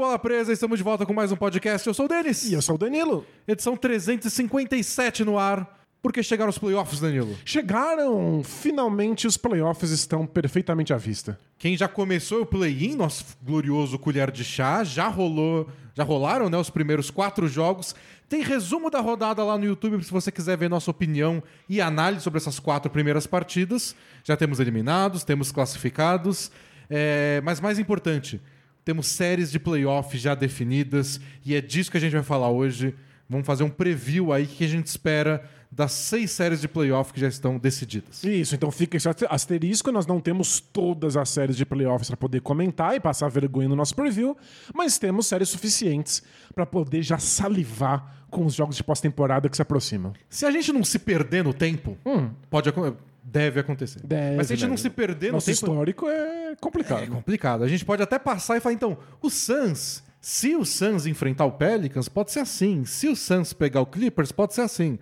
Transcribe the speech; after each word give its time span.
Bola 0.00 0.18
Presa? 0.18 0.50
Estamos 0.50 0.78
de 0.78 0.82
volta 0.82 1.04
com 1.04 1.12
mais 1.12 1.30
um 1.30 1.36
podcast. 1.36 1.86
Eu 1.86 1.92
sou 1.92 2.06
o 2.06 2.08
Denis. 2.08 2.44
E 2.44 2.54
eu 2.54 2.62
sou 2.62 2.76
o 2.76 2.78
Danilo. 2.78 3.26
Edição 3.46 3.76
357 3.76 5.26
no 5.26 5.38
ar. 5.38 5.78
Porque 6.00 6.22
chegaram 6.22 6.48
os 6.48 6.56
playoffs, 6.56 7.00
Danilo. 7.00 7.36
Chegaram! 7.44 8.42
Finalmente 8.42 9.26
os 9.26 9.36
playoffs 9.36 9.90
estão 9.90 10.26
perfeitamente 10.26 10.94
à 10.94 10.96
vista. 10.96 11.38
Quem 11.58 11.76
já 11.76 11.86
começou 11.86 12.40
o 12.40 12.46
play-in, 12.46 12.96
nosso 12.96 13.36
glorioso 13.42 13.98
colher 13.98 14.30
de 14.30 14.42
chá, 14.42 14.82
já 14.82 15.06
rolou, 15.06 15.68
já 15.94 16.02
rolaram, 16.02 16.48
né, 16.48 16.56
os 16.56 16.70
primeiros 16.70 17.10
quatro 17.10 17.46
jogos. 17.46 17.94
Tem 18.26 18.40
resumo 18.40 18.88
da 18.88 19.00
rodada 19.00 19.44
lá 19.44 19.58
no 19.58 19.66
YouTube 19.66 20.02
se 20.02 20.10
você 20.10 20.32
quiser 20.32 20.56
ver 20.56 20.70
nossa 20.70 20.90
opinião 20.90 21.42
e 21.68 21.78
análise 21.78 22.24
sobre 22.24 22.38
essas 22.38 22.58
quatro 22.58 22.90
primeiras 22.90 23.26
partidas. 23.26 23.94
Já 24.24 24.34
temos 24.34 24.60
eliminados, 24.60 25.24
temos 25.24 25.52
classificados, 25.52 26.50
é, 26.88 27.42
mas 27.44 27.60
mais 27.60 27.78
importante, 27.78 28.40
temos 28.84 29.06
séries 29.06 29.50
de 29.50 29.58
playoff 29.58 30.16
já 30.18 30.34
definidas 30.34 31.20
e 31.44 31.54
é 31.54 31.60
disso 31.60 31.90
que 31.90 31.96
a 31.96 32.00
gente 32.00 32.12
vai 32.12 32.22
falar 32.22 32.50
hoje. 32.50 32.94
Vamos 33.28 33.46
fazer 33.46 33.62
um 33.62 33.70
preview 33.70 34.32
aí 34.32 34.46
que 34.46 34.64
a 34.64 34.68
gente 34.68 34.86
espera 34.86 35.44
das 35.70 35.92
seis 35.92 36.32
séries 36.32 36.60
de 36.60 36.66
playoff 36.66 37.12
que 37.12 37.20
já 37.20 37.28
estão 37.28 37.56
decididas. 37.56 38.24
Isso, 38.24 38.56
então 38.56 38.72
fica 38.72 38.96
esse 38.96 39.08
asterisco. 39.28 39.92
Nós 39.92 40.04
não 40.04 40.18
temos 40.18 40.58
todas 40.58 41.16
as 41.16 41.28
séries 41.30 41.56
de 41.56 41.64
playoffs 41.64 42.08
para 42.08 42.16
poder 42.16 42.40
comentar 42.40 42.96
e 42.96 42.98
passar 42.98 43.28
vergonha 43.28 43.68
no 43.68 43.76
nosso 43.76 43.94
preview, 43.94 44.36
mas 44.74 44.98
temos 44.98 45.26
séries 45.26 45.48
suficientes 45.48 46.24
para 46.52 46.66
poder 46.66 47.02
já 47.04 47.18
salivar 47.18 48.24
com 48.30 48.44
os 48.46 48.54
jogos 48.54 48.76
de 48.76 48.82
pós-temporada 48.82 49.48
que 49.48 49.54
se 49.54 49.62
aproximam. 49.62 50.12
Se 50.28 50.44
a 50.44 50.50
gente 50.50 50.72
não 50.72 50.82
se 50.82 50.98
perder 50.98 51.44
no 51.44 51.52
tempo, 51.54 51.96
Hum. 52.04 52.30
pode 52.48 52.68
acon- 52.68 52.94
deve 53.22 53.60
acontecer. 53.60 54.00
Deve, 54.04 54.36
Mas 54.36 54.46
se 54.46 54.52
a 54.52 54.56
gente 54.56 54.64
não 54.64 54.76
deve. 54.76 54.82
se 54.82 54.90
perder 54.90 55.26
no 55.28 55.32
Nosso 55.34 55.46
tempo, 55.46 55.54
histórico 55.56 56.08
é 56.08 56.56
complicado. 56.60 57.02
é 57.02 57.06
complicado. 57.06 57.64
A 57.64 57.68
gente 57.68 57.84
pode 57.84 58.02
até 58.02 58.18
passar 58.18 58.56
e 58.56 58.60
falar, 58.60 58.72
então, 58.74 58.98
o 59.20 59.30
Suns, 59.30 60.02
se 60.20 60.54
o 60.56 60.64
Suns 60.64 61.06
enfrentar 61.06 61.44
o 61.44 61.52
Pelicans, 61.52 62.08
pode 62.08 62.32
ser 62.32 62.40
assim. 62.40 62.84
Se 62.84 63.08
o 63.08 63.16
Suns 63.16 63.52
pegar 63.52 63.80
o 63.80 63.86
Clippers, 63.86 64.32
pode 64.32 64.54
ser 64.54 64.62
assim. 64.62 64.98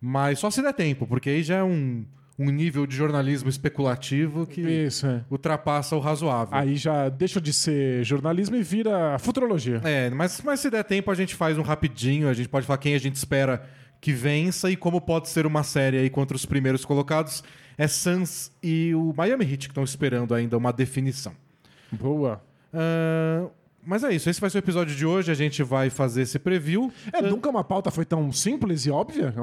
Mas 0.00 0.38
só 0.38 0.50
se 0.50 0.62
der 0.62 0.72
tempo, 0.74 1.06
porque 1.06 1.30
aí 1.30 1.42
já 1.42 1.56
é 1.56 1.62
um, 1.64 2.04
um 2.38 2.50
nível 2.50 2.86
de 2.86 2.94
jornalismo 2.94 3.48
especulativo 3.48 4.46
que 4.46 4.60
Isso, 4.60 5.06
é. 5.06 5.24
ultrapassa 5.30 5.96
o 5.96 6.00
razoável. 6.00 6.56
Aí 6.56 6.76
já 6.76 7.08
deixa 7.08 7.40
de 7.40 7.52
ser 7.52 8.04
jornalismo 8.04 8.56
e 8.56 8.62
vira 8.62 9.18
futurologia. 9.18 9.80
É, 9.84 10.10
mas, 10.10 10.40
mas 10.42 10.60
se 10.60 10.70
der 10.70 10.84
tempo, 10.84 11.10
a 11.10 11.14
gente 11.14 11.34
faz 11.34 11.56
um 11.56 11.62
rapidinho, 11.62 12.28
a 12.28 12.34
gente 12.34 12.48
pode 12.48 12.66
falar 12.66 12.78
quem 12.78 12.94
a 12.94 12.98
gente 13.00 13.14
espera 13.16 13.62
que 14.06 14.12
vença 14.12 14.70
e 14.70 14.76
como 14.76 15.00
pode 15.00 15.28
ser 15.28 15.46
uma 15.46 15.64
série 15.64 15.98
aí 15.98 16.08
contra 16.08 16.36
os 16.36 16.46
primeiros 16.46 16.84
colocados. 16.84 17.42
É 17.76 17.88
Suns 17.88 18.52
e 18.62 18.94
o 18.94 19.12
Miami 19.12 19.44
Heat 19.44 19.66
que 19.66 19.72
estão 19.72 19.82
esperando 19.82 20.32
ainda 20.32 20.56
uma 20.56 20.72
definição. 20.72 21.34
Boa. 21.90 22.40
Ah, 22.72 23.48
mas 23.84 24.04
é 24.04 24.14
isso, 24.14 24.30
esse 24.30 24.40
vai 24.40 24.48
ser 24.48 24.58
o 24.58 24.60
episódio 24.60 24.94
de 24.94 25.04
hoje, 25.04 25.32
a 25.32 25.34
gente 25.34 25.60
vai 25.64 25.90
fazer 25.90 26.22
esse 26.22 26.38
preview. 26.38 26.92
É, 27.12 27.20
nunca 27.20 27.50
uma 27.50 27.64
pauta 27.64 27.90
foi 27.90 28.04
tão 28.04 28.30
simples 28.30 28.86
e 28.86 28.92
óbvia. 28.92 29.34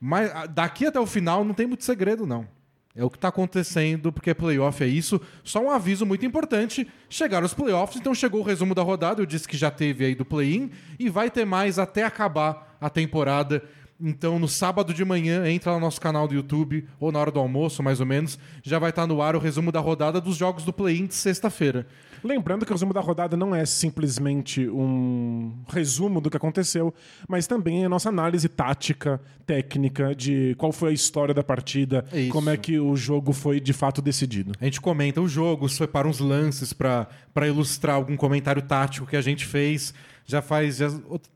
Mas 0.00 0.30
ah, 0.32 0.46
daqui 0.46 0.86
até 0.86 1.00
o 1.00 1.06
final 1.06 1.44
não 1.44 1.52
tem 1.52 1.66
muito 1.66 1.82
segredo, 1.82 2.24
não. 2.24 2.46
É 2.94 3.02
o 3.04 3.10
que 3.10 3.16
está 3.16 3.26
acontecendo, 3.26 4.12
porque 4.12 4.32
playoff 4.32 4.84
é 4.84 4.86
isso. 4.86 5.20
Só 5.42 5.60
um 5.60 5.70
aviso 5.70 6.06
muito 6.06 6.24
importante: 6.24 6.86
chegaram 7.08 7.44
os 7.44 7.54
playoffs, 7.54 7.98
então 7.98 8.14
chegou 8.14 8.40
o 8.40 8.44
resumo 8.44 8.72
da 8.72 8.82
rodada. 8.82 9.20
Eu 9.20 9.26
disse 9.26 9.48
que 9.48 9.56
já 9.56 9.70
teve 9.70 10.04
aí 10.04 10.14
do 10.14 10.24
play-in 10.24 10.70
e 10.96 11.08
vai 11.08 11.28
ter 11.28 11.44
mais 11.44 11.80
até 11.80 12.04
acabar 12.04 12.76
a 12.80 12.88
temporada. 12.88 13.64
Então, 14.00 14.38
no 14.38 14.48
sábado 14.48 14.92
de 14.92 15.04
manhã, 15.04 15.48
entra 15.48 15.70
lá 15.72 15.78
no 15.78 15.84
nosso 15.84 16.00
canal 16.00 16.26
do 16.26 16.34
YouTube, 16.34 16.86
ou 16.98 17.12
na 17.12 17.20
hora 17.20 17.30
do 17.30 17.38
almoço, 17.38 17.82
mais 17.82 18.00
ou 18.00 18.06
menos, 18.06 18.36
já 18.62 18.78
vai 18.78 18.90
estar 18.90 19.06
no 19.06 19.22
ar 19.22 19.36
o 19.36 19.38
resumo 19.38 19.70
da 19.70 19.78
rodada 19.78 20.20
dos 20.20 20.36
jogos 20.36 20.64
do 20.64 20.72
play-in 20.72 21.06
de 21.06 21.14
sexta-feira. 21.14 21.86
Lembrando 22.24 22.64
que 22.64 22.72
o 22.72 22.74
resumo 22.74 22.92
da 22.92 23.00
rodada 23.00 23.36
não 23.36 23.54
é 23.54 23.64
simplesmente 23.64 24.68
um 24.68 25.52
resumo 25.68 26.20
do 26.20 26.30
que 26.30 26.36
aconteceu, 26.36 26.92
mas 27.28 27.46
também 27.46 27.82
é 27.82 27.86
a 27.86 27.88
nossa 27.88 28.08
análise 28.08 28.48
tática, 28.48 29.20
técnica, 29.46 30.14
de 30.14 30.54
qual 30.56 30.72
foi 30.72 30.90
a 30.90 30.92
história 30.92 31.34
da 31.34 31.42
partida, 31.44 32.04
É 32.12 32.20
isso. 32.22 32.32
como 32.32 32.48
é 32.50 32.56
que 32.56 32.78
o 32.78 32.96
jogo 32.96 33.32
foi 33.32 33.60
de 33.60 33.72
fato 33.72 34.00
decidido. 34.02 34.52
A 34.60 34.64
gente 34.64 34.80
comenta 34.80 35.20
o 35.20 35.28
jogo, 35.28 35.68
separa 35.68 36.06
uns 36.08 36.18
lances 36.18 36.72
para 36.72 37.08
ilustrar 37.46 37.96
algum 37.96 38.16
comentário 38.16 38.62
tático 38.62 39.06
que 39.06 39.16
a 39.16 39.22
gente 39.22 39.44
fez. 39.44 39.92
Já 40.32 40.42
faz. 40.42 40.76
Já, 40.76 40.88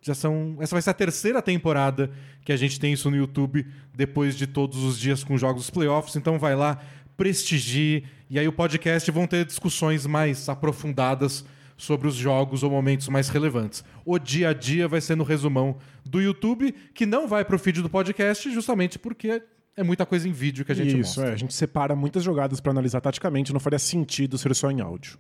já 0.03 0.15
são. 0.15 0.57
Essa 0.61 0.75
vai 0.75 0.83
ser 0.83 0.91
a 0.91 0.95
terceira 0.95 1.41
temporada 1.41 2.11
que 2.45 2.53
a 2.53 2.57
gente 2.57 2.81
tem 2.81 2.93
isso 2.93 3.11
no 3.11 3.17
YouTube, 3.17 3.67
depois 3.95 4.37
de 4.37 4.47
todos 4.47 4.83
os 4.83 4.99
dias 4.99 5.23
com 5.23 5.37
jogos 5.39 5.63
dos 5.63 5.71
playoffs. 5.71 6.17
Então 6.17 6.39
vai 6.39 6.57
lá, 6.57 6.81
prestigie. 7.17 8.05
E 8.29 8.39
aí 8.39 8.49
o 8.49 8.53
podcast 8.53 9.11
vão 9.11 9.27
ter 9.27 9.45
discussões 9.45 10.07
mais 10.07 10.49
aprofundadas 10.49 11.45
sobre 11.77 12.09
os 12.09 12.15
jogos 12.15 12.63
ou 12.63 12.71
momentos 12.71 13.09
mais 13.09 13.29
relevantes. 13.29 13.85
O 14.05 14.19
dia 14.19 14.49
a 14.49 14.53
dia 14.53 14.89
vai 14.89 15.01
ser 15.01 15.15
no 15.15 15.25
resumão 15.25 15.77
do 16.05 16.21
YouTube, 16.21 16.73
que 16.95 17.05
não 17.05 17.29
vai 17.29 17.45
pro 17.45 17.59
feed 17.59 17.83
do 17.83 17.91
podcast, 17.91 18.51
justamente 18.51 18.99
porque 18.99 19.43
é 19.77 19.83
muita 19.83 20.07
coisa 20.07 20.27
em 20.27 20.33
vídeo 20.33 20.65
que 20.65 20.73
a 20.73 20.75
gente 20.75 20.99
Isso, 20.99 21.21
mostra. 21.21 21.29
é. 21.29 21.33
A 21.35 21.37
gente 21.37 21.53
separa 21.53 21.95
muitas 21.95 22.23
jogadas 22.25 22.61
para 22.61 22.73
analisar 22.73 23.01
taticamente, 23.03 23.53
não 23.53 23.61
faria 23.61 23.79
sentido 23.79 24.39
ser 24.39 24.55
só 24.55 24.71
em 24.71 24.81
áudio. 24.81 25.19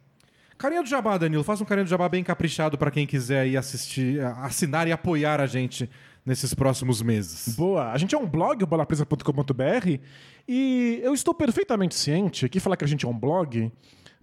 Carinha 0.58 0.82
do 0.82 0.88
Jabá, 0.88 1.18
Danilo. 1.18 1.44
Faça 1.44 1.62
um 1.62 1.66
carinha 1.66 1.84
do 1.84 1.90
Jabá 1.90 2.08
bem 2.08 2.24
caprichado 2.24 2.78
para 2.78 2.90
quem 2.90 3.06
quiser 3.06 3.40
aí 3.40 3.56
assistir, 3.56 4.20
assinar 4.42 4.88
e 4.88 4.92
apoiar 4.92 5.40
a 5.40 5.46
gente 5.46 5.88
nesses 6.24 6.54
próximos 6.54 7.02
meses. 7.02 7.54
Boa. 7.56 7.92
A 7.92 7.98
gente 7.98 8.14
é 8.14 8.18
um 8.18 8.26
blog, 8.26 8.62
o 8.64 8.66
bolapresa.com.br, 8.66 9.98
e 10.48 11.00
eu 11.02 11.12
estou 11.14 11.34
perfeitamente 11.34 11.94
ciente 11.94 12.48
que 12.48 12.58
falar 12.58 12.76
que 12.76 12.84
a 12.84 12.88
gente 12.88 13.04
é 13.04 13.08
um 13.08 13.16
blog 13.18 13.70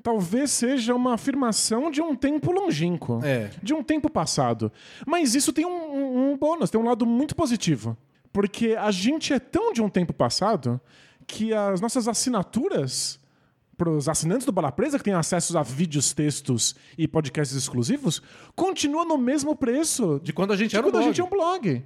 talvez 0.02 0.52
seja 0.52 0.94
uma 0.94 1.14
afirmação 1.14 1.90
de 1.90 2.02
um 2.02 2.14
tempo 2.14 2.52
longínquo, 2.52 3.22
É. 3.24 3.50
de 3.62 3.74
um 3.74 3.82
tempo 3.82 4.10
passado. 4.10 4.70
Mas 5.08 5.34
isso 5.34 5.54
tem 5.54 5.66
um, 5.66 5.70
um- 5.70 6.32
um 6.34 6.38
bônus, 6.38 6.70
tem 6.70 6.82
um 6.82 6.84
lado 6.84 7.06
muito 7.06 7.34
positivo. 7.36 7.96
Porque 8.34 8.76
a 8.78 8.92
gente 8.92 9.32
é 9.32 9.40
tão 9.40 9.72
de 9.72 9.82
um 9.82 9.88
tempo 9.88 10.12
passado 10.12 10.82
que 11.26 11.54
as 11.54 11.80
nossas 11.80 12.06
assinaturas 12.10 13.18
para 13.84 13.92
os 13.92 14.08
assinantes 14.08 14.46
do 14.46 14.52
Bola 14.52 14.72
Presa, 14.72 14.98
que 14.98 15.04
têm 15.04 15.14
acesso 15.14 15.58
a 15.58 15.62
vídeos, 15.62 16.14
textos 16.14 16.74
e 16.98 17.06
podcasts 17.06 17.56
exclusivos, 17.58 18.22
continuam 18.56 19.06
no 19.06 19.18
mesmo 19.18 19.56
preço 19.58 20.22
De 20.24 20.32
quando 20.32 20.54
a 20.54 20.56
gente 20.56 20.70
de 20.72 20.78
era 20.78 20.84
quando 20.86 20.96
a 20.96 21.00
blog. 21.00 21.08
gente 21.08 21.20
é 21.20 21.24
um 21.24 21.30
blog. 21.30 21.84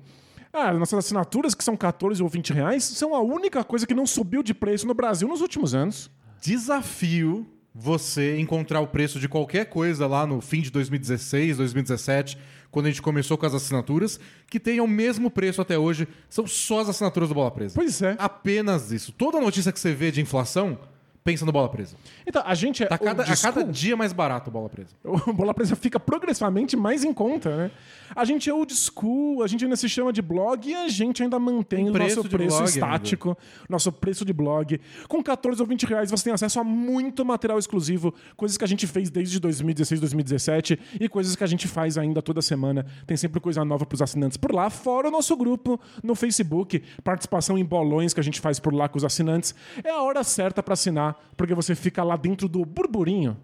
Ah, 0.53 0.74
nossas 0.74 1.00
assinaturas, 1.00 1.56
que 1.56 1.63
são 1.63 1.75
14 1.75 2.22
ou 2.22 2.30
20 2.30 2.53
reais, 2.53 2.84
são 2.84 3.16
a 3.16 3.19
única 3.19 3.63
coisa 3.63 3.88
que 3.88 3.96
não 3.96 4.06
subiu 4.06 4.44
de 4.44 4.53
preço 4.53 4.86
no 4.86 4.94
Brasil 4.94 5.28
nos 5.28 5.41
últimos 5.41 5.74
anos. 5.74 6.12
Desafio 6.40 7.47
você 7.74 8.40
encontrar 8.40 8.80
o 8.81 8.88
preço 8.88 9.19
de 9.19 9.28
qualquer 9.28 9.66
coisa 9.66 10.06
lá 10.06 10.25
no 10.25 10.40
fim 10.40 10.62
de 10.62 10.69
2016, 10.69 11.57
2017, 11.57 12.38
quando 12.69 12.86
a 12.86 12.90
gente 12.90 13.02
começou 13.02 13.38
com 13.40 13.46
as 13.46 13.56
assinaturas, 13.56 14.19
que 14.50 14.59
tenha 14.59 14.84
o 14.84 14.88
mesmo 14.88 15.31
preço 15.31 15.62
até 15.62 15.78
hoje. 15.80 16.07
São 16.30 16.46
só 16.46 16.81
as 16.81 16.90
assinaturas 16.90 17.30
do 17.30 17.36
Bola 17.36 17.50
Presa. 17.52 17.74
Pois 17.75 18.02
é. 18.03 18.16
Apenas 18.19 18.91
isso. 18.91 19.12
Toda 19.12 19.41
notícia 19.41 19.72
que 19.72 19.80
você 19.80 19.94
vê 19.94 20.12
de 20.12 20.22
inflação, 20.22 20.78
pensa 21.27 21.45
no 21.45 21.51
Bola 21.51 21.67
Presa. 21.67 21.97
Então, 22.25 22.41
a 22.45 22.55
gente 22.55 22.83
é. 22.83 22.85
Tá 22.85 22.97
cada, 22.97 23.23
a 23.23 23.35
cada 23.35 23.61
dia 23.61 23.97
mais 23.97 24.13
barato 24.13 24.49
Bola 24.49 24.69
Presa. 24.69 24.95
O 25.27 25.33
Bola 25.33 25.53
Presa 25.53 25.75
fica 25.75 25.99
progressivamente 25.99 26.77
mais 26.77 27.03
em 27.03 27.11
conta, 27.11 27.53
né? 27.53 27.71
A 28.15 28.23
gente 28.23 28.49
é 28.49 28.53
old 28.53 28.73
school, 28.73 29.43
a 29.43 29.47
gente 29.47 29.65
ainda 29.65 29.75
se 29.75 29.89
chama 29.89 30.13
de 30.13 30.21
blog 30.21 30.69
e 30.69 30.73
a 30.73 30.88
gente 30.88 31.21
ainda 31.21 31.38
mantém 31.38 31.89
o 31.89 31.93
nosso 31.93 32.23
preço 32.23 32.63
estático, 32.63 33.38
nosso 33.67 33.91
preço 33.91 34.23
de 34.23 34.31
blog. 34.31 34.79
Com 35.09 35.21
14 35.21 35.61
ou 35.61 35.67
20 35.67 35.85
reais 35.85 36.09
você 36.09 36.25
tem 36.25 36.33
acesso 36.33 36.59
a 36.59 36.63
muito 36.63 37.25
material 37.25 37.59
exclusivo, 37.59 38.13
coisas 38.35 38.57
que 38.57 38.63
a 38.63 38.68
gente 38.68 38.88
fez 38.88 39.09
desde 39.09 39.39
2016, 39.39 40.00
2017 40.00 40.80
e 41.00 41.09
coisas 41.09 41.35
que 41.35 41.44
a 41.44 41.47
gente 41.47 41.68
faz 41.68 41.97
ainda 41.97 42.21
toda 42.21 42.41
semana. 42.41 42.85
Tem 43.06 43.18
sempre 43.18 43.41
coisa 43.41 43.65
nova 43.65 43.85
pros 43.85 44.01
assinantes 44.01 44.38
por 44.38 44.53
lá, 44.53 44.69
fora 44.69 45.09
o 45.09 45.12
nosso 45.12 45.35
grupo 45.35 45.80
no 46.01 46.15
Facebook, 46.15 46.81
participação 47.03 47.57
em 47.57 47.65
bolões 47.65 48.13
que 48.13 48.19
a 48.19 48.23
gente 48.23 48.39
faz 48.39 48.59
por 48.59 48.73
lá 48.73 48.88
com 48.88 48.97
os 48.97 49.03
assinantes. 49.03 49.53
É 49.83 49.89
a 49.89 50.01
hora 50.01 50.23
certa 50.23 50.63
pra 50.63 50.73
assinar, 50.73 51.17
porque 51.36 51.54
você 51.54 51.75
fica 51.75 52.04
lá 52.04 52.16
dentro 52.16 52.48
do 52.48 52.66
burburinho. 52.66 53.38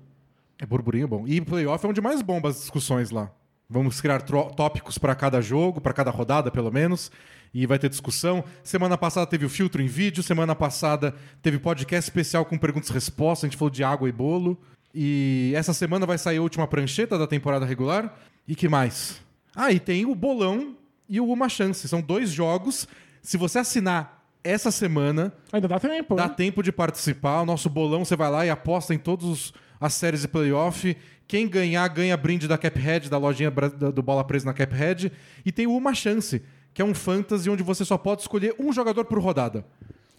É 0.59 0.65
burburinho 0.65 1.07
bom. 1.07 1.27
E 1.27 1.41
playoff 1.41 1.85
é 1.85 1.89
onde 1.89 2.01
mais 2.01 2.21
bomba 2.21 2.49
as 2.49 2.57
discussões 2.57 3.11
lá. 3.11 3.31
Vamos 3.69 3.99
criar 3.99 4.21
tópicos 4.21 4.97
para 4.97 5.15
cada 5.15 5.41
jogo, 5.41 5.81
para 5.81 5.93
cada 5.93 6.11
rodada, 6.11 6.51
pelo 6.51 6.71
menos. 6.71 7.11
E 7.53 7.65
vai 7.65 7.79
ter 7.79 7.89
discussão. 7.89 8.43
Semana 8.63 8.97
passada 8.97 9.25
teve 9.25 9.45
o 9.45 9.49
filtro 9.49 9.81
em 9.81 9.87
vídeo. 9.87 10.23
Semana 10.23 10.55
passada 10.55 11.15
teve 11.41 11.57
podcast 11.59 12.09
especial 12.09 12.45
com 12.45 12.57
perguntas 12.57 12.89
e 12.89 12.93
respostas. 12.93 13.45
A 13.45 13.47
gente 13.49 13.57
falou 13.57 13.69
de 13.69 13.83
água 13.83 14.07
e 14.07 14.11
bolo. 14.11 14.59
E 14.93 15.53
essa 15.55 15.73
semana 15.73 16.05
vai 16.05 16.17
sair 16.17 16.37
a 16.37 16.41
última 16.41 16.67
prancheta 16.67 17.17
da 17.17 17.25
temporada 17.25 17.65
regular. 17.65 18.15
E 18.47 18.55
que 18.55 18.67
mais? 18.67 19.21
Ah, 19.55 19.71
e 19.71 19.79
tem 19.79 20.05
o 20.05 20.15
bolão 20.15 20.75
e 21.07 21.19
o 21.19 21.31
Uma 21.31 21.49
Chance. 21.49 21.87
São 21.87 22.01
dois 22.01 22.31
jogos. 22.31 22.87
Se 23.21 23.37
você 23.37 23.59
assinar 23.59 24.22
essa 24.43 24.71
semana, 24.71 25.31
Ainda 25.51 25.67
dá 25.67 25.79
tempo. 25.79 26.15
Dá 26.15 26.27
né? 26.27 26.33
tempo 26.35 26.61
de 26.63 26.71
participar. 26.71 27.41
O 27.41 27.45
nosso 27.45 27.69
bolão, 27.69 28.03
você 28.03 28.15
vai 28.15 28.29
lá 28.29 28.45
e 28.45 28.49
aposta 28.49 28.93
em 28.93 28.97
todas 28.97 29.53
as 29.79 29.93
séries 29.93 30.21
de 30.21 30.27
playoff. 30.27 30.95
Quem 31.27 31.47
ganhar, 31.47 31.87
ganha 31.87 32.15
brinde 32.17 32.47
da 32.47 32.57
Caphead, 32.57 33.09
da 33.09 33.17
lojinha 33.17 33.49
do 33.51 34.01
Bola 34.03 34.23
Presa 34.23 34.45
na 34.45 34.53
Caphead. 34.53 35.11
E 35.45 35.51
tem 35.51 35.65
Uma 35.67 35.93
Chance, 35.93 36.41
que 36.73 36.81
é 36.81 36.85
um 36.85 36.93
fantasy 36.93 37.49
onde 37.49 37.63
você 37.63 37.85
só 37.85 37.97
pode 37.97 38.21
escolher 38.21 38.53
um 38.59 38.71
jogador 38.73 39.05
por 39.05 39.19
rodada. 39.19 39.65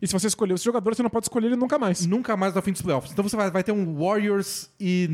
E 0.03 0.07
se 0.07 0.13
você 0.13 0.27
escolher 0.27 0.55
esse 0.55 0.65
jogador, 0.65 0.95
você 0.95 1.03
não 1.03 1.11
pode 1.11 1.25
escolher 1.27 1.47
ele 1.47 1.57
nunca 1.57 1.79
mais. 1.79 2.05
Nunca 2.07 2.37
mais 2.37 2.55
no 2.55 2.61
fim 2.63 2.73
dos 2.73 2.83
playoffs. 2.83 3.13
Então 3.13 3.23
você 3.27 3.37
vai, 3.37 3.51
vai 3.51 3.63
ter 3.63 3.73
um 3.73 3.95
Warriors 3.97 4.71
e, 4.81 5.09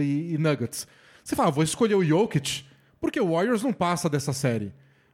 e- 0.00 0.34
e 0.34 0.38
Nuggets. 0.38 0.86
Você 1.24 1.34
fala, 1.36 1.48
ah, 1.48 1.52
vou 1.52 1.64
escolher 1.64 1.94
o 1.94 2.04
Jokic, 2.04 2.64
porque 3.00 3.20
o 3.20 3.32
Warriors 3.32 3.62
não 3.62 3.72
passa 3.72 4.08
dessa 4.08 4.32
série. 4.32 4.72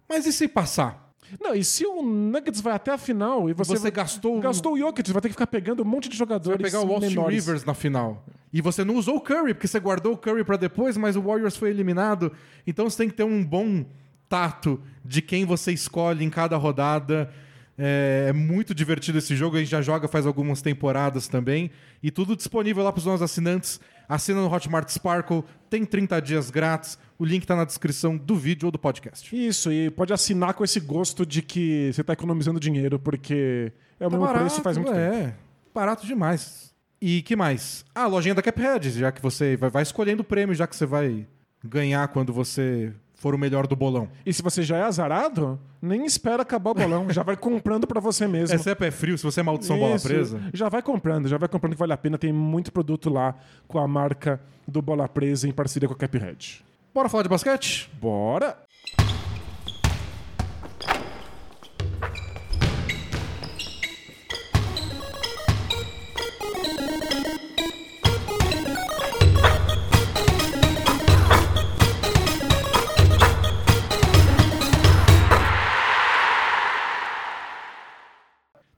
Mas 0.09 0.27
e 0.27 0.33
se 0.33 0.47
passar? 0.49 1.04
Não, 1.41 1.55
e 1.55 1.65
se 1.65 1.85
o 1.87 2.03
Nuggets 2.03 2.61
vai 2.61 2.75
até 2.75 2.93
a 2.93 2.99
final 2.99 3.49
e 3.49 3.53
você, 3.53 3.77
Você 3.77 3.91
gastou- 3.91 4.41
gastou 4.41 4.75
o 4.75 4.79
Jokic, 4.79 5.11
vai 5.13 5.23
ter 5.23 5.29
que 5.29 5.35
ficar 5.35 5.47
pegando 5.47 5.83
um 5.83 5.87
monte 5.87 6.09
de 6.09 6.15
Você 6.15 6.19
jogadores 6.19 6.61
vai 6.61 6.71
pegar 6.71 6.83
o 6.85 6.93
Austin 6.93 7.09
menores. 7.09 7.35
Rivers 7.45 7.65
na 7.65 7.75
final. 7.75 8.25
E 8.53 8.61
você 8.61 8.85
não 8.85 8.95
usou 8.95 9.17
o 9.17 9.21
Curry, 9.21 9.53
porque 9.55 9.67
você 9.67 9.81
guardou 9.81 10.13
o 10.13 10.17
Curry 10.17 10.45
pra 10.45 10.57
depois, 10.57 10.97
mas 10.97 11.17
o 11.17 11.23
Warriors 11.23 11.57
foi 11.57 11.71
eliminado. 11.71 12.31
Então 12.67 12.89
você 12.89 12.99
tem 12.99 13.09
que 13.09 13.15
ter 13.17 13.25
um 13.25 13.45
bom 13.45 13.85
tato 14.29 14.81
de 15.05 15.21
quem 15.21 15.45
você 15.45 15.73
escolhe 15.73 16.25
em 16.25 16.31
cada 16.31 16.57
rodada. 16.57 17.31
É, 17.77 18.27
é 18.29 18.33
muito 18.33 18.73
divertido 18.73 19.19
esse 19.19 19.35
jogo, 19.35 19.57
a 19.57 19.59
gente 19.59 19.71
já 19.71 19.83
joga 19.83 20.07
faz 20.07 20.27
algumas 20.27 20.63
temporadas 20.63 21.27
também. 21.27 21.71
E 22.03 22.11
tudo 22.11 22.37
disponível 22.37 22.85
lá 22.85 22.93
pros 22.93 23.07
nossos 23.07 23.23
assinantes. 23.23 23.81
Assina 24.09 24.41
no 24.41 24.53
Hotmart 24.53 24.89
Sparkle, 24.91 25.43
tem 25.69 25.85
30 25.85 26.21
dias 26.21 26.51
grátis. 26.51 26.99
O 27.19 27.25
link 27.25 27.47
tá 27.47 27.55
na 27.55 27.65
descrição 27.65 28.17
do 28.17 28.35
vídeo 28.37 28.67
ou 28.67 28.73
do 28.73 28.79
podcast. 28.79 29.35
Isso, 29.37 29.71
e 29.73 29.89
pode 29.91 30.13
assinar 30.13 30.55
com 30.55 30.65
esse 30.65 30.81
gosto 30.81 31.25
de 31.25 31.43
que 31.43 31.91
você 31.93 32.03
tá 32.03 32.13
economizando 32.13 32.59
dinheiro, 32.59 32.99
porque 32.99 33.73
é 34.01 34.07
o 34.07 34.11
Tá 34.11 34.19
mesmo 34.19 34.33
preço 34.35 34.61
faz 34.63 34.77
muito 34.77 34.91
tempo. 34.93 35.01
é. 35.01 35.35
Barato 35.73 36.07
demais. 36.07 36.73
E 37.01 37.23
que 37.23 37.37
mais? 37.37 37.85
Ah, 37.95 38.03
a 38.05 38.07
lojinha 38.07 38.35
da 38.35 38.43
Cuphead, 38.43 38.91
já 38.91 39.13
que 39.13 39.21
você 39.23 39.57
vai, 39.57 39.71
vai 39.71 39.83
escolhendo 39.83 40.23
o 40.23 40.25
prêmio, 40.25 40.55
já 40.55 40.67
que 40.67 40.75
você 40.75 40.87
vai 40.87 41.27
ganhar 41.63 42.09
quando 42.09 42.33
você 42.33 42.93
for 43.15 43.35
o 43.35 43.39
melhor 43.39 43.67
do 43.67 43.75
bolão. 43.77 44.09
E 44.27 44.33
se 44.33 44.43
você 44.43 44.63
já 44.63 44.77
é 44.77 44.83
azarado, 44.83 45.59
nem 45.81 46.05
espera 46.05 46.43
acabar 46.43 46.71
o 46.71 46.75
bolão, 46.75 47.09
já 47.11 47.23
vai 47.23 47.37
comprando 47.37 47.87
pra 47.87 48.01
você 48.01 48.27
mesmo. 48.29 48.55
É, 48.55 48.59
se 48.59 48.69
é 48.71 48.75
pé 48.75 48.91
frio, 48.91 49.17
se 49.17 49.25
você 49.25 49.41
é 49.41 49.43
maldição 49.43 49.79
bola 49.79 49.97
Isso. 49.97 50.07
presa. 50.09 50.41
Já 50.53 50.69
vai 50.69 50.83
comprando, 50.83 51.29
já 51.29 51.39
vai 51.39 51.49
comprando 51.49 51.73
que 51.75 51.79
vale 51.79 51.93
a 51.93 51.97
pena. 51.97 52.19
Tem 52.19 52.33
muito 52.33 52.73
produto 52.73 53.09
lá 53.09 53.35
com 53.69 53.79
a 53.79 53.87
marca 53.89 54.41
do 54.67 54.81
Bola 54.83 55.09
Presa 55.09 55.47
em 55.49 55.53
parceria 55.53 55.89
com 55.89 55.95
a 55.95 55.99
Caphead. 55.99 56.65
Bora 56.95 57.09
falar 57.09 57.25
de 57.25 57.29
basquete? 57.29 57.91
Bora! 58.01 58.57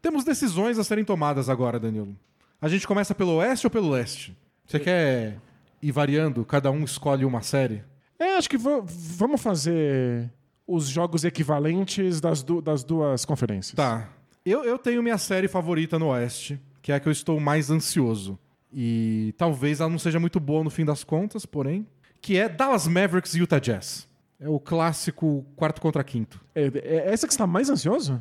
Temos 0.00 0.24
decisões 0.24 0.78
a 0.78 0.84
serem 0.84 1.04
tomadas 1.04 1.50
agora, 1.50 1.78
Danilo. 1.78 2.16
A 2.62 2.66
gente 2.66 2.88
começa 2.88 3.14
pelo 3.14 3.36
oeste 3.36 3.66
ou 3.66 3.70
pelo 3.70 3.90
leste? 3.90 4.34
Você 4.64 4.80
quer 4.80 5.36
ir 5.82 5.92
variando? 5.92 6.46
Cada 6.46 6.70
um 6.70 6.82
escolhe 6.82 7.26
uma 7.26 7.42
série? 7.42 7.84
É, 8.18 8.36
acho 8.36 8.48
que 8.48 8.56
va- 8.56 8.82
vamos 8.84 9.40
fazer 9.42 10.30
os 10.66 10.88
jogos 10.88 11.24
equivalentes 11.24 12.20
das, 12.20 12.42
du- 12.42 12.60
das 12.62 12.82
duas 12.82 13.24
conferências. 13.24 13.74
Tá. 13.76 14.08
Eu, 14.44 14.64
eu 14.64 14.78
tenho 14.78 15.02
minha 15.02 15.18
série 15.18 15.48
favorita 15.48 15.98
no 15.98 16.06
Oeste, 16.08 16.60
que 16.82 16.92
é 16.92 16.94
a 16.94 17.00
que 17.00 17.08
eu 17.08 17.12
estou 17.12 17.38
mais 17.40 17.70
ansioso. 17.70 18.38
E 18.72 19.34
talvez 19.36 19.80
ela 19.80 19.90
não 19.90 19.98
seja 19.98 20.18
muito 20.20 20.38
boa 20.40 20.62
no 20.64 20.70
fim 20.70 20.84
das 20.84 21.02
contas, 21.04 21.46
porém. 21.46 21.86
Que 22.20 22.36
é 22.36 22.48
Dallas 22.48 22.86
Mavericks 22.88 23.34
e 23.34 23.40
Utah 23.40 23.58
Jazz. 23.58 24.08
É 24.38 24.48
o 24.48 24.58
clássico 24.60 25.44
quarto 25.56 25.80
contra 25.80 26.02
quinto. 26.04 26.40
É, 26.54 26.64
é 26.84 27.12
essa 27.12 27.26
que 27.26 27.32
você 27.32 27.36
está 27.36 27.46
mais 27.46 27.70
ansioso? 27.70 28.20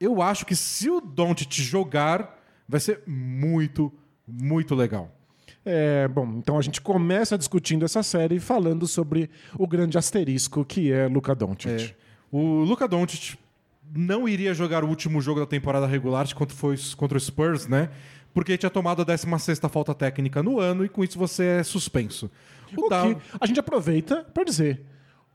Eu 0.00 0.20
acho 0.20 0.44
que 0.44 0.56
se 0.56 0.90
o 0.90 1.00
Doncic 1.00 1.52
jogar, 1.60 2.38
vai 2.68 2.80
ser 2.80 3.02
muito, 3.06 3.92
muito 4.26 4.74
legal. 4.74 5.10
É, 5.64 6.08
bom, 6.08 6.26
então 6.38 6.58
a 6.58 6.62
gente 6.62 6.80
começa 6.80 7.38
discutindo 7.38 7.84
essa 7.84 8.02
série 8.02 8.40
falando 8.40 8.86
sobre 8.86 9.30
o 9.56 9.66
grande 9.66 9.96
asterisco 9.96 10.64
que 10.64 10.92
é 10.92 11.06
Luka 11.06 11.34
Doncic. 11.34 11.68
É, 11.70 11.94
o 12.30 12.64
Luka 12.64 12.88
Doncic 12.88 13.36
não 13.94 14.28
iria 14.28 14.52
jogar 14.54 14.82
o 14.82 14.88
último 14.88 15.20
jogo 15.20 15.40
da 15.40 15.46
temporada 15.46 15.86
regular 15.86 16.32
contra, 16.34 16.56
foi, 16.56 16.76
contra 16.96 17.16
o 17.16 17.20
Spurs, 17.20 17.66
né? 17.68 17.90
Porque 18.34 18.56
tinha 18.56 18.70
tomado 18.70 19.02
a 19.02 19.06
16ª 19.06 19.68
falta 19.68 19.94
técnica 19.94 20.42
no 20.42 20.58
ano 20.58 20.84
e 20.84 20.88
com 20.88 21.04
isso 21.04 21.18
você 21.18 21.44
é 21.44 21.62
suspenso. 21.62 22.30
O 22.76 22.86
O 22.86 23.16
a 23.38 23.46
gente 23.46 23.60
aproveita 23.60 24.24
para 24.32 24.44
dizer, 24.44 24.80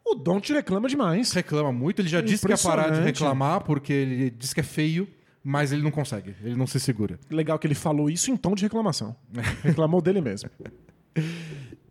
o 0.04 0.16
Doncic 0.16 0.56
reclama 0.56 0.90
demais. 0.90 1.32
reclama 1.32 1.72
muito, 1.72 2.02
ele 2.02 2.10
já 2.10 2.20
disse 2.22 2.46
que 2.46 2.52
ia 2.52 2.58
parar 2.58 2.90
de 2.90 3.02
reclamar 3.02 3.62
porque 3.62 3.94
ele 3.94 4.32
diz 4.32 4.54
que 4.54 4.60
é 4.60 4.64
feio, 4.64 5.08
mas 5.50 5.72
ele 5.72 5.82
não 5.82 5.92
consegue, 5.92 6.36
ele 6.44 6.58
não 6.58 6.68
se 6.68 6.78
segura. 6.78 7.18
Legal 7.30 7.58
que 7.58 7.66
ele 7.66 7.74
falou 7.74 8.10
isso 8.10 8.30
em 8.30 8.36
tom 8.36 8.54
de 8.54 8.64
reclamação. 8.64 9.16
Reclamou 9.64 10.02
dele 10.02 10.20
mesmo. 10.20 10.50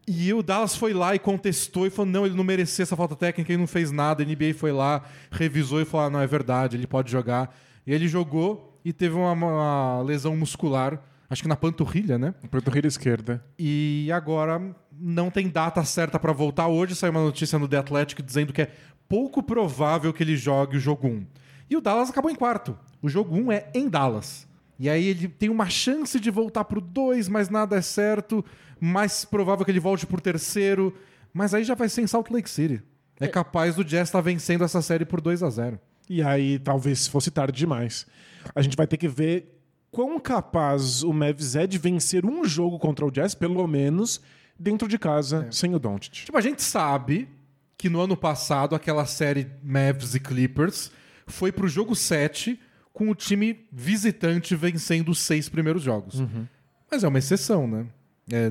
E 0.06 0.30
o 0.34 0.42
Dallas 0.42 0.76
foi 0.76 0.92
lá 0.92 1.14
e 1.14 1.18
contestou 1.18 1.86
e 1.86 1.90
falou: 1.90 2.12
não, 2.12 2.26
ele 2.26 2.34
não 2.34 2.44
merecia 2.44 2.82
essa 2.82 2.94
falta 2.94 3.16
técnica, 3.16 3.50
ele 3.50 3.58
não 3.58 3.66
fez 3.66 3.90
nada. 3.90 4.22
A 4.22 4.26
NBA 4.26 4.52
foi 4.54 4.72
lá, 4.72 5.02
revisou 5.30 5.80
e 5.80 5.86
falou: 5.86 6.06
ah, 6.06 6.10
não, 6.10 6.20
é 6.20 6.26
verdade, 6.26 6.76
ele 6.76 6.86
pode 6.86 7.10
jogar. 7.10 7.56
E 7.86 7.94
ele 7.94 8.06
jogou 8.06 8.78
e 8.84 8.92
teve 8.92 9.14
uma, 9.14 9.32
uma 9.32 10.02
lesão 10.02 10.36
muscular, 10.36 11.02
acho 11.30 11.40
que 11.40 11.48
na 11.48 11.56
panturrilha, 11.56 12.18
né? 12.18 12.34
Panturrilha 12.50 12.86
esquerda. 12.86 13.42
E 13.58 14.10
agora 14.12 14.60
não 14.92 15.30
tem 15.30 15.48
data 15.48 15.82
certa 15.82 16.18
pra 16.18 16.34
voltar. 16.34 16.68
Hoje 16.68 16.94
saiu 16.94 17.10
uma 17.10 17.24
notícia 17.24 17.58
no 17.58 17.66
The 17.66 17.78
Athletic 17.78 18.22
dizendo 18.22 18.52
que 18.52 18.60
é 18.60 18.70
pouco 19.08 19.42
provável 19.42 20.12
que 20.12 20.22
ele 20.22 20.36
jogue 20.36 20.76
o 20.76 20.80
jogo 20.80 21.08
1. 21.08 21.26
E 21.68 21.76
o 21.76 21.80
Dallas 21.80 22.10
acabou 22.10 22.30
em 22.30 22.34
quarto. 22.34 22.78
O 23.02 23.08
jogo 23.08 23.36
1 23.36 23.52
é 23.52 23.70
em 23.74 23.88
Dallas. 23.88 24.46
E 24.78 24.88
aí 24.88 25.06
ele 25.06 25.28
tem 25.28 25.48
uma 25.48 25.68
chance 25.68 26.20
de 26.20 26.30
voltar 26.30 26.64
pro 26.64 26.80
2, 26.80 27.28
mas 27.28 27.48
nada 27.48 27.76
é 27.76 27.82
certo. 27.82 28.44
Mais 28.80 29.24
provável 29.24 29.64
que 29.64 29.70
ele 29.70 29.80
volte 29.80 30.06
pro 30.06 30.20
terceiro. 30.20 30.94
Mas 31.32 31.54
aí 31.54 31.64
já 31.64 31.74
vai 31.74 31.88
ser 31.88 32.02
em 32.02 32.06
Salt 32.06 32.30
Lake 32.30 32.48
City. 32.48 32.82
É 33.18 33.26
capaz 33.26 33.74
do 33.74 33.84
Jazz 33.84 34.08
estar 34.08 34.20
vencendo 34.20 34.64
essa 34.64 34.82
série 34.82 35.04
por 35.04 35.20
2 35.20 35.42
a 35.42 35.48
0 35.48 35.80
E 36.08 36.22
aí 36.22 36.58
talvez 36.58 37.06
fosse 37.06 37.30
tarde 37.30 37.58
demais. 37.58 38.06
A 38.54 38.60
gente 38.60 38.76
vai 38.76 38.86
ter 38.86 38.98
que 38.98 39.08
ver 39.08 39.60
quão 39.90 40.20
capaz 40.20 41.02
o 41.02 41.12
Mavs 41.12 41.56
é 41.56 41.66
de 41.66 41.78
vencer 41.78 42.26
um 42.26 42.44
jogo 42.44 42.78
contra 42.78 43.06
o 43.06 43.10
Jazz, 43.10 43.34
pelo 43.34 43.66
menos, 43.66 44.20
dentro 44.58 44.86
de 44.86 44.98
casa, 44.98 45.48
sem 45.50 45.74
o 45.74 45.78
Doncic. 45.78 46.26
Tipo, 46.26 46.36
a 46.36 46.42
gente 46.42 46.62
sabe 46.62 47.28
que 47.78 47.88
no 47.88 48.00
ano 48.00 48.16
passado 48.16 48.74
aquela 48.74 49.06
série 49.06 49.50
Mavs 49.62 50.14
e 50.14 50.20
Clippers 50.20 50.90
foi 51.26 51.50
pro 51.52 51.68
jogo 51.68 51.94
7 51.94 52.58
com 52.92 53.10
o 53.10 53.14
time 53.14 53.66
visitante 53.70 54.56
vencendo 54.56 55.10
os 55.10 55.18
seis 55.18 55.48
primeiros 55.48 55.82
jogos. 55.82 56.22
Mas 56.90 57.04
é 57.04 57.08
uma 57.08 57.18
exceção, 57.18 57.66
né? 57.66 57.86
É, 58.32 58.50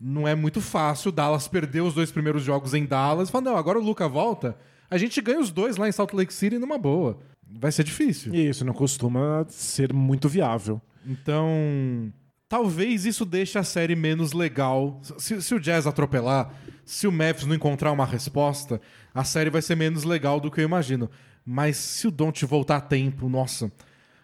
não 0.00 0.26
é 0.26 0.34
muito 0.34 0.60
fácil. 0.60 1.12
Dallas 1.12 1.46
perdeu 1.48 1.86
os 1.86 1.94
dois 1.94 2.10
primeiros 2.10 2.42
jogos 2.42 2.74
em 2.74 2.84
Dallas. 2.84 3.30
Fala, 3.30 3.44
não, 3.44 3.56
agora 3.56 3.78
o 3.78 3.82
Luca 3.82 4.08
volta. 4.08 4.56
A 4.90 4.96
gente 4.98 5.20
ganha 5.20 5.38
os 5.38 5.50
dois 5.50 5.76
lá 5.76 5.88
em 5.88 5.92
Salt 5.92 6.12
Lake 6.12 6.32
City 6.32 6.58
numa 6.58 6.78
boa. 6.78 7.18
Vai 7.50 7.72
ser 7.72 7.84
difícil. 7.84 8.34
E 8.34 8.48
isso 8.48 8.64
não 8.64 8.74
costuma 8.74 9.46
ser 9.48 9.92
muito 9.92 10.28
viável. 10.28 10.80
Então, 11.06 12.12
talvez 12.48 13.06
isso 13.06 13.24
deixe 13.24 13.58
a 13.58 13.62
série 13.62 13.96
menos 13.96 14.32
legal. 14.32 15.00
Se, 15.18 15.40
se 15.40 15.54
o 15.54 15.60
Jazz 15.60 15.86
atropelar, 15.86 16.52
se 16.84 17.06
o 17.06 17.12
Memphis 17.12 17.46
não 17.46 17.54
encontrar 17.54 17.92
uma 17.92 18.04
resposta, 18.04 18.80
a 19.14 19.24
série 19.24 19.50
vai 19.50 19.62
ser 19.62 19.76
menos 19.76 20.04
legal 20.04 20.40
do 20.40 20.50
que 20.50 20.60
eu 20.60 20.64
imagino. 20.64 21.10
Mas 21.50 21.78
se 21.78 22.06
o 22.06 22.10
Don't 22.10 22.44
voltar 22.44 22.76
a 22.76 22.80
tempo, 22.80 23.26
nossa. 23.26 23.72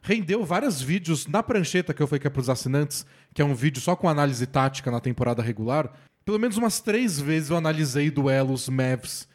Rendeu 0.03 0.45
vários 0.45 0.83
vídeos 0.83 1.27
na 1.27 1.43
prancheta 1.43 1.95
que 1.95 2.03
eu 2.03 2.07
falei 2.07 2.21
que 2.21 2.27
é 2.27 2.31
pros 2.31 2.51
assinantes, 2.51 3.07
que 3.33 3.41
é 3.41 3.45
um 3.45 3.55
vídeo 3.55 3.81
só 3.81 3.97
com 3.97 4.11
análise 4.11 4.47
tática 4.47 4.91
na 4.91 5.01
temporada 5.01 5.43
regular. 5.43 5.91
Pelo 6.23 6.39
menos 6.39 6.59
umas 6.59 6.81
três 6.81 7.19
vezes 7.19 7.49
eu 7.49 7.57
analisei 7.57 8.11
duelos 8.11 8.69
Mavs 8.69 9.27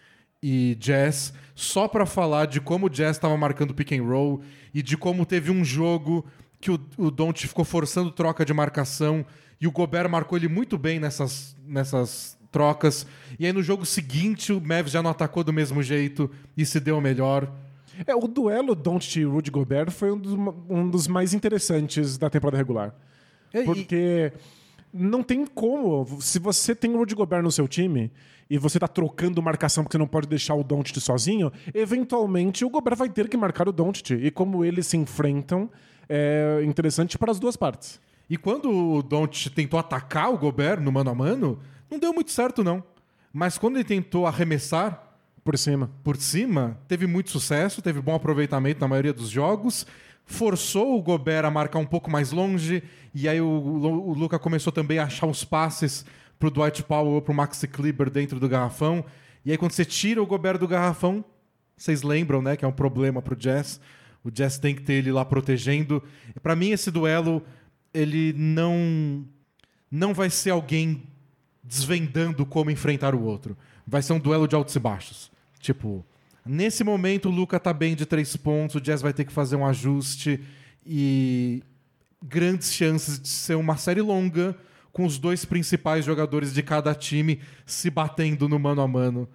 e 0.41 0.77
Jazz 0.79 1.33
só 1.55 1.87
pra 1.87 2.05
falar 2.05 2.45
de 2.45 2.61
como 2.61 2.85
o 2.85 2.89
Jazz 2.91 3.17
estava 3.17 3.35
marcando 3.35 3.73
pick 3.73 3.91
and 3.93 4.03
roll 4.03 4.43
e 4.71 4.83
de 4.83 4.95
como 4.95 5.25
teve 5.25 5.49
um 5.49 5.65
jogo 5.65 6.23
que 6.61 6.69
o, 6.69 6.79
o 6.95 7.09
Don't 7.09 7.47
ficou 7.47 7.65
forçando 7.65 8.11
troca 8.11 8.45
de 8.45 8.53
marcação 8.53 9.25
e 9.59 9.65
o 9.65 9.71
Gobert 9.71 10.07
marcou 10.07 10.37
ele 10.37 10.47
muito 10.47 10.77
bem 10.77 10.99
nessas, 10.99 11.57
nessas 11.65 12.37
trocas. 12.51 13.07
E 13.39 13.47
aí 13.47 13.51
no 13.51 13.63
jogo 13.63 13.83
seguinte 13.83 14.53
o 14.53 14.61
Mavs 14.61 14.91
já 14.91 15.01
não 15.01 15.09
atacou 15.09 15.43
do 15.43 15.51
mesmo 15.51 15.81
jeito 15.81 16.29
e 16.55 16.63
se 16.67 16.79
deu 16.79 17.01
melhor. 17.01 17.51
É, 18.05 18.15
o 18.15 18.27
duelo 18.27 18.73
Doncic 18.75 19.17
e 19.17 19.23
Rudy 19.25 19.51
Gobert 19.51 19.91
foi 19.91 20.11
um 20.11 20.17
dos, 20.17 20.33
um 20.69 20.89
dos 20.89 21.07
mais 21.07 21.33
interessantes 21.33 22.17
da 22.17 22.29
temporada 22.29 22.57
regular. 22.57 22.93
É, 23.53 23.61
e- 23.61 23.65
Porque 23.65 24.33
não 24.93 25.21
tem 25.23 25.45
como. 25.45 26.05
Se 26.21 26.39
você 26.39 26.73
tem 26.75 26.93
o 26.93 26.97
Rudy 26.97 27.15
Gobert 27.15 27.43
no 27.43 27.51
seu 27.51 27.67
time 27.67 28.11
e 28.49 28.57
você 28.57 28.79
tá 28.79 28.87
trocando 28.87 29.41
marcação 29.41 29.83
porque 29.83 29.95
você 29.95 29.99
não 29.99 30.07
pode 30.07 30.27
deixar 30.27 30.55
o 30.55 30.63
Doncic 30.63 30.99
sozinho, 30.99 31.51
eventualmente 31.73 32.65
o 32.65 32.69
Gobert 32.69 32.97
vai 32.97 33.09
ter 33.09 33.27
que 33.27 33.37
marcar 33.37 33.67
o 33.67 33.71
Doncic. 33.71 34.11
E 34.11 34.31
como 34.31 34.63
eles 34.65 34.87
se 34.87 34.97
enfrentam, 34.97 35.69
é 36.07 36.61
interessante 36.63 37.17
para 37.17 37.31
as 37.31 37.39
duas 37.39 37.55
partes. 37.55 37.99
E 38.29 38.37
quando 38.37 38.71
o 38.71 39.01
Don't 39.03 39.49
tentou 39.51 39.79
atacar 39.79 40.31
o 40.31 40.37
Gobert 40.37 40.79
no 40.81 40.91
mano 40.91 41.09
a 41.09 41.15
mano, 41.15 41.59
não 41.89 41.97
deu 41.99 42.13
muito 42.13 42.31
certo, 42.31 42.63
não. 42.63 42.83
Mas 43.33 43.57
quando 43.57 43.75
ele 43.77 43.83
tentou 43.83 44.25
arremessar 44.25 45.08
Por 45.43 45.57
cima. 45.57 45.89
por 46.03 46.17
cima, 46.17 46.77
teve 46.87 47.07
muito 47.07 47.31
sucesso, 47.31 47.81
teve 47.81 48.01
bom 48.01 48.13
aproveitamento 48.13 48.79
na 48.81 48.87
maioria 48.87 49.13
dos 49.13 49.29
jogos, 49.29 49.85
forçou 50.25 50.97
o 50.97 51.01
Gobert 51.01 51.45
a 51.45 51.49
marcar 51.51 51.79
um 51.79 51.85
pouco 51.85 52.11
mais 52.11 52.31
longe, 52.31 52.83
e 53.15 53.27
aí 53.27 53.41
o, 53.41 53.49
Lu- 53.49 54.09
o 54.09 54.13
Luca 54.13 54.37
começou 54.37 54.71
também 54.71 54.99
a 54.99 55.05
achar 55.05 55.25
os 55.25 55.43
passes 55.43 56.05
pro 56.37 56.51
Dwight 56.51 56.83
Powell 56.83 57.13
ou 57.13 57.21
pro 57.21 57.33
Maxi 57.33 57.67
Kleber 57.67 58.09
dentro 58.09 58.39
do 58.39 58.47
garrafão. 58.47 59.03
E 59.43 59.51
aí 59.51 59.57
quando 59.57 59.71
você 59.71 59.83
tira 59.85 60.21
o 60.21 60.25
Gobert 60.27 60.59
do 60.59 60.67
garrafão, 60.67 61.23
vocês 61.75 62.03
lembram, 62.03 62.41
né, 62.41 62.55
que 62.55 62.63
é 62.63 62.67
um 62.67 62.71
problema 62.73 63.21
pro 63.21 63.35
Jazz. 63.35 63.79
O 64.23 64.29
Jazz 64.29 64.59
tem 64.59 64.75
que 64.75 64.81
ter 64.81 64.93
ele 64.95 65.11
lá 65.11 65.25
protegendo. 65.25 66.03
Para 66.43 66.55
mim 66.55 66.71
esse 66.71 66.91
duelo 66.91 67.41
ele 67.93 68.33
não 68.37 69.25
não 69.89 70.13
vai 70.13 70.29
ser 70.29 70.51
alguém 70.51 71.03
desvendando 71.63 72.45
como 72.45 72.69
enfrentar 72.69 73.15
o 73.15 73.23
outro. 73.23 73.57
Vai 73.89 74.01
ser 74.03 74.13
um 74.13 74.19
duelo 74.19 74.47
de 74.47 74.55
altos 74.55 74.75
e 74.75 74.79
baixos. 74.79 75.31
Tipo, 75.59 76.05
nesse 76.45 76.83
momento 76.83 77.27
o 77.27 77.31
Luca 77.31 77.59
tá 77.59 77.73
bem 77.73 77.95
de 77.95 78.05
três 78.05 78.35
pontos, 78.37 78.75
o 78.75 78.81
Jazz 78.81 79.01
vai 79.01 79.11
ter 79.13 79.25
que 79.25 79.31
fazer 79.33 79.55
um 79.55 79.65
ajuste 79.65 80.39
e 80.85 81.63
grandes 82.23 82.71
chances 82.73 83.19
de 83.19 83.27
ser 83.27 83.55
uma 83.55 83.77
série 83.77 84.01
longa 84.01 84.55
com 84.91 85.05
os 85.05 85.17
dois 85.17 85.43
principais 85.45 86.05
jogadores 86.05 86.53
de 86.53 86.61
cada 86.61 86.93
time 86.93 87.39
se 87.65 87.89
batendo 87.89 88.47
no 88.47 88.59
mano 88.59 88.81
a 88.81 88.87
mano. 88.87 89.27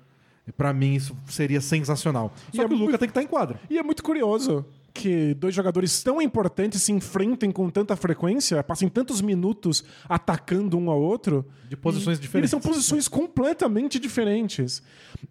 E 0.46 0.52
para 0.52 0.72
mim 0.72 0.94
isso 0.94 1.16
seria 1.26 1.60
sensacional. 1.60 2.32
Só 2.36 2.48
E 2.48 2.52
que 2.52 2.60
é 2.60 2.64
o 2.64 2.68
Luca 2.68 2.84
muito- 2.84 2.98
tem 2.98 3.08
que 3.08 3.10
estar 3.10 3.22
em 3.22 3.26
quadra. 3.26 3.60
E 3.70 3.78
é 3.78 3.82
muito 3.82 4.02
curioso 4.02 4.64
que 4.94 5.34
dois 5.34 5.52
jogadores 5.52 6.02
tão 6.04 6.22
importantes 6.22 6.80
se 6.82 6.92
enfrentem 6.92 7.50
com 7.50 7.68
tanta 7.68 7.96
frequência, 7.96 8.62
passem 8.62 8.88
tantos 8.88 9.20
minutos 9.20 9.82
atacando 10.08 10.78
um 10.78 10.88
ao 10.88 11.02
outro. 11.02 11.44
De 11.68 11.76
posições 11.76 12.16
E 12.18 12.20
diferentes. 12.22 12.52
Eles 12.52 12.62
são 12.62 12.72
posições 12.72 13.08
completamente 13.08 13.98
diferentes. 13.98 14.80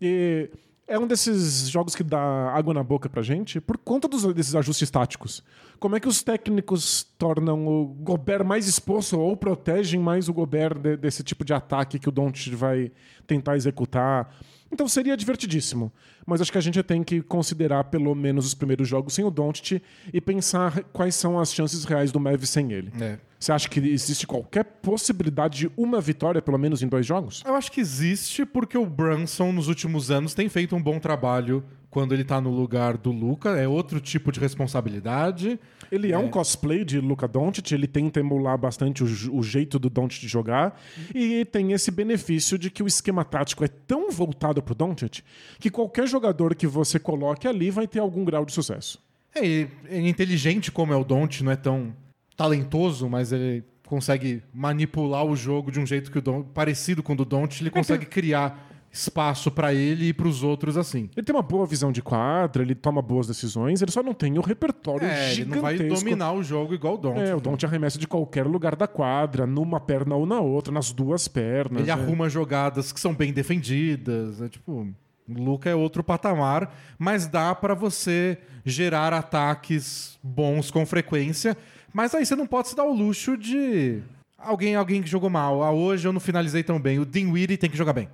E 0.01 0.50
é 0.86 1.00
um 1.00 1.08
desses 1.08 1.70
jogos 1.70 1.96
que 1.96 2.03
dá 2.03 2.20
água 2.53 2.74
na 2.74 2.84
boca 2.84 3.08
pra 3.08 3.22
gente 3.22 3.62
por 3.62 3.77
conta 3.77 4.05
dos, 4.08 4.24
desses 4.34 4.53
ajustes 4.53 4.91
táticos. 4.91 5.41
Como 5.79 5.96
é 5.96 6.00
que 6.00 6.10
os 6.10 6.22
técnicos 6.22 7.03
tornam 7.17 7.65
o 7.65 7.86
Gobert 7.86 8.43
mais 8.46 8.67
exposto 8.67 9.17
ou 9.17 9.36
protegem 9.38 9.98
mais 10.00 10.27
o 10.27 10.34
Gobert 10.34 10.77
de- 10.77 10.98
desse 10.98 11.24
tipo 11.24 11.46
de 11.46 11.53
ataque 11.53 11.98
que 12.00 12.10
o 12.10 12.12
Doncic 12.12 12.53
vai 12.53 12.91
tentar 13.25 13.55
executar? 13.55 14.36
Então 14.72 14.88
seria 14.88 15.15
divertidíssimo. 15.15 15.91
Mas 16.25 16.41
acho 16.41 16.51
que 16.51 16.57
a 16.57 16.61
gente 16.61 16.81
tem 16.83 17.03
que 17.03 17.21
considerar 17.21 17.85
pelo 17.85 18.13
menos 18.15 18.45
os 18.45 18.53
primeiros 18.53 18.87
jogos 18.87 19.13
sem 19.13 19.25
o 19.25 19.31
Doncic 19.31 19.81
e 20.11 20.21
pensar 20.21 20.83
quais 20.85 21.15
são 21.15 21.39
as 21.39 21.53
chances 21.53 21.83
reais 21.83 22.11
do 22.11 22.19
Mavis 22.19 22.49
sem 22.49 22.71
ele. 22.71 22.91
É. 22.99 23.17
Você 23.43 23.51
acha 23.51 23.67
que 23.67 23.79
existe 23.81 24.25
qualquer 24.25 24.63
possibilidade 24.63 25.59
de 25.59 25.71
uma 25.75 25.99
vitória, 25.99 26.41
pelo 26.41 26.57
menos 26.57 26.81
em 26.81 26.87
dois 26.87 27.05
jogos? 27.05 27.43
Eu 27.45 27.55
acho 27.55 27.69
que 27.71 27.81
existe 27.81 28.45
porque 28.45 28.77
o 28.77 28.85
Brunson, 28.85 29.51
nos 29.51 29.67
últimos 29.67 30.09
anos, 30.09 30.33
tem 30.33 30.47
feito 30.47 30.73
um 30.77 30.81
bom 30.81 30.97
trabalho 30.97 31.61
quando 31.93 32.11
ele 32.11 32.23
tá 32.23 32.41
no 32.41 32.49
lugar 32.49 32.97
do 32.97 33.11
Luca. 33.11 33.51
É 33.51 33.67
outro 33.67 34.01
tipo 34.01 34.31
de 34.31 34.39
responsabilidade. 34.39 35.59
Ele 35.91 36.11
é, 36.11 36.17
um 36.17 36.27
cosplay 36.27 36.83
de 36.83 36.99
Luka 36.99 37.27
Doncic, 37.27 37.71
ele 37.71 37.85
tenta 37.85 38.19
emular 38.19 38.57
bastante 38.57 39.03
o, 39.03 39.37
o 39.37 39.43
jeito 39.43 39.77
do 39.77 39.91
Doncic 39.91 40.27
jogar 40.27 40.81
e 41.13 41.45
tem 41.45 41.71
esse 41.71 41.91
benefício 41.91 42.57
de 42.57 42.71
que 42.71 42.81
o 42.81 42.87
esquema 42.87 43.23
tático 43.23 43.63
é 43.63 43.67
tão 43.67 44.09
voltado 44.09 44.63
pro 44.63 44.73
Doncic 44.73 45.21
que 45.59 45.69
qualquer 45.69 46.07
jogador 46.13 46.55
que 46.55 46.67
você 46.67 47.00
coloque 47.00 47.48
ali 47.48 47.70
vai 47.72 47.88
ter 47.88 48.00
algum 48.00 48.24
grau 48.24 48.46
de 48.46 48.53
sucesso. 48.53 49.00
É, 49.36 49.46
ele 49.46 49.70
é 49.89 50.08
inteligente 50.08 50.72
como 50.72 50.93
é 50.93 50.96
o 50.96 51.03
Don't, 51.03 51.43
não 51.43 51.51
é 51.51 51.55
tão 51.55 51.93
talentoso, 52.38 53.10
mas 53.10 53.32
ele 53.32 53.63
consegue 53.88 54.41
manipular 54.53 55.25
o 55.25 55.36
jogo 55.36 55.72
de 55.72 55.79
um 55.79 55.86
jeito 55.86 56.12
que 56.12 56.17
o 56.17 56.22
Don, 56.22 56.43
parecido 56.43 57.03
com 57.03 57.13
o 57.13 57.15
do 57.15 57.25
Don't, 57.25 57.62
ele 57.62 57.70
consegue 57.70 58.05
criar 58.05 58.70
espaço 58.91 59.50
pra 59.50 59.74
ele 59.74 60.10
e 60.10 60.13
pros 60.13 60.43
outros 60.43 60.77
assim. 60.77 61.10
Ele 61.17 61.25
tem 61.25 61.36
uma 61.36 61.41
boa 61.41 61.65
visão 61.65 61.91
de 61.91 62.01
quadra, 62.01 62.62
ele 62.62 62.75
toma 62.75 63.01
boas 63.01 63.25
decisões, 63.25 63.82
ele 63.82 63.91
só 63.91 64.03
não 64.03 64.13
tem 64.13 64.38
o 64.38 64.41
repertório 64.41 65.08
É, 65.08 65.25
ele 65.25 65.36
gigantesco. 65.36 65.55
não 65.55 65.62
vai 65.62 65.77
dominar 65.77 66.34
o 66.34 66.43
jogo 66.43 66.75
igual 66.75 66.93
o 66.93 66.98
Don't. 66.98 67.20
É, 67.20 67.36
o 67.36 67.41
Don't 67.41 67.65
arremessa 67.65 67.98
de 67.98 68.08
qualquer 68.08 68.46
lugar 68.46 68.75
da 68.75 68.88
quadra, 68.88 69.48
numa 69.48 69.79
perna 69.79 70.15
ou 70.15 70.27
na 70.27 70.39
outra, 70.39 70.72
nas 70.72 70.91
duas 70.91 71.27
pernas. 71.27 71.82
Ele 71.82 71.89
é. 71.89 71.93
arruma 71.93 72.29
jogadas 72.29 72.91
que 72.91 73.00
são 73.00 73.15
bem 73.15 73.34
defendidas. 73.34 74.39
É 74.41 74.48
tipo, 74.48 74.88
Luca 75.27 75.69
é 75.69 75.75
outro 75.75 76.03
patamar, 76.03 76.75
mas 76.99 77.27
dá 77.27 77.53
pra 77.55 77.73
você 77.73 78.37
gerar 78.65 79.13
ataques 79.13 80.17
bons 80.21 80.69
com 80.71 80.85
frequência. 80.85 81.55
Mas 81.93 82.13
aí 82.15 82.25
você 82.25 82.35
não 82.35 82.47
pode 82.47 82.69
se 82.69 82.75
dar 82.75 82.83
o 82.85 82.93
luxo 82.93 83.37
de 83.37 84.01
alguém, 84.37 84.75
alguém 84.75 85.01
que 85.01 85.09
jogou 85.09 85.29
mal. 85.29 85.63
Ah, 85.63 85.71
hoje 85.71 86.07
eu 86.07 86.13
não 86.13 86.19
finalizei 86.19 86.63
tão 86.63 86.79
bem. 86.79 86.99
O 86.99 87.05
Dinwiddie 87.05 87.57
tem 87.57 87.69
que 87.69 87.77
jogar 87.77 87.93
bem. 87.93 88.09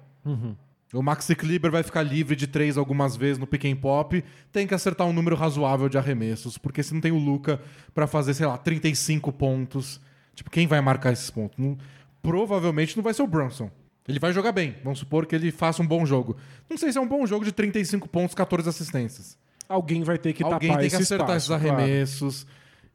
O 0.93 1.01
Maxi 1.03 1.35
Kleber 1.35 1.71
vai 1.71 1.83
ficar 1.83 2.01
livre 2.03 2.35
de 2.35 2.45
três 2.47 2.77
algumas 2.77 3.15
vezes 3.15 3.37
no 3.37 3.45
pick 3.47 3.65
and 3.65 3.75
pop. 3.75 4.23
Tem 4.51 4.65
que 4.67 4.73
acertar 4.73 5.05
um 5.07 5.13
número 5.13 5.35
razoável 5.35 5.87
de 5.87 5.97
arremessos, 5.97 6.57
porque 6.57 6.81
se 6.83 6.93
não 6.93 7.01
tem 7.01 7.11
o 7.11 7.17
Luca 7.17 7.61
pra 7.93 8.05
fazer, 8.07 8.33
sei 8.33 8.45
lá, 8.47 8.57
35 8.57 9.31
pontos. 9.31 10.01
Tipo, 10.35 10.49
quem 10.49 10.67
vai 10.67 10.81
marcar 10.81 11.11
esses 11.13 11.29
pontos? 11.29 11.57
Não- 11.57 11.77
provavelmente 12.21 12.95
não 12.97 13.03
vai 13.03 13.13
ser 13.13 13.21
o 13.21 13.27
Brunson. 13.27 13.69
Ele 14.09 14.19
vai 14.19 14.33
jogar 14.33 14.51
bem. 14.51 14.75
Vamos 14.83 14.99
supor 14.99 15.25
que 15.25 15.35
ele 15.35 15.51
faça 15.51 15.81
um 15.83 15.87
bom 15.87 16.05
jogo. 16.05 16.35
Não 16.67 16.77
sei 16.77 16.91
se 16.91 16.97
é 16.97 17.01
um 17.01 17.07
bom 17.07 17.25
jogo 17.27 17.45
de 17.45 17.51
35 17.51 18.09
pontos, 18.09 18.33
14 18.33 18.67
assistências. 18.67 19.37
Alguém 19.67 20.03
vai 20.03 20.17
ter 20.17 20.33
que 20.33 20.43
Alguém 20.43 20.69
tapar 20.69 20.81
tem 20.81 20.89
que 20.89 20.95
esse 20.95 21.03
acertar 21.03 21.37
espaço, 21.37 21.53
esses 21.53 21.67
claro. 21.67 21.81
arremessos. 21.83 22.47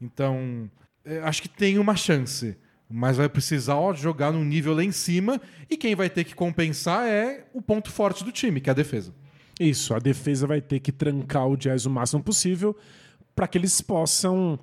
Então, 0.02 0.68
é, 1.04 1.20
acho 1.20 1.40
que 1.40 1.48
tem 1.48 1.78
uma 1.78 1.94
chance. 1.94 2.56
Mas 2.90 3.16
vai 3.16 3.28
precisar 3.28 3.76
ó, 3.76 3.94
jogar 3.94 4.32
num 4.32 4.44
nível 4.44 4.74
lá 4.74 4.82
em 4.82 4.90
cima. 4.90 5.40
E 5.70 5.76
quem 5.76 5.94
vai 5.94 6.10
ter 6.10 6.24
que 6.24 6.34
compensar 6.34 7.06
é 7.06 7.46
o 7.54 7.62
ponto 7.62 7.90
forte 7.92 8.24
do 8.24 8.32
time, 8.32 8.60
que 8.60 8.68
é 8.68 8.72
a 8.72 8.74
defesa. 8.74 9.14
Isso, 9.58 9.94
a 9.94 10.00
defesa 10.00 10.48
vai 10.48 10.60
ter 10.60 10.80
que 10.80 10.90
trancar 10.90 11.46
o 11.46 11.56
Jazz 11.56 11.86
o 11.86 11.90
máximo 11.90 12.22
possível 12.22 12.76
para 13.36 13.46
que 13.46 13.56
eles 13.56 13.80
possam 13.80 14.58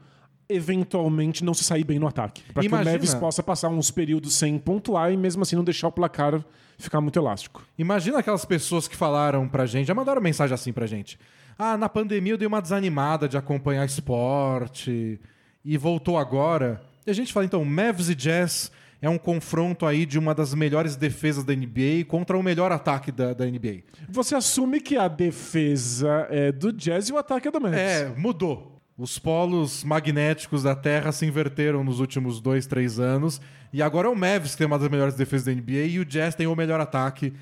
eventualmente 0.53 1.43
não 1.43 1.53
se 1.53 1.63
sair 1.63 1.84
bem 1.84 2.00
no 2.00 2.08
ataque. 2.08 2.41
Para 2.53 2.62
que 2.62 2.67
o 2.67 2.72
Mavis 2.72 3.13
possa 3.13 3.41
passar 3.41 3.70
uns 3.70 3.91
períodos 3.91 4.34
sem 4.34 4.58
pontuar 4.58 5.12
e 5.12 5.17
mesmo 5.17 5.43
assim 5.43 5.55
não 5.55 5.63
deixar 5.63 5.88
o 5.88 5.91
placar 5.91 6.43
ficar 6.77 7.00
muito 7.00 7.17
elástico. 7.17 7.63
Imagina 7.77 8.20
aquelas 8.20 8.43
pessoas 8.43 8.88
que 8.88 8.96
falaram 8.96 9.48
pra 9.48 9.65
gente, 9.65 9.88
já 9.88 9.93
mandaram 9.93 10.22
mensagem 10.22 10.53
assim 10.53 10.74
pra 10.74 10.86
gente. 10.88 11.17
Ah, 11.58 11.77
na 11.77 11.88
pandemia 11.88 12.34
eu 12.34 12.38
dei 12.38 12.48
uma 12.48 12.62
desanimada 12.62 13.27
de 13.29 13.38
acompanhar 13.38 13.86
esporte 13.86 15.20
e 15.63 15.77
voltou 15.77 16.17
agora. 16.17 16.81
E 17.05 17.12
a 17.12 17.13
gente 17.13 17.31
fala, 17.31 17.46
então, 17.46 17.63
Mavs 17.63 18.10
e 18.10 18.15
Jazz 18.15 18.72
é 19.01 19.10
um 19.10 19.17
confronto 19.17 19.86
aí 19.86 20.05
de 20.05 20.20
uma 20.20 20.34
das 20.34 20.53
melhores 20.53 20.96
defesas 20.96 21.43
da 21.43 21.55
NBA 21.55 22.05
contra 22.08 22.38
o 22.38 22.43
melhor 22.43 22.72
ataque 22.72 23.12
da, 23.12 23.34
da 23.34 23.46
NBA. 23.46 23.81
Você 24.10 24.36
assume 24.36 24.79
que 24.79 24.96
a 24.96 25.08
defesa 25.08 26.27
é 26.29 26.51
do 26.51 26.72
Jazz 26.72 27.10
e 27.10 27.13
o 27.13 27.17
ataque 27.17 27.48
é 27.48 27.51
do 27.51 27.60
Mavis. 27.60 27.79
É, 27.79 28.13
mudou. 28.15 28.71
Os 29.01 29.17
polos 29.17 29.84
magnéticos 29.84 30.62
da 30.62 30.75
Terra 30.75 31.12
se 31.12 31.25
inverteram 31.25 31.84
nos 31.84 32.00
últimos 32.00 32.39
dois, 32.39 32.67
três 32.67 33.00
anos. 33.00 33.41
E 33.74 33.81
agora 33.81 34.08
é 34.08 34.12
o 34.12 34.15
Mavs 34.15 34.51
que 34.51 34.60
tem 34.60 34.67
uma 34.67 34.77
das 34.77 34.91
melhores 34.91 35.15
defesas 35.15 35.48
da 35.48 35.60
NBA 35.60 35.88
e 35.88 36.00
o 36.00 36.05
Jazz 36.05 36.36
tem 36.36 36.46
o 36.46 36.55
melhor 36.55 36.79
ataque. 36.79 37.34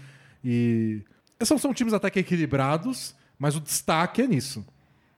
E 0.42 1.04
são, 1.44 1.58
são 1.58 1.74
times 1.74 1.92
até 1.92 2.10
que 2.10 2.20
equilibrados, 2.20 3.14
mas 3.38 3.58
o 3.58 3.60
destaque 3.60 4.22
é 4.22 4.28
nisso. 4.28 4.66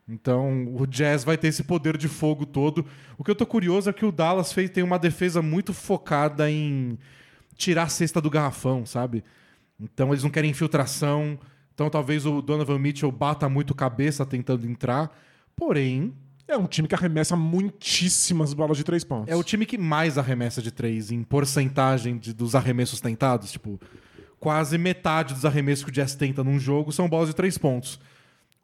Então 0.10 0.76
o 0.76 0.88
Jazz 0.88 1.24
vai 1.24 1.38
ter 1.38 1.50
esse 1.50 1.64
poder 1.64 1.96
de 1.96 2.08
fogo 2.08 2.44
todo. 2.44 2.88
O 3.20 3.24
que 3.24 3.30
eu 3.30 3.36
tô 3.36 3.46
curioso 3.46 3.92
é 3.92 3.94
que 3.94 4.04
o 4.04 4.12
Dallas 4.12 4.52
fez, 4.52 4.72
tem 4.72 4.84
uma 4.84 4.98
defesa 4.98 5.44
muito 5.44 5.76
focada 5.76 6.50
em 6.50 6.98
tirar 7.56 7.84
a 7.84 7.88
cesta 7.88 8.20
do 8.20 8.32
garrafão, 8.32 8.84
sabe? 8.84 9.24
Então 9.80 10.10
eles 10.10 10.24
não 10.24 10.32
querem 10.32 10.50
infiltração. 10.50 11.38
Então 11.72 11.88
talvez 11.88 12.26
o 12.26 12.42
Donovan 12.42 12.80
Mitchell 12.80 13.12
bata 13.12 13.48
muito 13.48 13.76
cabeça 13.76 14.26
tentando 14.26 14.66
entrar. 14.66 15.16
Porém, 15.56 16.16
É 16.48 16.58
um 16.58 16.66
time 16.68 16.88
que 16.88 16.96
arremessa 16.96 17.36
muitíssimas 17.36 18.54
bolas 18.54 18.78
de 18.78 18.84
três 18.84 19.04
pontos. 19.04 19.32
é 19.32 19.36
o 19.36 19.44
time 19.44 19.66
que 19.66 19.78
mais 19.78 20.18
arremessa 20.18 20.62
de 20.62 20.72
três 20.72 21.12
em 21.12 21.24
porcentagem 21.24 22.18
de- 22.18 22.34
dos 22.34 22.56
arremessos 22.56 23.00
tentados. 23.00 23.52
Tipo, 23.52 23.80
quase 24.40 24.78
metade 24.78 25.34
dos 25.34 25.46
arremessos 25.46 25.84
que 25.84 25.90
o 25.90 25.94
Jazz 25.94 26.16
tenta 26.16 26.44
num 26.44 26.60
jogo 26.60 26.92
são 26.92 27.08
bolas 27.08 27.30
de 27.30 27.36
três 27.36 27.58
pontos. 27.58 28.00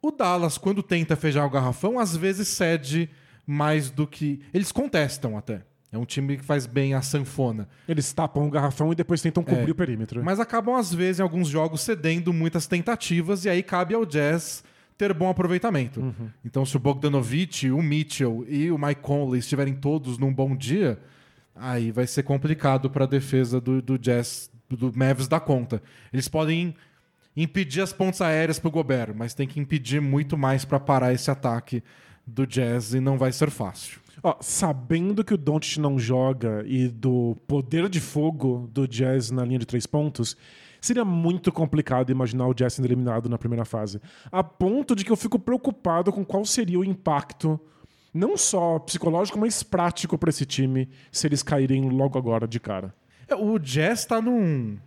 O 0.02 0.10
Dallas, 0.10 0.58
quando 0.58 0.82
tenta 0.82 1.16
fechar 1.16 1.44
o 1.44 1.50
garrafão, 1.50 1.98
às 1.98 2.16
vezes 2.16 2.48
cede 2.48 3.08
mais 3.46 3.90
do 3.90 4.06
que. 4.06 4.40
Eles 4.52 4.70
contestam 4.70 5.36
até. 5.36 5.62
É 5.90 5.96
um 5.96 6.04
time 6.04 6.36
que 6.36 6.44
faz 6.44 6.66
bem 6.66 6.92
a 6.92 7.00
sanfona. 7.00 7.66
Eles 7.88 8.12
tapam 8.12 8.46
o 8.46 8.50
garrafão 8.50 8.92
e 8.92 8.94
depois 8.94 9.22
tentam 9.22 9.42
cobrir 9.42 9.68
É. 9.68 9.72
o 9.72 9.74
perímetro. 9.74 10.22
Mas 10.22 10.38
acabam, 10.38 10.74
às 10.76 10.92
vezes, 10.92 11.18
em 11.18 11.22
alguns 11.22 11.48
jogos, 11.48 11.80
cedendo 11.80 12.30
muitas 12.32 12.66
tentativas, 12.66 13.46
e 13.46 13.48
aí 13.48 13.62
cabe 13.62 13.94
ao 13.94 14.04
Jazz 14.04 14.62
ter 14.98 15.14
bom 15.14 15.30
aproveitamento. 15.30 16.14
Então, 16.44 16.66
se 16.66 16.76
o 16.76 16.80
Bogdanovich, 16.80 17.70
o 17.70 17.80
Mitchell 17.80 18.44
e 18.48 18.70
o 18.70 18.76
Mike 18.76 19.00
Conley 19.00 19.38
estiverem 19.38 19.74
todos 19.74 20.18
num 20.18 20.34
bom 20.34 20.56
dia, 20.56 20.98
aí 21.54 21.92
vai 21.92 22.06
ser 22.06 22.24
complicado 22.24 22.90
para 22.90 23.04
a 23.04 23.08
defesa 23.08 23.60
do, 23.60 23.80
do 23.80 23.96
Jazz, 23.96 24.50
do 24.68 24.92
Mavs 24.92 25.28
dar 25.28 25.40
conta. 25.40 25.80
Eles 26.12 26.26
podem 26.26 26.74
impedir 27.36 27.80
as 27.80 27.92
pontes 27.92 28.20
aéreas 28.20 28.58
pro 28.58 28.70
Gobert, 28.70 29.14
mas 29.14 29.32
tem 29.32 29.46
que 29.46 29.60
impedir 29.60 30.00
muito 30.00 30.36
mais 30.36 30.64
para 30.64 30.80
parar 30.80 31.12
esse 31.12 31.30
ataque 31.30 31.82
do 32.26 32.44
Jazz 32.44 32.92
e 32.92 33.00
não 33.00 33.16
vai 33.16 33.30
ser 33.30 33.50
fácil. 33.50 34.00
Ó, 34.20 34.36
sabendo 34.40 35.22
que 35.22 35.32
o 35.32 35.38
Doncic 35.38 35.78
não 35.78 35.96
joga 35.96 36.64
e 36.66 36.88
do 36.88 37.36
poder 37.46 37.88
de 37.88 38.00
fogo 38.00 38.68
do 38.72 38.88
Jazz 38.88 39.30
na 39.30 39.44
linha 39.44 39.60
de 39.60 39.66
três 39.66 39.86
pontos, 39.86 40.36
seria 40.80 41.04
muito 41.04 41.50
complicado 41.52 42.10
imaginar 42.10 42.46
o 42.46 42.54
sendo 42.70 42.86
eliminado 42.86 43.28
na 43.28 43.38
primeira 43.38 43.64
fase. 43.64 44.00
A 44.30 44.42
ponto 44.42 44.94
de 44.94 45.04
que 45.04 45.12
eu 45.12 45.16
fico 45.16 45.38
preocupado 45.38 46.12
com 46.12 46.24
qual 46.24 46.44
seria 46.44 46.78
o 46.78 46.84
impacto, 46.84 47.58
não 48.12 48.36
só 48.36 48.78
psicológico, 48.78 49.38
mas 49.38 49.62
prático 49.62 50.16
para 50.16 50.30
esse 50.30 50.44
time, 50.44 50.88
se 51.10 51.26
eles 51.26 51.42
caírem 51.42 51.88
logo 51.90 52.18
agora 52.18 52.46
de 52.46 52.58
cara. 52.58 52.94
É, 53.28 53.34
O 53.34 53.58
Jazz 53.58 54.04
tá 54.04 54.20
num, 54.20 54.78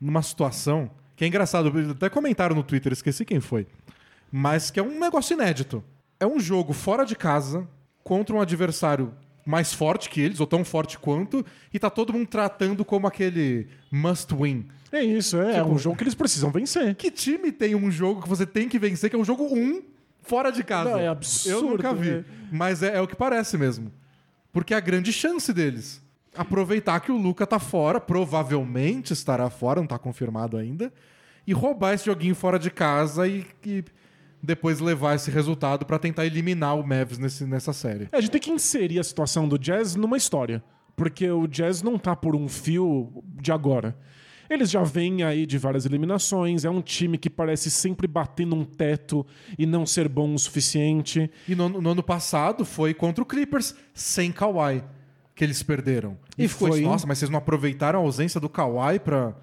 numa 0.00 0.22
situação 0.22 0.90
que 1.16 1.24
é 1.24 1.28
engraçado. 1.28 1.72
Até 1.90 2.10
comentaram 2.10 2.54
no 2.54 2.62
Twitter, 2.62 2.92
esqueci 2.92 3.24
quem 3.24 3.40
foi. 3.40 3.66
Mas 4.30 4.70
que 4.70 4.78
é 4.78 4.82
um 4.82 4.98
negócio 5.00 5.34
inédito. 5.34 5.82
É 6.20 6.26
um 6.26 6.38
jogo 6.38 6.72
fora 6.72 7.04
de 7.04 7.16
casa 7.16 7.66
contra 8.04 8.36
um 8.36 8.40
adversário 8.40 9.12
mais 9.46 9.72
forte 9.72 10.10
que 10.10 10.20
eles, 10.20 10.40
ou 10.40 10.46
tão 10.46 10.64
forte 10.64 10.98
quanto, 10.98 11.46
e 11.72 11.78
tá 11.78 11.88
todo 11.88 12.12
mundo 12.12 12.26
tratando 12.26 12.84
como 12.84 13.06
aquele 13.06 13.68
must 13.90 14.34
win. 14.34 14.66
É 14.92 15.02
isso, 15.02 15.40
é, 15.40 15.56
é 15.56 15.58
Tipo- 15.62 15.74
um 15.74 15.78
jogo 15.78 15.96
que 15.96 16.04
eles 16.04 16.14
precisam 16.14 16.50
vencer. 16.50 16.94
Que 16.94 17.10
time 17.10 17.50
tem 17.52 17.74
um 17.74 17.90
jogo 17.90 18.22
que 18.22 18.28
você 18.28 18.46
tem 18.46 18.68
que 18.68 18.78
vencer, 18.78 19.10
que 19.10 19.16
é 19.16 19.18
um 19.18 19.24
jogo 19.24 19.44
1 19.44 19.82
fora 20.22 20.50
de 20.50 20.62
casa? 20.64 20.90
Não, 20.90 20.98
é 20.98 21.08
absurdo, 21.08 21.66
Eu 21.66 21.70
nunca 21.72 21.94
vi. 21.94 22.10
né? 22.10 22.24
Mas 22.52 22.82
é, 22.82 22.96
é 22.96 23.00
o 23.00 23.06
que 23.06 23.16
parece 23.16 23.56
mesmo. 23.58 23.92
Porque 24.52 24.72
é 24.74 24.76
a 24.76 24.80
grande 24.80 25.12
chance 25.12 25.52
deles. 25.52 26.00
Aproveitar 26.34 27.00
que 27.00 27.10
o 27.10 27.16
Luca 27.16 27.46
tá 27.46 27.58
fora, 27.58 28.00
provavelmente 28.00 29.12
estará 29.12 29.48
fora, 29.50 29.80
não 29.80 29.86
tá 29.86 29.98
confirmado 29.98 30.56
ainda, 30.56 30.92
e 31.46 31.52
roubar 31.52 31.94
esse 31.94 32.06
joguinho 32.06 32.34
fora 32.34 32.58
de 32.58 32.70
casa 32.70 33.26
e, 33.26 33.46
e 33.64 33.84
depois 34.42 34.80
levar 34.80 35.14
esse 35.14 35.30
resultado 35.30 35.84
pra 35.86 35.98
tentar 35.98 36.26
eliminar 36.26 36.78
o 36.78 36.86
Mavs 36.86 37.18
nesse, 37.18 37.44
nessa 37.44 37.72
série. 37.72 38.08
É, 38.12 38.16
a 38.16 38.20
gente 38.20 38.30
tem 38.30 38.40
que 38.40 38.50
inserir 38.50 38.98
a 38.98 39.04
situação 39.04 39.48
do 39.48 39.58
Jazz 39.58 39.94
numa 39.96 40.16
história. 40.16 40.62
Porque 40.94 41.28
o 41.30 41.46
Jazz 41.46 41.82
não 41.82 41.98
tá 41.98 42.16
por 42.16 42.34
um 42.34 42.48
fio 42.48 43.22
de 43.40 43.52
agora. 43.52 43.94
Eles 44.48 44.70
já 44.70 44.82
vêm 44.82 45.22
aí 45.22 45.44
de 45.46 45.58
várias 45.58 45.84
eliminações, 45.86 46.64
é 46.64 46.70
um 46.70 46.80
time 46.80 47.18
que 47.18 47.28
parece 47.30 47.70
sempre 47.70 48.06
bater 48.06 48.46
num 48.46 48.64
teto 48.64 49.26
e 49.58 49.66
não 49.66 49.84
ser 49.86 50.08
bom 50.08 50.32
o 50.34 50.38
suficiente. 50.38 51.30
E 51.48 51.54
no, 51.54 51.68
no 51.68 51.90
ano 51.90 52.02
passado 52.02 52.64
foi 52.64 52.94
contra 52.94 53.22
o 53.22 53.26
Clippers 53.26 53.74
sem 53.94 54.30
Kawhi 54.32 54.82
que 55.34 55.44
eles 55.44 55.62
perderam. 55.62 56.16
E, 56.38 56.44
E 56.44 56.48
foi- 56.48 56.80
nossa, 56.80 57.06
mas 57.06 57.18
vocês 57.18 57.30
não 57.30 57.38
aproveitaram 57.38 57.98
a 58.00 58.02
ausência 58.02 58.40
do 58.40 58.48
Kawhi 58.48 58.98
pra 58.98 59.34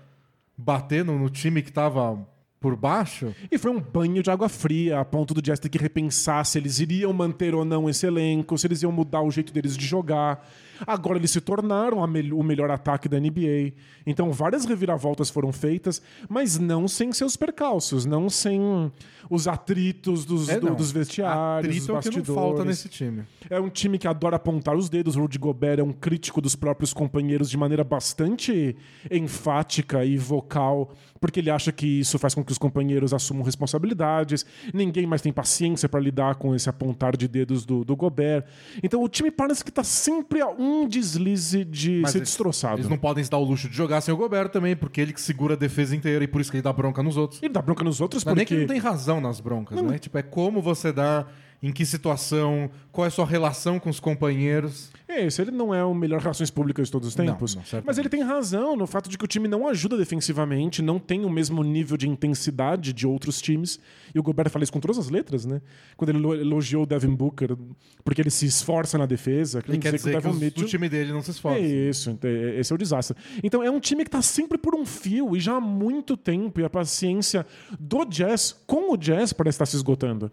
bater 0.57 1.03
no, 1.05 1.17
no 1.19 1.29
time 1.29 1.61
que 1.61 1.71
tava 1.71 2.25
por 2.59 2.75
baixo? 2.75 3.35
E 3.51 3.57
foi 3.57 3.69
um 3.71 3.79
banho 3.79 4.23
de 4.23 4.31
água 4.31 4.47
fria, 4.49 4.99
a 4.99 5.05
ponto 5.05 5.33
do 5.33 5.41
Jazz 5.41 5.59
ter 5.59 5.69
que 5.69 5.77
repensar 5.77 6.45
se 6.45 6.57
eles 6.57 6.79
iriam 6.79 7.11
manter 7.13 7.53
ou 7.53 7.65
não 7.65 7.89
esse 7.89 8.05
elenco, 8.07 8.57
se 8.57 8.65
eles 8.65 8.81
iam 8.81 8.91
mudar 8.91 9.21
o 9.21 9.29
jeito 9.29 9.51
deles 9.53 9.75
de 9.77 9.85
jogar. 9.85 10.47
Agora 10.85 11.17
eles 11.17 11.31
se 11.31 11.41
tornaram 11.41 12.03
a 12.03 12.07
mel- 12.07 12.37
o 12.37 12.43
melhor 12.43 12.69
ataque 12.71 13.07
da 13.09 13.17
NBA. 13.19 13.73
Então 14.05 14.31
várias 14.31 14.65
reviravoltas 14.65 15.29
foram 15.29 15.51
feitas, 15.51 16.01
mas 16.29 16.57
não 16.59 16.87
sem 16.87 17.11
seus 17.13 17.35
percalços, 17.35 18.05
não 18.05 18.29
sem 18.29 18.91
os 19.29 19.47
atritos 19.47 20.25
dos, 20.25 20.49
É, 20.49 20.59
do- 20.59 20.75
dos 20.75 20.91
vestiários, 20.91 21.69
Atrito 21.69 21.79
dos 21.79 21.89
é 21.89 21.93
o 21.93 21.99
que 22.01 22.09
não 22.09 22.15
bastidores. 22.17 22.35
falta 22.43 22.65
nesse 22.65 22.89
time. 22.89 23.23
É 23.49 23.59
um 23.59 23.69
time 23.69 23.97
que 23.97 24.07
adora 24.07 24.35
apontar 24.35 24.75
os 24.75 24.89
dedos. 24.89 25.15
O 25.15 25.21
Rudy 25.21 25.37
Gobert 25.37 25.79
é 25.79 25.83
um 25.83 25.93
crítico 25.93 26.41
dos 26.41 26.55
próprios 26.55 26.93
companheiros 26.93 27.49
de 27.49 27.57
maneira 27.57 27.83
bastante 27.83 28.75
enfática 29.09 30.03
e 30.03 30.17
vocal, 30.17 30.91
porque 31.19 31.39
ele 31.39 31.49
acha 31.49 31.71
que 31.71 31.85
isso 32.01 32.19
faz 32.19 32.33
com 32.35 32.43
que 32.43 32.51
os 32.51 32.57
companheiros 32.57 33.13
assumam 33.13 33.43
responsabilidades. 33.43 34.45
Ninguém 34.73 35.05
mais 35.05 35.21
tem 35.21 35.31
paciência 35.31 35.87
para 35.87 35.99
lidar 35.99 36.35
com 36.35 36.53
esse 36.53 36.69
apontar 36.69 37.15
de 37.15 37.27
dedos 37.27 37.65
do, 37.65 37.85
do 37.85 37.95
Gobert. 37.95 38.43
Então 38.83 39.01
o 39.01 39.07
time 39.07 39.31
parece 39.31 39.63
que 39.63 39.71
tá 39.71 39.83
sempre 39.83 40.41
a 40.41 40.49
um 40.63 40.87
deslize 40.87 41.63
de 41.65 41.99
Mas 42.01 42.11
ser 42.11 42.19
eles- 42.19 42.29
destroçado. 42.29 42.75
Eles 42.77 42.89
não 42.89 42.97
podem 42.97 43.23
se 43.23 43.29
dar 43.29 43.37
o 43.37 43.43
luxo 43.43 43.67
de 43.69 43.75
jogar 43.75 44.01
sem 44.01 44.13
o 44.13 44.17
Gobert 44.17 44.49
também, 44.49 44.75
porque 44.75 45.01
ele 45.01 45.13
que 45.13 45.21
segura 45.21 45.53
a 45.53 45.57
defesa 45.57 45.95
inteira 45.95 46.23
e 46.23 46.27
por 46.27 46.39
isso 46.41 46.49
que 46.51 46.57
ele 46.57 46.61
dá 46.63 46.71
bronca 46.73 47.03
nos 47.03 47.17
outros. 47.17 47.41
Ele 47.43 47.51
dá 47.53 47.61
bronca 47.61 47.83
nos 47.83 47.99
outros 48.01 48.23
Não 48.23 48.31
é 48.31 48.35
nem 48.35 48.45
que 48.45 48.53
porque... 48.55 48.63
ele 48.63 48.67
não 48.67 48.81
tem 48.81 48.91
razão 48.91 49.19
nas 49.21 49.39
broncas, 49.39 49.81
né? 49.81 49.97
Tipo, 49.99 50.17
é 50.17 50.21
como 50.21 50.61
você 50.61 50.91
dá, 50.91 51.25
em 51.63 51.71
que 51.71 51.85
situação, 51.85 52.69
qual 52.91 53.05
é 53.05 53.07
a 53.07 53.11
sua 53.11 53.25
relação 53.25 53.79
com 53.79 53.89
os 53.89 53.97
companheiros. 53.99 54.91
É, 55.07 55.25
esse 55.25 55.41
ele 55.41 55.51
não 55.51 55.73
é 55.73 55.83
o 55.83 55.93
melhor 55.93 56.19
relações 56.19 56.49
públicas 56.51 56.87
de 56.87 56.91
todos 56.91 57.07
os 57.07 57.15
tempos. 57.15 57.55
Não, 57.55 57.63
não, 57.71 57.83
mas 57.85 57.97
ele 57.97 58.09
tem 58.09 58.21
razão 58.21 58.75
no 58.75 58.85
fato 58.85 59.09
de 59.09 59.17
que 59.17 59.23
o 59.23 59.27
time 59.27 59.47
não 59.47 59.65
ajuda 59.67 59.95
defensivamente, 59.97 60.81
não 60.81 60.99
tem 60.99 61.23
o 61.23 61.29
mesmo 61.29 61.63
nível 61.63 61.95
de 61.95 62.09
intensidade 62.09 62.91
de 62.91 63.07
outros 63.07 63.41
times. 63.41 63.79
E 64.13 64.19
o 64.19 64.23
Gobert 64.23 64.49
fala 64.49 64.63
isso 64.63 64.73
com 64.73 64.79
todas 64.81 64.97
as 64.97 65.09
letras, 65.09 65.45
né? 65.45 65.61
Quando 65.95 66.09
ele 66.09 66.17
elo- 66.19 66.35
elogiou 66.35 66.83
o 66.83 66.85
Devin 66.85 67.15
Booker, 67.15 67.55
porque 68.03 68.21
ele 68.21 68.29
se 68.29 68.45
esforça 68.45 68.97
na 68.97 69.05
defesa. 69.05 69.63
Ele 69.67 69.77
quer 69.77 69.93
dizer 69.93 70.09
que, 70.09 70.15
Devin 70.21 70.35
os, 70.35 70.39
Mitchell- 70.41 70.63
do 70.65 70.69
time 70.69 70.89
dele 70.89 71.13
não 71.13 71.21
se 71.21 71.29
é 71.29 71.33
esforça. 71.33 71.59
isso, 71.59 72.09
ent- 72.09 72.25
é- 72.25 72.59
esse 72.59 72.71
é 72.73 72.75
o 72.75 72.77
desastre. 72.77 73.15
Então 73.41 73.63
é 73.63 73.71
um 73.71 73.79
time 73.79 74.03
que 74.03 74.09
tá 74.09 74.21
sempre 74.21 74.57
por 74.57 74.75
um 74.75 74.85
fio 74.85 75.33
e 75.35 75.39
já 75.39 75.55
há 75.55 75.61
muito 75.61 76.17
tempo, 76.17 76.59
e 76.59 76.63
a 76.65 76.69
paciência 76.69 77.45
do 77.79 78.03
Jazz 78.03 78.55
com 78.67 78.91
o 78.93 78.97
Jazz 78.97 79.31
parece 79.31 79.55
estar 79.55 79.65
se 79.65 79.75
esgotando. 79.77 80.31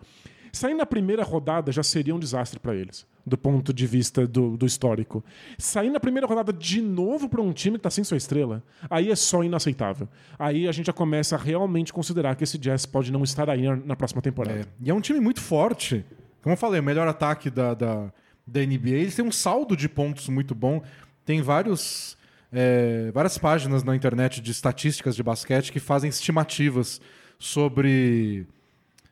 Sair 0.52 0.74
na 0.74 0.86
primeira 0.86 1.22
rodada 1.22 1.70
já 1.70 1.82
seria 1.82 2.14
um 2.14 2.18
desastre 2.18 2.58
para 2.58 2.74
eles, 2.74 3.06
do 3.24 3.36
ponto 3.38 3.72
de 3.72 3.86
vista 3.86 4.26
do, 4.26 4.56
do 4.56 4.66
histórico. 4.66 5.24
Sair 5.58 5.90
na 5.90 6.00
primeira 6.00 6.26
rodada 6.26 6.52
de 6.52 6.80
novo 6.80 7.28
para 7.28 7.40
um 7.40 7.52
time 7.52 7.76
que 7.76 7.82
tá 7.82 7.90
sem 7.90 8.04
sua 8.04 8.16
estrela, 8.16 8.62
aí 8.88 9.10
é 9.10 9.16
só 9.16 9.42
inaceitável. 9.44 10.08
Aí 10.38 10.66
a 10.66 10.72
gente 10.72 10.86
já 10.86 10.92
começa 10.92 11.36
a 11.36 11.38
realmente 11.38 11.92
considerar 11.92 12.34
que 12.36 12.44
esse 12.44 12.58
Jazz 12.58 12.86
pode 12.86 13.12
não 13.12 13.22
estar 13.22 13.48
aí 13.48 13.62
na, 13.62 13.76
na 13.76 13.96
próxima 13.96 14.20
temporada. 14.20 14.60
É. 14.60 14.64
E 14.80 14.90
é 14.90 14.94
um 14.94 15.00
time 15.00 15.20
muito 15.20 15.40
forte. 15.40 16.04
Como 16.42 16.52
eu 16.52 16.56
falei, 16.56 16.80
o 16.80 16.82
melhor 16.82 17.06
ataque 17.06 17.50
da, 17.50 17.74
da, 17.74 18.12
da 18.46 18.60
NBA. 18.60 18.90
Eles 18.90 19.14
têm 19.14 19.24
um 19.24 19.32
saldo 19.32 19.76
de 19.76 19.88
pontos 19.88 20.28
muito 20.28 20.54
bom. 20.54 20.82
Tem 21.24 21.40
vários, 21.42 22.16
é, 22.52 23.10
várias 23.12 23.38
páginas 23.38 23.84
na 23.84 23.94
internet 23.94 24.40
de 24.40 24.50
estatísticas 24.50 25.14
de 25.14 25.22
basquete 25.22 25.70
que 25.70 25.80
fazem 25.80 26.10
estimativas 26.10 27.00
sobre. 27.38 28.46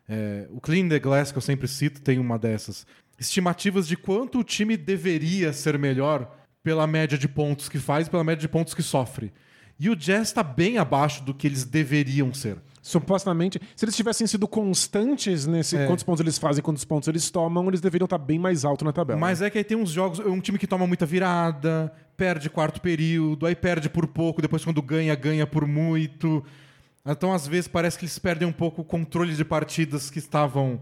É, 0.08 0.46
o 0.50 0.60
Clean 0.60 0.88
the 0.88 0.98
Glass, 0.98 1.30
que 1.30 1.38
eu 1.38 1.42
sempre 1.42 1.68
cito, 1.68 2.00
tem 2.00 2.18
uma 2.18 2.38
dessas. 2.38 2.86
Estimativas 3.18 3.86
de 3.86 3.96
quanto 3.96 4.38
o 4.38 4.44
time 4.44 4.76
deveria 4.76 5.52
ser 5.52 5.78
melhor 5.78 6.34
pela 6.62 6.86
média 6.86 7.18
de 7.18 7.28
pontos 7.28 7.68
que 7.68 7.78
faz 7.78 8.06
e 8.06 8.10
pela 8.10 8.24
média 8.24 8.40
de 8.40 8.48
pontos 8.48 8.74
que 8.74 8.82
sofre. 8.82 9.32
E 9.78 9.88
o 9.88 9.94
Jazz 9.94 10.28
está 10.28 10.42
bem 10.42 10.78
abaixo 10.78 11.22
do 11.22 11.32
que 11.32 11.46
eles 11.46 11.64
deveriam 11.64 12.34
ser. 12.34 12.58
Supostamente, 12.82 13.60
se 13.76 13.84
eles 13.84 13.94
tivessem 13.94 14.26
sido 14.26 14.48
constantes 14.48 15.46
nesse 15.46 15.76
É. 15.76 15.86
quantos 15.86 16.02
pontos 16.02 16.20
eles 16.20 16.38
fazem, 16.38 16.62
quantos 16.62 16.84
pontos 16.84 17.06
eles 17.06 17.30
tomam, 17.30 17.68
eles 17.68 17.80
deveriam 17.80 18.06
estar 18.06 18.18
bem 18.18 18.38
mais 18.38 18.64
alto 18.64 18.84
na 18.84 18.92
tabela. 18.92 19.20
Mas 19.20 19.42
é 19.42 19.50
que 19.50 19.58
aí 19.58 19.64
tem 19.64 19.76
uns 19.76 19.90
jogos, 19.90 20.20
é 20.20 20.28
um 20.28 20.40
time 20.40 20.58
que 20.58 20.66
toma 20.66 20.86
muita 20.86 21.04
virada, 21.04 21.92
perde 22.16 22.48
quarto 22.50 22.80
período, 22.80 23.46
aí 23.46 23.54
perde 23.54 23.88
por 23.88 24.06
pouco, 24.06 24.42
depois 24.42 24.64
quando 24.64 24.80
ganha, 24.82 25.14
ganha 25.14 25.46
por 25.46 25.66
muito. 25.66 26.42
Então, 27.08 27.32
às 27.32 27.46
vezes, 27.46 27.66
parece 27.68 27.98
que 27.98 28.04
eles 28.04 28.18
perdem 28.18 28.46
um 28.46 28.52
pouco 28.52 28.82
o 28.82 28.84
controle 28.84 29.34
de 29.34 29.44
partidas 29.44 30.10
que 30.10 30.18
estavam 30.18 30.80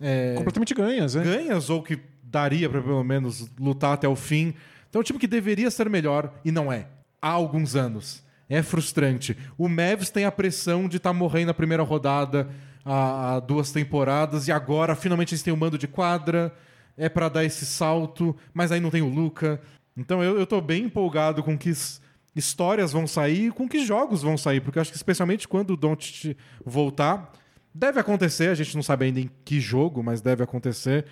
é, 0.00 0.34
completamente 0.36 0.74
ganhas, 0.74 1.14
né? 1.14 1.22
ganhas 1.24 1.70
ou 1.70 1.82
que 1.82 1.98
daria 2.22 2.68
para 2.68 2.82
pelo 2.82 3.02
menos 3.02 3.48
lutar 3.58 3.94
até 3.94 4.06
o 4.08 4.16
fim. 4.16 4.54
Então, 4.88 4.98
é 4.98 5.00
um 5.00 5.04
time 5.04 5.18
que 5.18 5.26
deveria 5.26 5.70
ser 5.70 5.88
melhor 5.88 6.32
e 6.44 6.50
não 6.52 6.72
é. 6.72 6.86
Há 7.20 7.30
alguns 7.30 7.74
anos. 7.76 8.22
É 8.48 8.62
frustrante. 8.62 9.36
O 9.56 9.66
Mavs 9.68 10.10
tem 10.10 10.24
a 10.26 10.32
pressão 10.32 10.86
de 10.86 10.98
estar 10.98 11.12
morrendo 11.14 11.46
na 11.46 11.54
primeira 11.54 11.82
rodada 11.82 12.50
há, 12.84 13.36
há 13.36 13.40
duas 13.40 13.72
temporadas 13.72 14.46
e 14.48 14.52
agora 14.52 14.94
finalmente 14.94 15.32
eles 15.32 15.42
têm 15.42 15.52
o 15.54 15.56
mando 15.56 15.78
de 15.78 15.86
quadra. 15.88 16.52
É 16.98 17.08
para 17.08 17.30
dar 17.30 17.44
esse 17.44 17.64
salto, 17.64 18.36
mas 18.52 18.70
aí 18.70 18.78
não 18.78 18.90
tem 18.90 19.00
o 19.00 19.08
Luca. 19.08 19.58
Então 19.96 20.22
eu, 20.22 20.38
eu 20.38 20.46
tô 20.46 20.60
bem 20.60 20.84
empolgado 20.84 21.42
com 21.42 21.56
que 21.56 21.70
s- 21.70 22.00
histórias 22.34 22.92
vão 22.92 23.06
sair 23.06 23.48
e 23.48 23.50
com 23.50 23.68
que 23.68 23.84
jogos 23.84 24.22
vão 24.22 24.36
sair, 24.36 24.60
porque 24.60 24.78
eu 24.78 24.80
acho 24.80 24.90
que 24.90 24.96
especialmente 24.96 25.46
quando 25.46 25.72
o 25.72 25.76
Doncic 25.76 26.36
voltar, 26.64 27.32
deve 27.74 28.00
acontecer, 28.00 28.48
a 28.48 28.54
gente 28.54 28.74
não 28.74 28.82
sabe 28.82 29.06
ainda 29.06 29.20
em 29.20 29.30
que 29.44 29.60
jogo, 29.60 30.02
mas 30.02 30.20
deve 30.20 30.42
acontecer. 30.42 31.06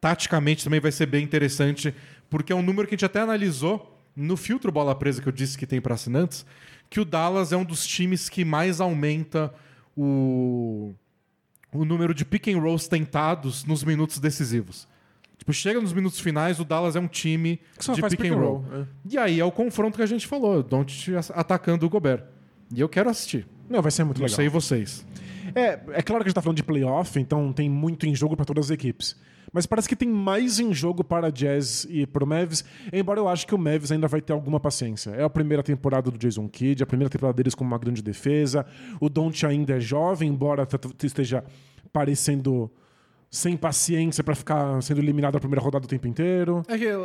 Taticamente 0.00 0.64
também 0.64 0.80
vai 0.80 0.92
ser 0.92 1.06
bem 1.06 1.24
interessante, 1.24 1.94
porque 2.28 2.52
é 2.52 2.56
um 2.56 2.62
número 2.62 2.86
que 2.88 2.94
a 2.94 2.96
gente 2.96 3.04
até 3.04 3.20
analisou 3.20 3.92
no 4.14 4.36
filtro 4.36 4.72
bola 4.72 4.94
presa 4.94 5.20
que 5.20 5.28
eu 5.28 5.32
disse 5.32 5.58
que 5.58 5.66
tem 5.66 5.80
para 5.80 5.94
assinantes, 5.94 6.46
que 6.88 7.00
o 7.00 7.04
Dallas 7.04 7.52
é 7.52 7.56
um 7.56 7.64
dos 7.64 7.86
times 7.86 8.28
que 8.28 8.44
mais 8.44 8.80
aumenta 8.80 9.52
o, 9.96 10.94
o 11.72 11.84
número 11.84 12.14
de 12.14 12.24
pick 12.24 12.48
and 12.48 12.58
rolls 12.58 12.88
tentados 12.88 13.64
nos 13.64 13.84
minutos 13.84 14.18
decisivos. 14.18 14.88
Tipo, 15.46 15.52
chega 15.52 15.80
nos 15.80 15.92
minutos 15.92 16.18
finais, 16.18 16.58
o 16.58 16.64
Dallas 16.64 16.96
é 16.96 17.00
um 17.00 17.06
time 17.06 17.60
de 17.78 18.00
faz 18.00 18.16
pick, 18.16 18.26
and 18.32 18.34
roll. 18.34 18.64
é. 18.72 18.84
E 19.08 19.16
aí 19.16 19.38
é 19.38 19.44
o 19.44 19.52
confronto 19.52 19.96
que 19.96 20.02
a 20.02 20.06
gente 20.06 20.26
falou, 20.26 20.60
Don't 20.60 21.12
atacando 21.32 21.86
o 21.86 21.88
Gobert. 21.88 22.24
E 22.74 22.80
eu 22.80 22.88
quero 22.88 23.08
assistir. 23.08 23.46
Não, 23.70 23.80
vai 23.80 23.92
ser 23.92 24.02
muito 24.02 24.18
Não 24.18 24.24
legal. 24.24 24.34
sei 24.34 24.48
vocês. 24.48 25.06
É, 25.54 25.78
é 25.92 26.02
claro 26.02 26.24
que 26.24 26.28
a 26.28 26.30
gente 26.30 26.34
tá 26.34 26.42
falando 26.42 26.56
de 26.56 26.64
playoff, 26.64 27.16
então 27.20 27.52
tem 27.52 27.70
muito 27.70 28.08
em 28.08 28.14
jogo 28.14 28.34
para 28.34 28.44
todas 28.44 28.64
as 28.64 28.70
equipes. 28.72 29.14
Mas 29.52 29.66
parece 29.66 29.88
que 29.88 29.94
tem 29.94 30.08
mais 30.08 30.58
em 30.58 30.74
jogo 30.74 31.04
para 31.04 31.30
Jazz 31.30 31.86
e 31.88 32.04
pro 32.08 32.26
Mavs, 32.26 32.64
embora 32.92 33.20
eu 33.20 33.28
acho 33.28 33.46
que 33.46 33.54
o 33.54 33.58
Mavs 33.58 33.92
ainda 33.92 34.08
vai 34.08 34.20
ter 34.20 34.32
alguma 34.32 34.58
paciência. 34.58 35.10
É 35.10 35.22
a 35.22 35.30
primeira 35.30 35.62
temporada 35.62 36.10
do 36.10 36.18
Jason 36.18 36.48
Kidd, 36.48 36.82
a 36.82 36.86
primeira 36.86 37.08
temporada 37.08 37.36
deles 37.36 37.54
com 37.54 37.62
uma 37.62 37.78
grande 37.78 38.02
defesa. 38.02 38.66
O 39.00 39.08
Don't 39.08 39.46
ainda 39.46 39.76
é 39.76 39.80
jovem, 39.80 40.28
embora 40.28 40.66
esteja 41.04 41.44
parecendo 41.92 42.68
sem 43.30 43.56
paciência 43.56 44.22
para 44.24 44.34
ficar 44.34 44.80
sendo 44.82 45.00
eliminado 45.00 45.34
na 45.34 45.40
primeira 45.40 45.62
rodada 45.62 45.84
o 45.84 45.88
tempo 45.88 46.06
inteiro. 46.06 46.62
É 46.68 46.78
que 46.78 46.86
é, 46.86 46.96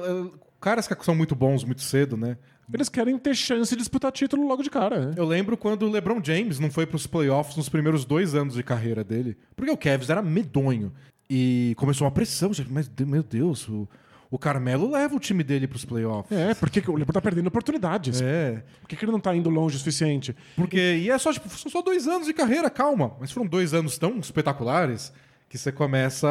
caras 0.60 0.88
que 0.88 1.06
são 1.06 1.16
muito 1.16 1.36
bons 1.36 1.64
muito 1.64 1.82
cedo, 1.82 2.16
né? 2.16 2.38
Eles 2.74 2.88
querem 2.88 3.18
ter 3.18 3.36
chance 3.36 3.72
de 3.72 3.80
disputar 3.80 4.12
título 4.12 4.48
logo 4.48 4.64
de 4.64 4.70
cara, 4.70 5.08
né? 5.08 5.14
Eu 5.18 5.26
lembro 5.26 5.58
quando 5.58 5.84
o 5.84 5.92
LeBron 5.92 6.22
James 6.24 6.58
não 6.58 6.72
foi 6.72 6.86
pros 6.86 7.06
playoffs 7.06 7.58
nos 7.58 7.68
primeiros 7.68 8.06
dois 8.06 8.34
anos 8.34 8.54
de 8.54 8.64
carreira 8.64 9.04
dele, 9.04 9.38
porque 9.56 9.72
o 9.72 9.78
Cavs 9.78 10.10
era 10.10 10.22
medonho. 10.22 10.94
E 11.30 11.74
começou 11.78 12.06
uma 12.06 12.12
pressão, 12.12 12.52
mas 12.70 12.90
meu 13.06 13.24
Deus, 13.24 13.68
o, 13.68 13.88
O 14.30 14.38
Carmelo 14.38 14.90
leva 14.90 15.14
o 15.14 15.20
time 15.20 15.44
dele 15.44 15.68
pros 15.68 15.84
playoffs. 15.84 16.32
É, 16.32 16.54
porque 16.54 16.80
o 16.90 16.96
LeBron 16.96 17.12
tá 17.12 17.22
perdendo 17.22 17.48
oportunidades. 17.48 18.22
É. 18.22 18.64
Por 18.80 18.88
que, 18.88 18.96
que 18.96 19.04
ele 19.04 19.12
não 19.12 19.20
tá 19.20 19.36
indo 19.36 19.50
longe 19.50 19.76
o 19.76 19.80
suficiente? 19.80 20.34
Porque. 20.56 20.78
E 20.78 21.10
é 21.10 21.18
só, 21.18 21.34
tipo, 21.34 21.50
são 21.50 21.70
só 21.70 21.82
dois 21.82 22.08
anos 22.08 22.28
de 22.28 22.34
carreira, 22.34 22.70
calma. 22.70 23.14
Mas 23.20 23.32
foram 23.32 23.46
dois 23.46 23.74
anos 23.74 23.98
tão 23.98 24.18
espetaculares 24.20 25.12
que 25.52 25.58
você 25.58 25.70
começa 25.70 26.30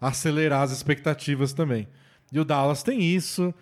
a 0.00 0.08
acelerar 0.08 0.62
as 0.62 0.72
expectativas 0.72 1.52
também. 1.52 1.86
E 2.32 2.40
o 2.40 2.44
Dallas 2.44 2.82
tem 2.82 3.02
isso. 3.02 3.52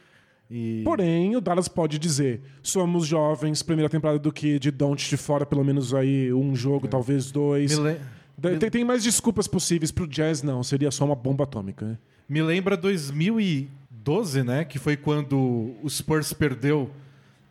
E... 0.48 0.82
Porém, 0.84 1.34
o 1.34 1.40
Dallas 1.40 1.66
pode 1.66 1.98
dizer: 1.98 2.40
somos 2.62 3.04
jovens, 3.06 3.60
primeira 3.60 3.90
temporada 3.90 4.20
do 4.20 4.32
Kid, 4.32 4.70
Don't 4.70 5.08
de 5.08 5.16
fora 5.16 5.44
pelo 5.44 5.64
menos 5.64 5.92
aí 5.92 6.32
um 6.32 6.54
jogo, 6.54 6.86
talvez 6.86 7.32
dois. 7.32 7.76
Me, 7.76 7.90
le- 7.90 8.58
Tem, 8.58 8.70
tem 8.70 8.84
mais 8.84 9.02
desculpas 9.02 9.48
possíveis 9.48 9.90
pro 9.90 10.06
Jazz, 10.06 10.44
não. 10.44 10.62
Seria 10.62 10.92
só 10.92 11.04
uma 11.04 11.16
bomba 11.16 11.42
atômica. 11.44 11.84
né? 11.84 11.98
me 12.28 12.40
lembra 12.40 12.76
2012, 12.76 14.42
né? 14.44 14.64
Que 14.64 14.78
foi 14.78 14.96
quando 14.96 15.74
o 15.82 15.88
Spurs 15.90 16.32
perdeu 16.32 16.88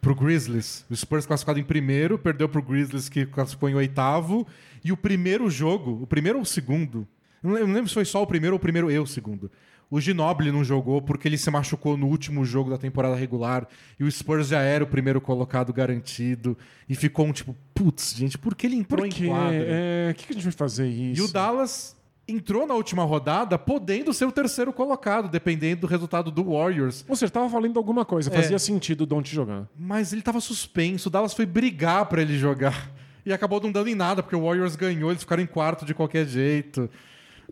pro 0.01 0.15
Grizzlies. 0.15 0.83
O 0.89 0.95
Spurs 0.95 1.25
classificado 1.25 1.59
em 1.59 1.63
primeiro, 1.63 2.17
perdeu 2.17 2.49
pro 2.49 2.61
Grizzlies 2.61 3.07
que 3.07 3.25
classificou 3.25 3.69
em 3.69 3.75
oitavo. 3.75 4.47
E 4.83 4.91
o 4.91 4.97
primeiro 4.97 5.49
jogo, 5.49 6.01
o 6.01 6.07
primeiro 6.07 6.39
ou 6.39 6.43
o 6.43 6.45
segundo, 6.45 7.07
lembro, 7.43 7.67
não 7.67 7.75
lembro 7.75 7.87
se 7.87 7.93
foi 7.93 8.05
só 8.05 8.21
o 8.21 8.27
primeiro 8.27 8.55
ou 8.55 8.57
o 8.57 8.59
primeiro 8.59 8.89
e 8.89 8.97
o 8.97 9.05
segundo. 9.05 9.51
O 9.91 9.99
Ginobili 9.99 10.53
não 10.53 10.63
jogou 10.63 11.01
porque 11.01 11.27
ele 11.27 11.37
se 11.37 11.51
machucou 11.51 11.97
no 11.97 12.07
último 12.07 12.45
jogo 12.45 12.69
da 12.69 12.77
temporada 12.77 13.13
regular 13.13 13.67
e 13.99 14.05
o 14.05 14.11
Spurs 14.11 14.47
já 14.47 14.61
era 14.61 14.85
o 14.85 14.87
primeiro 14.87 15.19
colocado 15.19 15.73
garantido 15.73 16.57
e 16.87 16.95
ficou 16.95 17.27
um 17.27 17.33
tipo, 17.33 17.53
putz, 17.73 18.13
gente, 18.15 18.37
por 18.37 18.55
que 18.55 18.67
ele 18.67 18.77
entrou 18.77 19.01
Porque, 19.05 19.25
em 19.25 19.27
quadra? 19.27 19.53
é, 19.53 20.09
o 20.11 20.15
que, 20.15 20.27
que 20.27 20.31
a 20.31 20.35
gente 20.35 20.43
vai 20.45 20.53
fazer 20.53 20.87
isso? 20.87 21.21
E 21.21 21.25
o 21.25 21.27
Dallas 21.27 21.97
entrou 22.31 22.65
na 22.65 22.73
última 22.73 23.03
rodada 23.03 23.57
podendo 23.59 24.13
ser 24.13 24.25
o 24.25 24.31
terceiro 24.31 24.71
colocado, 24.73 25.29
dependendo 25.29 25.81
do 25.81 25.87
resultado 25.87 26.31
do 26.31 26.51
Warriors. 26.53 27.03
Ou 27.07 27.15
seja, 27.15 27.31
tava 27.31 27.47
valendo 27.47 27.77
alguma 27.77 28.03
coisa, 28.05 28.31
fazia 28.31 28.57
sentido 28.59 29.01
o 29.01 29.05
Don't 29.05 29.29
jogar. 29.33 29.67
Mas 29.77 30.13
ele 30.13 30.21
tava 30.21 30.39
suspenso, 30.39 31.09
o 31.09 31.11
Dallas 31.11 31.33
foi 31.33 31.45
brigar 31.45 32.05
pra 32.07 32.21
ele 32.21 32.37
jogar. 32.37 32.89
E 33.25 33.31
acabou 33.31 33.61
não 33.61 33.71
dando 33.71 33.87
em 33.87 33.95
nada, 33.95 34.23
porque 34.23 34.35
o 34.35 34.43
Warriors 34.45 34.75
ganhou, 34.75 35.11
eles 35.11 35.21
ficaram 35.21 35.43
em 35.43 35.47
quarto 35.47 35.85
de 35.85 35.93
qualquer 35.93 36.25
jeito. 36.25 36.89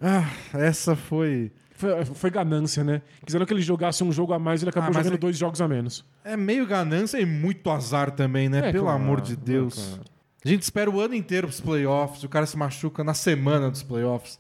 Ah, 0.02 0.30
essa 0.54 0.96
foi. 0.96 1.52
Foi, 1.74 2.04
foi 2.06 2.30
ganância, 2.30 2.84
né? 2.84 3.02
Quiseram 3.26 3.46
que 3.46 3.54
ele 3.54 3.62
jogasse 3.62 4.04
um 4.04 4.12
jogo 4.12 4.34
a 4.34 4.39
mais, 4.39 4.62
ele 4.62 4.70
acabou 4.70 4.89
Ah, 4.89 4.94
jogando 4.94 5.13
é- 5.13 5.18
dois 5.18 5.38
jogos 5.38 5.62
a 5.62 5.68
menos. 5.68 6.04
É 6.26 6.36
meio 6.36 6.65
ganância 6.68 7.20
e 7.20 7.26
muito 7.26 7.70
azar 7.70 8.12
também, 8.12 8.50
né? 8.50 8.60
É, 8.70 8.72
Pelo 8.72 8.84
claro, 8.86 9.02
amor 9.02 9.22
de 9.22 9.36
Deus. 9.38 9.78
é, 9.78 9.82
claro. 9.96 10.02
A 10.44 10.48
gente 10.50 10.62
espera 10.63 10.89
o 10.89 11.00
ano 11.00 11.13
inteiro 11.15 11.48
pros 11.48 11.62
playoffs, 11.62 12.24
o 12.24 12.30
cara 12.30 12.46
se 12.46 12.58
machuca 12.58 13.04
na 13.04 13.13
semana 13.13 13.70
dos 13.70 13.84
playoffs. 13.84 14.39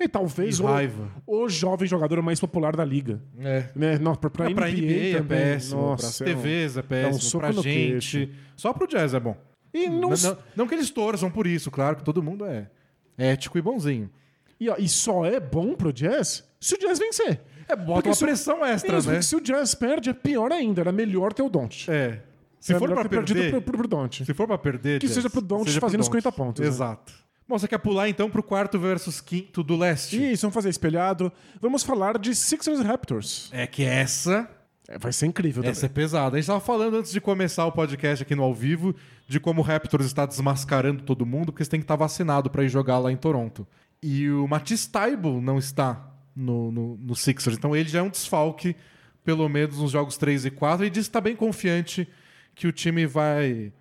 E 0.00 0.08
talvez 0.08 0.58
Que 0.58 0.64
o, 1.26 1.44
o 1.44 1.48
jovem 1.48 1.86
jogador 1.88 2.20
mais 2.22 2.40
popular 2.40 2.74
da 2.74 2.84
liga. 2.84 3.20
É. 3.38 3.68
Né? 3.74 3.98
Não, 3.98 4.14
pra, 4.14 4.28
pra, 4.30 4.48
Ah, 4.48 4.54
pra 4.54 4.68
NBA, 4.70 4.92
é 4.92 5.12
também. 5.18 5.26
péssimo, 5.38 5.80
Nossa, 5.82 6.02
pras 6.02 6.20
é 6.20 6.24
um- 6.24 6.26
TVs 6.36 6.76
é 6.76 6.80
um 6.80 6.82
péssimo, 6.82 7.20
soco 7.22 7.38
pra 7.44 7.52
gente. 7.62 8.32
Só 8.56 8.72
pro 8.72 8.86
jazz 8.86 9.14
é 9.14 9.20
bom. 9.20 9.36
E, 9.72 9.88
não, 9.88 10.10
Não, 10.10 10.16
não, 10.16 10.38
não 10.56 10.66
que 10.66 10.74
eles 10.74 10.90
torçam 10.90 11.30
por 11.30 11.46
isso, 11.46 11.70
claro 11.70 11.96
que 11.96 12.04
todo 12.04 12.22
mundo 12.22 12.44
é 12.46 12.68
ético 13.18 13.58
e 13.58 13.62
bonzinho. 13.62 14.10
e, 14.58 14.68
ó, 14.70 14.76
e 14.78 14.88
só 14.88 15.24
é 15.26 15.38
bom 15.38 15.74
pro 15.74 15.92
Jazz 15.92 16.42
se 16.58 16.74
o 16.74 16.78
Jazz 16.78 16.98
vencer. 16.98 17.40
É, 17.68 17.74
bota 17.76 17.94
Porque 17.94 18.08
uma 18.08 18.14
se 18.14 18.24
o- 18.24 18.26
pressão 18.26 18.64
extra, 18.64 19.00
né? 19.02 19.20
se 19.22 19.36
o 19.36 19.40
Jazz 19.40 19.74
perde, 19.74 20.08
é 20.10 20.12
pior 20.14 20.50
ainda. 20.52 20.80
Era 20.80 20.92
melhor 20.92 21.32
ter 21.32 21.42
o 21.42 21.48
Don't. 21.50 21.90
É. 21.90 22.22
Se 22.60 22.72
é 22.72 22.78
for 22.78 22.88
pra 22.90 23.04
perder, 23.08 23.50
pro, 23.50 23.60
pro, 23.62 23.78
pro 23.78 23.88
Don't. 23.88 24.24
se 24.24 24.34
for 24.34 24.46
pra 24.46 24.56
perder, 24.56 24.98
Que 25.00 25.06
Jazz, 25.06 25.14
seja 25.16 25.28
pro 25.30 25.40
Doncic 25.42 25.66
seja 25.68 25.80
pro 25.80 25.88
fazendo 25.88 26.00
os 26.00 26.08
Doncic. 26.08 26.22
50 26.22 26.32
pontos, 26.36 26.60
né? 26.78 26.96
Bom, 27.48 27.58
você 27.58 27.68
quer 27.68 27.78
pular 27.78 28.08
então 28.08 28.28
pro 28.28 28.42
quarto 28.42 28.78
versus 28.78 29.20
quinto 29.20 29.62
do 29.62 29.76
leste? 29.76 30.16
Isso, 30.32 30.42
vamos 30.42 30.54
fazer 30.54 30.68
espelhado. 30.68 31.32
Vamos 31.60 31.82
falar 31.84 32.18
de 32.18 32.34
Sixers 32.34 32.80
e 32.80 32.82
Raptors. 32.82 33.48
É 33.52 33.66
que 33.68 33.84
essa, 33.84 34.50
É, 34.88 34.98
vai 34.98 35.12
ser 35.12 35.26
incrível 35.26 35.62
também. 35.62 35.70
essa 35.70 35.86
é 35.86 35.88
pesada. 35.88 36.36
A 36.36 36.40
gente 36.40 36.48
tava 36.48 36.58
falando 36.60 36.96
antes 36.96 37.12
de 37.12 37.20
começar 37.20 37.64
o 37.64 37.70
podcast 37.72 38.22
aqui 38.24 38.34
no 38.34 38.42
ao 38.42 38.52
vivo 38.52 38.96
de 39.28 39.38
como 39.38 39.60
o 39.60 39.64
Raptors 39.64 40.06
está 40.06 40.26
desmascarando 40.26 41.04
todo 41.04 41.24
mundo, 41.24 41.52
porque 41.52 41.62
você 41.64 41.70
tem 41.70 41.78
que 41.80 41.84
estar 41.84 41.94
vacinado 41.96 42.50
pra 42.50 42.64
ir 42.64 42.68
jogar 42.68 42.98
lá 42.98 43.12
em 43.12 43.16
Toronto. 43.16 43.66
E 44.02 44.28
o 44.28 44.46
Matisse 44.48 44.90
Taibo 44.90 45.40
não 45.40 45.56
está 45.58 46.12
no, 46.34 46.72
no, 46.72 46.96
no 46.96 47.14
Sixers, 47.14 47.56
então 47.56 47.74
ele 47.76 47.88
já 47.88 48.00
é 48.00 48.02
um 48.02 48.10
desfalque, 48.10 48.74
pelo 49.24 49.48
menos 49.48 49.78
nos 49.78 49.92
jogos 49.92 50.16
3 50.18 50.46
e 50.46 50.50
4, 50.50 50.84
e 50.84 50.90
diz 50.90 51.04
que 51.06 51.10
está 51.10 51.20
bem 51.20 51.34
confiante 51.36 52.08
que 52.56 52.66
o 52.66 52.72
time 52.72 53.06
vai, 53.06 53.72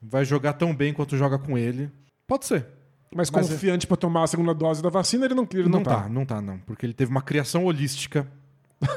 vai 0.00 0.24
jogar 0.24 0.52
tão 0.54 0.74
bem 0.74 0.92
quanto 0.92 1.16
joga 1.16 1.38
com 1.38 1.58
ele. 1.58 1.90
Pode 2.26 2.46
ser. 2.46 2.66
Mas 3.14 3.30
Mas 3.30 3.46
é- 3.46 3.52
confiante 3.52 3.86
pra 3.86 3.96
tomar 3.96 4.22
a 4.24 4.26
segunda 4.26 4.54
dose 4.54 4.82
da 4.82 4.88
vacina, 4.88 5.24
ele 5.24 5.34
não, 5.34 5.46
ele 5.52 5.64
não, 5.64 5.78
Não 5.78 5.82
tá, 5.82 6.08
não 6.08 6.24
tá, 6.24 6.40
não. 6.40 6.58
Porque 6.60 6.86
ele 6.86 6.94
teve 6.94 7.10
uma 7.10 7.22
criação 7.22 7.64
holística, 7.64 8.26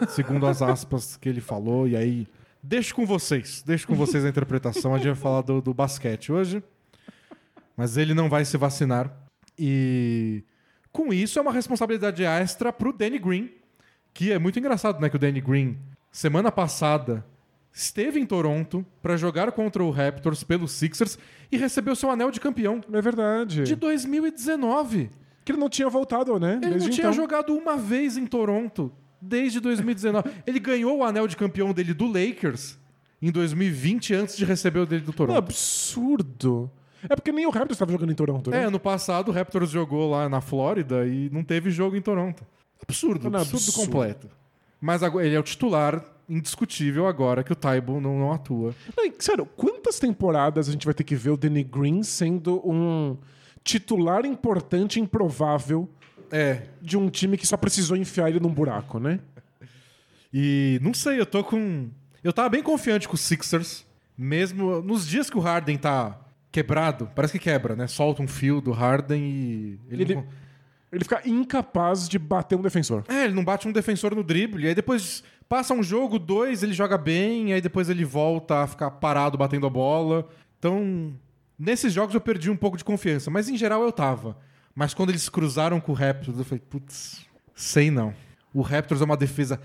segundo 0.10 0.46
as 0.46 0.62
aspas 0.62 1.18
que 1.18 1.28
ele 1.28 1.42
falou, 1.42 1.88
e 1.88 1.96
aí. 1.96 2.28
Deixo 2.66 2.96
com 2.96 3.06
vocês, 3.06 3.62
deixo 3.66 3.86
com 3.86 3.94
vocês 3.96 4.24
a 4.24 4.30
interpretação. 4.30 4.94
A 4.94 4.98
gente 4.98 5.08
vai 5.08 5.16
falar 5.16 5.42
do, 5.42 5.62
do 5.62 5.74
basquete 5.74 6.32
hoje. 6.32 6.64
Mas 7.76 7.98
ele 7.98 8.14
não 8.14 8.30
vai 8.30 8.46
se 8.46 8.56
vacinar. 8.56 9.12
E 9.60 10.44
com 10.92 11.12
isso 11.12 11.38
é 11.38 11.42
uma 11.42 11.52
responsabilidade 11.52 12.24
extra 12.24 12.72
pro 12.72 12.94
Danny 12.94 13.20
Green, 13.20 13.52
que 14.14 14.32
é 14.32 14.40
muito 14.40 14.58
engraçado, 14.60 15.02
né? 15.02 15.10
Que 15.10 15.16
o 15.16 15.20
Danny 15.20 15.42
Green, 15.42 15.78
semana 16.12 16.52
passada, 16.52 17.26
esteve 17.74 18.20
em 18.20 18.26
Toronto 18.26 18.86
para 19.02 19.18
jogar 19.18 19.52
contra 19.52 19.84
o 19.84 19.90
Raptors 19.90 20.44
pelos 20.44 20.72
Sixers 20.72 21.18
e 21.52 21.58
recebeu 21.58 21.96
seu 21.96 22.12
anel 22.12 22.30
de 22.32 22.40
campeão 22.40 22.82
É 22.94 23.02
verdade. 23.02 23.64
de 23.64 23.76
2019. 23.76 25.10
Que 25.44 25.52
ele 25.52 25.60
não 25.60 25.70
tinha 25.70 25.90
voltado, 25.90 26.40
né? 26.40 26.54
Ele 26.54 26.70
Desde 26.70 26.80
não 26.88 26.90
tinha 26.96 27.04
então. 27.08 27.14
jogado 27.14 27.54
uma 27.54 27.76
vez 27.76 28.16
em 28.16 28.26
Toronto 28.26 28.92
desde 29.22 29.60
2019. 29.60 30.30
ele 30.48 30.60
ganhou 30.60 31.00
o 31.00 31.04
anel 31.04 31.28
de 31.28 31.36
campeão 31.36 31.74
dele 31.74 31.94
do 31.94 32.06
Lakers 32.08 32.78
em 33.22 33.32
2020 33.32 34.14
antes 34.14 34.38
de 34.38 34.46
receber 34.46 34.80
o 34.80 34.86
dele 34.86 35.02
do 35.04 35.12
Um 35.12 35.14
Toronto. 35.16 35.38
absurdo. 35.38 36.70
É 37.10 37.16
porque 37.16 37.32
nem 37.34 37.46
o 37.46 37.50
Raptors 37.50 37.74
estava 37.76 37.92
jogando 37.92 38.12
em 38.12 38.16
Toronto, 38.16 38.50
né? 38.50 38.62
É, 38.62 38.66
ano 38.66 38.80
passado 38.80 39.30
o 39.30 39.32
Raptors 39.34 39.70
jogou 39.70 40.10
lá 40.10 40.30
na 40.30 40.40
Flórida 40.40 41.06
e 41.06 41.30
não 41.32 41.44
teve 41.44 41.70
jogo 41.70 41.96
em 41.98 42.02
Toronto. 42.02 42.46
Absurdo, 42.82 43.30
Não, 43.30 43.40
absurdo, 43.40 43.58
absurdo. 43.64 43.86
completo. 43.86 44.30
Mas 44.80 45.04
agora, 45.04 45.26
ele 45.26 45.36
é 45.36 45.40
o 45.40 45.44
titular 45.44 46.04
indiscutível 46.30 47.06
agora 47.08 47.44
que 47.44 47.52
o 47.52 47.56
Taibo 47.56 48.00
não, 48.00 48.18
não 48.20 48.32
atua. 48.32 48.74
Não, 48.98 49.06
e, 49.06 49.14
sério, 49.20 49.46
quantas 49.46 50.00
temporadas 50.00 50.68
a 50.70 50.72
gente 50.72 50.86
vai 50.86 50.94
ter 50.94 51.04
que 51.04 51.16
ver 51.16 51.32
o 51.32 51.38
Danny 51.38 51.64
Green 51.64 52.04
sendo 52.04 52.62
um 52.68 53.18
titular 53.64 54.26
importante, 54.26 55.00
improvável, 55.00 55.90
É, 56.32 56.64
de 56.82 56.98
um 56.98 57.10
time 57.10 57.38
que 57.38 57.46
só 57.46 57.56
precisou 57.56 57.96
enfiar 57.96 58.30
ele 58.30 58.40
num 58.40 58.50
buraco, 58.54 59.00
né? 59.00 59.20
E 60.34 60.80
não 60.82 60.94
sei, 60.94 61.20
eu 61.20 61.26
tô 61.26 61.44
com. 61.44 61.90
Eu 62.24 62.34
tava 62.34 62.50
bem 62.50 62.64
confiante 62.64 63.08
com 63.08 63.14
o 63.16 63.18
Sixers, 63.18 63.86
mesmo 64.18 64.82
nos 64.82 65.06
dias 65.08 65.30
que 65.30 65.38
o 65.38 65.42
Harden 65.42 65.78
tá 65.78 66.20
quebrado, 66.52 67.10
parece 67.16 67.34
que 67.34 67.40
quebra, 67.40 67.76
né? 67.76 67.86
Solta 67.88 68.22
um 68.24 68.28
fio 68.28 68.62
do 68.62 68.72
Harden 68.72 69.22
e. 69.24 69.80
Ele, 69.90 70.04
Ele- 70.04 70.16
não... 70.16 70.26
Ele 70.92 71.04
fica 71.04 71.22
incapaz 71.28 72.08
de 72.08 72.20
bater 72.20 72.56
um 72.56 72.62
defensor. 72.62 73.04
É, 73.08 73.24
ele 73.26 73.34
não 73.34 73.44
bate 73.44 73.68
um 73.68 73.72
defensor 73.72 74.14
no 74.16 74.24
drible, 74.24 74.64
e 74.64 74.68
aí 74.68 74.76
depois 74.76 75.24
passa 75.54 75.72
um 75.76 75.84
jogo, 75.84 76.18
dois, 76.18 76.64
ele 76.64 76.74
joga 76.74 76.98
bem, 76.98 77.50
e 77.50 77.54
aí 77.54 77.62
depois 77.62 77.88
ele 77.88 78.04
volta 78.04 78.64
a 78.64 78.68
ficar 78.68 78.90
parado 78.90 79.38
batendo 79.38 79.68
a 79.68 79.70
bola. 79.70 80.28
Então, 80.58 81.14
nesses 81.60 81.94
jogos 81.94 82.16
eu 82.16 82.22
perdi 82.22 82.50
um 82.50 82.56
pouco 82.56 82.76
de 82.76 82.84
confiança, 82.84 83.30
mas 83.30 83.48
em 83.48 83.56
geral 83.56 83.84
eu 83.84 83.92
tava. 83.92 84.36
Mas 84.74 84.96
quando 84.96 85.10
eles 85.12 85.30
cruzaram 85.30 85.80
com 85.80 85.92
o 85.92 85.96
Raptors, 85.96 86.40
eu 86.40 86.44
falei, 86.44 86.64
putz, 86.68 87.24
sei 87.54 87.92
não. 87.92 88.16
O 88.52 88.64
Raptors 88.64 89.00
é 89.02 89.06
uma 89.06 89.16
defesa 89.16 89.62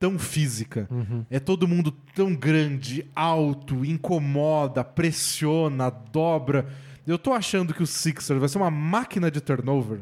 tão 0.00 0.18
física. 0.18 0.88
É 1.30 1.38
todo 1.38 1.68
mundo 1.68 1.92
tão 2.12 2.34
grande, 2.34 3.06
alto, 3.14 3.84
incomoda, 3.84 4.82
pressiona, 4.82 5.90
dobra. 5.90 6.66
Eu 7.06 7.16
tô 7.18 7.32
achando 7.32 7.72
que 7.72 7.84
o 7.84 7.86
Sixers 7.86 8.40
vai 8.40 8.48
ser 8.48 8.58
uma 8.58 8.70
máquina 8.70 9.30
de 9.30 9.40
turnover 9.40 10.00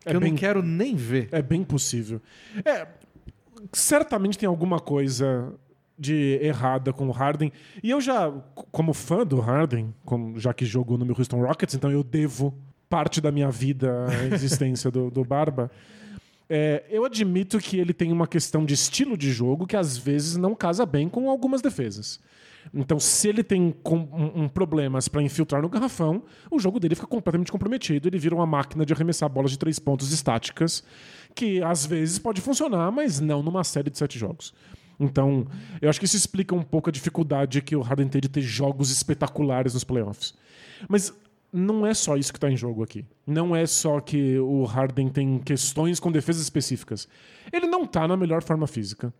que 0.00 0.08
É 0.08 0.16
eu 0.16 0.20
bem- 0.20 0.30
não 0.30 0.38
quero 0.38 0.62
nem 0.62 0.96
ver. 0.96 1.28
É 1.30 1.42
bem 1.42 1.62
possível. 1.62 2.22
É, 2.64 2.86
certamente 3.72 4.38
tem 4.38 4.46
alguma 4.48 4.80
coisa 4.80 5.52
de 5.98 6.38
errada 6.42 6.92
com 6.92 7.06
o 7.08 7.10
Harden. 7.12 7.52
E 7.82 7.90
eu 7.90 8.00
já, 8.00 8.30
como 8.72 8.92
fã 8.92 9.24
do 9.24 9.38
Harden, 9.40 9.94
como- 10.04 10.38
já 10.40 10.52
que 10.52 10.64
jogou 10.64 10.98
no 10.98 11.04
meu 11.04 11.14
Houston 11.16 11.40
Rockets, 11.44 11.74
então 11.74 11.90
eu 11.90 12.02
devo 12.02 12.54
parte 12.88 13.20
da 13.20 13.30
minha 13.30 13.50
vida 13.50 14.06
à 14.08 14.24
existência 14.34 14.90
do, 14.90 15.10
do 15.10 15.24
Barba. 15.24 15.70
É, 16.48 16.84
eu 16.90 17.04
admito 17.04 17.58
que 17.58 17.78
ele 17.78 17.94
tem 17.94 18.12
uma 18.12 18.26
questão 18.26 18.64
de 18.64 18.74
estilo 18.74 19.16
de 19.16 19.30
jogo 19.30 19.66
que 19.66 19.76
às 19.76 19.96
vezes 19.96 20.36
não 20.36 20.54
casa 20.54 20.84
bem 20.84 21.08
com 21.08 21.30
algumas 21.30 21.62
defesas. 21.62 22.20
Então, 22.72 23.00
se 23.00 23.28
ele 23.28 23.42
tem 23.42 23.74
com- 23.82 24.08
um, 24.12 24.42
um 24.44 24.48
problemas 24.48 25.08
para 25.08 25.22
infiltrar 25.22 25.62
no 25.62 25.68
garrafão, 25.68 26.22
o 26.50 26.58
jogo 26.60 26.78
dele 26.78 26.94
fica 26.94 27.06
completamente 27.08 27.50
comprometido. 27.50 28.06
Ele 28.08 28.18
vira 28.18 28.34
uma 28.34 28.46
máquina 28.46 28.84
de 28.86 28.92
arremessar 28.92 29.28
bolas 29.28 29.50
de 29.50 29.58
três 29.58 29.78
pontos 29.78 30.12
estáticas, 30.12 30.84
que 31.34 31.62
às 31.62 31.86
vezes 31.86 32.18
pode 32.18 32.40
funcionar, 32.40 32.90
mas 32.90 33.20
não 33.20 33.42
numa 33.42 33.64
série 33.64 33.90
de 33.90 33.98
sete 33.98 34.18
jogos. 34.18 34.54
Então, 34.98 35.46
eu 35.80 35.90
acho 35.90 35.98
que 35.98 36.06
isso 36.06 36.16
explica 36.16 36.54
um 36.54 36.62
pouco 36.62 36.88
a 36.88 36.92
dificuldade 36.92 37.60
que 37.60 37.74
o 37.74 37.80
Harden 37.80 38.08
tem 38.08 38.20
de 38.20 38.28
ter 38.28 38.40
jogos 38.40 38.90
espetaculares 38.90 39.74
nos 39.74 39.84
playoffs. 39.84 40.34
Mas 40.88 41.12
não 41.52 41.86
é 41.86 41.92
só 41.92 42.16
isso 42.16 42.32
que 42.32 42.38
está 42.38 42.50
em 42.50 42.56
jogo 42.56 42.82
aqui. 42.82 43.04
Não 43.26 43.54
é 43.54 43.66
só 43.66 44.00
que 44.00 44.38
o 44.38 44.64
Harden 44.64 45.08
tem 45.08 45.38
questões 45.38 46.00
com 46.00 46.10
defesas 46.10 46.42
específicas. 46.42 47.08
Ele 47.52 47.66
não 47.66 47.82
está 47.82 48.06
na 48.08 48.16
melhor 48.16 48.42
forma 48.42 48.66
física. 48.66 49.12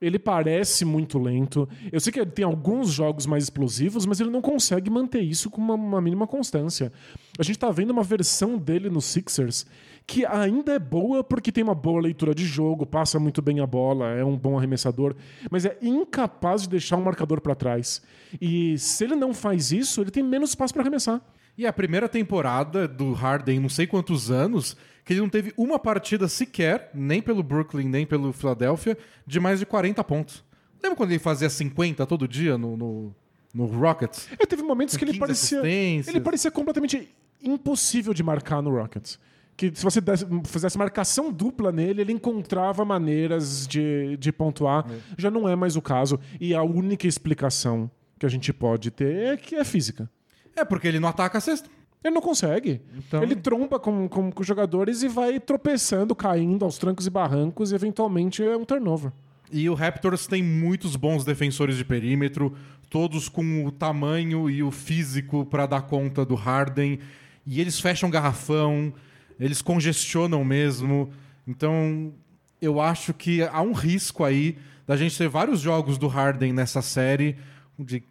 Ele 0.00 0.18
parece 0.18 0.84
muito 0.84 1.18
lento. 1.18 1.68
Eu 1.92 2.00
sei 2.00 2.12
que 2.12 2.20
ele 2.20 2.30
tem 2.30 2.44
alguns 2.44 2.90
jogos 2.90 3.26
mais 3.26 3.44
explosivos, 3.44 4.06
mas 4.06 4.18
ele 4.18 4.30
não 4.30 4.40
consegue 4.40 4.88
manter 4.88 5.20
isso 5.20 5.50
com 5.50 5.60
uma, 5.60 5.74
uma 5.74 6.00
mínima 6.00 6.26
constância. 6.26 6.90
A 7.38 7.42
gente 7.42 7.56
está 7.56 7.70
vendo 7.70 7.90
uma 7.90 8.02
versão 8.02 8.56
dele 8.56 8.88
no 8.88 9.00
Sixers 9.00 9.66
que 10.10 10.26
ainda 10.26 10.72
é 10.72 10.78
boa 10.80 11.22
porque 11.22 11.52
tem 11.52 11.62
uma 11.62 11.72
boa 11.72 12.02
leitura 12.02 12.34
de 12.34 12.44
jogo, 12.44 12.84
passa 12.84 13.16
muito 13.20 13.40
bem 13.40 13.60
a 13.60 13.66
bola, 13.66 14.08
é 14.08 14.24
um 14.24 14.36
bom 14.36 14.58
arremessador, 14.58 15.14
mas 15.48 15.64
é 15.64 15.78
incapaz 15.80 16.62
de 16.62 16.70
deixar 16.70 16.96
um 16.96 17.02
marcador 17.02 17.40
para 17.40 17.54
trás. 17.54 18.02
E 18.40 18.76
se 18.76 19.04
ele 19.04 19.14
não 19.14 19.32
faz 19.32 19.70
isso, 19.70 20.00
ele 20.00 20.10
tem 20.10 20.24
menos 20.24 20.50
espaço 20.50 20.74
para 20.74 20.82
arremessar. 20.82 21.22
E 21.56 21.64
a 21.64 21.72
primeira 21.72 22.08
temporada 22.08 22.88
do 22.88 23.12
Harden, 23.12 23.60
não 23.60 23.68
sei 23.68 23.86
quantos 23.86 24.32
anos, 24.32 24.76
que 25.04 25.12
ele 25.12 25.20
não 25.20 25.28
teve 25.28 25.54
uma 25.56 25.78
partida 25.78 26.26
sequer, 26.26 26.90
nem 26.92 27.22
pelo 27.22 27.40
Brooklyn, 27.40 27.86
nem 27.86 28.04
pelo 28.04 28.32
Philadelphia, 28.32 28.98
de 29.24 29.38
mais 29.38 29.60
de 29.60 29.66
40 29.66 30.02
pontos. 30.02 30.42
Lembra 30.82 30.96
quando 30.96 31.10
ele 31.10 31.20
fazia 31.20 31.48
50 31.48 32.04
todo 32.04 32.26
dia 32.26 32.58
no, 32.58 32.76
no, 32.76 33.14
no 33.54 33.66
Rockets? 33.66 34.26
Ele 34.28 34.46
teve 34.48 34.64
momentos 34.64 34.96
que 34.96 35.04
ele 35.04 35.16
parecia, 35.20 35.62
ele 35.64 36.20
parecia 36.20 36.50
completamente 36.50 37.14
impossível 37.40 38.12
de 38.12 38.24
marcar 38.24 38.60
no 38.60 38.70
Rockets 38.70 39.16
que 39.60 39.70
se 39.74 39.84
você 39.84 40.00
desse, 40.00 40.24
fizesse 40.46 40.78
marcação 40.78 41.30
dupla 41.30 41.70
nele, 41.70 42.00
ele 42.00 42.12
encontrava 42.12 42.82
maneiras 42.82 43.66
de, 43.66 44.16
de 44.16 44.32
pontuar. 44.32 44.86
É. 44.90 44.98
Já 45.18 45.30
não 45.30 45.46
é 45.46 45.54
mais 45.54 45.76
o 45.76 45.82
caso. 45.82 46.18
E 46.40 46.54
a 46.54 46.62
única 46.62 47.06
explicação 47.06 47.90
que 48.18 48.24
a 48.24 48.28
gente 48.30 48.54
pode 48.54 48.90
ter 48.90 49.14
é 49.14 49.36
que 49.36 49.54
é 49.54 49.62
física. 49.62 50.10
É 50.56 50.64
porque 50.64 50.88
ele 50.88 50.98
não 50.98 51.10
ataca 51.10 51.36
a 51.36 51.40
cesta. 51.42 51.68
Ele 52.02 52.14
não 52.14 52.22
consegue. 52.22 52.80
Então... 52.96 53.22
Ele 53.22 53.36
tromba 53.36 53.78
com, 53.78 54.08
com, 54.08 54.32
com 54.32 54.42
jogadores 54.42 55.02
e 55.02 55.08
vai 55.08 55.38
tropeçando, 55.38 56.14
caindo 56.14 56.64
aos 56.64 56.78
trancos 56.78 57.06
e 57.06 57.10
barrancos, 57.10 57.70
e 57.70 57.74
eventualmente 57.74 58.42
é 58.42 58.56
um 58.56 58.64
turnover. 58.64 59.12
E 59.52 59.68
o 59.68 59.74
Raptors 59.74 60.26
tem 60.26 60.42
muitos 60.42 60.96
bons 60.96 61.22
defensores 61.22 61.76
de 61.76 61.84
perímetro, 61.84 62.56
todos 62.88 63.28
com 63.28 63.66
o 63.66 63.70
tamanho 63.70 64.48
e 64.48 64.62
o 64.62 64.70
físico 64.70 65.44
para 65.44 65.66
dar 65.66 65.82
conta 65.82 66.24
do 66.24 66.34
Harden. 66.34 66.98
E 67.44 67.60
eles 67.60 67.78
fecham 67.78 68.08
garrafão, 68.08 68.94
eles 69.40 69.62
congestionam 69.62 70.44
mesmo. 70.44 71.10
Então, 71.46 72.12
eu 72.60 72.80
acho 72.80 73.14
que 73.14 73.42
há 73.42 73.62
um 73.62 73.72
risco 73.72 74.22
aí 74.22 74.58
da 74.86 74.96
gente 74.96 75.16
ter 75.16 75.28
vários 75.28 75.60
jogos 75.60 75.96
do 75.96 76.06
Harden 76.06 76.52
nessa 76.52 76.82
série 76.82 77.36
de 77.78 78.02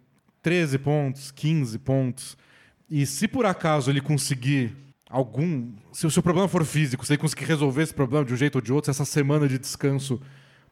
13 0.42 0.78
pontos, 0.78 1.30
15 1.30 1.78
pontos. 1.78 2.36
E 2.90 3.06
se 3.06 3.28
por 3.28 3.46
acaso 3.46 3.90
ele 3.90 4.00
conseguir 4.00 4.76
algum. 5.08 5.72
Se 5.92 6.06
o 6.06 6.10
seu 6.10 6.22
problema 6.22 6.48
for 6.48 6.64
físico, 6.64 7.06
se 7.06 7.12
ele 7.12 7.20
conseguir 7.20 7.44
resolver 7.44 7.82
esse 7.82 7.94
problema 7.94 8.24
de 8.24 8.34
um 8.34 8.36
jeito 8.36 8.56
ou 8.56 8.60
de 8.60 8.72
outro, 8.72 8.90
essa 8.90 9.04
semana 9.04 9.48
de 9.48 9.58
descanso 9.58 10.20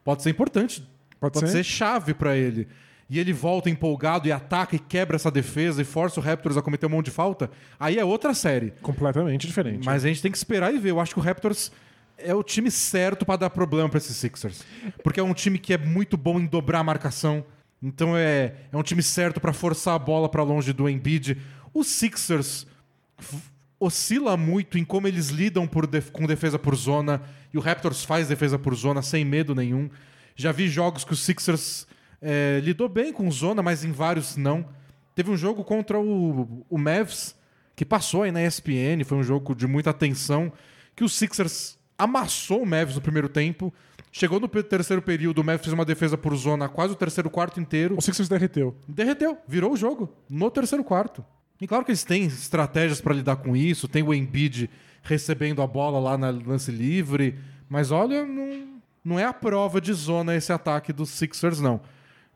pode 0.03 0.21
ser 0.21 0.29
importante. 0.29 0.81
Pode, 1.19 1.33
pode 1.33 1.47
ser? 1.47 1.57
ser 1.57 1.63
chave 1.63 2.13
para 2.13 2.35
ele 2.35 2.67
e 3.09 3.17
ele 3.17 3.33
volta 3.33 3.69
empolgado 3.69 4.27
e 4.27 4.31
ataca 4.31 4.75
e 4.75 4.79
quebra 4.79 5.15
essa 5.15 5.31
defesa 5.31 5.81
e 5.81 5.85
força 5.85 6.19
o 6.19 6.23
Raptors 6.23 6.57
a 6.57 6.61
cometer 6.61 6.85
um 6.85 6.89
monte 6.89 7.05
de 7.05 7.11
falta, 7.11 7.49
aí 7.79 7.97
é 7.97 8.05
outra 8.05 8.33
série. 8.33 8.71
Completamente 8.81 9.47
diferente. 9.47 9.83
Mas 9.85 10.05
a 10.05 10.07
gente 10.07 10.21
tem 10.21 10.31
que 10.31 10.37
esperar 10.37 10.73
e 10.73 10.77
ver. 10.77 10.91
Eu 10.91 10.99
acho 10.99 11.13
que 11.13 11.19
o 11.19 11.23
Raptors 11.23 11.71
é 12.17 12.35
o 12.35 12.43
time 12.43 12.69
certo 12.69 13.25
para 13.25 13.37
dar 13.37 13.49
problema 13.49 13.89
para 13.89 13.97
esses 13.97 14.15
Sixers. 14.15 14.63
Porque 15.03 15.19
é 15.19 15.23
um 15.23 15.33
time 15.33 15.57
que 15.57 15.73
é 15.73 15.77
muito 15.77 16.15
bom 16.15 16.39
em 16.39 16.45
dobrar 16.45 16.79
a 16.79 16.83
marcação. 16.83 17.43
Então 17.81 18.15
é, 18.15 18.53
é 18.71 18.77
um 18.77 18.83
time 18.83 19.01
certo 19.01 19.39
para 19.39 19.53
forçar 19.53 19.95
a 19.95 19.99
bola 19.99 20.29
para 20.29 20.43
longe 20.43 20.71
do 20.71 20.87
Embiid. 20.87 21.37
Os 21.73 21.87
Sixers 21.87 22.67
oscila 23.79 24.37
muito 24.37 24.77
em 24.77 24.83
como 24.83 25.07
eles 25.07 25.29
lidam 25.29 25.67
def 25.89 26.11
com 26.11 26.27
defesa 26.27 26.59
por 26.59 26.75
zona 26.75 27.21
e 27.53 27.57
o 27.57 27.61
Raptors 27.61 28.03
faz 28.03 28.27
defesa 28.27 28.59
por 28.59 28.75
zona 28.75 29.01
sem 29.01 29.25
medo 29.25 29.55
nenhum. 29.55 29.89
Já 30.35 30.51
vi 30.51 30.67
jogos 30.67 31.03
que 31.03 31.13
os 31.13 31.21
Sixers 31.21 31.87
é, 32.21 32.59
lidou 32.63 32.89
bem 32.89 33.13
com 33.13 33.29
zona, 33.31 33.61
mas 33.61 33.83
em 33.83 33.91
vários 33.91 34.35
não. 34.35 34.65
Teve 35.15 35.31
um 35.31 35.37
jogo 35.37 35.63
contra 35.63 35.99
o, 35.99 36.65
o 36.69 36.77
Mavs, 36.77 37.35
que 37.75 37.85
passou 37.85 38.23
aí 38.23 38.31
na 38.31 38.43
ESPN, 38.43 39.03
foi 39.05 39.17
um 39.17 39.23
jogo 39.23 39.55
de 39.55 39.67
muita 39.67 39.89
atenção, 39.89 40.51
que 40.95 41.03
o 41.03 41.09
Sixers 41.09 41.77
amassou 41.97 42.63
o 42.63 42.65
Mavs 42.65 42.95
no 42.95 43.01
primeiro 43.01 43.29
tempo. 43.29 43.73
Chegou 44.11 44.39
no 44.39 44.47
terceiro 44.47 45.01
período, 45.01 45.39
o 45.39 45.43
Mavs 45.43 45.61
fez 45.61 45.73
uma 45.73 45.85
defesa 45.85 46.17
por 46.17 46.35
zona 46.35 46.67
quase 46.67 46.93
o 46.93 46.95
terceiro 46.95 47.29
quarto 47.29 47.59
inteiro. 47.59 47.95
O 47.97 48.01
Sixers 48.01 48.29
derreteu. 48.29 48.75
Derreteu, 48.87 49.37
virou 49.47 49.73
o 49.73 49.77
jogo 49.77 50.09
no 50.29 50.49
terceiro 50.49 50.83
quarto. 50.83 51.23
E 51.61 51.67
claro 51.67 51.83
que 51.83 51.91
eles 51.91 52.03
têm 52.03 52.25
estratégias 52.25 53.01
para 53.01 53.13
lidar 53.13 53.35
com 53.35 53.55
isso, 53.55 53.87
tem 53.87 54.01
o 54.01 54.13
Embiid 54.13 54.69
recebendo 55.03 55.61
a 55.61 55.67
bola 55.67 55.99
lá 55.99 56.17
na 56.17 56.29
lance 56.29 56.71
livre, 56.71 57.37
mas 57.67 57.91
olha, 57.91 58.25
não, 58.25 58.67
não 59.03 59.19
é 59.19 59.25
a 59.25 59.33
prova 59.33 59.81
de 59.81 59.91
zona 59.93 60.35
esse 60.35 60.51
ataque 60.53 60.93
dos 60.93 61.09
Sixers, 61.09 61.59
não. 61.59 61.81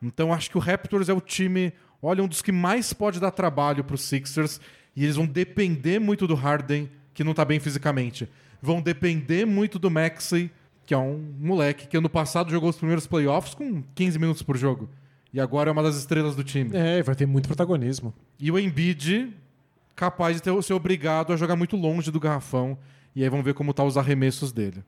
Então 0.03 0.33
acho 0.33 0.49
que 0.49 0.57
o 0.57 0.61
Raptors 0.61 1.09
é 1.09 1.13
o 1.13 1.21
time, 1.21 1.73
olha, 2.01 2.23
um 2.23 2.27
dos 2.27 2.41
que 2.41 2.51
mais 2.51 2.93
pode 2.93 3.19
dar 3.19 3.31
trabalho 3.31 3.83
para 3.83 3.95
os 3.95 4.01
Sixers 4.01 4.59
e 4.95 5.03
eles 5.03 5.15
vão 5.15 5.25
depender 5.25 5.99
muito 5.99 6.27
do 6.27 6.35
Harden, 6.35 6.89
que 7.13 7.23
não 7.23 7.31
está 7.31 7.45
bem 7.45 7.59
fisicamente. 7.59 8.27
Vão 8.61 8.81
depender 8.81 9.45
muito 9.45 9.79
do 9.79 9.89
Maxey, 9.89 10.51
que 10.85 10.93
é 10.93 10.97
um 10.97 11.33
moleque 11.39 11.87
que 11.87 11.97
ano 11.97 12.09
passado 12.09 12.51
jogou 12.51 12.69
os 12.69 12.77
primeiros 12.77 13.07
playoffs 13.07 13.53
com 13.53 13.83
15 13.95 14.19
minutos 14.19 14.43
por 14.43 14.57
jogo. 14.57 14.89
E 15.33 15.39
agora 15.39 15.69
é 15.69 15.71
uma 15.73 15.81
das 15.81 15.95
estrelas 15.95 16.35
do 16.35 16.43
time. 16.43 16.69
É, 16.73 17.01
vai 17.01 17.15
ter 17.15 17.25
muito 17.25 17.47
protagonismo. 17.47 18.13
E 18.39 18.51
o 18.51 18.59
Embiid, 18.59 19.33
capaz 19.95 20.35
de 20.35 20.43
ter, 20.43 20.63
ser 20.63 20.73
obrigado 20.73 21.33
a 21.33 21.37
jogar 21.37 21.55
muito 21.55 21.75
longe 21.75 22.11
do 22.11 22.19
garrafão. 22.19 22.77
E 23.15 23.23
aí 23.23 23.29
vamos 23.29 23.43
ver 23.43 23.53
como 23.55 23.73
tá 23.73 23.83
os 23.83 23.97
arremessos 23.97 24.51
dele. 24.51 24.83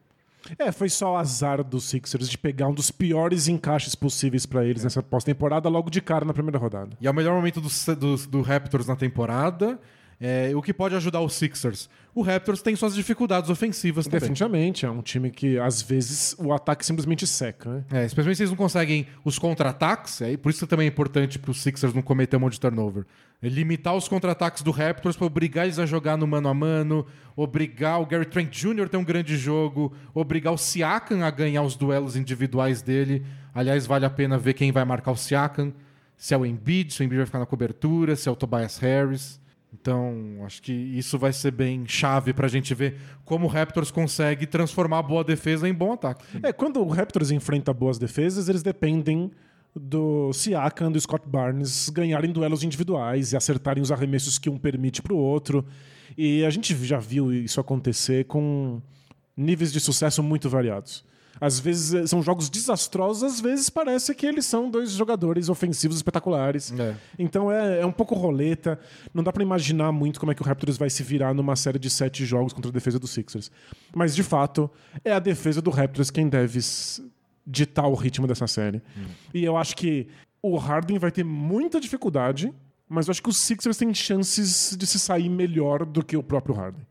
É, 0.57 0.71
foi 0.71 0.89
só 0.89 1.17
azar 1.17 1.63
dos 1.63 1.85
Sixers 1.85 2.29
de 2.29 2.37
pegar 2.37 2.67
um 2.67 2.73
dos 2.73 2.91
piores 2.91 3.47
encaixes 3.47 3.95
possíveis 3.95 4.45
para 4.45 4.65
eles 4.65 4.81
é. 4.81 4.85
nessa 4.85 5.01
pós-temporada 5.01 5.69
logo 5.69 5.89
de 5.89 6.01
cara 6.01 6.25
na 6.25 6.33
primeira 6.33 6.57
rodada. 6.57 6.95
E 6.99 7.07
é 7.07 7.11
o 7.11 7.13
melhor 7.13 7.35
momento 7.35 7.61
do, 7.61 7.95
do, 7.95 8.17
do 8.27 8.41
Raptors 8.41 8.87
na 8.87 8.95
temporada. 8.95 9.79
É, 10.19 10.51
o 10.55 10.61
que 10.61 10.73
pode 10.73 10.95
ajudar 10.95 11.21
os 11.21 11.33
Sixers? 11.33 11.89
O 12.13 12.21
Raptors 12.21 12.61
tem 12.61 12.75
suas 12.75 12.95
dificuldades 12.95 13.49
ofensivas 13.49 14.05
também. 14.05 14.21
Definitivamente, 14.21 14.85
é 14.85 14.89
um 14.89 15.01
time 15.01 15.29
que 15.29 15.59
às 15.59 15.81
vezes 15.81 16.33
o 16.39 16.53
ataque 16.53 16.85
simplesmente 16.85 17.27
seca. 17.27 17.69
Né? 17.69 18.03
É, 18.03 18.05
especialmente 18.05 18.37
se 18.37 18.43
eles 18.43 18.51
não 18.51 18.57
conseguem 18.57 19.05
os 19.25 19.37
contra-ataques, 19.37 20.21
é, 20.21 20.37
por 20.37 20.49
isso 20.49 20.65
também 20.65 20.85
é 20.85 20.87
importante 20.87 21.37
para 21.37 21.51
os 21.51 21.61
Sixers 21.61 21.93
não 21.93 22.01
cometer 22.01 22.37
um 22.37 22.39
monte 22.39 22.53
de 22.53 22.61
turnover. 22.61 23.05
É 23.41 23.49
limitar 23.49 23.93
os 23.93 24.07
contra-ataques 24.07 24.63
do 24.63 24.71
Raptors 24.71 25.17
para 25.17 25.27
obrigar 25.27 25.65
eles 25.65 25.77
a 25.77 25.85
jogar 25.85 26.15
no 26.15 26.25
mano 26.25 26.47
a 26.47 26.53
mano, 26.53 27.05
obrigar 27.35 28.01
o 28.01 28.05
Gary 28.05 28.25
Trent 28.25 28.49
Jr. 28.49 28.85
a 28.85 28.87
ter 28.87 28.97
um 28.97 29.03
grande 29.03 29.35
jogo, 29.35 29.93
obrigar 30.13 30.53
o 30.53 30.57
Siakam 30.57 31.21
a 31.21 31.29
ganhar 31.29 31.63
os 31.63 31.75
duelos 31.75 32.15
individuais 32.15 32.81
dele. 32.81 33.25
Aliás, 33.53 33.85
vale 33.85 34.05
a 34.05 34.09
pena 34.09 34.37
ver 34.37 34.53
quem 34.53 34.71
vai 34.71 34.85
marcar 34.85 35.11
o 35.11 35.17
Siakam. 35.17 35.73
Se 36.15 36.33
é 36.33 36.37
o 36.37 36.45
Embiid, 36.45 36.93
se 36.93 37.01
o 37.01 37.03
Embiid 37.03 37.17
vai 37.17 37.25
ficar 37.25 37.39
na 37.39 37.45
cobertura, 37.45 38.15
se 38.15 38.29
é 38.29 38.31
o 38.31 38.35
Tobias 38.37 38.77
Harris. 38.77 39.43
Então, 39.85 40.43
acho 40.43 40.63
que 40.63 40.73
isso 40.73 41.15
vai 41.15 41.31
ser 41.31 41.51
bem 41.51 41.85
chave 41.85 42.33
para 42.33 42.47
a 42.47 42.49
gente 42.49 42.73
ver 42.73 42.97
como 43.23 43.45
o 43.45 43.47
Raptors 43.47 43.91
consegue 43.91 44.47
transformar 44.47 45.03
boa 45.03 45.23
defesa 45.23 45.69
em 45.69 45.73
bom 45.75 45.93
ataque. 45.93 46.25
É, 46.41 46.51
quando 46.51 46.81
o 46.81 46.87
Raptors 46.87 47.29
enfrenta 47.29 47.71
boas 47.71 47.99
defesas, 47.99 48.49
eles 48.49 48.63
dependem 48.63 49.29
do 49.75 50.33
Siakam 50.33 50.89
e 50.89 50.93
do 50.93 50.99
Scott 50.99 51.29
Barnes 51.29 51.87
ganharem 51.89 52.31
duelos 52.31 52.63
individuais 52.63 53.31
e 53.31 53.37
acertarem 53.37 53.83
os 53.83 53.91
arremessos 53.91 54.39
que 54.39 54.49
um 54.49 54.57
permite 54.57 55.03
para 55.03 55.13
o 55.13 55.17
outro. 55.17 55.63
E 56.17 56.43
a 56.43 56.49
gente 56.49 56.75
já 56.83 56.97
viu 56.97 57.31
isso 57.31 57.61
acontecer 57.61 58.25
com 58.25 58.81
níveis 59.37 59.71
de 59.71 59.79
sucesso 59.79 60.23
muito 60.23 60.49
variados. 60.49 61.05
Às 61.39 61.59
vezes 61.59 61.93
eh, 61.93 62.07
são 62.07 62.21
jogos 62.21 62.49
desastrosos, 62.49 63.23
às 63.23 63.41
vezes 63.41 63.69
parece 63.69 64.13
que 64.15 64.25
eles 64.25 64.45
são 64.45 64.69
dois 64.69 64.91
jogadores 64.91 65.49
ofensivos 65.49 65.97
espetaculares. 65.97 66.71
É. 66.71 66.95
Então 67.19 67.51
é, 67.51 67.81
é, 67.81 67.85
um 67.85 67.91
pouco 67.91 68.15
roleta. 68.15 68.79
Não 69.13 69.23
dá 69.23 69.31
para 69.31 69.43
imaginar 69.43 69.91
muito 69.91 70.19
como 70.19 70.31
é 70.31 70.35
que 70.35 70.41
o 70.41 70.45
Raptors 70.45 70.77
vai 70.77 70.89
se 70.89 71.03
virar 71.03 71.33
numa 71.33 71.55
série 71.55 71.79
de 71.79 71.89
sete 71.89 72.25
jogos 72.25 72.53
contra 72.53 72.69
a 72.69 72.73
defesa 72.73 72.97
dos 72.97 73.11
Sixers. 73.11 73.51
Mas, 73.93 74.15
de 74.15 74.23
fato, 74.23 74.69
é 75.03 75.11
a 75.11 75.19
defesa 75.19 75.61
do 75.61 75.69
Raptors 75.69 76.09
quem 76.09 76.29
deve 76.29 76.59
ditar 77.45 77.87
o 77.87 77.93
ritmo 77.93 78.27
dessa 78.27 78.47
série. 78.47 78.81
Hum. 78.97 79.05
E 79.33 79.43
eu 79.43 79.57
acho 79.57 79.75
que 79.75 80.07
o 80.41 80.57
Harden 80.57 80.97
vai 80.97 81.11
ter 81.11 81.23
muita 81.23 81.79
dificuldade, 81.79 82.53
mas 82.87 83.07
eu 83.07 83.11
acho 83.11 83.21
que 83.21 83.29
os 83.29 83.37
Sixers 83.37 83.77
têm 83.77 83.93
chances 83.93 84.75
de 84.77 84.85
se 84.85 84.99
sair 84.99 85.29
melhor 85.29 85.85
do 85.85 86.03
que 86.03 86.15
o 86.15 86.23
próprio 86.23 86.55
Harden. 86.55 86.85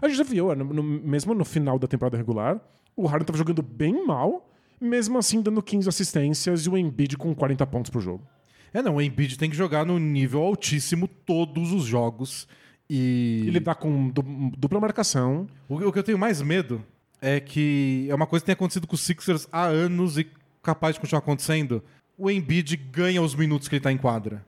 A 0.00 0.08
gente 0.08 0.16
já 0.16 0.24
viu, 0.24 0.54
no, 0.54 0.64
no, 0.64 0.82
mesmo 0.82 1.34
no 1.34 1.44
final 1.44 1.78
da 1.78 1.86
temporada 1.86 2.16
regular, 2.16 2.60
o 2.96 3.06
Harden 3.06 3.22
estava 3.22 3.38
jogando 3.38 3.62
bem 3.62 4.06
mal, 4.06 4.50
mesmo 4.80 5.18
assim 5.18 5.40
dando 5.40 5.62
15 5.62 5.88
assistências 5.88 6.66
e 6.66 6.70
o 6.70 6.76
Embiid 6.76 7.16
com 7.16 7.34
40 7.34 7.66
pontos 7.66 7.90
por 7.90 8.00
jogo. 8.00 8.26
É, 8.72 8.82
não, 8.82 8.96
o 8.96 9.00
Embiid 9.00 9.38
tem 9.38 9.48
que 9.48 9.56
jogar 9.56 9.86
no 9.86 9.98
nível 9.98 10.42
altíssimo 10.42 11.06
todos 11.06 11.72
os 11.72 11.84
jogos. 11.84 12.48
E. 12.90 13.44
Ele 13.46 13.60
dá 13.60 13.74
com 13.74 14.10
dupla 14.58 14.80
marcação. 14.80 15.46
O, 15.68 15.76
o 15.76 15.92
que 15.92 15.98
eu 15.98 16.02
tenho 16.02 16.18
mais 16.18 16.42
medo 16.42 16.84
é 17.22 17.40
que 17.40 18.06
é 18.10 18.14
uma 18.14 18.26
coisa 18.26 18.42
que 18.42 18.46
tem 18.46 18.52
acontecido 18.52 18.86
com 18.86 18.94
os 18.94 19.00
Sixers 19.00 19.48
há 19.50 19.64
anos 19.64 20.18
e 20.18 20.26
capaz 20.62 20.94
de 20.94 21.00
continuar 21.00 21.20
acontecendo. 21.20 21.82
O 22.18 22.30
Embiid 22.30 22.76
ganha 22.76 23.22
os 23.22 23.34
minutos 23.34 23.68
que 23.68 23.74
ele 23.74 23.80
está 23.80 23.92
em 23.92 23.96
quadra 23.96 24.44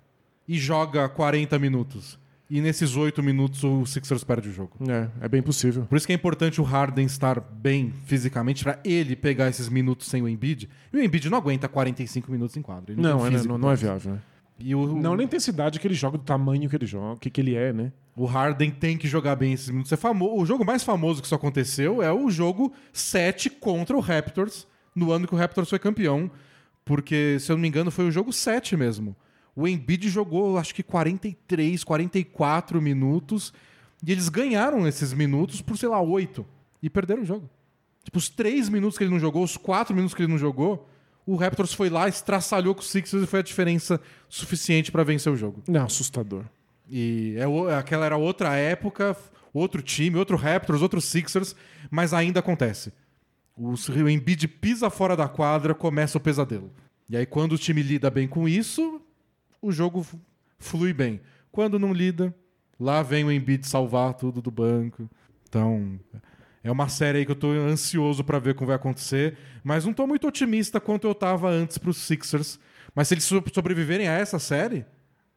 e 0.46 0.58
joga 0.58 1.08
40 1.08 1.58
minutos. 1.58 2.18
E 2.48 2.60
nesses 2.60 2.96
oito 2.96 3.22
minutos 3.22 3.64
o 3.64 3.84
Sixers 3.84 4.22
perde 4.24 4.48
o 4.48 4.52
jogo. 4.52 4.72
É, 4.88 5.08
é 5.24 5.28
bem 5.28 5.42
possível. 5.42 5.84
Por 5.84 5.96
isso 5.96 6.06
que 6.06 6.12
é 6.12 6.16
importante 6.16 6.60
o 6.60 6.64
Harden 6.64 7.06
estar 7.06 7.40
bem 7.40 7.92
fisicamente 8.04 8.62
para 8.62 8.78
ele 8.84 9.16
pegar 9.16 9.48
esses 9.48 9.68
minutos 9.68 10.06
sem 10.06 10.22
o 10.22 10.28
Embiid. 10.28 10.68
E 10.92 10.96
o 10.96 11.02
Embiid 11.02 11.28
não 11.28 11.38
aguenta 11.38 11.68
45 11.68 12.30
minutos 12.30 12.56
em 12.56 12.62
quadro. 12.62 12.92
Ele 12.92 13.00
Não, 13.00 13.26
é, 13.26 13.30
não, 13.30 13.42
pra 13.42 13.58
não 13.58 13.70
é 13.70 13.74
isso. 13.74 13.82
viável. 13.84 14.12
né? 14.12 14.18
E 14.58 14.74
o, 14.74 14.86
Não 14.96 15.16
na 15.16 15.22
intensidade 15.22 15.78
que 15.78 15.86
ele 15.86 15.94
joga, 15.94 16.16
do 16.16 16.24
tamanho 16.24 16.68
que 16.68 16.76
ele 16.76 16.86
joga, 16.86 17.14
o 17.14 17.18
que, 17.18 17.28
que 17.28 17.40
ele 17.40 17.54
é, 17.54 17.72
né? 17.72 17.92
o 18.16 18.24
Harden 18.24 18.70
tem 18.70 18.96
que 18.96 19.06
jogar 19.06 19.36
bem 19.36 19.52
esses 19.52 19.68
minutos. 19.68 19.92
É 19.92 19.96
famo... 19.96 20.40
O 20.40 20.46
jogo 20.46 20.64
mais 20.64 20.82
famoso 20.82 21.20
que 21.20 21.26
isso 21.26 21.34
aconteceu 21.34 22.02
é 22.02 22.10
o 22.10 22.30
jogo 22.30 22.72
7 22.92 23.50
contra 23.50 23.94
o 23.94 24.00
Raptors, 24.00 24.66
no 24.94 25.12
ano 25.12 25.28
que 25.28 25.34
o 25.34 25.36
Raptors 25.36 25.68
foi 25.68 25.78
campeão. 25.78 26.30
Porque, 26.82 27.36
se 27.38 27.52
eu 27.52 27.56
não 27.56 27.60
me 27.60 27.68
engano, 27.68 27.90
foi 27.90 28.06
o 28.06 28.10
jogo 28.10 28.32
7 28.32 28.76
mesmo. 28.76 29.14
O 29.56 29.66
Embiid 29.66 30.10
jogou, 30.10 30.58
acho 30.58 30.74
que 30.74 30.82
43, 30.82 31.82
44 31.82 32.80
minutos. 32.82 33.54
E 34.06 34.12
eles 34.12 34.28
ganharam 34.28 34.86
esses 34.86 35.14
minutos 35.14 35.62
por, 35.62 35.78
sei 35.78 35.88
lá, 35.88 35.98
8. 35.98 36.44
E 36.82 36.90
perderam 36.90 37.22
o 37.22 37.24
jogo. 37.24 37.48
Tipo, 38.04 38.18
os 38.18 38.28
3 38.28 38.68
minutos 38.68 38.98
que 38.98 39.04
ele 39.04 39.10
não 39.10 39.18
jogou, 39.18 39.42
os 39.42 39.56
4 39.56 39.94
minutos 39.94 40.14
que 40.14 40.22
ele 40.22 40.30
não 40.30 40.38
jogou, 40.38 40.86
o 41.24 41.34
Raptors 41.34 41.72
foi 41.72 41.88
lá, 41.88 42.06
estraçalhou 42.06 42.74
com 42.74 42.82
o 42.82 42.84
Sixers 42.84 43.24
e 43.24 43.26
foi 43.26 43.40
a 43.40 43.42
diferença 43.42 44.00
suficiente 44.28 44.92
para 44.92 45.02
vencer 45.02 45.32
o 45.32 45.36
jogo. 45.36 45.62
Não, 45.66 45.86
assustador. 45.86 46.44
E 46.88 47.34
é 47.36 47.74
aquela 47.74 48.06
era 48.06 48.16
outra 48.16 48.54
época, 48.54 49.16
outro 49.52 49.82
time, 49.82 50.18
outro 50.18 50.36
Raptors, 50.36 50.82
outro 50.82 51.00
Sixers, 51.00 51.56
mas 51.90 52.12
ainda 52.12 52.40
acontece. 52.40 52.92
O, 53.56 53.70
o 53.72 54.08
Embiid 54.08 54.46
pisa 54.46 54.90
fora 54.90 55.16
da 55.16 55.26
quadra, 55.26 55.74
começa 55.74 56.18
o 56.18 56.20
pesadelo. 56.20 56.70
E 57.08 57.16
aí, 57.16 57.24
quando 57.24 57.52
o 57.52 57.58
time 57.58 57.82
lida 57.82 58.10
bem 58.10 58.28
com 58.28 58.48
isso, 58.48 59.00
o 59.66 59.72
jogo 59.72 60.06
flui 60.58 60.92
bem. 60.92 61.20
Quando 61.50 61.78
não 61.78 61.92
lida, 61.92 62.34
lá 62.78 63.02
vem 63.02 63.24
o 63.24 63.32
Embiid 63.32 63.66
salvar 63.66 64.14
tudo 64.14 64.40
do 64.42 64.50
banco. 64.50 65.08
Então, 65.48 65.98
é 66.62 66.70
uma 66.70 66.88
série 66.88 67.18
aí 67.18 67.24
que 67.26 67.32
eu 67.32 67.36
tô 67.36 67.48
ansioso 67.50 68.22
pra 68.24 68.38
ver 68.38 68.54
como 68.54 68.66
vai 68.66 68.76
acontecer, 68.76 69.36
mas 69.64 69.84
não 69.84 69.92
tô 69.92 70.06
muito 70.06 70.26
otimista 70.26 70.80
quanto 70.80 71.06
eu 71.06 71.14
tava 71.14 71.48
antes 71.48 71.78
pros 71.78 71.96
Sixers. 71.98 72.58
Mas 72.94 73.08
se 73.08 73.14
eles 73.14 73.24
so- 73.24 73.42
sobreviverem 73.52 74.08
a 74.08 74.12
essa 74.12 74.38
série, 74.38 74.84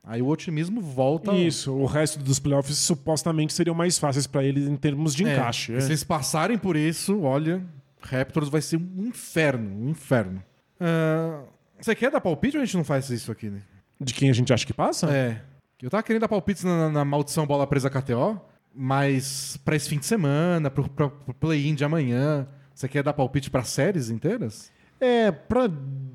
aí 0.04 0.22
o 0.22 0.28
otimismo 0.28 0.82
volta. 0.82 1.34
Isso, 1.34 1.74
o 1.74 1.86
resto 1.86 2.20
dos 2.20 2.40
playoffs 2.40 2.78
supostamente 2.78 3.54
seriam 3.54 3.76
mais 3.76 3.98
fáceis 4.00 4.26
pra 4.28 4.44
eles 4.44 4.68
em 4.68 4.76
termos 4.76 5.14
de 5.14 5.26
É, 5.26 5.34
encaixe. 5.34 5.74
é. 5.74 5.80
Se 5.82 5.90
eles 5.90 6.04
passarem 6.04 6.58
por 6.58 6.76
isso, 6.76 7.22
olha, 7.22 7.62
Raptors 8.02 8.50
vai 8.50 8.62
ser 8.62 8.78
um 8.78 9.06
inferno, 9.08 9.86
um 9.86 9.90
inferno. 9.90 10.42
Ah, 10.80 11.44
você 11.80 11.94
quer 11.96 12.10
dar 12.12 12.22
palpite 12.22 12.58
ou 12.58 12.64
a 12.64 12.66
gente 12.66 12.78
não 12.78 12.84
faz 12.84 13.10
isso 13.10 13.32
aqui, 13.32 13.50
né? 13.50 13.62
De 14.00 14.14
quem 14.14 14.30
a 14.30 14.34
gente 14.34 14.52
acha 14.54 14.66
que 14.66 14.74
passa? 14.74 15.10
É. 15.12 15.42
Eu 15.82 15.90
tava 15.90 16.04
querendo 16.04 16.22
dar 16.22 16.28
palpites 16.28 16.64
na, 16.64 16.90
na 16.90 17.06
maldição 17.06 17.46
bola 17.46 17.66
presa 17.68 17.90
KTO, 17.90 18.40
mas 18.74 19.58
pra 19.64 19.76
esse 19.76 19.90
fim 19.90 19.98
de 19.98 20.06
semana, 20.06 20.70
pro, 20.70 20.90
pro- 20.90 21.10
pro 21.10 21.34
play-in 21.34 21.74
de 21.76 21.84
amanhã, 21.84 22.48
você 22.74 22.88
quer 22.88 23.04
dar 23.04 23.14
palpite 23.14 23.50
pra 23.50 23.64
séries 23.64 24.10
inteiras? 24.10 24.72
É, 25.02 25.32
pra 25.32 25.70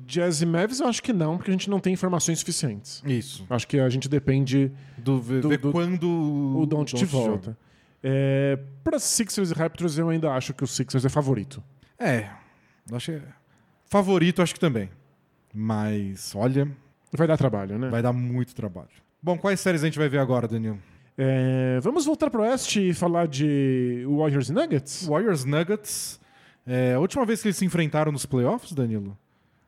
Jazz 0.05 0.41
e 0.43 0.45
Mavs 0.45 0.79
eu 0.79 0.87
acho 0.87 1.01
que 1.01 1.11
não, 1.11 1.37
porque 1.37 1.49
a 1.49 1.53
gente 1.53 1.69
não 1.69 1.79
tem 1.79 1.91
informações 1.93 2.37
suficientes. 2.39 3.01
Isso. 3.05 3.45
Acho 3.49 3.67
que 3.67 3.79
a 3.79 3.89
gente 3.89 4.07
depende 4.07 4.71
Do, 4.97 5.19
ver 5.19 5.41
Do- 5.41 5.57
do- 5.57 5.71
quando 5.71 6.07
o 6.59 6.65
Don't 6.67 6.93
te 6.95 7.05
volta. 7.05 7.57
É, 8.03 8.59
pra 8.83 8.99
Sixers 8.99 9.49
e 9.49 9.53
Raptors 9.55 9.97
eu 9.97 10.09
ainda 10.09 10.31
acho 10.31 10.53
que 10.53 10.63
o 10.63 10.67
Sixers 10.67 11.03
é 11.05 11.09
favorito. 11.09 11.63
É. 11.97 12.29
eu 12.87 12.95
Acho 12.95 13.13
que... 13.13 13.21
Favorito, 13.87 14.43
acho 14.43 14.53
que 14.53 14.59
também. 14.59 14.91
Mas, 15.53 16.33
olha, 16.35 16.69
Vai 17.15 17.27
dar 17.27 17.37
trabalho, 17.37 17.77
né? 17.77 17.89
vai 17.89 18.01
dar 18.01 18.13
muito 18.13 18.53
trabalho. 18.55 18.89
Bom, 19.21 19.37
quais 19.37 19.59
séries 19.59 19.81
a 19.83 19.85
gente 19.85 19.97
vai 19.97 20.09
ver 20.09 20.19
agora, 20.19 20.47
Daniel? 20.47 20.77
É, 21.17 21.79
vamos 21.81 22.05
voltar 22.05 22.29
pro 22.29 22.41
Oeste 22.41 22.89
e 22.89 22.93
falar 22.93 23.27
de 23.27 24.05
Warriors 24.07 24.49
e 24.49 24.53
Nuggets? 24.53 25.07
Warriors 25.07 25.45
Nuggets. 25.45 26.19
É, 26.67 26.93
a 26.93 26.99
última 26.99 27.25
vez 27.25 27.41
que 27.41 27.47
eles 27.47 27.57
se 27.57 27.65
enfrentaram 27.65 28.11
nos 28.11 28.25
playoffs, 28.25 28.73
Danilo, 28.73 29.17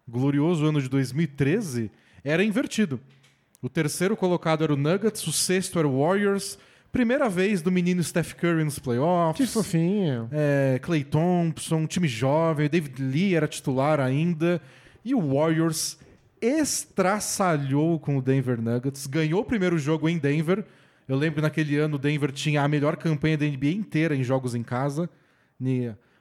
glorioso 0.07 0.65
ano 0.65 0.81
de 0.81 0.89
2013, 0.89 1.89
era 2.23 2.43
invertido. 2.43 2.99
O 3.61 3.69
terceiro 3.69 4.15
colocado 4.15 4.63
era 4.63 4.73
o 4.73 4.77
Nuggets, 4.77 5.25
o 5.25 5.31
sexto 5.31 5.79
era 5.79 5.87
o 5.87 6.01
Warriors. 6.01 6.57
Primeira 6.91 7.29
vez 7.29 7.61
do 7.61 7.71
menino 7.71 8.03
Steph 8.03 8.33
Curry 8.33 8.63
nos 8.63 8.79
playoffs. 8.79 9.37
Que 9.37 9.51
fofinho. 9.51 10.27
É, 10.31 10.79
Clay 10.81 11.03
Thompson, 11.03 11.77
um 11.77 11.87
time 11.87 12.07
jovem, 12.07 12.65
o 12.65 12.69
David 12.69 13.01
Lee 13.01 13.35
era 13.35 13.47
titular 13.47 13.99
ainda. 13.99 14.61
E 15.03 15.15
o 15.15 15.35
Warriors 15.35 15.97
estraçalhou 16.41 17.99
com 17.99 18.17
o 18.17 18.21
Denver 18.21 18.61
Nuggets, 18.61 19.07
ganhou 19.07 19.41
o 19.41 19.45
primeiro 19.45 19.77
jogo 19.77 20.07
em 20.09 20.17
Denver. 20.17 20.65
Eu 21.07 21.15
lembro 21.15 21.35
que 21.35 21.41
naquele 21.41 21.77
ano 21.77 21.95
o 21.95 21.99
Denver 21.99 22.31
tinha 22.31 22.61
a 22.63 22.67
melhor 22.67 22.97
campanha 22.97 23.37
da 23.37 23.45
NBA 23.45 23.71
inteira 23.71 24.15
em 24.15 24.23
jogos 24.23 24.53
em 24.55 24.63
casa. 24.63 25.09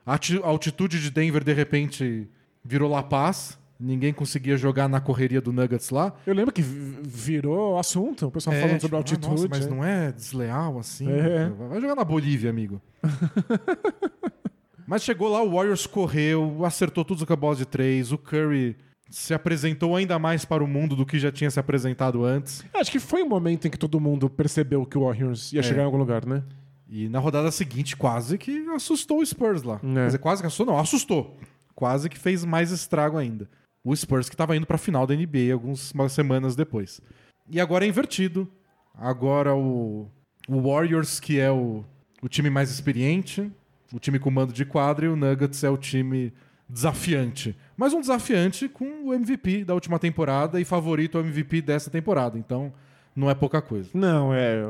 A 0.07 0.19
altitude 0.45 1.01
de 1.03 1.11
Denver, 1.11 1.43
de 1.43 1.53
repente, 1.53 2.29
virou 2.65 2.91
La 2.91 3.03
Paz. 3.03 3.59
Ninguém 3.79 4.13
conseguia 4.13 4.57
jogar 4.57 4.89
na 4.89 5.01
correria 5.01 5.41
do 5.41 5.53
Nuggets 5.53 5.91
lá. 5.91 6.15
Eu 6.27 6.33
lembro 6.33 6.53
que 6.55 6.63
vi- 6.63 6.97
virou 7.03 7.79
assunto, 7.79 8.27
o 8.27 8.31
pessoal 8.31 8.57
É, 8.57 8.61
falando 8.61 8.77
tipo, 8.77 8.83
sobre 8.83 8.97
ah, 8.97 8.99
altitude. 9.01 9.29
nossa, 9.29 9.49
mas 9.49 9.67
é. 9.67 9.69
não 9.71 9.85
é 9.85 10.13
desleal 10.13 10.79
assim? 10.79 11.11
É. 11.11 11.51
Vai 11.69 11.81
jogar 11.81 11.95
na 11.95 12.05
Bolívia, 12.05 12.49
amigo. 12.49 12.81
mas 14.87 15.03
chegou 15.03 15.29
lá, 15.29 15.43
o 15.43 15.51
Warriors 15.53 15.87
correu, 15.87 16.65
acertou 16.65 17.05
tudo 17.05 17.27
com 17.27 17.33
a 17.33 17.37
bola 17.37 17.57
de 17.57 17.67
três. 17.67 18.13
O 18.13 18.19
Curry 18.19 18.77
se 19.09 19.33
apresentou 19.33 19.95
ainda 19.95 20.19
mais 20.19 20.45
para 20.45 20.63
o 20.65 20.67
mundo 20.67 20.97
do 20.97 21.07
que 21.07 21.19
já 21.19 21.31
tinha 21.31 21.51
se 21.51 21.61
apresentado 21.61 22.25
antes. 22.25 22.65
Acho 22.75 22.91
que 22.91 22.99
foi 22.99 23.23
um 23.23 23.29
momento 23.29 23.67
em 23.67 23.71
que 23.71 23.79
todo 23.79 24.01
mundo 24.01 24.29
percebeu 24.29 24.85
que 24.85 24.99
o 24.99 25.03
Warriors 25.05 25.53
ia 25.53 25.61
É. 25.61 25.63
chegar 25.63 25.83
em 25.83 25.85
algum 25.85 25.97
lugar, 25.99 26.27
né? 26.27 26.43
E 26.89 27.09
na 27.09 27.19
rodada 27.19 27.51
seguinte, 27.51 27.97
quase 27.97 28.37
que 28.39 28.67
assustou 28.75 29.19
o 29.21 29.27
Spurs 29.27 29.63
lá. 29.63 29.77
É. 29.83 29.95
Quer 29.95 30.07
dizer, 30.07 30.19
quase 30.19 30.43
que 30.43 30.47
assustou, 30.47 30.67
não, 30.67 30.79
assustou. 30.79 31.37
Quase 31.75 32.09
que 32.09 32.19
fez 32.19 32.45
mais 32.45 32.71
estrago 32.71 33.17
ainda. 33.19 33.49
O 33.85 33.95
Spurs 33.95 34.29
que 34.29 34.35
estava 34.35 34.57
indo 34.57 34.67
para 34.67 34.77
a 34.77 34.79
final 34.79 35.07
da 35.07 35.15
NBA 35.15 35.53
algumas 35.53 35.93
semanas 36.11 36.57
depois. 36.57 37.01
E 37.49 37.61
agora 37.61 37.85
é 37.85 37.89
invertido. 37.89 38.51
Agora 38.95 39.55
o, 39.55 40.09
o 40.49 40.61
Warriors, 40.63 41.21
que 41.21 41.39
é 41.39 41.51
o, 41.51 41.85
o 42.23 42.29
time 42.29 42.51
mais 42.51 42.71
experiente, 42.71 43.51
o 43.93 43.99
time 44.01 44.19
com 44.19 44.31
mando 44.31 44.53
de 44.53 44.65
quadra, 44.65 45.07
e 45.07 45.09
o 45.09 45.15
Nuggets 45.17 45.63
é 45.63 45.71
o 45.71 45.77
time 45.77 46.33
desafiante. 46.69 47.57
Mas 47.77 47.93
um 47.93 48.01
desafiante 48.01 48.69
com 48.69 49.09
o 49.09 49.15
MVP 49.15 49.65
da 49.65 49.75
última 49.75 49.99
temporada 49.99 50.61
e 50.61 50.65
favorito 50.65 51.19
ao 51.19 51.25
MVP 51.25 51.63
dessa 51.63 51.91
temporada. 51.91 52.39
Então, 52.39 52.73
não 53.15 53.31
é 53.31 53.35
pouca 53.35 53.61
coisa. 53.63 53.89
Não, 53.95 54.33
é. 54.35 54.65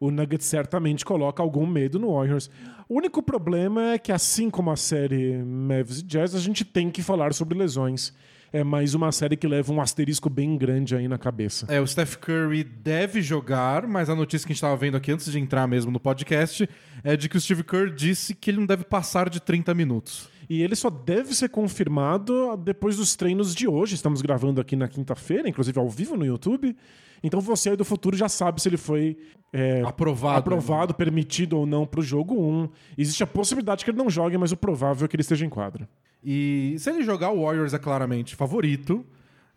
o- 0.00 0.10
Nuggets 0.10 0.46
certamente 0.46 1.04
coloca 1.04 1.42
algum 1.42 1.66
medo 1.66 1.98
no 1.98 2.12
Warriors. 2.14 2.50
O 2.88 2.96
único 2.96 3.22
problema 3.22 3.92
é 3.94 3.98
que, 3.98 4.12
assim 4.12 4.48
como 4.50 4.70
a 4.70 4.76
série 4.76 5.36
Mavs 5.42 5.98
e 6.00 6.02
Jazz, 6.04 6.34
a 6.34 6.38
gente 6.40 6.64
tem 6.64 6.90
que 6.90 7.02
falar 7.02 7.32
sobre 7.34 7.58
lesões. 7.58 8.12
É 8.50 8.64
mais 8.64 8.94
uma 8.94 9.12
série 9.12 9.36
que 9.36 9.46
leva 9.46 9.70
um 9.72 9.78
asterisco 9.80 10.30
bem 10.30 10.56
grande 10.56 10.96
aí 10.96 11.06
na 11.06 11.18
cabeça. 11.18 11.66
É, 11.68 11.80
o 11.82 11.86
Steph 11.86 12.16
Curry 12.16 12.64
deve 12.64 13.20
jogar, 13.20 13.86
mas 13.86 14.08
a 14.08 14.14
notícia 14.14 14.46
que 14.46 14.52
a 14.52 14.54
gente 14.54 14.58
estava 14.58 14.76
vendo 14.76 14.96
aqui 14.96 15.12
antes 15.12 15.30
de 15.30 15.38
entrar 15.38 15.66
mesmo 15.66 15.90
no 15.90 16.00
podcast 16.00 16.66
é 17.04 17.14
de 17.14 17.28
que 17.28 17.36
o 17.36 17.40
Steve 17.40 17.62
Kerr 17.62 17.92
disse 17.94 18.34
que 18.34 18.50
ele 18.50 18.58
não 18.58 18.66
deve 18.66 18.84
passar 18.84 19.28
de 19.28 19.38
30 19.38 19.74
minutos. 19.74 20.30
E 20.48 20.62
ele 20.62 20.74
só 20.74 20.88
deve 20.88 21.34
ser 21.34 21.48
confirmado 21.50 22.56
depois 22.56 22.96
dos 22.96 23.14
treinos 23.14 23.54
de 23.54 23.68
hoje. 23.68 23.94
Estamos 23.94 24.22
gravando 24.22 24.60
aqui 24.60 24.74
na 24.74 24.88
quinta-feira, 24.88 25.48
inclusive 25.48 25.78
ao 25.78 25.88
vivo 25.88 26.16
no 26.16 26.24
YouTube. 26.24 26.74
Então 27.22 27.40
você 27.40 27.70
aí 27.70 27.76
do 27.76 27.84
futuro 27.84 28.16
já 28.16 28.28
sabe 28.28 28.62
se 28.62 28.68
ele 28.68 28.76
foi 28.76 29.18
é, 29.52 29.82
Aprovado. 29.82 30.38
aprovado, 30.38 30.94
permitido 30.94 31.58
ou 31.58 31.66
não 31.66 31.86
para 31.86 32.00
o 32.00 32.02
jogo 32.02 32.34
1. 32.40 32.68
Existe 32.96 33.22
a 33.22 33.26
possibilidade 33.26 33.84
que 33.84 33.90
ele 33.90 33.98
não 33.98 34.08
jogue, 34.08 34.38
mas 34.38 34.52
o 34.52 34.56
provável 34.56 35.04
é 35.04 35.08
que 35.08 35.16
ele 35.16 35.22
esteja 35.22 35.44
em 35.44 35.50
quadra. 35.50 35.88
E 36.24 36.76
se 36.78 36.90
ele 36.90 37.02
jogar, 37.02 37.30
o 37.30 37.42
Warriors 37.42 37.74
é 37.74 37.78
claramente 37.78 38.34
favorito. 38.34 39.04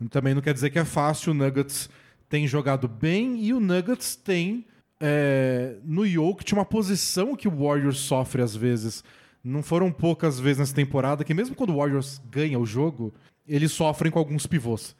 Também 0.10 0.34
não 0.34 0.42
quer 0.42 0.54
dizer 0.54 0.70
que 0.72 0.80
é 0.80 0.86
fácil. 0.86 1.32
O 1.32 1.36
Nuggets 1.36 1.90
tem 2.28 2.48
jogado 2.48 2.88
bem 2.88 3.44
e 3.44 3.54
o 3.54 3.60
Nuggets 3.60 4.16
tem 4.16 4.66
é, 5.00 5.76
no 5.84 6.06
Jokic 6.06 6.54
uma 6.54 6.66
posição 6.66 7.36
que 7.36 7.48
o 7.48 7.52
Warriors 7.52 8.00
sofre 8.00 8.42
às 8.42 8.56
vezes. 8.56 9.04
Não 9.44 9.64
foram 9.64 9.92
poucas 9.92 10.40
vezes 10.40 10.60
nessa 10.60 10.76
temporada 10.76 11.24
que 11.24 11.34
mesmo 11.34 11.56
quando 11.56 11.72
o 11.72 11.78
Warriors 11.78 12.22
ganha 12.30 12.60
o 12.60 12.66
jogo, 12.66 13.14
eles 13.48 13.72
sofrem 13.72 14.12
com 14.12 14.20
alguns 14.20 14.46
pivôs. 14.46 14.96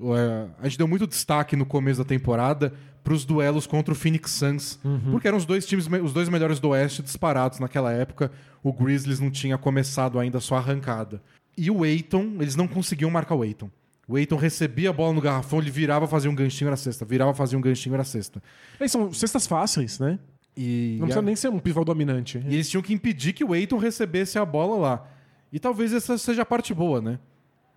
É, 0.00 0.48
a 0.58 0.64
gente 0.68 0.78
deu 0.78 0.88
muito 0.88 1.06
destaque 1.06 1.54
no 1.56 1.66
começo 1.66 1.98
da 1.98 2.04
temporada 2.04 2.72
para 3.02 3.12
os 3.12 3.24
duelos 3.24 3.66
contra 3.66 3.92
o 3.92 3.96
Phoenix 3.96 4.30
Suns, 4.30 4.78
porque 5.10 5.26
eram 5.26 5.38
os 5.38 5.44
dois 5.44 5.66
times, 5.66 5.86
os 6.02 6.12
dois 6.12 6.28
melhores 6.28 6.60
do 6.60 6.68
Oeste 6.68 7.02
disparados 7.02 7.58
naquela 7.58 7.92
época. 7.92 8.30
O 8.62 8.72
Grizzlies 8.72 9.20
não 9.20 9.30
tinha 9.30 9.56
começado 9.58 10.18
ainda 10.18 10.38
a 10.38 10.40
sua 10.40 10.58
arrancada. 10.58 11.22
E 11.56 11.70
o 11.70 11.82
Aiton, 11.82 12.36
eles 12.40 12.56
não 12.56 12.68
conseguiam 12.68 13.10
marcar 13.10 13.34
o 13.34 13.42
Aiton. 13.42 13.70
O 14.06 14.16
Aiton 14.16 14.36
recebia 14.36 14.90
a 14.90 14.92
bola 14.92 15.12
no 15.12 15.20
garrafão, 15.20 15.60
ele 15.60 15.70
virava, 15.70 16.06
fazia 16.06 16.30
um 16.30 16.34
ganchinho, 16.34 16.68
era 16.68 16.76
cesta. 16.76 17.04
Virava, 17.04 17.32
fazia 17.32 17.56
um 17.56 17.60
ganchinho, 17.60 17.94
era 17.94 18.04
cesta. 18.04 18.42
Aí 18.78 18.88
são 18.88 19.12
cestas 19.12 19.46
fáceis, 19.46 19.98
né? 19.98 20.18
E, 20.56 20.96
Não 20.98 21.06
precisa 21.06 21.22
nem 21.22 21.36
ser 21.36 21.48
um 21.48 21.58
pivô 21.58 21.84
dominante. 21.84 22.38
e 22.46 22.54
eles 22.54 22.68
tinham 22.68 22.82
que 22.82 22.92
impedir 22.92 23.32
que 23.32 23.44
o 23.44 23.52
Aiton 23.52 23.78
recebesse 23.78 24.38
a 24.38 24.44
bola 24.44 24.76
lá. 24.76 25.08
E 25.52 25.58
talvez 25.58 25.92
essa 25.92 26.16
seja 26.18 26.42
a 26.42 26.46
parte 26.46 26.72
boa, 26.74 27.00
né? 27.00 27.18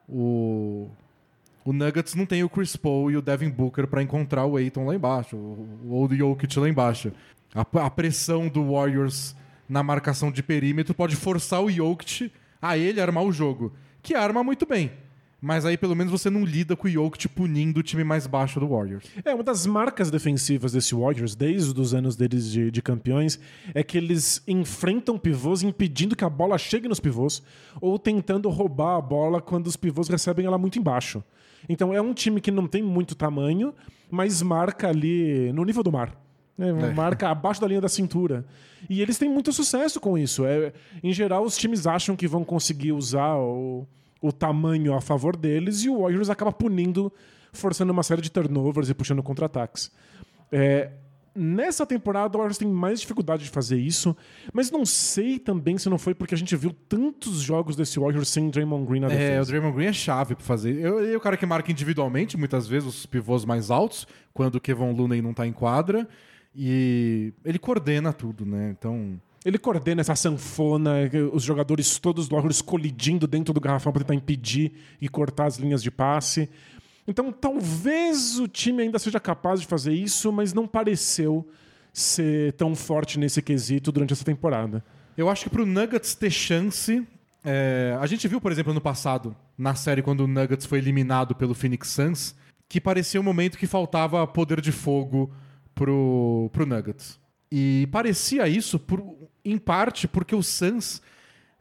O, 0.08 0.90
O 1.66 1.72
Nuggets 1.72 2.14
não 2.14 2.26
tem 2.26 2.44
o 2.44 2.50
Chris 2.50 2.76
Paul 2.76 3.10
e 3.10 3.18
o 3.18 3.22
Devin 3.22 3.50
Booker 3.50 3.88
para 3.88 4.04
encontrar 4.04 4.46
o 4.46 4.58
Aiton 4.58 4.86
lá 4.86 4.96
embaixo, 4.96 5.38
ou 5.38 6.06
o 6.06 6.16
Jokic 6.16 6.60
lá 6.60 6.68
embaixo. 6.68 7.12
A, 7.56 7.62
a, 7.86 7.90
pressão 7.90 8.48
do 8.48 8.72
Warriors 8.74 9.36
na 9.70 9.82
marcação 9.82 10.32
de 10.32 10.44
perímetro 10.44 10.94
pode 10.94 11.16
forçar 11.16 11.62
o 11.62 11.72
Jokic 11.72 12.32
a 12.62 12.78
ele 12.78 13.00
armar 13.00 13.24
o 13.24 13.32
jogo, 13.32 13.74
que 14.02 14.14
arma 14.16 14.44
muito 14.44 14.66
bem. 14.66 14.92
Mas 15.44 15.66
aí 15.66 15.76
pelo 15.76 15.94
menos 15.94 16.10
você 16.10 16.30
não 16.30 16.46
lida 16.46 16.74
com 16.74 16.88
o 16.88 16.90
Jokic 16.90 17.28
punindo 17.28 17.82
o 17.82 17.84
time 17.84 18.02
mais 18.02 18.26
baixo 18.26 18.62
do 18.62 18.68
Warriors. 18.70 19.04
É, 19.26 19.34
uma 19.36 19.44
das 19.44 19.66
marcas 19.66 20.10
defensivas 20.10 20.72
desse 20.72 20.96
Warriors, 20.96 21.36
desde 21.36 21.78
os 21.78 21.94
anos 21.94 22.16
deles 22.16 22.50
de, 22.50 22.72
de 22.72 22.82
campeões, 22.82 23.38
é 23.74 23.84
que 23.84 23.98
eles 23.98 24.42
enfrentam 24.48 25.18
pivôs 25.18 25.62
impedindo 25.62 26.16
que 26.16 26.24
a 26.24 26.30
bola 26.30 26.58
chegue 26.58 26.88
nos 26.88 27.02
pivôs 27.02 27.44
ou 27.82 28.00
tentando 28.00 28.48
roubar 28.48 28.96
a 28.96 29.02
bola 29.02 29.42
quando 29.42 29.68
os 29.68 29.76
pivôs 29.76 30.08
recebem 30.08 30.46
ela 30.46 30.58
muito 30.58 30.80
embaixo. 30.80 31.22
Então 31.68 31.94
é 31.94 32.02
um 32.02 32.14
time 32.14 32.40
que 32.40 32.50
não 32.50 32.66
tem 32.66 32.82
muito 32.82 33.14
tamanho, 33.14 33.74
mas 34.10 34.42
marca 34.42 34.88
ali 34.88 35.52
no 35.52 35.66
nível 35.66 35.84
do 35.84 35.92
mar. 35.92 36.18
Né? 36.58 36.70
É. 36.70 36.94
Marca 36.94 37.28
abaixo 37.28 37.60
da 37.60 37.68
linha 37.68 37.82
da 37.82 37.90
cintura. 37.90 38.46
E 38.90 39.02
eles 39.02 39.18
têm 39.18 39.28
muito 39.28 39.52
sucesso 39.52 40.00
com 40.00 40.18
isso. 40.18 40.46
É, 40.46 40.72
em 41.04 41.12
geral, 41.12 41.44
os 41.44 41.58
times 41.58 41.86
acham 41.86 42.16
que 42.16 42.30
vão 42.30 42.46
conseguir 42.46 42.94
usar 42.94 43.36
o 43.36 43.86
o 44.24 44.32
tamanho 44.32 44.94
a 44.94 45.02
favor 45.02 45.36
deles 45.36 45.84
e 45.84 45.90
o 45.90 46.00
Warriors 46.00 46.30
acaba 46.30 46.50
punindo, 46.50 47.12
forçando 47.52 47.92
uma 47.92 48.04
série 48.04 48.22
de 48.22 48.32
turnovers 48.32 48.90
e 48.90 48.94
puxando 48.94 49.22
contra-ataques. 49.22 49.92
É, 50.50 50.92
nessa 51.36 51.86
temporada, 51.86 52.38
o 52.38 52.40
Warriors 52.40 52.58
tem 52.58 52.70
mais 52.70 53.02
dificuldade 53.02 53.44
de 53.44 53.50
fazer 53.50 53.78
isso, 53.78 54.16
mas 54.54 54.72
não 54.72 54.86
sei 54.86 55.38
também 55.38 55.78
se 55.78 55.90
não 55.90 55.98
foi 55.98 56.16
porque 56.16 56.34
a 56.34 56.38
gente 56.38 56.56
viu 56.56 56.72
tantos 56.88 57.42
jogos 57.42 57.76
desse 57.76 58.00
Warriors 58.00 58.30
sem 58.30 58.50
Draymond 58.50 58.88
Green 58.88 59.02
na 59.02 59.10
defesa. 59.10 59.34
É, 59.34 59.42
o 59.42 59.46
Draymond 59.46 59.76
Green 59.76 59.88
é 59.88 59.94
chave 59.94 60.36
para 60.36 60.46
fazer. 60.46 60.80
Eu, 60.80 61.02
eu, 61.02 61.18
o 61.18 61.22
cara 61.22 61.36
que 61.36 61.46
marca 61.46 61.70
individualmente, 61.70 62.38
muitas 62.38 62.66
vezes, 62.66 62.88
os 62.88 63.06
pivôs 63.06 63.44
mais 63.44 63.70
altos, 63.70 64.08
quando 64.34 64.56
o 64.56 64.62
Kevin 64.62 64.94
Looney 64.94 65.22
não 65.22 65.34
tá 65.34 65.46
em 65.46 65.52
quadra, 65.52 66.08
e 66.56 67.34
ele 67.44 67.60
coordena 67.60 68.14
tudo, 68.14 68.46
né? 68.46 68.74
Então... 68.80 69.20
Ele 69.46 69.58
coordena 69.58 70.02
essa 70.02 70.16
sanfona, 70.16 70.96
os 71.34 71.44
jogadores 71.44 72.00
todos 72.00 72.28
do 72.28 72.36
Warriors 72.36 72.62
colidindo 72.62 73.28
dentro 73.28 73.54
do 73.54 73.60
garrafão 73.60 73.92
para 73.92 74.04
tentar 74.04 74.16
impedir 74.16 74.72
e 75.02 75.10
cortar 75.10 75.46
as 75.46 75.58
linhas 75.58 75.84
de 75.84 75.92
passe. 75.92 76.50
Então, 77.08 77.32
talvez 77.32 78.40
o 78.40 78.48
time 78.48 78.84
ainda 78.84 78.98
seja 78.98 79.20
capaz 79.20 79.60
de 79.60 79.68
fazer 79.68 79.94
isso, 79.94 80.32
mas 80.32 80.54
não 80.54 80.66
pareceu 80.66 81.46
ser 81.92 82.54
tão 82.54 82.74
forte 82.74 83.20
nesse 83.20 83.42
quesito 83.42 83.92
durante 83.92 84.14
essa 84.14 84.24
temporada. 84.24 84.84
Eu 85.18 85.30
acho 85.30 85.44
que 85.44 85.50
para 85.50 85.62
o 85.62 85.66
Nuggets 85.66 86.16
ter 86.16 86.32
chance. 86.32 87.06
É... 87.44 87.98
a 88.00 88.06
gente 88.08 88.26
viu, 88.28 88.40
por 88.40 88.52
exemplo, 88.52 88.74
no 88.74 88.80
passado, 88.80 89.36
na 89.58 89.76
série, 89.76 90.02
quando 90.02 90.22
o 90.22 90.28
Nuggets 90.28 90.66
foi 90.66 90.80
eliminado 90.80 91.36
pelo 91.36 91.54
Phoenix 91.54 91.90
Suns, 91.90 92.34
que 92.70 92.80
parecia 92.80 93.20
um 93.20 93.24
momento 93.24 93.58
que 93.58 93.68
faltava 93.68 94.26
poder 94.26 94.62
de 94.62 94.72
fogo 94.72 95.30
pro, 95.76 96.50
pro 96.54 96.66
Nuggets. 96.66 97.20
E 97.52 97.88
parecia 97.92 98.48
isso, 98.48 98.80
por, 98.80 99.23
em 99.44 99.58
parte, 99.58 100.08
porque 100.08 100.36
o 100.36 100.44
Suns 100.44 101.02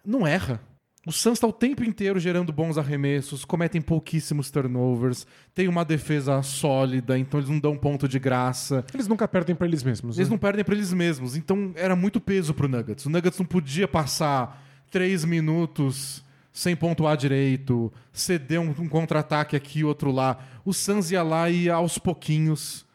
não 0.05 0.27
erra. 0.27 0.61
O 1.05 1.11
Suns 1.11 1.35
está 1.35 1.49
o 1.49 1.53
tempo 1.53 1.83
inteiro 1.83 2.21
gerando 2.21 2.53
bons 2.53 2.79
arremessos, 2.79 3.45
cometem 3.45 3.81
pouquíssimos 3.81 4.53
turnovers, 4.53 5.27
tem 5.53 5.67
uma 5.67 5.85
defesa 5.85 6.41
sólida, 6.43 7.19
então 7.19 7.41
eles 7.41 7.51
não 7.51 7.59
dão 7.59 7.77
ponto 7.77 8.07
de 8.07 8.21
graça. 8.21 8.85
Eles 8.95 9.09
nunca 9.09 9.27
perdem 9.27 9.57
para 9.57 9.67
eles 9.67 9.83
mesmos. 9.83 10.17
Eles 10.17 10.29
né? 10.29 10.35
não 10.35 10.39
perdem 10.39 10.65
para 10.65 10.75
eles 10.75 10.93
mesmos, 10.93 11.35
então 11.35 11.73
era 11.75 11.97
muito 11.97 12.21
peso 12.21 12.55
pro 12.55 12.69
Nuggets. 12.69 13.05
O 13.05 13.11
Nuggets 13.11 13.37
não 13.37 13.47
podia 13.47 13.89
passar 13.89 14.65
três 14.93 15.25
minutos 15.25 16.23
sem 16.53 16.77
pontuar 16.77 17.17
direito, 17.17 17.93
ceder 18.13 18.61
um, 18.61 18.69
um 18.69 18.89
contra-ataque 18.89 19.57
aqui 19.57 19.81
e 19.81 19.85
outro 19.85 20.13
lá. 20.13 20.39
O 20.65 20.73
Suns 20.73 21.11
ia 21.11 21.25
lá 21.25 21.51
e 21.51 21.69
aos 21.69 21.99
pouquinhos. 21.99 22.87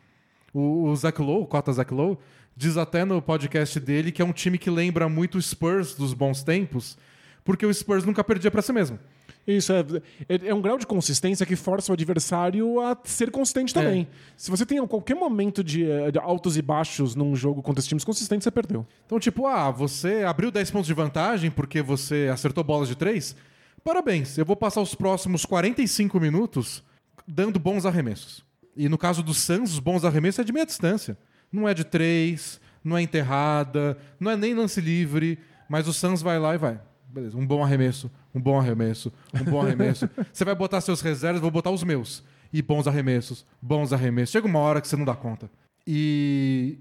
O, 0.54 0.86
o 0.86 0.96
Zach 0.96 1.22
Lowe, 1.22 1.44
o 1.44 1.46
Cota 1.46 1.74
Zach 1.74 1.94
Lowe, 1.94 2.18
diz 2.58 2.76
até 2.76 3.06
no 3.06 3.22
podcast 3.22 3.80
dele 3.80 4.12
que 4.12 4.20
é 4.20 4.26
um 4.26 4.34
time 4.34 4.58
que 4.58 4.70
lembra 4.70 5.08
muito 5.08 5.38
o 5.38 5.42
Spurs 5.42 5.94
dos 5.94 6.16
bons 6.16 6.42
tempos, 6.42 6.98
porque 7.46 7.64
o 7.64 7.72
Spurs 7.72 8.04
nunca 8.04 8.24
perdia 8.24 8.50
para 8.50 8.64
si 8.64 8.74
mesmo. 8.74 8.98
Isso, 9.46 9.72
é, 9.72 9.80
é, 10.28 10.48
é, 10.48 10.54
um 10.54 10.62
grau 10.62 10.78
de 10.78 10.86
consistência 10.86 11.46
que 11.46 11.56
força 11.56 11.92
o 11.92 11.94
adversário 11.94 12.82
a 12.82 12.98
ser 13.06 13.32
consistente 13.32 13.74
também. 13.74 14.02
É. 14.02 14.16
Se 14.36 14.52
você 14.52 14.66
tem 14.66 14.86
qualquer 14.88 15.16
momento 15.16 15.64
de, 15.64 15.86
de, 16.12 16.20
altos 16.20 16.58
e 16.58 16.62
baixos 16.62 17.16
num 17.16 17.34
jogo 17.34 17.62
contra 17.62 17.80
esses 17.80 17.88
times 17.88 18.04
consistentes, 18.04 18.44
você 18.44 18.52
perdeu. 18.52 18.86
Então, 19.06 19.20
tipo, 19.20 19.46
ah, 19.46 19.72
você 19.72 20.24
abriu 20.24 20.52
10 20.52 20.72
pontos 20.72 20.88
de 20.88 20.94
vantagem 20.94 21.50
porque 21.50 21.82
você 21.82 22.28
acertou 22.34 22.62
bolas 22.62 22.90
de 22.90 22.96
3? 22.96 23.38
Parabéns, 23.86 24.38
eu 24.38 24.44
vou 24.44 24.56
passar 24.56 24.82
os 24.82 24.94
próximos 24.96 25.46
45 25.46 26.20
minutos 26.20 26.84
dando 27.26 27.58
bons 27.58 27.86
arremessos. 27.86 28.44
E 28.76 28.90
no 28.90 28.98
caso 28.98 29.24
do 29.24 29.34
Suns, 29.34 29.74
os 29.74 29.80
bons 29.80 30.04
arremessos 30.04 30.40
é 30.40 30.44
de 30.44 30.52
meia 30.52 30.66
distância. 30.66 31.18
Não 31.52 31.68
é 31.68 31.74
de 31.74 31.84
três, 31.84 32.60
não 32.84 32.98
é 32.98 33.02
enterrada, 33.02 33.98
não 34.20 34.32
é 34.32 34.38
nem 34.38 34.54
lance 34.54 34.80
livre, 34.82 35.40
mas 35.70 35.88
o 35.88 35.94
Suns 35.94 36.22
vai 36.22 36.40
lá 36.40 36.56
e 36.56 36.58
vai. 36.58 36.80
Beleza, 37.10 37.38
um 37.38 37.46
bom 37.46 37.64
arremesso, 37.64 38.12
um 38.34 38.40
bom 38.40 38.60
arremesso, 38.60 39.12
um 39.34 39.44
bom 39.44 39.62
arremesso. 39.62 40.10
você 40.32 40.46
vai 40.46 40.56
botar 40.56 40.82
seus 40.82 41.02
reservas, 41.02 41.42
vou 41.42 41.52
botar 41.52 41.72
os 41.72 41.84
meus. 41.84 42.24
E 42.52 42.62
bons 42.62 42.88
arremessos, 42.88 43.46
bons 43.62 43.92
arremessos. 43.92 44.32
Chega 44.32 44.48
uma 44.48 44.60
hora 44.60 44.80
que 44.80 44.88
você 44.88 44.96
não 44.96 45.04
dá 45.04 45.16
conta. 45.16 45.50
E 45.86 46.78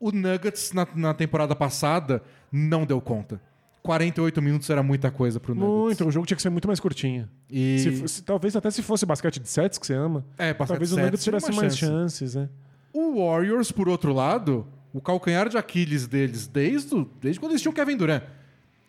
o 0.00 0.10
Nuggets 0.10 0.72
na, 0.72 0.86
na 0.94 1.14
temporada 1.14 1.54
passada 1.54 2.22
não 2.50 2.84
deu 2.84 3.00
conta. 3.00 3.40
48 3.82 4.40
minutos 4.40 4.70
era 4.70 4.82
muita 4.82 5.10
coisa 5.10 5.38
pro 5.38 5.54
Nuggets. 5.54 5.74
Muito, 5.74 6.06
o 6.06 6.10
jogo 6.10 6.26
tinha 6.26 6.36
que 6.36 6.42
ser 6.42 6.50
muito 6.50 6.66
mais 6.66 6.80
curtinho. 6.80 7.28
E... 7.50 7.78
Se 7.78 7.92
fosse, 7.92 8.22
talvez 8.22 8.56
até 8.56 8.70
se 8.70 8.82
fosse 8.82 9.04
basquete 9.04 9.38
de 9.38 9.48
sets 9.48 9.78
que 9.78 9.86
você 9.86 9.94
ama. 9.94 10.24
É, 10.38 10.54
talvez 10.54 10.92
o 10.92 10.96
Nuggets 10.96 11.22
tivesse 11.22 11.52
mais 11.52 11.76
chance. 11.76 11.92
chances, 11.92 12.34
né? 12.34 12.48
O 12.94 13.18
Warriors, 13.18 13.72
por 13.72 13.88
outro 13.88 14.12
lado, 14.12 14.64
o 14.92 15.00
calcanhar 15.00 15.48
de 15.48 15.58
Aquiles 15.58 16.06
deles, 16.06 16.46
desde, 16.46 17.04
desde 17.20 17.40
quando 17.40 17.50
eles 17.50 17.60
tinham 17.60 17.74
Kevin 17.74 17.96
Durant, 17.96 18.22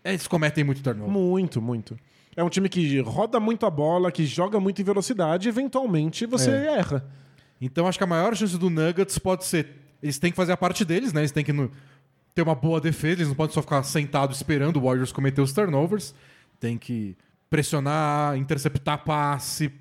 eles 0.03 0.27
cometem 0.27 0.63
muito 0.63 0.83
turnover. 0.83 1.11
Muito, 1.11 1.59
muito. 1.59 1.97
É 2.35 2.43
um 2.43 2.49
time 2.49 2.69
que 2.69 3.01
roda 3.01 3.39
muito 3.39 3.65
a 3.65 3.69
bola, 3.71 4.11
que 4.11 4.23
joga 4.23 4.59
muito 4.59 4.79
em 4.79 4.85
velocidade 4.85 5.47
e 5.47 5.49
eventualmente 5.49 6.27
você 6.27 6.51
é. 6.51 6.77
erra. 6.77 7.03
Então 7.59 7.87
acho 7.87 7.97
que 7.97 8.03
a 8.03 8.07
maior 8.07 8.35
chance 8.35 8.55
do 8.57 8.69
Nuggets 8.69 9.17
pode 9.17 9.45
ser. 9.45 9.67
Eles 10.03 10.19
têm 10.19 10.29
que 10.29 10.37
fazer 10.37 10.51
a 10.51 10.57
parte 10.57 10.85
deles, 10.85 11.11
né? 11.11 11.21
Eles 11.21 11.31
têm 11.31 11.43
que 11.43 11.53
no, 11.53 11.71
ter 12.35 12.43
uma 12.43 12.53
boa 12.53 12.79
defesa, 12.79 13.13
eles 13.21 13.29
não 13.29 13.35
podem 13.35 13.53
só 13.53 13.61
ficar 13.61 13.81
sentados 13.81 14.37
esperando 14.37 14.77
o 14.77 14.81
Warriors 14.81 15.11
cometer 15.11 15.41
os 15.41 15.51
turnovers. 15.51 16.13
Tem 16.59 16.77
que 16.77 17.17
pressionar, 17.49 18.37
interceptar 18.37 19.03
passe, 19.03 19.71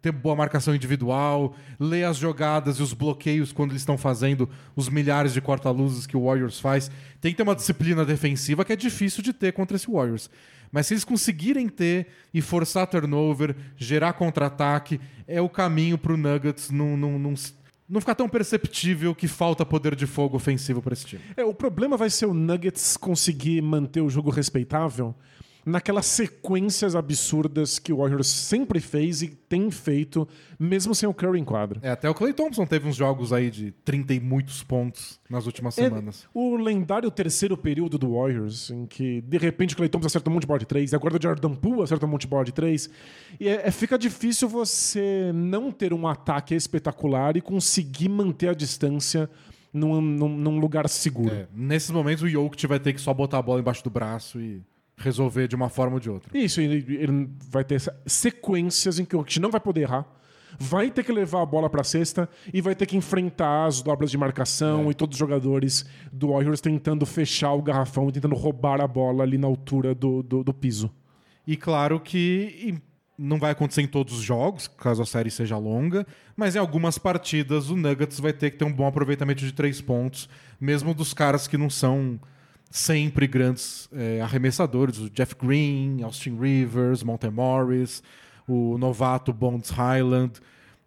ter 0.00 0.12
boa 0.12 0.36
marcação 0.36 0.74
individual, 0.74 1.54
ler 1.78 2.04
as 2.04 2.16
jogadas 2.16 2.76
e 2.76 2.82
os 2.82 2.92
bloqueios 2.92 3.52
quando 3.52 3.72
eles 3.72 3.82
estão 3.82 3.98
fazendo 3.98 4.48
os 4.76 4.88
milhares 4.88 5.32
de 5.32 5.40
corta-luzes 5.40 6.06
que 6.06 6.16
o 6.16 6.24
Warriors 6.24 6.60
faz. 6.60 6.90
Tem 7.20 7.32
que 7.32 7.36
ter 7.36 7.42
uma 7.42 7.54
disciplina 7.54 8.04
defensiva 8.04 8.64
que 8.64 8.72
é 8.72 8.76
difícil 8.76 9.22
de 9.22 9.32
ter 9.32 9.52
contra 9.52 9.76
esse 9.76 9.90
Warriors. 9.90 10.30
Mas 10.70 10.86
se 10.86 10.94
eles 10.94 11.04
conseguirem 11.04 11.68
ter 11.68 12.08
e 12.32 12.40
forçar 12.40 12.86
turnover, 12.86 13.54
gerar 13.76 14.12
contra-ataque, 14.14 15.00
é 15.26 15.40
o 15.40 15.48
caminho 15.48 15.96
para 15.96 16.12
o 16.12 16.16
Nuggets 16.16 16.70
não, 16.70 16.96
não, 16.96 17.18
não, 17.18 17.34
não 17.88 18.00
ficar 18.00 18.14
tão 18.14 18.28
perceptível 18.28 19.14
que 19.14 19.28
falta 19.28 19.64
poder 19.64 19.94
de 19.94 20.06
fogo 20.06 20.36
ofensivo 20.36 20.82
para 20.82 20.92
esse 20.92 21.06
time. 21.06 21.22
É, 21.36 21.44
o 21.44 21.54
problema 21.54 21.96
vai 21.96 22.10
ser 22.10 22.26
o 22.26 22.34
Nuggets 22.34 22.96
conseguir 22.96 23.60
manter 23.62 24.00
o 24.00 24.10
jogo 24.10 24.30
respeitável 24.30 25.14
naquelas 25.64 26.06
sequências 26.06 26.94
absurdas 26.94 27.78
que 27.78 27.92
o 27.92 27.98
Warriors 27.98 28.26
sempre 28.26 28.80
fez 28.80 29.22
e 29.22 29.28
tem 29.28 29.70
feito, 29.70 30.28
mesmo 30.58 30.94
sem 30.94 31.08
o 31.08 31.14
Curry 31.14 31.40
em 31.40 31.44
quadro. 31.44 31.80
É, 31.82 31.90
até 31.90 32.08
o 32.08 32.14
Clay 32.14 32.32
Thompson 32.32 32.66
teve 32.66 32.88
uns 32.88 32.96
jogos 32.96 33.32
aí 33.32 33.50
de 33.50 33.72
30 33.84 34.14
e 34.14 34.20
muitos 34.20 34.62
pontos 34.62 35.20
nas 35.28 35.46
últimas 35.46 35.78
é, 35.78 35.84
semanas. 35.84 36.26
O 36.34 36.56
lendário 36.56 37.10
terceiro 37.10 37.56
período 37.56 37.96
do 37.96 38.14
Warriors, 38.14 38.70
em 38.70 38.86
que 38.86 39.20
de 39.22 39.38
repente 39.38 39.74
o 39.74 39.76
Clay 39.76 39.88
Thompson 39.88 40.08
acerta 40.08 40.28
um 40.28 40.34
monte 40.34 40.42
de 40.42 40.48
bola 40.48 40.58
de 40.58 40.66
três, 40.66 40.92
agora 40.92 41.16
o 41.16 41.22
Jordan 41.22 41.54
Poole 41.54 41.82
acerta 41.82 42.04
um 42.04 42.08
monte 42.08 42.22
de 42.22 42.28
bola 42.28 42.44
de 42.44 42.52
três. 42.52 42.90
E 43.40 43.48
é, 43.48 43.66
é, 43.66 43.70
fica 43.70 43.98
difícil 43.98 44.48
você 44.48 45.32
não 45.34 45.72
ter 45.72 45.92
um 45.92 46.06
ataque 46.06 46.54
espetacular 46.54 47.36
e 47.36 47.40
conseguir 47.40 48.08
manter 48.08 48.48
a 48.48 48.54
distância 48.54 49.30
num, 49.72 50.00
num, 50.00 50.28
num 50.28 50.58
lugar 50.58 50.88
seguro. 50.88 51.34
É, 51.34 51.48
nesses 51.52 51.90
momentos 51.90 52.22
o 52.22 52.28
Jokic 52.28 52.66
vai 52.66 52.78
ter 52.78 52.92
que 52.92 53.00
só 53.00 53.12
botar 53.12 53.38
a 53.38 53.42
bola 53.42 53.60
embaixo 53.60 53.82
do 53.82 53.90
braço 53.90 54.40
e 54.40 54.62
resolver 54.96 55.48
de 55.48 55.56
uma 55.56 55.68
forma 55.68 55.94
ou 55.94 56.00
de 56.00 56.10
outra. 56.10 56.36
Isso, 56.36 56.60
ele, 56.60 56.84
ele 56.96 57.30
vai 57.50 57.64
ter 57.64 57.80
sequências 58.06 58.98
em 58.98 59.04
que 59.04 59.16
o 59.16 59.20
Jokic 59.20 59.40
não 59.40 59.50
vai 59.50 59.60
poder 59.60 59.82
errar, 59.82 60.06
vai 60.58 60.90
ter 60.90 61.04
que 61.04 61.12
levar 61.12 61.42
a 61.42 61.46
bola 61.46 61.68
para 61.68 61.80
a 61.80 61.84
cesta 61.84 62.28
e 62.52 62.60
vai 62.60 62.74
ter 62.74 62.86
que 62.86 62.96
enfrentar 62.96 63.66
as 63.66 63.82
dobras 63.82 64.10
de 64.10 64.18
marcação 64.18 64.86
é. 64.86 64.90
e 64.90 64.94
todos 64.94 65.14
os 65.14 65.18
jogadores 65.18 65.84
do 66.12 66.28
Warriors 66.28 66.60
tentando 66.60 67.04
fechar 67.04 67.52
o 67.52 67.62
garrafão 67.62 68.08
e 68.08 68.12
tentando 68.12 68.34
roubar 68.34 68.80
a 68.80 68.86
bola 68.86 69.24
ali 69.24 69.38
na 69.38 69.46
altura 69.46 69.94
do, 69.94 70.22
do, 70.22 70.44
do 70.44 70.54
piso. 70.54 70.90
E 71.46 71.56
claro 71.56 72.00
que 72.00 72.80
não 73.16 73.38
vai 73.38 73.52
acontecer 73.52 73.82
em 73.82 73.86
todos 73.86 74.14
os 74.14 74.22
jogos, 74.22 74.66
caso 74.66 75.02
a 75.02 75.06
série 75.06 75.30
seja 75.30 75.56
longa, 75.56 76.06
mas 76.36 76.56
em 76.56 76.58
algumas 76.58 76.98
partidas 76.98 77.70
o 77.70 77.76
Nuggets 77.76 78.18
vai 78.18 78.32
ter 78.32 78.50
que 78.50 78.58
ter 78.58 78.64
um 78.64 78.72
bom 78.72 78.86
aproveitamento 78.86 79.44
de 79.44 79.52
três 79.52 79.80
pontos, 79.80 80.28
mesmo 80.60 80.92
dos 80.94 81.14
caras 81.14 81.46
que 81.46 81.56
não 81.56 81.70
são 81.70 82.18
sempre 82.74 83.28
grandes 83.28 83.88
é, 83.92 84.20
arremessadores, 84.20 84.98
o 84.98 85.08
Jeff 85.08 85.36
Green, 85.40 86.02
Austin 86.02 86.36
Rivers, 86.36 87.04
Monte 87.04 87.30
Morris. 87.30 88.02
o 88.48 88.76
novato 88.76 89.32
Bonds 89.32 89.70
Highland. 89.70 90.40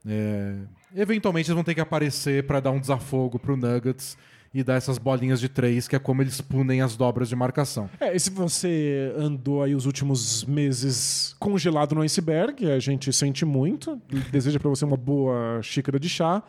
É, 0.05 0.57
eventualmente 0.93 1.47
eles 1.47 1.55
vão 1.55 1.63
ter 1.63 1.73
que 1.73 1.79
aparecer 1.79 2.43
para 2.43 2.59
dar 2.59 2.71
um 2.71 2.79
desafogo 2.81 3.39
pro 3.39 3.55
Nuggets 3.55 4.17
e 4.53 4.65
dar 4.65 4.75
essas 4.75 4.97
bolinhas 4.97 5.39
de 5.39 5.47
três, 5.47 5.87
que 5.87 5.95
é 5.95 5.99
como 5.99 6.21
eles 6.21 6.41
punem 6.41 6.81
as 6.81 6.97
dobras 6.97 7.29
de 7.29 7.37
marcação. 7.37 7.89
É, 8.01 8.13
e 8.13 8.19
se 8.19 8.31
você 8.31 9.13
andou 9.17 9.63
aí 9.63 9.73
os 9.73 9.85
últimos 9.85 10.43
meses 10.43 11.37
congelado 11.39 11.95
no 11.95 12.01
iceberg, 12.01 12.69
a 12.69 12.79
gente 12.79 13.13
sente 13.13 13.45
muito, 13.45 13.97
deseja 14.29 14.59
para 14.59 14.69
você 14.69 14.83
uma 14.83 14.97
boa 14.97 15.61
xícara 15.63 15.97
de 15.97 16.09
chá. 16.09 16.43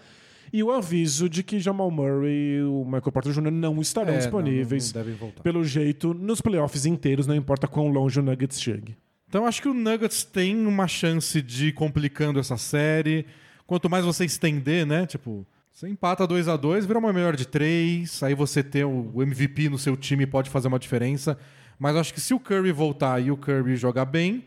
E 0.53 0.63
o 0.63 0.71
aviso 0.71 1.29
de 1.29 1.43
que 1.43 1.59
Jamal 1.61 1.91
Murray 1.91 2.57
e 2.59 2.63
o 2.63 2.85
Michael 2.85 3.13
Porter 3.13 3.33
Jr. 3.33 3.51
não 3.51 3.81
estarão 3.81 4.09
É, 4.11 4.13
não, 4.13 4.19
disponíveis, 4.21 4.93
não 4.93 5.05
voltar. 5.15 5.43
pelo 5.43 5.65
jeito, 5.65 6.15
nos 6.15 6.41
playoffs 6.41 6.87
inteiros, 6.87 7.27
não 7.27 7.35
importa 7.35 7.67
quão 7.67 7.89
longe 7.89 8.19
o 8.19 8.23
Nuggets 8.23 8.61
chegue. 8.61 8.97
Então 9.29 9.45
acho 9.47 9.61
que 9.61 9.69
o 9.69 9.75
Nuggets 9.75 10.25
tem 10.25 10.57
uma 10.67 10.89
chance 10.89 11.43
de 11.43 11.67
ir 11.69 11.73
complicando 11.73 12.39
essa 12.41 12.57
série. 12.57 13.27
Quanto 13.67 13.91
mais 13.91 14.05
você 14.05 14.25
estender, 14.25 14.87
né? 14.87 15.05
Tipo, 15.07 15.47
você 15.71 15.87
empata 15.89 16.27
2 16.27 16.49
a 16.49 16.57
2 16.57 16.87
vira 16.87 16.99
uma 16.99 17.13
melhor 17.13 17.37
de 17.37 17.47
três, 17.47 18.23
aí 18.23 18.35
você 18.35 18.63
ter 18.63 18.85
o 18.87 19.23
MVP 19.23 19.69
no 19.69 19.77
seu 19.79 19.97
time 19.97 20.27
pode 20.27 20.49
fazer 20.49 20.69
uma 20.69 20.79
diferença. 20.79 21.37
Mas 21.79 21.95
acho 21.95 22.15
que 22.15 22.21
se 22.21 22.33
o 22.33 22.41
Curry 22.41 22.73
voltar 22.73 23.21
e 23.23 23.31
o 23.31 23.37
Curry 23.37 23.77
jogar 23.77 24.07
bem, 24.07 24.45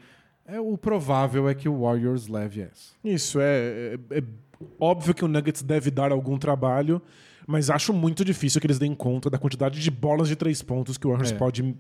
é, 0.47 0.59
o 0.59 0.75
provável 0.77 1.47
é 1.47 1.53
que 1.53 1.69
o 1.69 1.81
Warriors 1.83 2.27
leve 2.27 2.61
essa. 2.61 2.93
Isso, 3.05 3.39
é, 3.39 3.97
é- 4.11 4.17
é 4.17 4.23
óbvio 4.79 5.13
que 5.13 5.23
o 5.25 5.27
Nuggets 5.27 5.61
deve 5.61 5.89
dar 5.91 6.11
algum 6.11 6.37
trabalho, 6.37 7.01
mas 7.47 7.69
acho 7.69 7.91
muito 7.93 8.23
difícil 8.25 8.59
que 8.61 8.67
eles 8.67 8.79
deem 8.79 8.93
conta 8.95 9.29
da 9.29 9.37
quantidade 9.37 9.79
de 9.79 9.91
bolas 9.91 10.27
de 10.27 10.35
três 10.35 10.61
pontos 10.61 10.97
que 10.97 11.05
o 11.07 11.09
Warriors 11.09 11.31
É. 11.31 11.35
pode 11.35 11.75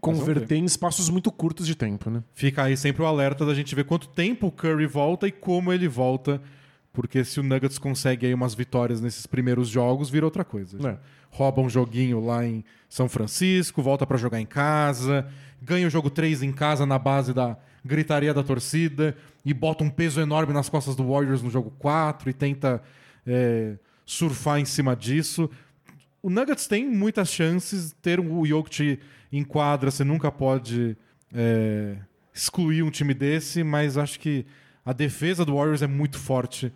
converter 0.00 0.56
em 0.56 0.64
espaços 0.64 1.08
muito 1.08 1.30
curtos 1.32 1.66
de 1.66 1.74
tempo, 1.74 2.08
né? 2.08 2.22
Fica 2.32 2.62
aí 2.64 2.76
sempre 2.76 3.02
o 3.02 3.06
alerta 3.06 3.44
da 3.44 3.54
gente 3.54 3.74
ver 3.74 3.84
quanto 3.84 4.08
tempo 4.08 4.46
o 4.46 4.52
Curry 4.52 4.86
volta 4.86 5.26
e 5.26 5.32
como 5.32 5.72
ele 5.72 5.88
volta. 5.88 6.40
Porque 6.92 7.24
se 7.24 7.38
o 7.38 7.42
Nuggets 7.42 7.78
consegue 7.78 8.26
aí 8.26 8.34
umas 8.34 8.54
vitórias 8.54 9.00
nesses 9.00 9.26
primeiros 9.26 9.68
jogos, 9.68 10.08
vira 10.10 10.24
outra 10.24 10.44
coisa. 10.44 10.78
É. 10.88 10.98
Rouba 11.30 11.60
um 11.60 11.68
joguinho 11.68 12.24
lá 12.24 12.44
em 12.46 12.64
São 12.88 13.08
Francisco, 13.08 13.82
volta 13.82 14.06
pra 14.06 14.16
jogar 14.16 14.40
em 14.40 14.46
casa, 14.46 15.26
ganha 15.62 15.86
o 15.86 15.90
jogo 15.90 16.10
3 16.10 16.42
em 16.42 16.52
casa 16.52 16.86
na 16.86 16.98
base 16.98 17.32
da 17.34 17.56
gritaria 17.84 18.32
da 18.34 18.42
torcida 18.42 19.16
e 19.48 19.54
bota 19.54 19.82
um 19.82 19.88
peso 19.88 20.20
enorme 20.20 20.52
nas 20.52 20.68
costas 20.68 20.94
do 20.94 21.08
Warriors 21.08 21.42
no 21.42 21.48
jogo 21.48 21.70
4 21.78 22.28
e 22.28 22.34
tenta 22.34 22.82
é, 23.26 23.78
surfar 24.04 24.60
em 24.60 24.66
cima 24.66 24.94
disso. 24.94 25.48
O 26.22 26.28
Nuggets 26.28 26.66
tem 26.66 26.86
muitas 26.86 27.30
chances. 27.30 27.96
Ter 28.02 28.20
o 28.20 28.44
Jokic 28.44 29.00
em 29.32 29.42
quadra, 29.42 29.90
você 29.90 30.04
nunca 30.04 30.30
pode 30.30 30.98
é, 31.32 31.96
excluir 32.34 32.82
um 32.82 32.90
time 32.90 33.14
desse, 33.14 33.64
mas 33.64 33.96
acho 33.96 34.20
que 34.20 34.44
a 34.84 34.92
defesa 34.92 35.46
do 35.46 35.54
Warriors 35.54 35.80
é 35.80 35.86
muito 35.86 36.18
forte 36.18 36.70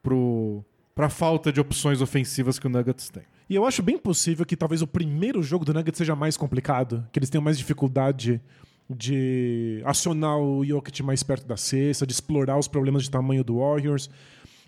pro, 0.00 0.64
pra 0.94 1.08
falta 1.08 1.52
de 1.52 1.60
opções 1.60 2.00
ofensivas 2.00 2.56
que 2.56 2.68
o 2.68 2.70
Nuggets 2.70 3.08
tem. 3.08 3.24
E 3.50 3.56
eu 3.56 3.66
acho 3.66 3.82
bem 3.82 3.98
possível 3.98 4.46
que 4.46 4.56
talvez 4.56 4.80
o 4.80 4.86
primeiro 4.86 5.42
jogo 5.42 5.64
do 5.64 5.74
Nuggets 5.74 5.98
seja 5.98 6.14
mais 6.14 6.36
complicado, 6.36 7.04
que 7.10 7.18
eles 7.18 7.28
tenham 7.28 7.42
mais 7.42 7.58
dificuldade 7.58 8.40
de 8.88 9.82
acionar 9.84 10.38
o 10.38 10.64
Jokic 10.64 11.02
mais 11.02 11.22
perto 11.22 11.46
da 11.46 11.56
cesta, 11.56 12.06
de 12.06 12.12
explorar 12.12 12.58
os 12.58 12.68
problemas 12.68 13.04
de 13.04 13.10
tamanho 13.10 13.44
do 13.44 13.58
Warriors. 13.58 14.10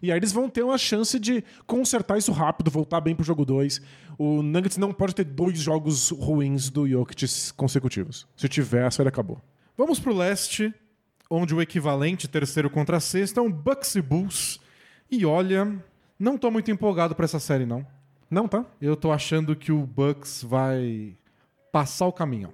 E 0.03 0.13
aí 0.13 0.19
eles 0.19 0.33
vão 0.33 0.49
ter 0.49 0.63
uma 0.63 0.77
chance 0.77 1.19
de 1.19 1.43
consertar 1.67 2.19
isso 2.19 2.33
rápido, 2.33 2.71
voltar 2.71 3.01
bem 3.01 3.15
pro 3.15 3.25
jogo 3.25 3.45
2. 3.45 3.81
O 4.19 4.43
Nuggets 4.43 4.77
não 4.77 4.93
pode 4.93 5.15
ter 5.15 5.25
dois 5.25 5.59
jogos 5.59 6.11
ruins 6.11 6.69
do 6.69 6.87
Jokic 6.89 7.27
consecutivos. 7.57 8.27
Se 8.37 8.49
tiver, 8.49 8.85
a 8.85 8.91
série 8.91 9.09
acabou. 9.09 9.41
Vamos 9.77 9.99
pro 9.99 10.15
leste, 10.15 10.73
onde 11.29 11.55
o 11.55 11.61
equivalente 11.63 12.29
terceiro 12.29 12.71
contra 12.71 13.01
sexto 13.01 13.41
é 13.41 13.43
um 13.43 13.51
Bucks 13.51 13.95
e 13.95 14.03
Bulls. 14.03 14.61
E 15.11 15.25
olha, 15.25 15.83
não 16.19 16.39
tô 16.39 16.51
muito 16.51 16.71
empolgado 16.71 17.15
pra 17.15 17.25
essa 17.25 17.41
série, 17.41 17.67
não. 17.67 17.87
Não, 18.31 18.47
tá? 18.49 18.65
Eu 18.81 18.97
tô 18.97 19.13
achando 19.13 19.57
que 19.57 19.73
o 19.73 19.87
Bucks 19.87 20.43
vai 20.43 21.17
passar 21.73 22.07
o 22.07 22.13
caminho. 22.13 22.53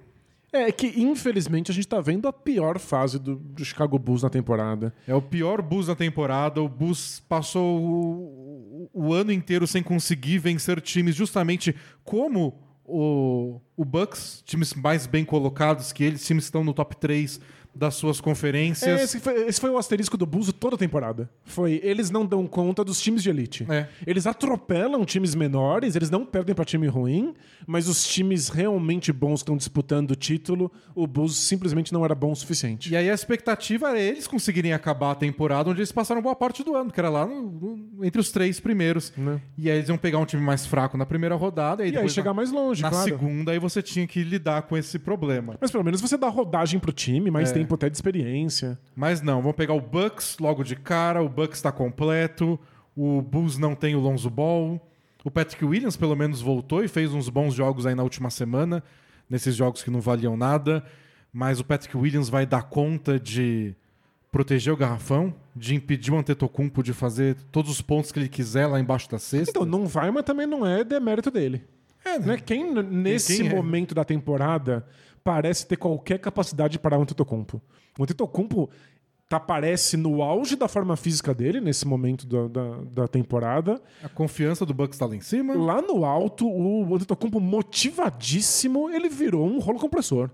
É 0.53 0.71
que, 0.71 0.87
infelizmente, 1.01 1.71
a 1.71 1.73
gente 1.73 1.87
tá 1.87 2.01
vendo 2.01 2.27
a 2.27 2.33
pior 2.33 2.77
fase 2.77 3.17
do, 3.17 3.37
do 3.37 3.63
Chicago 3.63 3.97
Bulls 3.97 4.21
na 4.21 4.29
temporada. 4.29 4.93
É 5.07 5.15
o 5.15 5.21
pior 5.21 5.61
Bulls 5.61 5.87
da 5.87 5.95
temporada. 5.95 6.61
O 6.61 6.67
Bulls 6.67 7.21
passou 7.27 7.81
o, 7.81 8.89
o 8.93 9.13
ano 9.13 9.31
inteiro 9.31 9.65
sem 9.65 9.81
conseguir 9.81 10.39
vencer 10.39 10.81
times 10.81 11.15
justamente 11.15 11.73
como 12.03 12.59
o, 12.83 13.61
o 13.77 13.85
Bucks, 13.85 14.43
times 14.45 14.73
mais 14.73 15.07
bem 15.07 15.23
colocados 15.23 15.93
que 15.93 16.03
eles, 16.03 16.25
times 16.25 16.43
que 16.43 16.47
estão 16.49 16.63
no 16.63 16.73
top 16.73 16.97
3 16.97 17.39
das 17.73 17.95
suas 17.95 18.19
É, 18.19 18.21
conferências. 18.21 19.01
esse, 19.01 19.19
foi, 19.19 19.47
esse 19.47 19.59
foi 19.59 19.69
o 19.69 19.77
asterisco 19.77 20.17
do 20.17 20.25
Bulls 20.25 20.51
toda 20.51 20.75
a 20.75 20.77
temporada. 20.77 21.29
Foi, 21.45 21.79
eles 21.83 22.09
não 22.09 22.25
dão 22.25 22.45
conta 22.45 22.83
dos 22.83 22.99
times 23.01 23.23
de 23.23 23.29
elite. 23.29 23.65
É. 23.69 23.87
Eles 24.05 24.27
atropelam 24.27 25.05
times 25.05 25.33
menores, 25.35 25.95
eles 25.95 26.09
não 26.09 26.25
perdem 26.25 26.53
pra 26.53 26.65
time 26.65 26.87
ruim, 26.87 27.33
mas 27.65 27.87
os 27.87 28.05
times 28.07 28.49
realmente 28.49 29.11
bons 29.13 29.35
que 29.41 29.43
estão 29.43 29.55
disputando 29.57 30.11
o 30.11 30.15
título, 30.15 30.71
o 30.93 31.07
Bulls 31.07 31.35
simplesmente 31.37 31.93
não 31.93 32.03
era 32.03 32.13
bom 32.13 32.31
o 32.31 32.35
suficiente. 32.35 32.91
E 32.91 32.95
aí 32.95 33.09
a 33.09 33.13
expectativa 33.13 33.89
era 33.89 33.99
eles 33.99 34.27
conseguirem 34.27 34.73
acabar 34.73 35.11
a 35.11 35.15
temporada 35.15 35.69
onde 35.69 35.79
eles 35.79 35.91
passaram 35.91 36.21
boa 36.21 36.35
parte 36.35 36.63
do 36.63 36.75
ano, 36.75 36.91
que 36.91 36.99
era 36.99 37.09
lá 37.09 37.25
no- 37.25 37.51
no- 37.51 38.05
entre 38.05 38.19
os 38.19 38.31
três 38.31 38.59
primeiros. 38.59 39.13
Né? 39.15 39.39
E 39.57 39.69
aí 39.69 39.77
eles 39.77 39.87
iam 39.89 39.97
pegar 39.97 40.17
um 40.19 40.25
time 40.25 40.41
mais 40.41 40.65
fraco 40.65 40.97
na 40.97 41.05
primeira 41.05 41.35
rodada. 41.35 41.83
E, 41.83 41.87
aí 41.87 41.93
E 41.93 41.97
aí 41.97 42.09
chegar 42.09 42.31
na, 42.31 42.33
mais 42.35 42.51
longe, 42.51 42.81
na 42.81 42.89
claro. 42.89 43.05
segunda, 43.09 43.51
aí 43.51 43.59
você 43.59 43.81
tinha 43.81 44.05
que 44.05 44.23
lidar 44.23 44.63
com 44.63 44.75
esse 44.77 44.99
problema. 44.99 45.55
Mas 45.61 45.71
pelo 45.71 45.83
menos 45.83 46.01
você 46.01 46.17
dá 46.17 46.27
rodagem 46.27 46.79
pro 46.79 46.91
time, 46.91 47.31
mais 47.31 47.49
É. 47.49 47.53
tempo 47.53 47.60
até 47.75 47.89
de 47.89 47.97
experiência. 47.97 48.77
Mas 48.95 49.21
não, 49.21 49.41
vamos 49.41 49.55
pegar 49.57 49.73
o 49.73 49.81
Bucks 49.81 50.37
logo 50.39 50.63
de 50.63 50.75
cara, 50.75 51.21
o 51.23 51.29
Bucks 51.29 51.57
está 51.57 51.71
completo, 51.71 52.59
o 52.95 53.21
Bulls 53.21 53.57
não 53.57 53.75
tem 53.75 53.95
o 53.95 53.99
Lonzo 53.99 54.29
Ball, 54.29 54.79
o 55.23 55.31
Patrick 55.31 55.63
Williams 55.63 55.95
pelo 55.97 56.15
menos 56.15 56.41
voltou 56.41 56.83
e 56.83 56.87
fez 56.87 57.13
uns 57.13 57.29
bons 57.29 57.53
jogos 57.53 57.85
aí 57.85 57.95
na 57.95 58.03
última 58.03 58.29
semana, 58.29 58.83
nesses 59.29 59.55
jogos 59.55 59.83
que 59.83 59.89
não 59.91 60.01
valiam 60.01 60.35
nada, 60.35 60.83
mas 61.31 61.59
o 61.59 61.63
Patrick 61.63 61.95
Williams 61.95 62.27
vai 62.29 62.45
dar 62.45 62.63
conta 62.63 63.19
de 63.19 63.73
proteger 64.31 64.73
o 64.73 64.77
garrafão, 64.77 65.33
de 65.55 65.75
impedir 65.75 66.11
o 66.11 66.17
Antetokounmpo 66.17 66.81
de 66.81 66.93
fazer 66.93 67.35
todos 67.51 67.69
os 67.69 67.81
pontos 67.81 68.11
que 68.11 68.19
ele 68.19 68.29
quiser 68.29 68.65
lá 68.65 68.79
embaixo 68.79 69.09
da 69.09 69.19
cesta. 69.19 69.51
Então, 69.51 69.65
não 69.65 69.85
vai, 69.85 70.09
mas 70.09 70.23
também 70.23 70.47
não 70.47 70.65
é 70.65 70.83
demérito 70.83 71.29
dele. 71.29 71.63
É, 72.03 72.17
Né? 72.17 72.37
Quem, 72.37 72.71
n- 72.73 72.81
nesse 72.81 73.37
quem 73.37 73.47
é? 73.47 73.53
momento 73.53 73.93
da 73.93 74.03
temporada, 74.05 74.85
parece 75.23 75.65
ter 75.67 75.77
qualquer 75.77 76.19
capacidade 76.19 76.73
de 76.73 76.79
parar 76.79 76.97
o 76.97 77.01
Antetokounmpo. 77.01 77.61
O 77.97 78.03
Antetokounmpo 78.03 78.69
tá, 79.29 79.39
parece 79.39 79.95
no 79.95 80.21
auge 80.21 80.55
da 80.55 80.67
forma 80.67 80.97
física 80.97 81.33
dele, 81.33 81.61
nesse 81.61 81.87
momento 81.87 82.27
da, 82.27 82.47
da, 82.47 82.81
da 82.83 83.07
temporada. 83.07 83.81
a 84.03 84.09
confiança 84.09 84.65
do 84.65 84.73
Bucks 84.73 84.95
está 84.95 85.05
lá 85.05 85.15
em 85.15 85.21
cima. 85.21 85.53
Lá 85.53 85.81
no 85.81 86.03
alto, 86.03 86.47
o 86.47 86.95
Antetokounmpo 86.95 87.39
motivadíssimo, 87.39 88.89
ele 88.89 89.09
virou 89.09 89.47
um 89.47 89.59
rolo 89.59 89.79
compressor. 89.79 90.29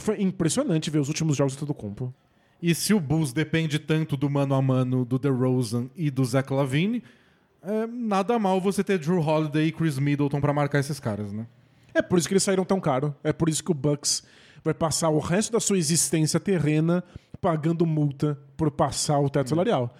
Foi 0.00 0.22
impressionante 0.22 0.90
ver 0.90 0.98
os 0.98 1.08
últimos 1.08 1.36
jogos 1.36 1.54
do 1.54 1.58
Antetokounmpo. 1.58 2.14
E 2.62 2.74
se 2.74 2.94
o 2.94 3.00
Bulls 3.00 3.32
depende 3.32 3.78
tanto 3.78 4.16
do 4.16 4.30
mano 4.30 4.54
a 4.54 4.62
mano 4.62 5.04
do 5.04 5.18
DeRozan 5.18 5.90
e 5.94 6.10
do 6.10 6.24
Zach 6.24 6.50
Lavine, 6.50 7.02
é 7.62 7.86
nada 7.86 8.38
mal 8.38 8.60
você 8.60 8.82
ter 8.82 8.98
Drew 8.98 9.20
Holiday 9.20 9.66
e 9.66 9.72
Chris 9.72 9.98
Middleton 9.98 10.40
pra 10.40 10.52
marcar 10.52 10.78
esses 10.78 10.98
caras, 10.98 11.30
né? 11.30 11.46
É 11.94 12.02
por 12.02 12.18
isso 12.18 12.26
que 12.28 12.34
eles 12.34 12.42
saíram 12.42 12.64
tão 12.64 12.80
caro. 12.80 13.14
É 13.22 13.32
por 13.32 13.48
isso 13.48 13.62
que 13.62 13.70
o 13.70 13.74
Bucks 13.74 14.24
vai 14.64 14.74
passar 14.74 15.10
o 15.10 15.18
resto 15.18 15.52
da 15.52 15.60
sua 15.60 15.78
existência 15.78 16.40
terrena 16.40 17.04
pagando 17.40 17.86
multa 17.86 18.38
por 18.56 18.70
passar 18.70 19.20
o 19.20 19.30
teto 19.30 19.50
salarial. 19.50 19.94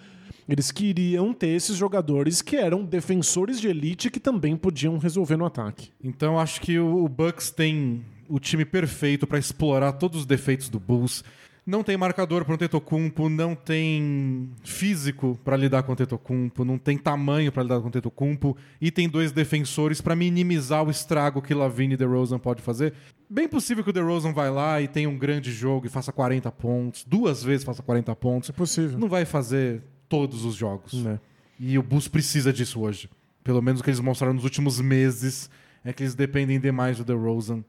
Eles 0.47 0.71
queriam 0.71 1.33
ter 1.33 1.49
esses 1.49 1.75
jogadores 1.75 2.41
que 2.41 2.55
eram 2.55 2.83
defensores 2.83 3.59
de 3.59 3.67
elite 3.67 4.11
que 4.11 4.19
também 4.19 4.55
podiam 4.55 4.97
resolver 4.97 5.37
no 5.37 5.45
ataque. 5.45 5.91
Então 6.03 6.39
acho 6.39 6.61
que 6.61 6.77
o 6.77 7.07
Bucks 7.07 7.49
tem 7.49 8.03
o 8.27 8.39
time 8.39 8.65
perfeito 8.65 9.25
pra 9.25 9.39
explorar 9.39 9.93
todos 9.93 10.21
os 10.21 10.25
defeitos 10.25 10.69
do 10.69 10.79
Bulls. 10.79 11.23
Não 11.65 11.83
tem 11.83 11.97
marcador 11.97 12.45
para 12.45 12.53
o 12.53 12.57
Tetocumpo, 12.59 13.27
não 13.27 13.55
tem 13.55 14.51
físico 14.63 15.39
pra 15.43 15.57
lidar 15.57 15.81
com 15.81 15.93
o 15.93 15.95
Tetocumpo, 15.95 16.63
não 16.63 16.77
tem 16.77 16.95
tamanho 16.95 17.51
pra 17.51 17.63
lidar 17.63 17.81
com 17.81 17.87
o 17.87 17.91
Tetocumpo 17.91 18.55
e 18.79 18.91
tem 18.91 19.09
dois 19.09 19.31
defensores 19.31 19.99
pra 19.99 20.15
minimizar 20.15 20.85
o 20.85 20.91
estrago 20.91 21.41
que 21.41 21.55
Lavine 21.55 21.95
e 21.95 21.97
DeRozan 21.97 22.37
pode 22.37 22.61
fazer. 22.61 22.93
Bem 23.27 23.47
possível 23.47 23.83
que 23.83 23.89
o 23.89 23.93
DeRozan 23.93 24.31
vai 24.31 24.51
lá 24.51 24.79
e 24.79 24.87
tenha 24.87 25.09
um 25.09 25.17
grande 25.17 25.51
jogo 25.51 25.87
e 25.87 25.89
faça 25.89 26.11
40 26.11 26.51
pontos, 26.51 27.03
duas 27.03 27.43
vezes 27.43 27.65
faça 27.65 27.81
40 27.81 28.15
pontos. 28.15 28.51
É 28.51 28.53
possível. 28.53 28.99
Não 28.99 29.09
vai 29.09 29.25
fazer 29.25 29.81
todos 30.07 30.45
os 30.45 30.53
jogos. 30.53 30.93
Né? 30.93 31.19
E 31.59 31.79
o 31.79 31.83
Bulls 31.83 32.07
precisa 32.07 32.53
disso 32.53 32.79
hoje. 32.79 33.09
Pelo 33.43 33.61
menos 33.61 33.81
o 33.81 33.83
que 33.83 33.89
eles 33.89 33.99
mostraram 33.99 34.35
nos 34.35 34.43
últimos 34.43 34.79
meses 34.79 35.49
é 35.83 35.91
que 35.91 36.03
eles 36.03 36.13
dependem 36.13 36.59
demais 36.59 36.97
do 36.97 37.03
DeRozan. 37.03 37.63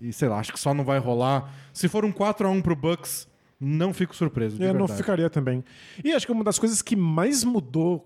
E 0.00 0.12
sei 0.12 0.28
lá, 0.28 0.38
acho 0.38 0.52
que 0.52 0.60
só 0.60 0.72
não 0.72 0.84
vai 0.84 0.98
rolar. 0.98 1.52
Se 1.72 1.88
for 1.88 2.04
um 2.04 2.12
4 2.12 2.46
a 2.46 2.50
1 2.50 2.62
pro 2.62 2.76
Bucks, 2.76 3.28
não 3.60 3.92
fico 3.92 4.14
surpreso. 4.14 4.56
De 4.56 4.62
Eu 4.62 4.68
não 4.72 4.80
verdade. 4.80 4.98
ficaria 4.98 5.30
também. 5.30 5.64
E 6.04 6.12
acho 6.12 6.26
que 6.26 6.32
uma 6.32 6.44
das 6.44 6.58
coisas 6.58 6.80
que 6.82 6.94
mais 6.94 7.42
mudou 7.44 8.04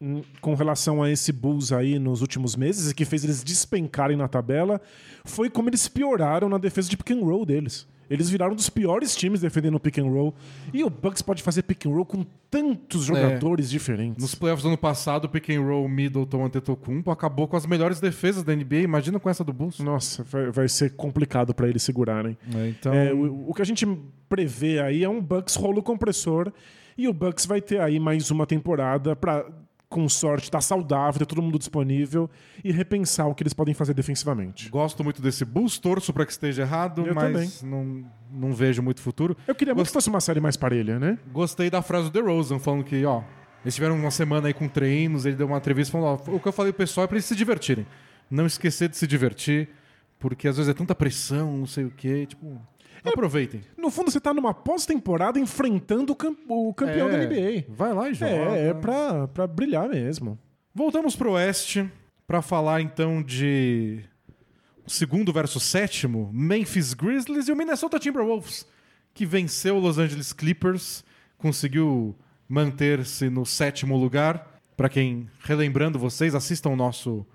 hum, 0.00 0.22
com 0.40 0.54
relação 0.54 1.02
a 1.02 1.10
esse 1.10 1.32
Bulls 1.32 1.72
aí 1.72 1.98
nos 1.98 2.22
últimos 2.22 2.56
meses 2.56 2.90
e 2.90 2.94
que 2.94 3.04
fez 3.04 3.24
eles 3.24 3.44
despencarem 3.44 4.16
na 4.16 4.28
tabela 4.28 4.80
foi 5.24 5.50
como 5.50 5.68
eles 5.68 5.86
pioraram 5.88 6.48
na 6.48 6.58
defesa 6.58 6.88
de 6.88 6.96
pick 6.96 7.10
and 7.10 7.20
roll 7.24 7.44
deles. 7.44 7.86
Eles 8.08 8.30
viraram 8.30 8.52
um 8.52 8.56
dos 8.56 8.68
piores 8.70 9.14
times 9.16 9.40
defendendo 9.40 9.74
o 9.76 9.80
pick 9.80 9.98
and 9.98 10.04
roll. 10.08 10.34
E 10.72 10.84
o 10.84 10.90
Bucks 10.90 11.22
pode 11.22 11.42
fazer 11.42 11.62
pick 11.62 11.86
and 11.86 11.90
roll 11.90 12.04
com 12.04 12.24
tantos 12.50 13.04
jogadores 13.04 13.68
diferentes. 13.68 14.22
Nos 14.22 14.34
playoffs 14.34 14.62
do 14.62 14.68
ano 14.68 14.78
passado, 14.78 15.24
o 15.24 15.28
pick 15.28 15.50
and 15.50 15.60
roll 15.62 15.88
Middleton 15.88 16.44
Antetokounmpo 16.44 17.10
acabou 17.10 17.48
com 17.48 17.56
as 17.56 17.66
melhores 17.66 18.00
defesas 18.00 18.42
da 18.42 18.54
NBA. 18.54 18.76
Imagina 18.76 19.18
com 19.18 19.28
essa 19.28 19.42
do 19.42 19.52
Bulls. 19.52 19.80
Nossa, 19.80 20.22
vai, 20.24 20.50
vai 20.50 20.68
ser 20.68 20.94
complicado 20.94 21.54
pra 21.54 21.68
eles 21.68 21.82
segurarem. 21.82 22.36
É, 22.54 22.68
então, 22.68 22.94
É, 22.94 23.12
o, 23.12 23.50
o 23.50 23.54
que 23.54 23.62
a 23.62 23.66
gente 23.66 23.86
prevê 24.28 24.78
aí 24.80 25.04
é 25.04 25.08
um 25.08 25.20
Bucks 25.20 25.56
rolo 25.56 25.82
compressor 25.82 26.52
e 26.96 27.08
o 27.08 27.12
Bucks 27.12 27.44
vai 27.44 27.60
ter 27.60 27.80
aí 27.80 28.00
mais 28.00 28.30
uma 28.30 28.46
temporada 28.46 29.14
pra, 29.14 29.44
com 29.88 30.08
sorte, 30.08 30.44
estar 30.44 30.60
saudável, 30.60 31.18
ter 31.18 31.26
todo 31.26 31.40
mundo 31.40 31.58
disponível 31.58 32.28
e 32.64 32.72
repensar 32.72 33.26
o 33.26 33.34
que 33.34 33.42
eles 33.42 33.52
podem 33.52 33.72
fazer 33.72 33.94
defensivamente. 33.94 34.68
gosto 34.68 35.04
muito 35.04 35.22
desse 35.22 35.44
Bulls, 35.44 35.78
torço 35.78 36.12
pra 36.12 36.26
que 36.26 36.32
esteja 36.32 36.62
errado, 36.62 37.06
Eu 37.06 37.14
mas 37.14 37.62
não, 37.62 38.04
não 38.30 38.52
vejo 38.52 38.82
muito 38.82 39.00
futuro. 39.00 39.36
Eu 39.46 39.54
queria 39.54 39.74
muito 39.74 39.86
que 39.86 39.92
fosse 39.92 40.08
uma 40.08 40.20
série 40.20 40.40
mais 40.40 40.56
parelha, 40.56 40.98
né? 40.98 41.18
Gostei 41.32 41.70
da 41.70 41.82
frase 41.82 42.10
do 42.10 42.12
DeRozan, 42.12 42.58
falando 42.58 42.84
que, 42.84 43.04
ó, 43.04 43.22
eles 43.64 43.74
tiveram 43.74 43.96
uma 43.96 44.10
semana 44.10 44.48
aí 44.48 44.54
com 44.54 44.68
treinos, 44.68 45.24
ele 45.24 45.36
deu 45.36 45.46
uma 45.46 45.58
entrevista 45.58 45.92
falando, 45.92 46.20
ó, 46.26 46.36
o 46.36 46.40
que 46.40 46.48
eu 46.48 46.52
falei 46.52 46.72
pro 46.72 46.78
pessoal 46.84 47.04
é 47.04 47.06
pra 47.06 47.16
eles 47.16 47.24
se 47.24 47.36
divertirem. 47.36 47.86
Não 48.28 48.44
esquecer 48.44 48.88
de 48.88 48.96
se 48.96 49.06
divertir, 49.06 49.68
porque 50.18 50.48
às 50.48 50.56
vezes 50.56 50.70
é 50.70 50.74
tanta 50.74 50.94
pressão, 50.94 51.56
não 51.56 51.66
sei 51.66 51.84
o 51.84 51.90
quê, 51.90 52.26
tipo, 52.26 52.60
aproveitem. 53.10 53.60
No 53.76 53.90
fundo, 53.90 54.10
você 54.10 54.20
tá 54.20 54.32
numa 54.34 54.52
pós-temporada 54.54 55.38
enfrentando 55.38 56.12
o, 56.12 56.16
cam- 56.16 56.36
o 56.48 56.72
campeão 56.74 57.10
da 57.10 57.18
NBA. 57.18 57.64
Vai 57.68 57.92
lá 57.92 58.08
e 58.10 58.14
joga. 58.14 58.30
É, 58.32 58.68
é 58.68 58.74
pra, 58.74 59.28
pra 59.28 59.46
brilhar 59.46 59.88
mesmo. 59.88 60.38
Voltamos 60.74 61.16
pro 61.16 61.32
Oeste 61.32 61.90
pra 62.26 62.42
falar 62.42 62.80
então 62.82 63.22
de 63.22 64.00
segundo 64.86 65.32
versus 65.32 65.62
sétimo, 65.62 66.30
Memphis 66.32 66.94
Grizzlies 66.94 67.48
e 67.48 67.52
o 67.52 67.56
Minnesota 67.56 67.98
Timberwolves, 67.98 68.66
que 69.14 69.26
venceu 69.26 69.76
o 69.76 69.80
Los 69.80 69.98
Angeles 69.98 70.32
Clippers, 70.32 71.04
conseguiu 71.38 72.14
manter-se 72.48 73.28
no 73.28 73.44
sétimo 73.44 73.96
lugar. 73.96 74.60
Pra 74.76 74.88
quem, 74.88 75.28
relembrando 75.42 75.98
vocês, 75.98 76.34
assistam 76.34 76.70
o 76.70 76.76
nosso 76.76 77.26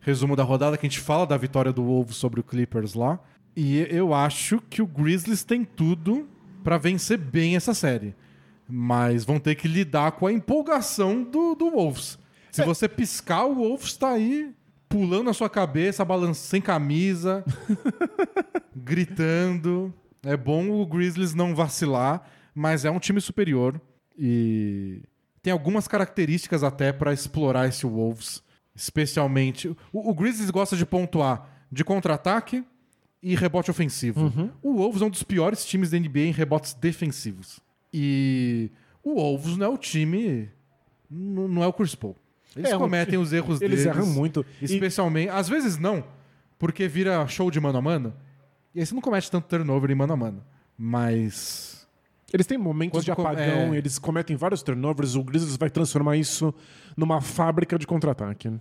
resumo 0.00 0.34
da 0.34 0.42
rodada 0.42 0.76
que 0.78 0.86
a 0.86 0.88
gente 0.88 1.00
fala 1.00 1.26
da 1.26 1.36
vitória 1.36 1.72
do 1.72 1.82
Wolves 1.84 2.16
sobre 2.16 2.40
o 2.40 2.44
Clippers 2.44 2.94
lá. 2.94 3.20
E 3.56 3.78
eu 3.90 4.12
acho 4.12 4.60
que 4.68 4.82
o 4.82 4.86
Grizzlies 4.86 5.42
tem 5.42 5.64
tudo 5.64 6.28
pra 6.62 6.76
vencer 6.76 7.16
bem 7.16 7.56
essa 7.56 7.72
série. 7.72 8.14
Mas 8.68 9.24
vão 9.24 9.38
ter 9.38 9.54
que 9.54 9.66
lidar 9.66 10.12
com 10.12 10.26
a 10.26 10.32
empolgação 10.32 11.22
do, 11.22 11.54
do 11.54 11.70
Wolves. 11.70 12.18
Se 12.50 12.64
você 12.64 12.88
piscar, 12.88 13.46
o 13.46 13.54
Wolves 13.54 13.96
tá 13.96 14.10
aí 14.10 14.54
pulando 14.88 15.24
na 15.24 15.32
sua 15.32 15.48
cabeça, 15.48 16.04
balançando 16.04 16.34
sem 16.34 16.60
camisa, 16.60 17.44
gritando. 18.74 19.92
É 20.22 20.36
bom 20.36 20.70
o 20.70 20.84
Grizzlies 20.86 21.34
não 21.34 21.54
vacilar, 21.54 22.28
mas 22.54 22.84
é 22.84 22.90
um 22.90 22.98
time 22.98 23.20
superior 23.20 23.80
e 24.18 25.02
tem 25.42 25.52
algumas 25.52 25.86
características 25.86 26.64
até 26.64 26.92
pra 26.92 27.12
explorar 27.12 27.68
esse 27.68 27.86
Wolves, 27.86 28.42
especialmente 28.74 29.68
o, 29.92 30.10
o 30.10 30.14
Grizzlies 30.14 30.50
gosta 30.50 30.76
de 30.76 30.84
pontuar 30.84 31.48
de 31.70 31.84
contra-ataque 31.84 32.64
e 33.28 33.34
rebote 33.34 33.70
ofensivo. 33.70 34.32
O 34.62 34.74
Wolves 34.76 35.02
é 35.02 35.04
um 35.04 35.10
dos 35.10 35.22
piores 35.22 35.64
times 35.64 35.90
da 35.90 35.98
NBA 35.98 36.20
em 36.20 36.32
rebotes 36.32 36.74
defensivos. 36.74 37.58
E 37.92 38.70
o 39.02 39.14
Wolves 39.14 39.56
não 39.56 39.66
é 39.66 39.68
o 39.68 39.76
time, 39.76 40.48
não 41.10 41.62
é 41.62 41.66
o 41.66 41.72
Chris 41.72 41.94
Paul. 41.94 42.14
Eles 42.54 42.70
É, 42.70 42.76
um 42.76 42.80
cometem 42.80 43.18
os 43.18 43.32
erros 43.32 43.60
Eles 43.60 43.82
deles. 43.82 43.96
erram 43.96 44.06
muito. 44.06 44.44
E- 44.62 44.64
Especialmente, 44.64 45.28
às 45.30 45.48
vezes 45.48 45.76
não, 45.78 46.04
porque 46.58 46.86
vira 46.88 47.26
show 47.26 47.50
de 47.50 47.60
mano 47.60 47.78
a 47.78 47.82
mano. 47.82 48.14
E 48.74 48.80
aí 48.80 48.86
você 48.86 48.94
não 48.94 49.02
comete 49.02 49.30
tanto 49.30 49.46
turnover 49.48 49.90
em 49.90 49.94
mano 49.94 50.12
a 50.12 50.16
mano. 50.16 50.44
Mas. 50.78 51.86
Eles 52.32 52.46
têm 52.46 52.58
momentos 52.58 52.98
Quando 52.98 53.04
de 53.04 53.10
apagão, 53.10 53.74
é. 53.74 53.76
eles 53.78 53.98
cometem 53.98 54.36
vários 54.36 54.62
turnovers, 54.62 55.14
o 55.14 55.22
Grizzlies 55.22 55.56
vai 55.56 55.70
transformar 55.70 56.16
isso 56.16 56.52
numa 56.96 57.20
fábrica 57.20 57.78
de 57.78 57.86
contra-ataque. 57.86 58.52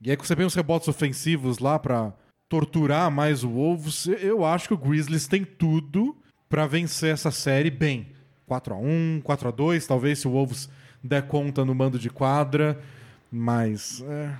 E 0.00 0.10
aí, 0.10 0.16
você 0.16 0.34
tem 0.34 0.44
os 0.46 0.54
rebotes 0.54 0.88
ofensivos 0.88 1.58
lá 1.58 1.78
pra 1.78 2.12
torturar 2.52 3.10
mais 3.10 3.42
o 3.42 3.48
Wolves, 3.48 4.08
eu 4.20 4.44
acho 4.44 4.68
que 4.68 4.74
o 4.74 4.76
Grizzlies 4.76 5.26
tem 5.26 5.42
tudo 5.42 6.14
pra 6.50 6.66
vencer 6.66 7.14
essa 7.14 7.30
série 7.30 7.70
bem. 7.70 8.08
4x1, 8.46 9.22
4x2, 9.22 9.86
talvez 9.86 10.18
se 10.18 10.28
o 10.28 10.32
Wolves 10.32 10.68
der 11.02 11.26
conta 11.26 11.64
no 11.64 11.74
mando 11.74 11.98
de 11.98 12.10
quadra. 12.10 12.78
Mas. 13.30 14.04
é, 14.06 14.34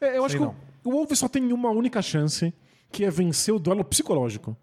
É, 0.00 0.18
eu 0.18 0.24
acho 0.24 0.36
Sei 0.36 0.40
que 0.40 0.44
não. 0.44 0.56
o, 0.82 0.88
o 0.88 0.92
Wolves 0.94 1.16
só 1.16 1.28
tem 1.28 1.52
uma 1.52 1.70
única 1.70 2.02
chance, 2.02 2.52
que 2.90 3.04
é 3.04 3.10
vencer 3.10 3.54
o 3.54 3.60
duelo 3.60 3.84
psicológico. 3.84 4.56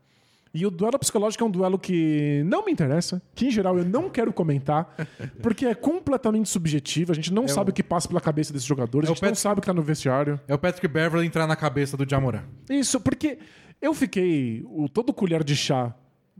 E 0.54 0.66
o 0.66 0.72
duelo 0.72 0.99
psicológico 0.99 1.43
é 1.43 1.47
um 1.47 1.52
duelo 1.52 1.80
que 1.80 2.43
não 2.45 2.66
me 2.66 2.72
interessa, 2.72 3.22
que 3.34 3.45
em 3.47 3.52
geral 3.52 3.78
eu 3.78 3.86
não 3.86 4.10
quero 4.10 4.34
comentar, 4.34 4.93
porque 5.41 5.66
é 5.66 5.74
completamente 5.74 6.49
subjetivo, 6.49 7.12
a 7.12 7.16
gente 7.16 7.34
não 7.34 7.47
sabe 7.47 7.72
o 7.72 7.74
que 7.74 7.82
passa 7.82 8.08
pela 8.08 8.20
cabeça 8.20 8.52
desses 8.52 8.68
jogadores, 8.68 9.08
É 9.08 9.10
a 9.10 9.14
o 9.14 9.16
gente 9.16 9.26
não 9.26 9.36
sabe 9.36 9.60
o 9.60 9.62
que 9.62 9.68
tá 9.68 9.74
no 9.74 9.82
vestiário. 9.82 10.39
é 10.47 10.54
o 10.54 10.58
Patrick 10.60 10.88
Beverly 10.88 11.26
entrar 11.26 11.47
na 11.47 11.56
cabeça 11.56 11.95
do 11.95 12.06
Jamoran. 12.10 12.43
Isso, 12.70 12.99
porque 12.99 13.38
eu 13.82 13.93
fiquei 13.93 14.64
o, 14.68 14.89
todo 14.89 15.14
colher 15.14 15.43
de 15.43 15.56
chá 15.56 15.95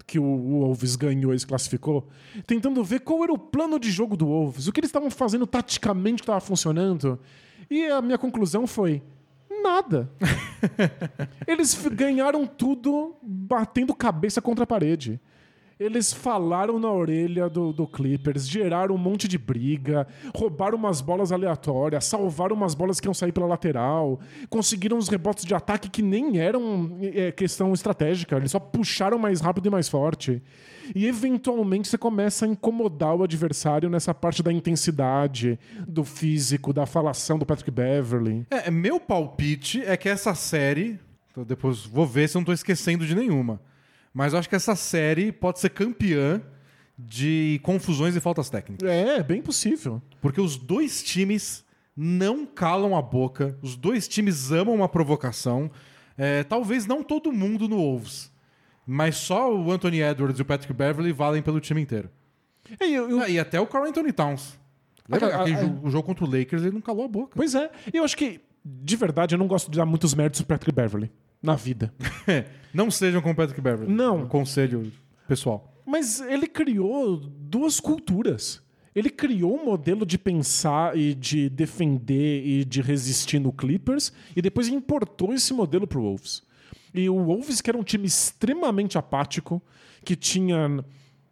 que 0.05 0.20
o, 0.20 0.24
o 0.24 0.59
Wolves 0.66 0.95
ganhou 0.95 1.34
e 1.34 1.39
se 1.39 1.45
classificou, 1.47 2.07
tentando 2.45 2.84
ver 2.84 3.01
qual 3.01 3.24
era 3.24 3.32
o 3.32 3.38
plano 3.38 3.80
de 3.80 3.89
jogo 3.91 4.18
do 4.18 4.26
Wolves, 4.26 4.68
o 4.68 4.72
que 4.74 4.80
eles 4.80 4.89
estavam 4.89 5.12
fazendo 5.12 5.45
taticamente 5.47 6.18
que 6.18 6.24
estava 6.24 6.41
funcionando. 6.41 7.20
E 7.70 7.86
a 7.86 8.01
minha 8.01 8.18
conclusão 8.18 8.66
foi: 8.68 9.01
nada. 9.62 10.09
Eles 11.47 11.76
ganharam 11.88 12.45
tudo 12.45 13.16
batendo 13.22 13.93
cabeça 13.93 14.41
contra 14.41 14.64
a 14.64 14.68
parede. 14.68 15.20
Eles 15.82 16.14
falaram 16.14 16.78
na 16.78 16.91
orelha 16.91 17.49
do, 17.49 17.74
do 17.74 17.88
Clippers, 17.88 18.47
geraram 18.47 18.93
um 18.93 18.99
monte 18.99 19.28
de 19.28 19.39
briga, 19.39 20.07
roubaram 20.36 20.78
umas 20.78 21.01
bolas 21.01 21.32
aleatórias, 21.32 22.05
salvaram 22.05 22.55
umas 22.55 22.76
bolas 22.76 22.99
que 22.99 23.07
iam 23.07 23.16
sair 23.16 23.32
pela 23.32 23.47
lateral, 23.47 24.20
conseguiram 24.47 24.97
uns 24.97 25.09
rebotes 25.09 25.43
de 25.43 25.55
ataque 25.55 25.89
que 25.89 26.03
nem 26.03 26.38
eram 26.38 26.99
é, 27.01 27.32
questão 27.32 27.74
estratégica, 27.74 28.38
eles 28.38 28.51
só 28.51 28.59
puxaram 28.59 29.18
mais 29.18 29.41
rápido 29.41 29.66
e 29.66 29.72
mais 29.72 29.89
forte. 29.89 30.43
E 30.95 31.07
eventualmente 31.07 31.87
você 31.87 31.97
começa 31.97 32.45
a 32.45 32.47
incomodar 32.47 33.15
o 33.15 33.23
adversário 33.23 33.89
nessa 33.89 34.13
parte 34.13 34.43
da 34.43 34.51
intensidade, 34.51 35.59
do 35.87 36.03
físico, 36.03 36.73
da 36.73 36.85
falação 36.85 37.37
do 37.37 37.45
Patrick 37.45 37.71
Beverly. 37.71 38.45
É, 38.49 38.69
meu 38.69 38.99
palpite 38.99 39.81
é 39.81 39.95
que 39.97 40.09
essa 40.09 40.33
série. 40.35 40.99
Depois 41.47 41.85
vou 41.85 42.05
ver 42.05 42.27
se 42.27 42.35
eu 42.35 42.39
não 42.39 42.45
tô 42.45 42.53
esquecendo 42.53 43.05
de 43.05 43.15
nenhuma. 43.15 43.61
Mas 44.13 44.33
eu 44.33 44.39
acho 44.39 44.49
que 44.49 44.55
essa 44.55 44.75
série 44.75 45.31
pode 45.31 45.59
ser 45.59 45.69
campeã 45.69 46.41
de 46.97 47.59
confusões 47.63 48.15
e 48.15 48.19
faltas 48.19 48.49
técnicas. 48.49 48.87
É, 48.87 49.23
bem 49.23 49.41
possível. 49.41 50.01
Porque 50.21 50.41
os 50.41 50.57
dois 50.57 51.01
times 51.01 51.63
não 51.95 52.45
calam 52.45 52.95
a 52.95 53.01
boca, 53.01 53.57
os 53.61 53.75
dois 53.75 54.07
times 54.07 54.51
amam 54.51 54.75
uma 54.75 54.89
provocação. 54.89 55.71
É, 56.17 56.43
talvez 56.43 56.85
não 56.85 57.03
todo 57.03 57.31
mundo 57.31 57.67
no 57.67 57.77
Wolves, 57.77 58.30
mas 58.91 59.15
só 59.15 59.53
o 59.55 59.71
Anthony 59.71 60.01
Edwards 60.01 60.37
e 60.37 60.41
o 60.41 60.45
Patrick 60.45 60.73
Beverly 60.73 61.11
valem 61.13 61.41
pelo 61.41 61.59
time 61.59 61.81
inteiro. 61.81 62.09
É, 62.79 62.85
eu- 62.85 63.09
eu- 63.09 63.21
Ah, 63.21 63.29
E 63.29 63.39
até 63.39 63.59
o 63.59 63.65
Carl 63.65 63.85
Anthony 63.85 64.11
Towns. 64.11 64.59
Lembra 65.07 65.35
ah, 65.35 65.41
aquele 65.41 65.55
ah, 65.55 65.61
jogo, 65.61 65.87
o 65.87 65.91
jogo 65.91 66.05
contra 66.05 66.25
o 66.25 66.29
Lakers, 66.29 66.61
ele 66.63 66.71
não 66.73 66.81
calou 66.81 67.05
a 67.05 67.07
boca. 67.07 67.33
Pois 67.35 67.55
é. 67.55 67.69
E 67.93 67.97
eu 67.97 68.03
acho 68.03 68.15
que, 68.17 68.39
de 68.65 68.95
verdade, 68.95 69.33
eu 69.35 69.39
não 69.39 69.47
gosto 69.47 69.71
de 69.71 69.77
dar 69.77 69.85
muitos 69.85 70.13
méritos 70.13 70.41
pro 70.41 70.55
Patrick 70.55 70.75
Beverly 70.75 71.11
na 71.41 71.55
vida. 71.55 71.93
não 72.73 72.91
sejam 72.91 73.21
com 73.21 73.31
o 73.31 73.35
Patrick 73.35 73.59
Beverly. 73.61 73.91
Não. 73.93 74.23
Um 74.23 74.27
conselho 74.27 74.91
pessoal. 75.27 75.81
Mas 75.85 76.19
ele 76.21 76.47
criou 76.47 77.17
duas 77.17 77.79
culturas. 77.79 78.61
Ele 78.93 79.09
criou 79.09 79.57
um 79.57 79.65
modelo 79.65 80.05
de 80.05 80.17
pensar 80.17 80.97
e 80.97 81.15
de 81.15 81.49
defender 81.49 82.45
e 82.45 82.65
de 82.65 82.81
resistir 82.81 83.39
no 83.39 83.51
Clippers 83.53 84.11
e 84.35 84.41
depois 84.41 84.67
importou 84.67 85.33
esse 85.33 85.53
modelo 85.53 85.87
pro 85.87 86.01
Wolves. 86.01 86.43
E 86.93 87.09
o 87.09 87.15
Wolves, 87.15 87.61
que 87.61 87.69
era 87.69 87.77
um 87.77 87.83
time 87.83 88.05
extremamente 88.05 88.97
apático, 88.97 89.61
que 90.03 90.15
tinha 90.15 90.83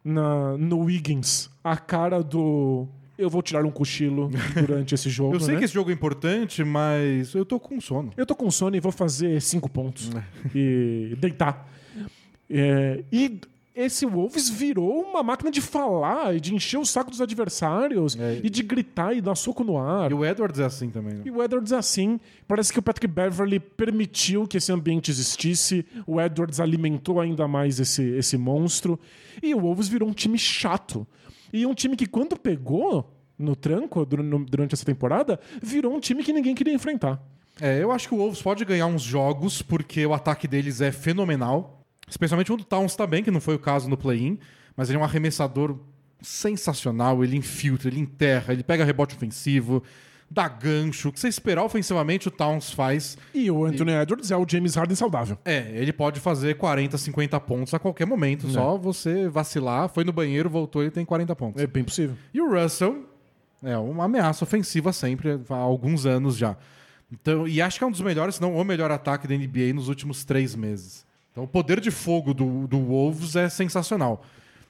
na, 0.04 0.58
no 0.58 0.80
Wiggins 0.80 1.50
a 1.64 1.78
cara 1.78 2.24
do 2.24 2.88
eu 3.18 3.30
vou 3.30 3.42
tirar 3.42 3.66
um 3.66 3.72
cochilo 3.72 4.32
durante 4.56 4.96
esse 4.96 5.10
jogo. 5.12 5.36
Eu 5.36 5.42
sei 5.42 5.56
né? 5.56 5.60
que 5.60 5.66
esse 5.66 5.74
jogo 5.74 5.90
é 5.90 5.94
importante, 5.94 6.64
mas 6.64 7.34
eu 7.34 7.44
tô 7.44 7.60
com 7.60 7.82
sono. 7.82 8.14
Eu 8.16 8.26
tô 8.26 8.34
com 8.34 8.50
sono 8.50 8.78
e 8.78 8.80
vou 8.80 8.94
fazer 8.94 9.42
cinco 9.42 9.70
pontos 9.70 10.10
e 10.56 11.18
deitar. 11.20 11.70
É, 12.50 13.04
e 13.12 13.42
esse 13.82 14.06
Wolves 14.06 14.50
virou 14.50 15.02
uma 15.02 15.24
máquina 15.24 15.50
de 15.50 15.62
falar 15.62 16.36
e 16.36 16.40
de 16.40 16.54
encher 16.54 16.78
o 16.78 16.86
saco 16.86 17.10
dos 17.10 17.22
adversários 17.22 18.18
É. 18.20 18.42
e 18.44 18.50
de 18.50 18.62
gritar 18.64 19.14
e 19.16 19.22
dar 19.22 19.36
soco 19.36 19.64
no 19.64 19.78
ar. 19.78 20.12
E 20.12 20.14
o 20.14 20.26
Edwards 20.26 20.60
é 20.60 20.66
assim 20.66 20.90
também. 20.90 21.16
Né? 21.16 21.22
E 21.26 21.32
o 21.32 21.42
Edwards 21.44 21.72
é 21.72 21.78
assim. 21.78 22.20
Parece 22.48 22.74
que 22.74 22.80
o 22.80 22.82
Patrick 22.82 23.08
Beverly 23.08 23.60
permitiu 23.60 24.48
que 24.48 24.58
esse 24.58 24.72
ambiente 24.72 25.10
existisse. 25.12 25.86
O 26.06 26.20
Edwards 26.20 26.60
alimentou 26.60 27.20
ainda 27.20 27.48
mais 27.48 27.80
esse, 27.80 28.04
esse 28.04 28.38
monstro. 28.38 29.00
E 29.42 29.54
o 29.56 29.60
Wolves 29.62 29.88
virou 29.88 30.10
um 30.10 30.14
time 30.14 30.38
chato. 30.38 31.08
E 31.52 31.66
um 31.66 31.74
time 31.74 31.96
que, 31.96 32.06
quando 32.06 32.38
pegou, 32.38 33.16
no 33.38 33.56
tranco 33.56 34.06
durante 34.06 34.74
essa 34.74 34.86
temporada, 34.86 35.40
virou 35.64 35.96
um 35.96 36.00
time 36.00 36.24
que 36.24 36.34
ninguém 36.34 36.54
queria 36.54 36.74
enfrentar. 36.74 37.22
É, 37.62 37.82
eu 37.82 37.92
acho 37.92 38.08
que 38.08 38.14
o 38.14 38.18
Wolves 38.18 38.42
pode 38.42 38.64
ganhar 38.66 38.88
uns 38.88 39.02
jogos, 39.02 39.62
porque 39.62 40.06
o 40.06 40.14
ataque 40.14 40.48
deles 40.48 40.82
é 40.82 40.92
fenomenal. 40.92 41.79
Especialmente 42.10 42.48
quando 42.48 42.62
o 42.62 42.66
Towns 42.66 42.96
tá 42.96 43.06
bem, 43.06 43.24
que 43.24 43.32
não 43.32 43.42
foi 43.42 43.56
o 43.56 43.60
caso 43.60 43.90
no 43.90 43.98
play-in. 43.98 44.40
Mas 44.76 44.90
ele 44.90 44.98
é 44.98 45.02
um 45.02 45.04
arremessador 45.04 45.78
sensacional. 46.22 47.24
Ele 47.24 47.38
infiltra, 47.38 47.90
ele 47.90 48.00
enterra, 48.00 48.54
ele 48.54 48.64
pega 48.64 48.84
rebote 48.84 49.16
ofensivo, 49.16 49.84
dá 50.30 50.48
gancho. 50.48 51.10
O 51.10 51.12
que 51.12 51.20
você 51.20 51.28
esperar 51.28 51.64
ofensivamente, 51.64 52.28
o 52.28 52.32
Towns 52.32 52.72
faz. 52.72 53.18
E 53.34 53.50
o 53.50 53.66
Anthony 53.66 53.92
Edwards 53.92 54.32
é 54.32 54.38
o 54.38 54.46
James 54.48 54.76
Harden 54.76 54.96
saudável. 54.96 55.38
É, 55.44 55.72
ele 55.74 55.92
pode 55.92 56.20
fazer 56.20 56.56
40, 56.56 56.98
50 56.98 57.40
pontos 57.40 57.74
a 57.74 57.80
qualquer 57.80 58.06
momento. 58.06 58.50
Só 58.50 58.78
você 58.78 59.28
vacilar, 59.28 59.90
foi 59.90 60.04
no 60.04 60.14
banheiro, 60.14 60.50
voltou, 60.50 60.82
ele 60.82 60.92
tem 60.92 61.06
40 61.06 61.36
pontos. 61.36 61.62
É 61.62 61.68
bem 61.68 61.84
possível. 61.84 62.16
E 62.34 62.42
o 62.42 62.50
Russell 62.52 63.06
é 63.64 63.78
uma 63.78 64.06
ameaça 64.06 64.44
ofensiva 64.44 64.94
sempre, 64.94 65.40
há 65.50 65.56
alguns 65.56 66.06
anos 66.06 66.38
já. 66.38 66.56
Então, 67.12 67.48
e 67.48 67.62
acho 67.62 67.78
que 67.78 67.84
é 67.84 67.88
um 67.88 67.92
dos 67.92 68.02
melhores, 68.02 68.36
se 68.36 68.42
não 68.42 68.56
o 68.56 68.64
melhor 68.64 68.92
ataque 68.92 69.28
da 69.28 69.36
NBA 69.36 69.74
nos 69.74 69.88
últimos 69.88 70.24
três 70.24 70.56
meses. 70.56 71.06
Então 71.40 71.46
o 71.46 71.48
poder 71.48 71.80
de 71.80 71.90
fogo 71.90 72.34
do, 72.34 72.68
do 72.68 72.78
Wolves 72.80 73.38
é 73.38 73.48
sensacional. 73.48 74.26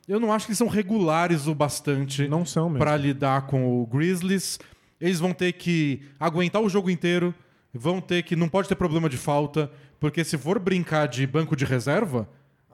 Eu 0.07 0.19
não 0.19 0.31
acho 0.31 0.45
que 0.45 0.51
eles 0.51 0.57
são 0.59 0.67
regulares 0.67 1.47
o 1.47 1.55
bastante 1.55 2.27
Não 2.27 2.45
são 2.45 2.71
para 2.73 2.95
lidar 2.95 3.47
com 3.47 3.81
o 3.81 3.87
Grizzlies. 3.87 4.59
Eles 5.01 5.19
vão 5.19 5.33
ter 5.33 5.53
que 5.53 6.01
aguentar 6.19 6.61
o 6.61 6.69
jogo 6.69 6.89
inteiro, 6.89 7.33
vão 7.73 7.99
ter 7.99 8.21
que. 8.21 8.35
Não 8.35 8.47
pode 8.47 8.67
ter 8.67 8.75
problema 8.75 9.09
de 9.09 9.17
falta, 9.17 9.71
porque 9.99 10.23
se 10.23 10.37
for 10.37 10.59
brincar 10.59 11.07
de 11.07 11.25
banco 11.25 11.55
de 11.55 11.65
reserva, 11.65 12.29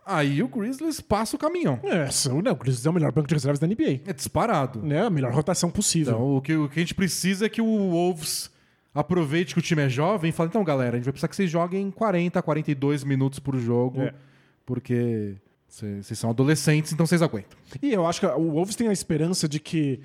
aí 0.06 0.44
o 0.44 0.48
Grizzlies 0.50 1.00
passa 1.00 1.38
o 1.38 1.40
caminhão. 1.40 1.80
É, 1.84 2.10
são, 2.10 2.42
né, 2.42 2.52
o 2.52 2.56
Grizzlies 2.56 2.86
é 2.86 2.90
o 2.90 2.94
melhor 2.94 3.14
banco 3.14 3.30
de 3.30 3.36
reservas 3.36 3.60
da 3.60 3.68
NBA. 3.68 4.02
É 4.06 4.14
disparado. 4.14 4.82
Né, 4.82 5.06
a 5.06 5.10
melhor 5.10 5.32
rotação 5.32 5.70
possível. 5.70 6.16
Então, 6.16 6.36
o 6.36 6.42
que, 6.42 6.56
o 6.56 6.68
que 6.68 6.80
a 6.80 6.82
gente 6.82 6.96
precisa 6.96 7.46
é 7.46 7.50
que 7.50 7.62
o 7.62 7.92
Wolves 7.92 8.50
aproveite 8.96 9.54
que 9.54 9.60
o 9.60 9.62
time 9.62 9.84
é 9.84 9.90
jovem 9.90 10.30
e 10.30 10.32
fale, 10.32 10.48
então, 10.50 10.64
galera, 10.64 10.92
a 10.94 10.96
gente 10.96 11.06
vai 11.06 11.12
precisar 11.12 11.28
que 11.28 11.36
vocês 11.36 11.50
joguem 11.52 11.92
40, 11.92 12.42
42 12.42 13.04
minutos 13.04 13.38
por 13.40 13.58
jogo, 13.58 14.02
É. 14.02 14.14
porque 14.66 15.36
vocês 15.68 16.18
são 16.18 16.30
adolescentes, 16.30 16.94
então 16.94 17.06
vocês 17.06 17.22
aguentam. 17.22 17.58
E 17.82 17.92
eu 17.92 18.06
acho 18.08 18.22
que 18.22 18.26
o 18.26 18.52
Wolves 18.52 18.76
tem 18.76 18.88
a 18.88 18.94
esperança 18.94 19.48
de 19.48 19.60
que 19.60 20.00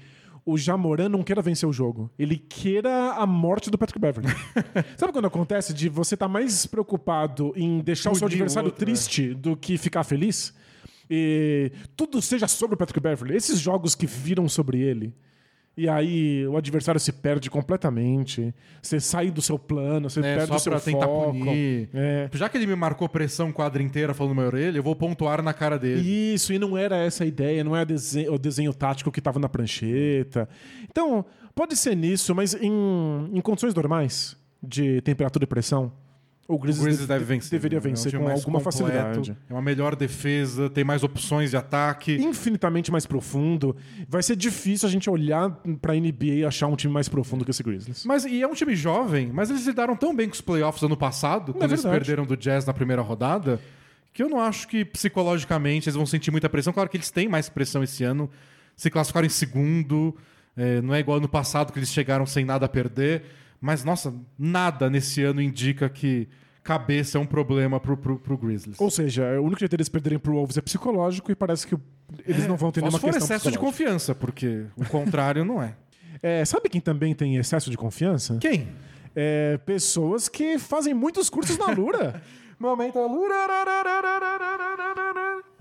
o 0.45 0.59
Jamoran 0.59 1.09
não 1.09 1.23
queira 1.23 1.41
vencer 1.41 1.69
o 1.69 1.73
jogo. 1.73 2.11
Ele 2.19 2.37
queira 2.37 3.13
a 3.13 3.27
morte 3.27 3.71
do 3.71 3.79
Patrick 3.79 3.99
Beverly. 4.01 4.29
Sabe 4.97 5.13
quando 5.13 5.27
acontece 5.27 5.73
de 5.73 5.89
você 5.89 6.15
estar 6.15 6.29
mais 6.29 6.67
preocupado 6.67 7.53
em 7.55 7.81
deixar 7.81 8.11
o 8.11 8.15
seu 8.17 8.27
adversário 8.27 8.69
outro, 8.71 8.85
triste 8.85 9.33
do 9.35 9.57
que 9.57 9.79
ficar 9.79 10.03
feliz? 10.03 10.53
E 11.09 11.71
tudo 11.97 12.21
seja 12.23 12.49
sobre 12.49 12.75
o 12.75 12.79
Patrick 12.79 12.99
Beverly. 13.01 13.37
Esses 13.37 13.61
jogos 13.61 13.95
que 13.95 14.07
viram 14.07 14.49
sobre 14.49 14.81
ele. 14.81 15.15
E 15.77 15.89
aí 15.89 16.47
o 16.47 16.57
adversário 16.57 17.01
se 17.01 17.11
perde 17.13 17.49
completamente. 17.49 18.55
Você 18.83 19.01
sai 19.01 19.31
do 19.31 19.41
seu 19.41 19.59
plano, 19.59 20.11
você 20.11 20.21
É, 20.21 20.23
perde 20.37 20.49
só 20.49 20.57
o 20.57 20.59
seu 20.59 20.73
pra 20.73 20.81
tentar 20.81 21.07
foco. 21.07 21.33
punir. 21.33 21.89
É. 21.95 22.29
Já 22.35 22.49
que 22.49 22.59
ele 22.59 22.67
me 22.67 22.75
marcou 22.77 23.09
pressão 23.09 23.51
quadra 23.51 23.83
inteira 23.83 24.13
falando 24.13 24.35
na 24.37 24.43
orelha, 24.43 24.77
eu 24.79 24.83
vou 24.83 24.95
pontuar 24.95 25.43
na 25.43 25.55
cara 25.55 25.79
dele. 25.79 26.01
Isso, 26.35 26.53
e 26.53 26.59
não 26.59 26.77
era 26.77 26.97
essa 26.97 27.25
a 27.25 27.27
ideia, 27.27 27.65
não 27.65 27.75
é 27.75 27.85
desenho- 27.85 28.35
o 28.35 28.39
desenho 28.39 28.75
tático 28.75 29.11
que 29.11 29.21
estava 29.21 29.39
na 29.39 29.49
prancheta. 29.49 30.49
Então, 30.91 31.25
pode 31.55 31.75
ser 31.77 31.97
nisso, 31.97 32.35
mas 32.35 32.53
em, 32.55 32.71
em 33.33 33.41
condições 33.41 33.75
normais 33.75 34.37
de 34.63 35.01
temperatura 35.01 35.45
e 35.45 35.47
pressão, 35.47 35.91
o 36.51 36.55
O 36.55 36.59
Grizzlies, 36.59 36.85
Grizzlies 36.85 37.09
de- 37.09 37.15
deve 37.15 37.25
vencer. 37.25 37.51
deveria 37.51 37.79
né? 37.79 37.85
É 37.85 37.87
um 37.87 37.91
vencer 37.91 38.13
com 38.13 38.19
alguma 38.29 38.59
completo, 38.59 38.63
facilidade. 38.65 39.37
É 39.49 39.53
uma 39.53 39.63
melhor 39.63 39.95
defesa, 39.97 40.69
tem 40.69 40.83
mais 40.85 41.03
opções 41.03 41.51
de 41.51 41.57
ataque. 41.57 42.17
Infinitamente 42.17 42.91
mais 42.91 43.07
profundo. 43.07 43.77
Vai 44.09 44.23
ser 44.23 44.37
difícil 44.37 44.89
a 44.89 44.91
gente 44.91 45.09
olhar 45.09 45.51
pra 45.81 45.95
NBA 45.95 46.25
e 46.41 46.45
achar 46.45 46.67
um 46.67 46.77
time 46.77 46.93
mais 46.93 47.09
profundo 47.09 47.45
que 47.45 47.51
esse 47.51 47.63
Grizzlies. 47.63 48.05
Mas 48.05 48.25
e 48.25 48.43
é 48.43 48.47
um 48.47 48.55
time 48.55 48.75
jovem, 48.75 49.31
mas 49.33 49.51
eles 49.51 49.67
lidaram 49.67 49.95
tão 49.97 50.15
bem 50.15 50.29
com 50.29 50.35
os 50.35 50.41
playoffs 50.41 50.83
ano 50.83 50.97
passado, 50.97 51.53
quando 51.53 51.71
eles 51.71 51.83
verdade. 51.83 52.05
perderam 52.05 52.27
do 52.27 52.37
Jazz 52.37 52.65
na 52.67 52.73
primeira 52.75 53.03
rodada, 53.03 53.61
que 54.13 54.23
eu 54.23 54.29
não 54.29 54.41
acho 54.41 54.67
que 54.67 54.85
psicologicamente 54.85 55.89
eles 55.89 55.97
vão 55.97 56.07
sentir 56.07 56.31
muita 56.31 56.49
pressão. 56.49 56.73
Claro 56.73 56.89
que 56.89 56.97
eles 56.97 57.11
têm 57.11 57.29
mais 57.29 57.49
pressão 57.49 57.83
esse 57.83 58.03
ano, 58.05 58.29
se 58.77 58.91
classificaram 58.91 59.27
em 59.27 59.31
segundo, 59.31 60.17
é, 60.57 60.81
não 60.81 60.95
é 60.95 61.01
igual 61.01 61.19
ano 61.19 61.29
passado 61.29 61.73
que 61.73 61.79
eles 61.79 61.91
chegaram 61.91 62.27
sem 62.27 62.45
nada 62.45 62.67
a 62.67 62.69
perder, 62.69 63.23
mas 63.61 63.85
nossa, 63.85 64.15
nada 64.39 64.89
nesse 64.89 65.23
ano 65.23 65.41
indica 65.41 65.89
que 65.89 66.29
cabeça 66.63 67.19
é 67.19 67.21
um 67.21 67.27
problema 67.27 67.81
pro, 67.81 67.97
pro, 67.97 68.19
pro 68.19 68.37
Grizzlies. 68.37 68.81
Ou 68.81 68.91
seja, 68.91 69.41
o 69.41 69.45
único 69.45 69.61
jeito 69.61 69.73
deles 69.73 69.89
perderem 69.89 70.19
pro 70.19 70.35
Wolves 70.35 70.57
é 70.57 70.61
psicológico 70.61 71.31
e 71.33 71.35
parece 71.35 71.67
que 71.67 71.77
eles 72.27 72.47
não 72.47 72.57
vão 72.57 72.71
ter 72.71 72.81
nenhuma 72.81 72.99
for 72.99 73.11
questão 73.11 73.25
excesso 73.25 73.51
de 73.51 73.59
confiança, 73.59 74.15
porque 74.15 74.67
o 74.77 74.85
contrário 74.87 75.45
não 75.45 75.63
é. 75.63 75.75
É, 76.23 76.45
sabe 76.45 76.69
quem 76.69 76.83
também 76.83 77.15
tem 77.15 77.37
excesso 77.37 77.71
de 77.71 77.79
confiança? 77.79 78.37
Quem? 78.39 78.69
É, 79.17 79.57
pessoas 79.65 80.29
que 80.29 80.59
fazem 80.59 80.93
muitos 80.93 81.31
cursos 81.31 81.57
na 81.57 81.71
Lura. 81.71 82.23
Momento 82.61 82.99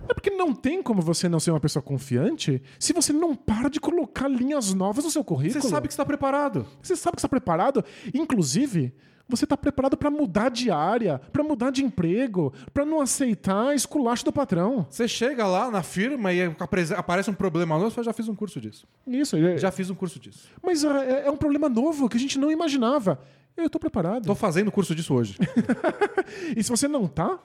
É 0.08 0.14
porque 0.14 0.30
não 0.32 0.54
tem 0.54 0.84
como 0.84 1.02
você 1.02 1.30
não 1.30 1.40
ser 1.40 1.52
uma 1.52 1.60
pessoa 1.60 1.82
confiante 1.82 2.62
se 2.78 2.92
você 2.92 3.14
não 3.14 3.34
para 3.34 3.70
de 3.70 3.80
colocar 3.80 4.28
linhas 4.28 4.74
novas 4.74 5.06
no 5.06 5.12
seu 5.12 5.24
currículo. 5.24 5.62
Você 5.62 5.70
sabe 5.70 5.88
que 5.88 5.94
está 5.94 6.06
preparado. 6.06 6.68
Você 6.84 6.98
sabe 6.98 7.16
que 7.16 7.20
está 7.20 7.30
preparado. 7.30 7.86
Inclusive, 8.14 8.94
você 9.30 9.46
está 9.46 9.56
preparado 9.56 9.96
para 9.96 10.10
mudar 10.12 10.50
de 10.50 10.72
área, 10.72 11.20
para 11.32 11.44
mudar 11.44 11.70
de 11.72 11.86
emprego, 11.86 12.52
para 12.74 12.84
não 12.84 13.00
aceitar 13.00 13.74
esculacho 13.76 14.26
do 14.26 14.34
patrão. 14.34 14.86
Você 14.90 15.08
chega 15.08 15.46
lá 15.48 15.70
na 15.72 15.84
firma 15.84 16.34
e 16.34 16.42
aparece 16.98 17.30
um 17.30 17.34
problema 17.36 17.78
novo, 17.78 17.92
você 17.92 18.04
já 18.04 18.12
fiz 18.12 18.28
um 18.28 18.36
curso 18.36 18.60
disso. 18.60 18.86
Isso. 19.08 19.38
é- 19.38 19.58
Já 19.58 19.72
fiz 19.72 19.90
um 19.90 19.96
curso 19.96 20.20
disso. 20.20 20.50
Mas 20.62 20.84
é, 20.84 21.28
é 21.28 21.32
um 21.32 21.38
problema 21.38 21.70
novo 21.70 22.10
que 22.10 22.18
a 22.18 22.20
gente 22.20 22.38
não 22.40 22.52
imaginava. 22.52 23.22
Eu 23.58 23.66
estou 23.66 23.80
preparado. 23.80 24.26
Tô 24.26 24.36
fazendo 24.36 24.72
curso 24.72 24.96
disso 24.96 25.14
hoje. 25.14 25.38
E 26.56 26.64
se 26.64 26.70
você 26.70 26.88
não 26.88 27.08
tá, 27.08 27.40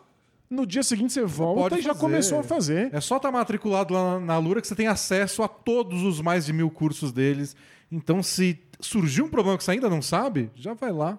no 0.49 0.67
dia 0.67 0.83
seguinte 0.83 1.13
você 1.13 1.25
volta 1.25 1.71
pode 1.71 1.81
e 1.81 1.83
já 1.83 1.95
fazer. 1.95 2.01
começou 2.01 2.39
a 2.39 2.43
fazer. 2.43 2.95
É 2.95 3.01
só 3.01 3.17
estar 3.17 3.33
matriculado 3.33 3.95
lá 3.95 4.21
na, 4.21 4.39
Lura 4.39 4.61
que 4.61 4.69
você 4.69 4.75
tem 4.75 4.87
acesso 4.87 5.43
a 5.43 5.49
todos 5.49 6.03
os 6.03 6.21
mais 6.21 6.45
de 6.47 6.53
mil 6.53 6.71
cursos 6.71 7.13
deles. 7.13 7.57
Então, 7.91 8.23
se 8.23 8.61
surgir 8.81 9.23
um 9.23 9.29
problema 9.29 9.57
que 9.57 9.65
você 9.65 9.73
ainda 9.73 9.89
não 9.89 10.03
sabe, 10.03 10.51
já 10.55 10.75
vai 10.75 10.93
lá. 10.93 11.19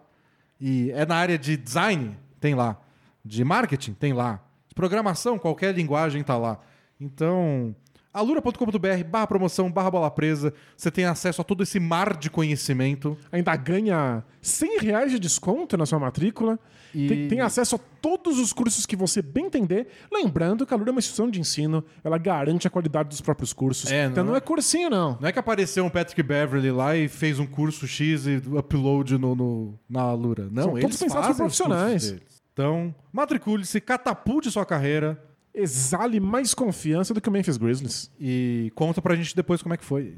E 0.59 0.91
é 0.91 1.05
na 1.05 1.15
área 1.15 1.37
de 1.37 1.57
design, 1.57 2.17
tem 2.39 2.53
lá. 2.53 2.79
De 3.23 3.43
marketing, 3.43 3.93
tem 3.93 4.13
lá. 4.13 4.39
De 4.67 4.75
programação, 4.75 5.39
qualquer 5.39 5.73
linguagem 5.73 6.23
tá 6.23 6.37
lá. 6.37 6.59
Então, 6.99 7.75
alura.com.br 8.19 9.03
barra 9.09 9.27
promoção, 9.27 9.71
barra 9.71 9.91
bola 9.91 10.09
presa. 10.11 10.53
Você 10.75 10.89
tem 10.89 11.05
acesso 11.05 11.41
a 11.41 11.43
todo 11.43 11.63
esse 11.63 11.79
mar 11.79 12.15
de 12.17 12.29
conhecimento. 12.29 13.17
ainda 13.31 13.55
ganha 13.55 14.23
100 14.41 14.79
reais 14.79 15.11
de 15.11 15.19
desconto 15.19 15.77
na 15.77 15.85
sua 15.85 15.99
matrícula. 15.99 16.59
E- 16.93 17.07
Tem, 17.07 17.27
tem 17.27 17.39
acesso 17.41 17.75
a 17.75 17.79
todos 18.01 18.39
os 18.39 18.53
cursos 18.53 18.85
que 18.85 18.95
você 18.95 19.21
bem 19.21 19.47
entender. 19.47 19.87
Lembrando 20.11 20.65
que 20.65 20.73
a 20.73 20.77
Lura 20.77 20.89
é 20.89 20.93
uma 20.93 20.99
instituição 20.99 21.29
de 21.29 21.41
ensino, 21.41 21.83
ela 22.03 22.17
garante 22.17 22.65
a 22.67 22.69
qualidade 22.69 23.09
dos 23.09 23.19
próprios 23.19 23.51
cursos. 23.51 23.91
É, 23.91 24.05
então 24.05 24.23
não 24.23 24.29
não 24.31 24.35
é- 24.35 24.37
é 24.37 24.41
cursinho, 24.41 24.89
não. 24.89 25.17
Não 25.19 25.27
é 25.27 25.31
que 25.33 25.39
apareceu 25.39 25.83
um 25.83 25.89
Patrick 25.89 26.23
Beverly 26.23 26.71
lá 26.71 26.95
e 26.95 27.09
fez 27.09 27.37
um 27.37 27.45
curso 27.45 27.85
X 27.85 28.25
e 28.27 28.37
upload 28.57 29.17
no, 29.17 29.35
no- 29.35 29.79
na 29.89 30.01
Alura. 30.03 30.47
Não, 30.49 30.63
São 30.63 30.71
todos 30.73 30.83
eles 30.85 30.99
pensados 30.99 31.27
fazem 31.27 31.35
profissionais. 31.37 32.11
deles. 32.11 32.23
Então, 32.53 32.95
matricule-se, 33.11 33.81
catapulte 33.81 34.49
sua 34.49 34.65
carreira 34.65 35.21
Exale 35.55 36.19
mais 36.19 36.53
confiança 36.53 37.13
do 37.13 37.21
que 37.21 37.29
o 37.29 37.31
Memphis 37.31 37.57
Grizzlies. 37.57 38.11
e 38.19 38.71
conta 38.75 39.01
pra 39.01 39.15
gente 39.15 39.35
depois 39.35 39.61
como 39.61 39.73
é 39.73 39.77
que 39.77 39.85
foi. 39.85 40.17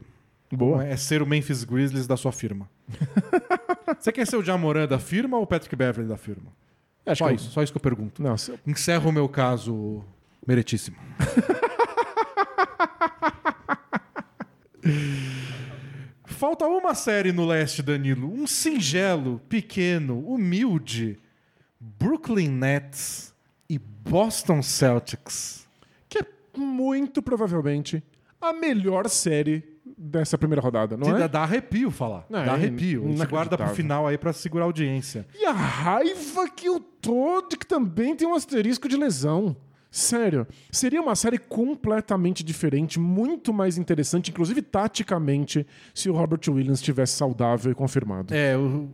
Boa. 0.51 0.83
É 0.85 0.97
ser 0.97 1.21
o 1.21 1.27
Memphis 1.27 1.63
Grizzlies 1.63 2.07
da 2.07 2.17
sua 2.17 2.31
firma. 2.31 2.67
Você 3.99 4.11
quer 4.11 4.25
ser 4.25 4.37
o 4.37 4.43
Jamoran 4.43 4.87
da 4.87 4.97
firma 4.99 5.37
ou 5.37 5.43
o 5.43 5.47
Patrick 5.47 5.75
Beverly 5.75 6.07
da 6.09 6.17
firma? 6.17 6.51
Acho 7.05 7.19
Só 7.19 7.27
que- 7.29 7.35
isso, 7.35 7.51
só 7.51 7.63
isso 7.63 7.71
que 7.71 7.77
eu 7.77 7.81
pergunto. 7.81 8.21
Não, 8.23 8.35
se- 8.37 8.53
Encerro 8.65 9.09
o 9.09 9.13
meu 9.13 9.29
caso 9.29 10.03
meritíssimo. 10.45 10.97
Falta 16.25 16.65
uma 16.65 16.93
série 16.93 17.31
no 17.31 17.45
leste, 17.45 17.81
Danilo. 17.81 18.31
Um 18.31 18.45
singelo, 18.45 19.39
pequeno, 19.49 20.19
humilde. 20.19 21.17
Brooklyn 21.79 22.49
Nets 22.49 23.33
e 23.69 23.77
Boston 23.79 24.61
Celtics. 24.61 25.67
que 26.09 26.19
é 26.19 26.25
muito 26.57 27.21
provavelmente 27.21 28.01
a 28.41 28.53
melhor 28.53 29.09
série 29.09 29.63
dessa 29.97 30.37
primeira 30.37 30.61
rodada, 30.61 30.95
não 30.97 31.11
Dá- 31.11 31.25
é? 31.25 31.27
Dá 31.27 31.41
arrepio 31.43 31.89
falar. 31.89 32.25
Dá 32.29 32.45
é 32.45 32.49
arrepio. 32.49 33.05
A 33.05 33.07
gente 33.09 33.25
guarda 33.25 33.57
pro 33.57 33.67
final 33.69 34.05
aí 34.07 34.17
pra 34.17 34.31
segurar 34.33 34.65
a 34.65 34.67
audiência. 34.67 35.25
E 35.33 35.45
a 35.45 35.51
raiva 35.51 36.47
que 36.49 36.67
eu 36.67 36.79
tô 36.79 37.41
de 37.49 37.57
que 37.57 37.65
também 37.65 38.15
tem 38.15 38.27
um 38.27 38.35
asterisco 38.35 38.87
de 38.87 38.95
lesão. 38.95 39.55
Sério, 39.89 40.45
seria 40.69 41.01
uma 41.01 41.15
série 41.15 41.37
completamente 41.37 42.43
diferente, 42.43 42.99
muito 42.99 43.53
mais 43.53 43.77
interessante, 43.77 44.29
inclusive 44.29 44.61
taticamente, 44.61 45.65
se 45.95 46.09
o 46.09 46.13
Robert 46.13 46.41
Williams 46.47 46.79
estivesse 46.79 47.13
saudável 47.15 47.71
e 47.71 47.75
confirmado. 47.75 48.33
É, 48.33 48.55
o- 48.57 48.89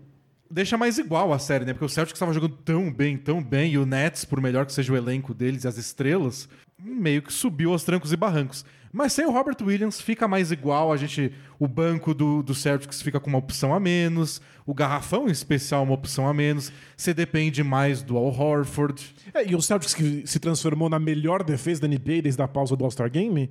deixa 0.49 0.77
mais 0.77 0.97
igual 0.97 1.33
a 1.33 1.39
série, 1.39 1.65
né? 1.65 1.73
Porque 1.73 1.85
o 1.85 1.89
Celtics 1.89 2.17
estava 2.17 2.33
jogando 2.33 2.57
tão 2.57 2.91
bem, 2.91 3.17
tão 3.17 3.41
bem, 3.41 3.73
e 3.73 3.77
o 3.77 3.85
Nets, 3.85 4.25
por 4.25 4.41
melhor 4.41 4.65
que 4.65 4.73
seja 4.73 4.93
o 4.93 4.97
elenco 4.97 5.33
deles 5.33 5.63
e 5.63 5.67
as 5.67 5.77
estrelas, 5.77 6.47
meio 6.79 7.21
que 7.21 7.31
subiu 7.31 7.71
aos 7.71 7.83
trancos 7.83 8.11
e 8.11 8.17
barrancos. 8.17 8.65
Mas 8.95 9.11
sem 9.13 9.25
o 9.25 9.31
Robert 9.31 9.57
Williams 9.59 9.99
fica 9.99 10.27
mais 10.27 10.51
igual. 10.51 10.93
A 10.93 10.97
gente, 10.97 11.33
o 11.57 11.67
banco 11.67 12.13
do, 12.13 12.43
do 12.43 12.53
Celtics 12.53 13.01
fica 13.01 13.19
com 13.19 13.27
uma 13.27 13.39
opção 13.39 13.73
a 13.73 13.79
menos, 13.79 14.39
o 14.67 14.73
garrafão 14.73 15.27
em 15.27 15.31
especial 15.31 15.81
uma 15.81 15.95
opção 15.95 16.27
a 16.27 16.33
menos. 16.33 16.71
Você 16.95 17.11
depende 17.11 17.63
mais 17.63 18.03
do 18.03 18.15
Al 18.15 18.27
Horford. 18.27 19.15
É, 19.33 19.49
e 19.49 19.55
o 19.55 19.61
Celtics 19.61 19.95
que 19.95 20.27
se 20.27 20.37
transformou 20.39 20.89
na 20.89 20.99
melhor 20.99 21.43
defesa 21.43 21.81
da 21.81 21.87
NBA 21.87 22.21
desde 22.21 22.41
a 22.43 22.47
pausa 22.47 22.75
do 22.75 22.83
All-Star 22.83 23.09
Game 23.09 23.49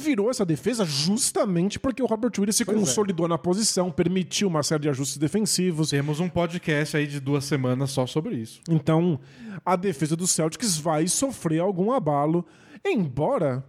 virou 0.00 0.30
essa 0.30 0.44
defesa 0.44 0.84
justamente 0.84 1.78
porque 1.78 2.02
o 2.02 2.06
Robert 2.06 2.32
Williams 2.38 2.56
se 2.56 2.64
Pois 2.64 2.76
é. 2.76 2.80
consolidou 2.80 3.28
na 3.28 3.38
posição, 3.38 3.90
permitiu 3.90 4.48
uma 4.48 4.62
série 4.62 4.82
de 4.82 4.88
ajustes 4.88 5.18
defensivos. 5.18 5.90
Temos 5.90 6.18
um 6.18 6.28
podcast 6.28 6.96
aí 6.96 7.06
de 7.06 7.20
duas 7.20 7.44
semanas 7.44 7.90
só 7.90 8.06
sobre 8.06 8.36
isso. 8.36 8.60
Então, 8.68 9.20
a 9.64 9.76
defesa 9.76 10.16
do 10.16 10.26
Celtics 10.26 10.76
vai 10.78 11.06
sofrer 11.06 11.60
algum 11.60 11.92
abalo, 11.92 12.44
embora 12.84 13.64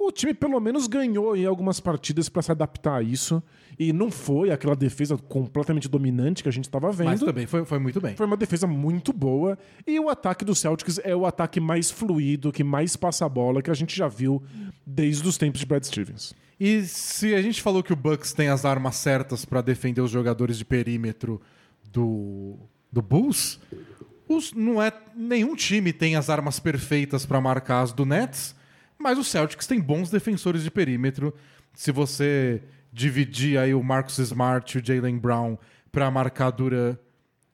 o 0.00 0.10
time 0.10 0.32
pelo 0.32 0.58
menos 0.58 0.86
ganhou 0.86 1.36
em 1.36 1.44
algumas 1.44 1.78
partidas 1.78 2.28
para 2.28 2.40
se 2.40 2.50
adaptar 2.50 2.96
a 2.96 3.02
isso. 3.02 3.42
E 3.78 3.92
não 3.92 4.10
foi 4.10 4.50
aquela 4.50 4.74
defesa 4.74 5.16
completamente 5.16 5.88
dominante 5.88 6.42
que 6.42 6.48
a 6.48 6.52
gente 6.52 6.64
estava 6.64 6.90
vendo. 6.90 7.08
Mas 7.08 7.20
também 7.20 7.46
foi, 7.46 7.64
foi 7.64 7.78
muito 7.78 8.00
bem. 8.00 8.16
Foi 8.16 8.26
uma 8.26 8.36
defesa 8.36 8.66
muito 8.66 9.12
boa. 9.12 9.58
E 9.86 10.00
o 10.00 10.08
ataque 10.08 10.44
do 10.44 10.54
Celtics 10.54 10.98
é 11.04 11.14
o 11.14 11.26
ataque 11.26 11.60
mais 11.60 11.90
fluido, 11.90 12.50
que 12.50 12.64
mais 12.64 12.96
passa 12.96 13.26
a 13.26 13.28
bola, 13.28 13.62
que 13.62 13.70
a 13.70 13.74
gente 13.74 13.96
já 13.96 14.08
viu 14.08 14.42
desde 14.86 15.26
os 15.28 15.36
tempos 15.36 15.60
de 15.60 15.66
Brad 15.66 15.84
Stevens. 15.84 16.34
E 16.58 16.82
se 16.82 17.34
a 17.34 17.40
gente 17.40 17.62
falou 17.62 17.82
que 17.82 17.92
o 17.92 17.96
Bucks 17.96 18.32
tem 18.32 18.48
as 18.48 18.64
armas 18.64 18.96
certas 18.96 19.44
para 19.44 19.62
defender 19.62 20.00
os 20.00 20.10
jogadores 20.10 20.58
de 20.58 20.64
perímetro 20.64 21.40
do, 21.90 22.58
do 22.92 23.00
Bulls, 23.00 23.58
os, 24.28 24.52
não 24.52 24.80
é 24.80 24.92
nenhum 25.16 25.56
time 25.56 25.92
tem 25.92 26.16
as 26.16 26.28
armas 26.28 26.60
perfeitas 26.60 27.24
para 27.24 27.40
marcar 27.40 27.80
as 27.80 27.92
do 27.92 28.04
Nets, 28.04 28.54
mas 29.00 29.18
o 29.18 29.24
Celtics 29.24 29.66
tem 29.66 29.80
bons 29.80 30.10
defensores 30.10 30.62
de 30.62 30.70
perímetro. 30.70 31.34
Se 31.74 31.90
você 31.90 32.62
dividir 32.92 33.58
aí 33.58 33.72
o 33.74 33.82
Marcus 33.82 34.18
Smart 34.18 34.76
e 34.76 34.80
o 34.80 34.84
Jalen 34.84 35.18
Brown 35.18 35.56
para 35.90 36.10
marcar 36.10 36.50
Duran 36.50 36.96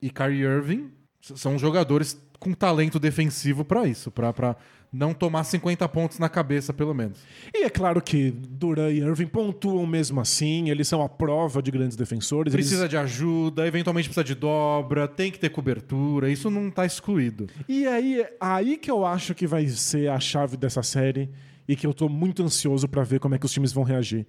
e 0.02 0.10
Kyrie 0.10 0.42
Irving, 0.42 0.90
são 1.20 1.58
jogadores 1.58 2.20
com 2.38 2.52
talento 2.52 2.98
defensivo 2.98 3.64
para 3.64 3.86
isso, 3.86 4.10
para 4.10 4.56
não 4.96 5.12
tomar 5.12 5.44
50 5.44 5.88
pontos 5.88 6.18
na 6.18 6.28
cabeça 6.28 6.72
pelo 6.72 6.94
menos. 6.94 7.18
E 7.54 7.64
é 7.64 7.70
claro 7.70 8.00
que 8.00 8.30
Duran 8.30 8.90
e 8.90 8.98
Irving 8.98 9.26
pontuam 9.26 9.86
mesmo 9.86 10.20
assim, 10.20 10.70
eles 10.70 10.88
são 10.88 11.02
a 11.02 11.08
prova 11.08 11.62
de 11.62 11.70
grandes 11.70 11.96
defensores. 11.96 12.52
eles- 12.54 12.66
Precisa 12.66 12.88
de 12.88 12.96
ajuda, 12.96 13.66
eventualmente 13.66 14.08
precisa 14.08 14.24
de 14.24 14.34
dobra, 14.34 15.06
tem 15.06 15.30
que 15.30 15.38
ter 15.38 15.50
cobertura, 15.50 16.30
isso 16.30 16.50
não 16.50 16.70
tá 16.70 16.86
excluído. 16.86 17.46
E 17.68 17.86
aí, 17.86 18.24
aí 18.40 18.76
que 18.76 18.90
eu 18.90 19.04
acho 19.04 19.34
que 19.34 19.46
vai 19.46 19.66
ser 19.68 20.08
a 20.10 20.18
chave 20.18 20.56
dessa 20.56 20.82
série 20.82 21.28
e 21.68 21.76
que 21.76 21.86
eu 21.86 21.92
tô 21.92 22.08
muito 22.08 22.42
ansioso 22.42 22.88
pra 22.88 23.02
ver 23.02 23.20
como 23.20 23.34
é 23.34 23.38
que 23.38 23.44
os 23.46 23.52
times 23.52 23.72
vão 23.72 23.84
reagir. 23.84 24.26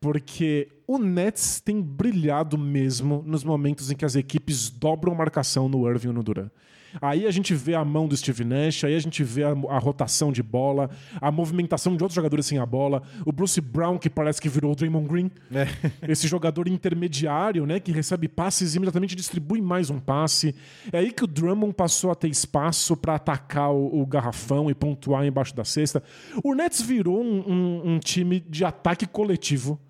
Porque 0.00 0.68
o 0.86 0.98
Nets 0.98 1.60
tem 1.60 1.80
brilhado 1.80 2.58
mesmo 2.58 3.22
nos 3.26 3.42
momentos 3.42 3.90
em 3.90 3.96
que 3.96 4.04
as 4.04 4.14
equipes 4.14 4.68
dobram 4.68 5.14
marcação 5.14 5.68
no 5.68 5.88
Irving 5.88 6.08
ou 6.08 6.14
no 6.14 6.22
Duran. 6.22 6.50
Aí 7.00 7.26
a 7.26 7.30
gente 7.30 7.54
vê 7.54 7.74
a 7.74 7.84
mão 7.84 8.06
do 8.06 8.16
Steve 8.16 8.44
Nash, 8.44 8.84
aí 8.84 8.94
a 8.94 8.98
gente 8.98 9.22
vê 9.24 9.44
a, 9.44 9.50
a 9.50 9.78
rotação 9.78 10.30
de 10.32 10.42
bola, 10.42 10.90
a 11.20 11.30
movimentação 11.30 11.96
de 11.96 12.02
outros 12.02 12.14
jogadores 12.14 12.46
sem 12.46 12.58
a 12.58 12.66
bola, 12.66 13.02
o 13.26 13.32
Bruce 13.32 13.60
Brown, 13.60 13.98
que 13.98 14.08
parece 14.10 14.40
que 14.40 14.48
virou 14.48 14.72
o 14.72 14.74
Draymond 14.76 15.08
Green, 15.08 15.30
esse 16.08 16.26
jogador 16.28 16.68
intermediário, 16.68 17.66
né, 17.66 17.80
que 17.80 17.92
recebe 17.92 18.28
passes 18.28 18.74
e 18.74 18.76
imediatamente 18.76 19.14
distribui 19.14 19.60
mais 19.60 19.90
um 19.90 19.98
passe. 19.98 20.54
É 20.92 20.98
aí 20.98 21.12
que 21.12 21.24
o 21.24 21.26
Drummond 21.26 21.74
passou 21.74 22.10
a 22.10 22.14
ter 22.14 22.28
espaço 22.28 22.96
para 22.96 23.14
atacar 23.16 23.70
o, 23.72 24.00
o 24.02 24.06
garrafão 24.06 24.70
e 24.70 24.74
pontuar 24.74 25.24
embaixo 25.24 25.54
da 25.54 25.64
cesta. 25.64 26.02
O 26.42 26.54
Nets 26.54 26.80
virou 26.80 27.22
um, 27.22 27.40
um- 27.50 27.94
um 27.94 27.98
time 27.98 28.40
de 28.40 28.64
ataque 28.64 29.06
coletivo 29.06 29.80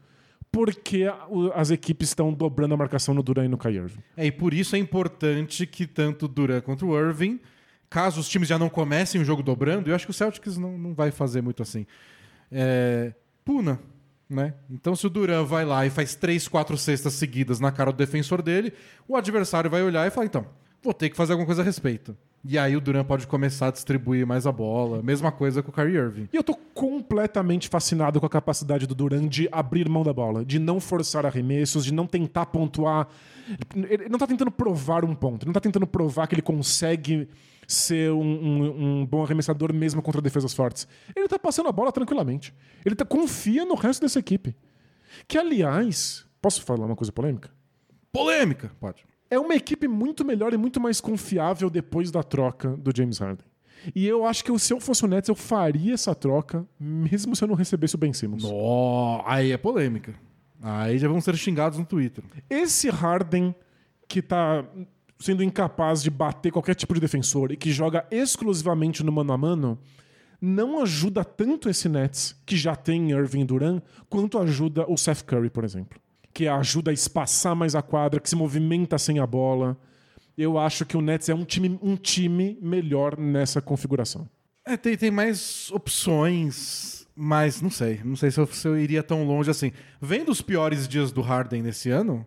porque 0.55 1.05
as 1.53 1.71
equipes 1.71 2.09
estão 2.09 2.33
dobrando 2.33 2.75
a 2.75 2.77
marcação 2.77 3.13
no 3.13 3.25
Duran 3.25 3.47
e 3.47 3.49
no 3.49 3.59
Kyrie 3.59 3.79
Irving. 3.79 3.99
É, 4.17 4.27
e 4.27 4.31
por 4.31 4.55
isso 4.55 4.77
é 4.77 4.79
importante 4.79 5.67
que 5.67 5.85
tanto 5.85 6.29
Duran 6.29 6.61
quanto 6.61 6.87
o 6.87 6.97
Irving, 6.97 7.41
caso 7.91 8.21
os 8.21 8.29
times 8.29 8.49
já 8.49 8.57
não 8.57 8.69
comecem 8.69 9.21
o 9.21 9.25
jogo 9.25 9.43
dobrando, 9.43 9.91
eu 9.91 9.95
acho 9.97 10.07
que 10.07 10.13
o 10.13 10.15
Celtics 10.15 10.57
não, 10.57 10.79
não 10.79 10.95
vai 10.95 11.11
fazer 11.11 11.43
muito 11.43 11.61
assim. 11.61 11.85
É, 12.53 13.13
puna, 13.45 13.81
né? 14.31 14.55
Então 14.71 14.95
se 14.95 15.05
o 15.05 15.11
Duran 15.11 15.43
vai 15.43 15.65
lá 15.65 15.85
e 15.85 15.91
faz 15.91 16.15
três, 16.15 16.47
quatro 16.47 16.79
cestas 16.79 17.15
seguidas 17.15 17.59
na 17.59 17.73
cara 17.73 17.91
do 17.91 17.99
defensor 17.99 18.41
dele, 18.41 18.73
o 19.09 19.17
adversário 19.17 19.69
vai 19.69 19.83
olhar 19.83 20.07
e 20.07 20.11
falar, 20.11 20.27
então, 20.27 20.47
vou 20.81 20.95
ter 20.95 21.11
que 21.11 21.17
fazer 21.17 21.33
alguma 21.33 21.47
coisa 21.47 21.63
a 21.63 21.65
respeito. 21.65 22.17
E 22.47 22.59
aí 22.59 22.76
o 22.76 22.80
Duran 22.80 23.05
pode 23.05 23.26
começar 23.26 23.68
a 23.68 23.70
distribuir 23.70 24.26
mais 24.26 24.47
a 24.47 24.53
bola. 24.53 25.03
Mesma 25.03 25.32
coisa 25.32 25.62
com 25.62 25.70
o 25.70 25.72
Kyrie 25.72 25.97
Irving. 25.97 26.28
E 26.30 26.36
eu 26.36 26.42
tô 26.45 26.55
completamente 26.55 27.68
fascinado 27.70 28.20
com 28.20 28.26
a 28.26 28.28
capacidade 28.28 28.86
do 28.86 28.95
Duran 28.95 29.26
de 29.26 29.49
abrir 29.51 29.88
mão 29.88 30.03
da 30.03 30.12
bola, 30.12 30.45
de 30.45 30.59
não 30.59 30.78
forçar 30.78 31.24
arremessos, 31.24 31.84
de 31.86 31.92
não 31.95 32.07
tentar 32.07 32.47
pontuar. 32.47 33.09
Ele 33.74 34.11
não 34.11 34.18
tá 34.18 34.26
tentando 34.26 34.51
provar 34.51 35.05
um 35.07 35.14
ponto, 35.14 35.42
ele 35.45 35.49
não 35.49 35.55
tá 35.55 35.61
tentando 35.61 35.86
provar 35.86 36.26
que 36.26 36.34
ele 36.34 36.42
consegue 36.42 37.28
ser 37.66 38.11
um, 38.12 38.20
um- 38.22 39.01
um 39.01 39.07
bom 39.07 39.22
arremessador 39.24 39.72
mesmo 39.72 40.03
contra 40.03 40.20
defesas 40.20 40.53
fortes. 40.53 40.86
Ele 41.16 41.26
tá 41.28 41.38
passando 41.38 41.70
a 41.70 41.72
bola 41.72 41.90
tranquilamente. 41.92 42.53
Ele 42.84 42.95
tá, 42.95 43.07
confia 43.07 43.64
no 43.64 43.74
resto 43.74 44.03
dessa 44.03 44.18
equipe. 44.18 44.55
Que, 45.26 45.38
aliás, 45.38 46.26
posso 46.42 46.62
falar 46.62 46.84
uma 46.84 46.97
coisa 46.97 47.11
polêmica? 47.11 47.51
Polêmica, 48.12 48.70
pode. 48.78 49.03
É 49.35 49.39
uma 49.39 49.55
equipe 49.55 49.89
muito 49.89 50.24
melhor 50.24 50.53
e 50.53 50.57
muito 50.57 50.80
mais 50.80 51.01
confiável 51.01 51.68
depois 51.68 52.11
da 52.11 52.22
troca 52.22 52.76
do 52.76 52.91
James 52.97 53.18
Harden. 53.18 53.47
E 53.95 54.07
eu 54.07 54.24
acho 54.24 54.45
que 54.45 54.59
se 54.59 54.72
eu 54.72 54.80
fosse 54.80 55.05
o 55.05 55.09
Nets, 55.09 55.28
eu 55.28 55.35
faria 55.35 55.95
essa 55.95 56.14
troca, 56.14 56.66
mesmo 56.78 57.37
se 57.37 57.45
eu 57.45 57.49
não 57.49 57.55
recebesse 57.55 57.95
o 57.97 57.99
Ben 57.99 58.12
Simmons. 58.12 58.43
Nó, 58.43 59.22
aí 59.26 59.53
é 59.53 59.59
polêmica. 59.59 60.14
Aí 60.62 60.97
já 60.99 61.09
vão 61.09 61.20
ser 61.20 61.37
xingados 61.37 61.78
no 61.78 61.85
Twitter. 61.85 62.24
Esse 62.49 62.89
Harden 62.89 63.55
que 64.09 64.22
tá 64.22 64.64
sendo 65.18 65.43
incapaz 65.43 66.03
de 66.03 66.11
bater 66.11 66.51
qualquer 66.53 66.74
tipo 66.74 66.95
de 66.95 67.01
defensor 67.01 67.53
e 67.53 67.57
que 67.57 67.72
joga 67.72 68.07
exclusivamente 68.11 69.03
no 69.03 69.12
mano 69.12 69.32
a 69.32 69.39
mano, 69.39 69.78
não 70.41 70.82
ajuda 70.82 71.24
tanto 71.24 71.68
esse 71.68 71.89
Nets, 71.89 72.37
que 72.45 72.57
já 72.57 72.76
tem 72.76 73.11
Irving 73.11 73.41
e 73.41 73.45
Duran, 73.45 73.82
quanto 74.09 74.39
ajuda 74.39 74.85
o 74.91 74.97
Seth 74.97 75.22
Curry, 75.22 75.51
por 75.51 75.64
exemplo. 75.64 75.99
Que 76.35 76.49
ajuda 76.49 76.91
a 76.91 76.95
espaçar 76.95 77.57
mais 77.57 77.74
a 77.74 77.80
quadra, 77.80 78.20
que 78.20 78.28
se 78.28 78.37
movimenta 78.37 78.99
sem 78.99 79.18
a 79.20 79.26
bola. 79.26 79.78
Eu 80.37 80.59
acho 80.59 80.85
que 80.85 80.97
o 80.97 81.01
Nets 81.01 81.28
é 81.28 81.35
um 81.35 81.45
time, 81.45 81.78
um 81.80 81.97
time 81.97 82.59
melhor 82.61 83.16
nessa 83.16 83.62
configuração. 83.62 84.28
É, 84.66 84.76
tem, 84.76 84.97
tem 84.97 85.11
mais 85.11 85.70
opções, 85.70 87.07
mas 87.14 87.62
não 87.62 87.70
sei. 87.70 88.01
Não 88.05 88.16
sei 88.16 88.30
se 88.30 88.41
eu, 88.41 88.47
se 88.47 88.66
eu 88.66 88.78
iria 88.78 89.03
tão 89.03 89.24
longe 89.24 89.51
assim. 89.51 89.70
Vendo 90.01 90.32
os 90.32 90.43
piores 90.43 90.89
dias 90.89 91.12
do 91.12 91.20
Harden 91.20 91.62
nesse 91.62 91.91
ano, 91.91 92.26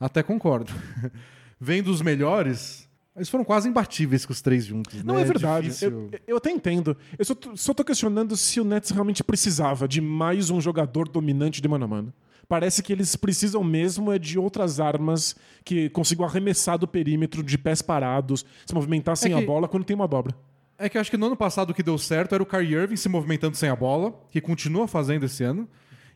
até 0.00 0.22
concordo. 0.22 0.72
Vendo 1.60 1.88
os 1.88 2.02
melhores, 2.02 2.88
eles 3.14 3.28
foram 3.28 3.44
quase 3.44 3.68
imbatíveis 3.68 4.26
com 4.26 4.32
os 4.32 4.42
três 4.42 4.64
juntos. 4.64 5.04
Não 5.04 5.14
né? 5.14 5.22
é 5.22 5.24
verdade. 5.24 5.66
difícil. 5.68 6.08
Eu, 6.10 6.20
eu 6.26 6.36
até 6.36 6.50
entendo. 6.50 6.96
Eu 7.16 7.24
só, 7.24 7.34
só 7.54 7.72
tô 7.72 7.84
questionando 7.84 8.36
se 8.36 8.60
o 8.60 8.64
Nets 8.64 8.90
realmente 8.90 9.22
precisava 9.22 9.86
de 9.86 10.00
mais 10.00 10.50
um 10.50 10.60
jogador 10.60 11.08
dominante 11.08 11.62
de 11.62 11.68
mano 11.68 11.84
a 11.84 11.88
mano. 11.88 12.12
Parece 12.48 12.82
que 12.82 12.92
eles 12.92 13.16
precisam 13.16 13.62
mesmo 13.64 14.12
é 14.12 14.18
de 14.18 14.38
outras 14.38 14.78
armas 14.80 15.34
que 15.64 15.88
consigam 15.90 16.24
arremessar 16.26 16.78
do 16.78 16.86
perímetro 16.86 17.42
de 17.42 17.56
pés 17.56 17.80
parados, 17.82 18.44
se 18.66 18.74
movimentar 18.74 19.16
sem 19.16 19.32
que- 19.34 19.42
a 19.42 19.46
bola 19.46 19.66
quando 19.68 19.84
tem 19.84 19.94
uma 19.96 20.06
dobra. 20.08 20.34
É 20.78 20.88
que 20.88 20.96
eu 20.96 21.00
acho 21.00 21.10
que 21.10 21.16
no 21.16 21.26
ano 21.26 21.36
passado 21.36 21.70
o 21.70 21.74
que 21.74 21.82
deu 21.82 21.96
certo 21.96 22.34
era 22.34 22.42
o 22.42 22.46
Kyrie 22.46 22.74
Irving 22.74 22.96
se 22.96 23.08
movimentando 23.08 23.56
sem 23.56 23.68
a 23.68 23.76
bola, 23.76 24.12
que 24.30 24.40
continua 24.40 24.86
fazendo 24.88 25.24
esse 25.24 25.42
ano. 25.44 25.68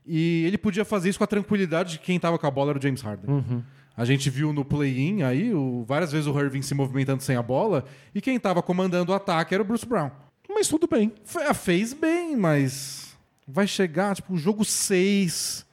E 0.06 0.44
ele 0.46 0.58
podia 0.58 0.84
fazer 0.84 1.08
isso 1.10 1.18
com 1.18 1.24
a 1.24 1.28
tranquilidade 1.28 1.92
de 1.92 1.98
quem 2.00 2.16
estava 2.16 2.38
com 2.38 2.46
a 2.46 2.50
bola 2.50 2.70
era 2.70 2.78
o 2.78 2.82
James 2.82 3.00
Harden. 3.02 3.64
A 3.96 4.04
gente 4.04 4.30
viu 4.30 4.52
no 4.52 4.64
play-in 4.64 5.22
aí 5.22 5.52
o- 5.54 5.84
várias 5.86 6.10
vezes 6.12 6.26
o 6.26 6.38
Irving 6.40 6.62
se 6.62 6.74
movimentando 6.74 7.22
sem 7.22 7.36
a 7.36 7.42
bola 7.42 7.84
e 8.14 8.20
quem 8.20 8.36
estava 8.36 8.62
comandando 8.62 9.12
o 9.12 9.14
ataque 9.14 9.54
era 9.54 9.62
o 9.62 9.66
Bruce 9.66 9.86
Brown. 9.86 10.10
Mas 10.48 10.66
tudo 10.68 10.86
bem. 10.88 11.12
Fe- 11.24 11.42
ah, 11.42 11.54
Fez 11.54 11.92
bem, 11.92 12.36
mas 12.36 13.16
vai 13.46 13.66
chegar, 13.66 14.14
tipo, 14.16 14.34
o 14.34 14.36
jogo 14.38 14.64
6, 14.64 15.64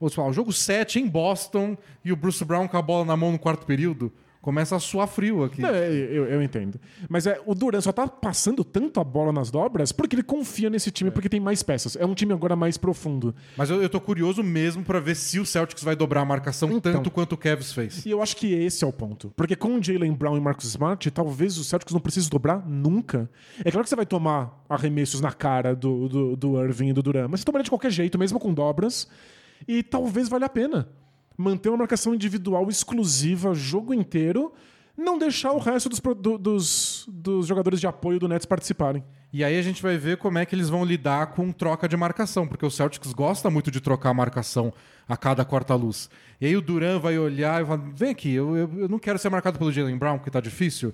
ou 0.00 0.08
sei 0.08 0.22
lá, 0.22 0.28
o 0.28 0.32
jogo 0.32 0.52
7 0.52 0.98
em 1.00 1.06
Boston 1.08 1.76
e 2.04 2.12
o 2.12 2.16
Bruce 2.16 2.44
Brown 2.44 2.68
com 2.68 2.76
a 2.76 2.82
bola 2.82 3.04
na 3.04 3.16
mão 3.16 3.32
no 3.32 3.38
quarto 3.38 3.66
período. 3.66 4.12
Começa 4.42 4.76
a 4.76 4.78
suar 4.78 5.08
frio 5.08 5.42
aqui. 5.42 5.64
É, 5.66 5.88
eu, 5.90 6.24
eu 6.26 6.40
entendo. 6.40 6.78
Mas 7.08 7.26
é, 7.26 7.40
o 7.44 7.52
Duran 7.52 7.80
só 7.80 7.90
tá 7.90 8.06
passando 8.06 8.62
tanto 8.62 9.00
a 9.00 9.02
bola 9.04 9.32
nas 9.32 9.50
dobras 9.50 9.90
porque 9.90 10.14
ele 10.14 10.22
confia 10.22 10.70
nesse 10.70 10.88
time, 10.92 11.10
porque 11.10 11.28
tem 11.28 11.40
mais 11.40 11.64
peças. 11.64 11.96
É 11.96 12.06
um 12.06 12.14
time 12.14 12.32
agora 12.32 12.54
mais 12.54 12.76
profundo. 12.78 13.34
Mas 13.56 13.70
eu, 13.70 13.82
eu 13.82 13.88
tô 13.88 14.00
curioso 14.00 14.44
mesmo 14.44 14.84
pra 14.84 15.00
ver 15.00 15.16
se 15.16 15.40
o 15.40 15.44
Celtics 15.44 15.82
vai 15.82 15.96
dobrar 15.96 16.20
a 16.20 16.24
marcação 16.24 16.70
Então. 16.70 16.92
tanto 16.92 17.10
quanto 17.10 17.32
o 17.32 17.36
Cavs 17.36 17.72
fez. 17.72 18.06
E 18.06 18.10
eu 18.12 18.22
acho 18.22 18.36
que 18.36 18.52
esse 18.54 18.84
é 18.84 18.86
o 18.86 18.92
ponto. 18.92 19.32
Porque 19.36 19.56
com 19.56 19.78
o 19.80 19.82
Jalen 19.82 20.12
Brown 20.12 20.36
e 20.36 20.40
Marcus 20.40 20.66
Smart, 20.66 21.10
talvez 21.10 21.58
o 21.58 21.64
Celtics 21.64 21.92
não 21.92 21.98
precise 22.00 22.30
dobrar 22.30 22.64
nunca. 22.64 23.28
É 23.64 23.70
claro 23.72 23.82
que 23.82 23.88
você 23.90 23.96
vai 23.96 24.06
tomar 24.06 24.64
arremessos 24.68 25.20
na 25.20 25.32
cara 25.32 25.74
do, 25.74 26.08
do, 26.08 26.36
do 26.36 26.62
Irving 26.64 26.90
e 26.90 26.92
do 26.92 27.02
Duran, 27.02 27.26
mas 27.26 27.40
você 27.40 27.46
tomaria 27.46 27.64
de 27.64 27.70
qualquer 27.70 27.90
jeito, 27.90 28.16
mesmo 28.16 28.38
com 28.38 28.54
dobras. 28.54 29.08
E 29.68 29.82
talvez 29.82 30.28
valha 30.28 30.46
a 30.46 30.50
pena. 30.50 30.88
Manter 31.36 31.68
uma 31.68 31.78
marcação 31.78 32.14
individual 32.14 32.68
exclusiva 32.68 33.54
jogo 33.54 33.92
inteiro, 33.92 34.52
não 34.96 35.18
deixar 35.18 35.52
o 35.52 35.58
resto 35.58 35.88
dos, 35.88 36.00
do- 36.00 36.38
dos, 36.38 37.04
dos 37.08 37.46
jogadores 37.46 37.78
de 37.80 37.86
apoio 37.86 38.18
do 38.18 38.26
Nets 38.28 38.46
participarem. 38.46 39.04
E 39.32 39.44
aí 39.44 39.58
a 39.58 39.62
gente 39.62 39.82
vai 39.82 39.98
ver 39.98 40.16
como 40.16 40.38
é 40.38 40.46
que 40.46 40.54
eles 40.54 40.70
vão 40.70 40.82
lidar 40.82 41.26
com 41.28 41.52
troca 41.52 41.86
de 41.86 41.94
marcação, 41.96 42.46
porque 42.48 42.64
o 42.64 42.70
Celtics 42.70 43.12
gosta 43.12 43.50
muito 43.50 43.70
de 43.70 43.80
trocar 43.82 44.10
a 44.10 44.14
marcação 44.14 44.72
a 45.06 45.14
cada 45.16 45.44
quarta-luz. 45.44 46.08
E 46.40 46.46
aí 46.46 46.56
o 46.56 46.62
Duran 46.62 46.98
vai 46.98 47.18
olhar 47.18 47.60
e 47.60 47.64
vai 47.64 47.76
vem 47.94 48.10
aqui, 48.10 48.32
eu, 48.32 48.56
eu, 48.56 48.70
eu 48.78 48.88
não 48.88 48.98
quero 48.98 49.18
ser 49.18 49.28
marcado 49.28 49.58
pelo 49.58 49.70
Jalen 49.70 49.98
Brown, 49.98 50.16
porque 50.16 50.30
tá 50.30 50.40
difícil. 50.40 50.90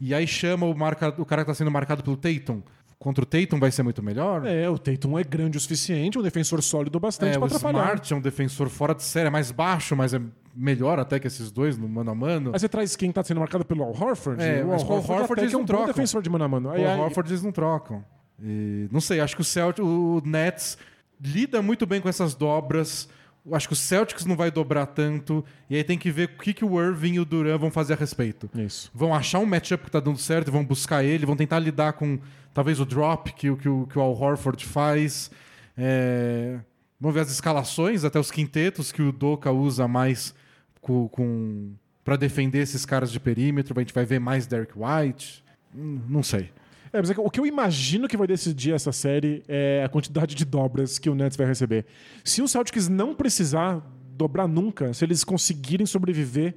E 0.00 0.14
aí 0.14 0.26
chama 0.26 0.64
o, 0.64 0.74
marca, 0.74 1.12
o 1.18 1.26
cara 1.26 1.42
que 1.42 1.48
tá 1.48 1.54
sendo 1.54 1.70
marcado 1.70 2.02
pelo 2.02 2.16
Tatum. 2.16 2.62
Contra 3.02 3.24
o 3.24 3.26
Tatum 3.26 3.58
vai 3.58 3.72
ser 3.72 3.82
muito 3.82 4.00
melhor. 4.00 4.46
É, 4.46 4.70
o 4.70 4.78
Tatum 4.78 5.18
é 5.18 5.24
grande 5.24 5.58
o 5.58 5.60
suficiente, 5.60 6.16
um 6.16 6.22
defensor 6.22 6.62
sólido 6.62 7.00
bastante 7.00 7.30
É, 7.30 7.32
pra 7.32 7.42
o 7.42 7.46
atrapalhar. 7.46 7.82
Smart 7.86 8.12
é 8.12 8.16
um 8.16 8.20
defensor 8.20 8.68
fora 8.68 8.94
de 8.94 9.02
série, 9.02 9.26
é 9.26 9.30
mais 9.30 9.50
baixo, 9.50 9.96
mas 9.96 10.14
é 10.14 10.20
melhor 10.54 11.00
até 11.00 11.18
que 11.18 11.26
esses 11.26 11.50
dois 11.50 11.76
no 11.76 11.88
mano 11.88 12.12
a 12.12 12.14
mano. 12.14 12.52
Aí 12.54 12.60
você 12.60 12.68
traz 12.68 12.94
quem 12.94 13.10
tá 13.10 13.24
sendo 13.24 13.40
marcado 13.40 13.64
pelo 13.64 13.82
Al 13.82 13.90
Horford. 13.90 14.40
É, 14.40 14.64
o 14.64 14.70
Al 14.72 14.78
o 14.78 14.82
Horford, 14.82 14.92
Horford 15.10 15.32
até 15.32 15.40
eles 15.40 15.50
que 15.50 15.54
é 15.56 15.58
um 15.58 15.60
não 15.62 15.66
trocam. 15.66 15.86
defensor 15.88 16.22
de 16.22 16.30
mano 16.30 16.44
a 16.44 16.48
mano. 16.48 16.70
Aí, 16.70 16.84
o 16.84 16.88
aí- 16.88 17.00
Horford 17.00 17.28
eles 17.28 17.42
não 17.42 17.50
trocam. 17.50 18.04
E, 18.40 18.86
não 18.92 19.00
sei, 19.00 19.18
acho 19.18 19.34
que 19.34 19.42
o 19.42 19.44
Celtics, 19.44 19.84
o 19.84 20.22
Nets 20.24 20.78
lida 21.20 21.60
muito 21.60 21.84
bem 21.86 22.00
com 22.00 22.08
essas 22.08 22.36
dobras. 22.36 23.08
Acho 23.50 23.66
que 23.66 23.72
o 23.72 23.76
Celtics 23.76 24.24
não 24.24 24.36
vai 24.36 24.50
dobrar 24.50 24.86
tanto. 24.86 25.44
E 25.68 25.74
aí 25.74 25.82
tem 25.82 25.98
que 25.98 26.10
ver 26.12 26.26
o 26.28 26.38
que, 26.42 26.52
que 26.54 26.64
o 26.64 26.80
Irving 26.80 27.14
e 27.14 27.20
o 27.20 27.24
Duran 27.24 27.58
vão 27.58 27.70
fazer 27.72 27.94
a 27.94 27.96
respeito. 27.96 28.48
Isso. 28.54 28.90
Vão 28.94 29.12
achar 29.12 29.40
um 29.40 29.46
matchup 29.46 29.84
que 29.84 29.90
tá 29.90 29.98
dando 29.98 30.18
certo 30.18 30.52
vão 30.52 30.64
buscar 30.64 31.02
ele, 31.02 31.26
vão 31.26 31.34
tentar 31.36 31.58
lidar 31.58 31.94
com 31.94 32.20
talvez 32.54 32.78
o 32.78 32.84
drop 32.86 33.32
que, 33.32 33.50
o- 33.50 33.56
que, 33.56 33.64
que 33.64 33.98
o 33.98 34.00
Al 34.02 34.12
Horford 34.12 34.64
faz. 34.64 35.30
É, 35.76 36.58
Vamos 37.00 37.14
ver 37.16 37.22
as 37.22 37.32
escalações, 37.32 38.04
até 38.04 38.20
os 38.20 38.30
quintetos 38.30 38.92
que 38.92 39.02
o 39.02 39.10
Doca 39.10 39.50
usa 39.50 39.88
mais 39.88 40.32
com, 40.80 41.08
com... 41.08 41.72
para 42.04 42.14
defender 42.14 42.60
esses 42.60 42.86
caras 42.86 43.10
de 43.10 43.18
perímetro. 43.18 43.74
A 43.76 43.80
gente 43.82 43.92
vai 43.92 44.04
ver 44.04 44.20
mais 44.20 44.46
Derek 44.46 44.72
White. 44.76 45.42
Hum, 45.74 46.00
Não 46.08 46.22
sei. 46.22 46.52
É, 46.92 46.98
mas 46.98 47.10
é 47.10 47.14
que 47.14 47.20
o 47.20 47.30
que 47.30 47.40
eu 47.40 47.46
imagino 47.46 48.06
que 48.06 48.16
vai 48.16 48.26
decidir 48.26 48.72
essa 48.74 48.92
série 48.92 49.42
é 49.48 49.82
a 49.84 49.88
quantidade 49.88 50.34
de 50.34 50.44
dobras 50.44 50.98
que 50.98 51.08
o 51.08 51.14
Nets 51.14 51.36
vai 51.36 51.46
receber. 51.46 51.86
Se 52.22 52.42
o 52.42 52.48
Celtics 52.48 52.88
não 52.88 53.14
precisar 53.14 53.80
dobrar 54.14 54.46
nunca, 54.46 54.92
se 54.92 55.04
eles 55.04 55.24
conseguirem 55.24 55.86
sobreviver 55.86 56.54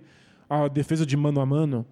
à 0.49 0.67
defesa 0.67 1.05
de 1.05 1.15
mano 1.15 1.39
a 1.39 1.45
mano, 1.45 1.85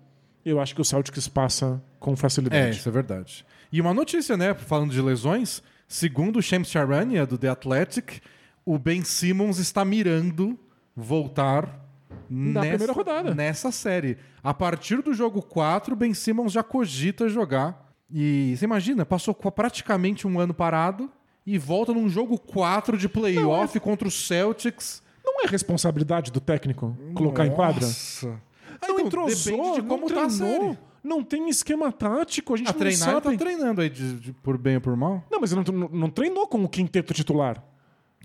eu 0.45 0.59
acho 0.59 0.75
que 0.75 0.81
o 0.81 0.85
Celtics 0.85 1.27
passa 1.27 1.81
com 1.99 2.11
É, 2.13 2.15
facilidade. 2.17 2.77
isso 2.77 2.89
é 2.89 2.91
verdade. 2.91 3.45
E 3.71 3.79
uma 3.79 3.93
notícia, 3.93 4.35
né? 4.35 4.53
Falando 4.53 4.91
de 4.91 5.01
lesões, 5.01 5.63
segundo 5.87 6.37
o 6.39 6.41
Shams 6.41 6.69
Charania, 6.69 7.25
do 7.25 7.37
The 7.37 7.47
Athletic, 7.47 8.19
o 8.65 8.77
Ben 8.77 9.03
Simmons 9.05 9.57
está 9.57 9.85
mirando 9.85 10.59
voltar 10.95 11.79
Na 12.29 12.59
primeira 12.61 12.91
rodada. 12.93 13.33
nessa 13.33 13.71
série. 13.71 14.17
A 14.43 14.53
partir 14.53 15.01
do 15.01 15.13
jogo 15.13 15.41
4, 15.41 15.93
o 15.93 15.95
Ben 15.95 16.13
Simmons 16.13 16.51
já 16.51 16.61
cogita 16.61 17.29
jogar. 17.29 17.92
E 18.09 18.55
você 18.57 18.65
imagina, 18.65 19.05
passou 19.05 19.33
praticamente 19.33 20.27
um 20.27 20.39
ano 20.39 20.53
parado 20.53 21.09
e 21.45 21.57
volta 21.57 21.93
num 21.93 22.07
jogo 22.09 22.37
4 22.37 22.97
de 22.97 23.09
playoff 23.09 23.79
contra 23.79 24.07
o 24.07 24.11
Celtics. 24.11 25.01
Não 25.25 25.41
é 25.43 25.47
responsabilidade 25.47 26.31
do 26.31 26.39
técnico 26.39 26.95
colocar 27.15 27.45
em 27.45 27.51
quadra? 27.51 27.85
Nossa. 27.85 28.27
Não 28.27 28.95
Então, 28.95 28.99
entrosou, 28.99 29.51
depende 29.57 29.81
de 29.81 29.87
como 29.87 30.07
não 30.09 30.15
tá 30.15 30.27
treinou, 30.27 30.77
não 31.03 31.23
tem 31.23 31.49
esquema 31.49 31.91
tático, 31.91 32.53
a 32.53 32.57
gente 32.57 32.67
A 32.69 32.71
não 32.73 32.79
treinar, 32.79 33.09
ele 33.09 33.21
sabe. 33.21 33.37
tá 33.37 33.43
treinando 33.43 33.81
aí 33.81 33.89
de- 33.89 34.19
de- 34.19 34.33
por 34.33 34.57
bem 34.57 34.75
ou 34.75 34.81
por 34.81 34.95
mal? 34.97 35.23
Não, 35.31 35.39
mas 35.39 35.51
ele 35.53 35.63
não, 35.65 35.89
não- 35.89 36.09
treinou 36.09 36.47
com 36.47 36.63
o 36.63 36.67
quinteto 36.69 37.13
titular. 37.13 37.63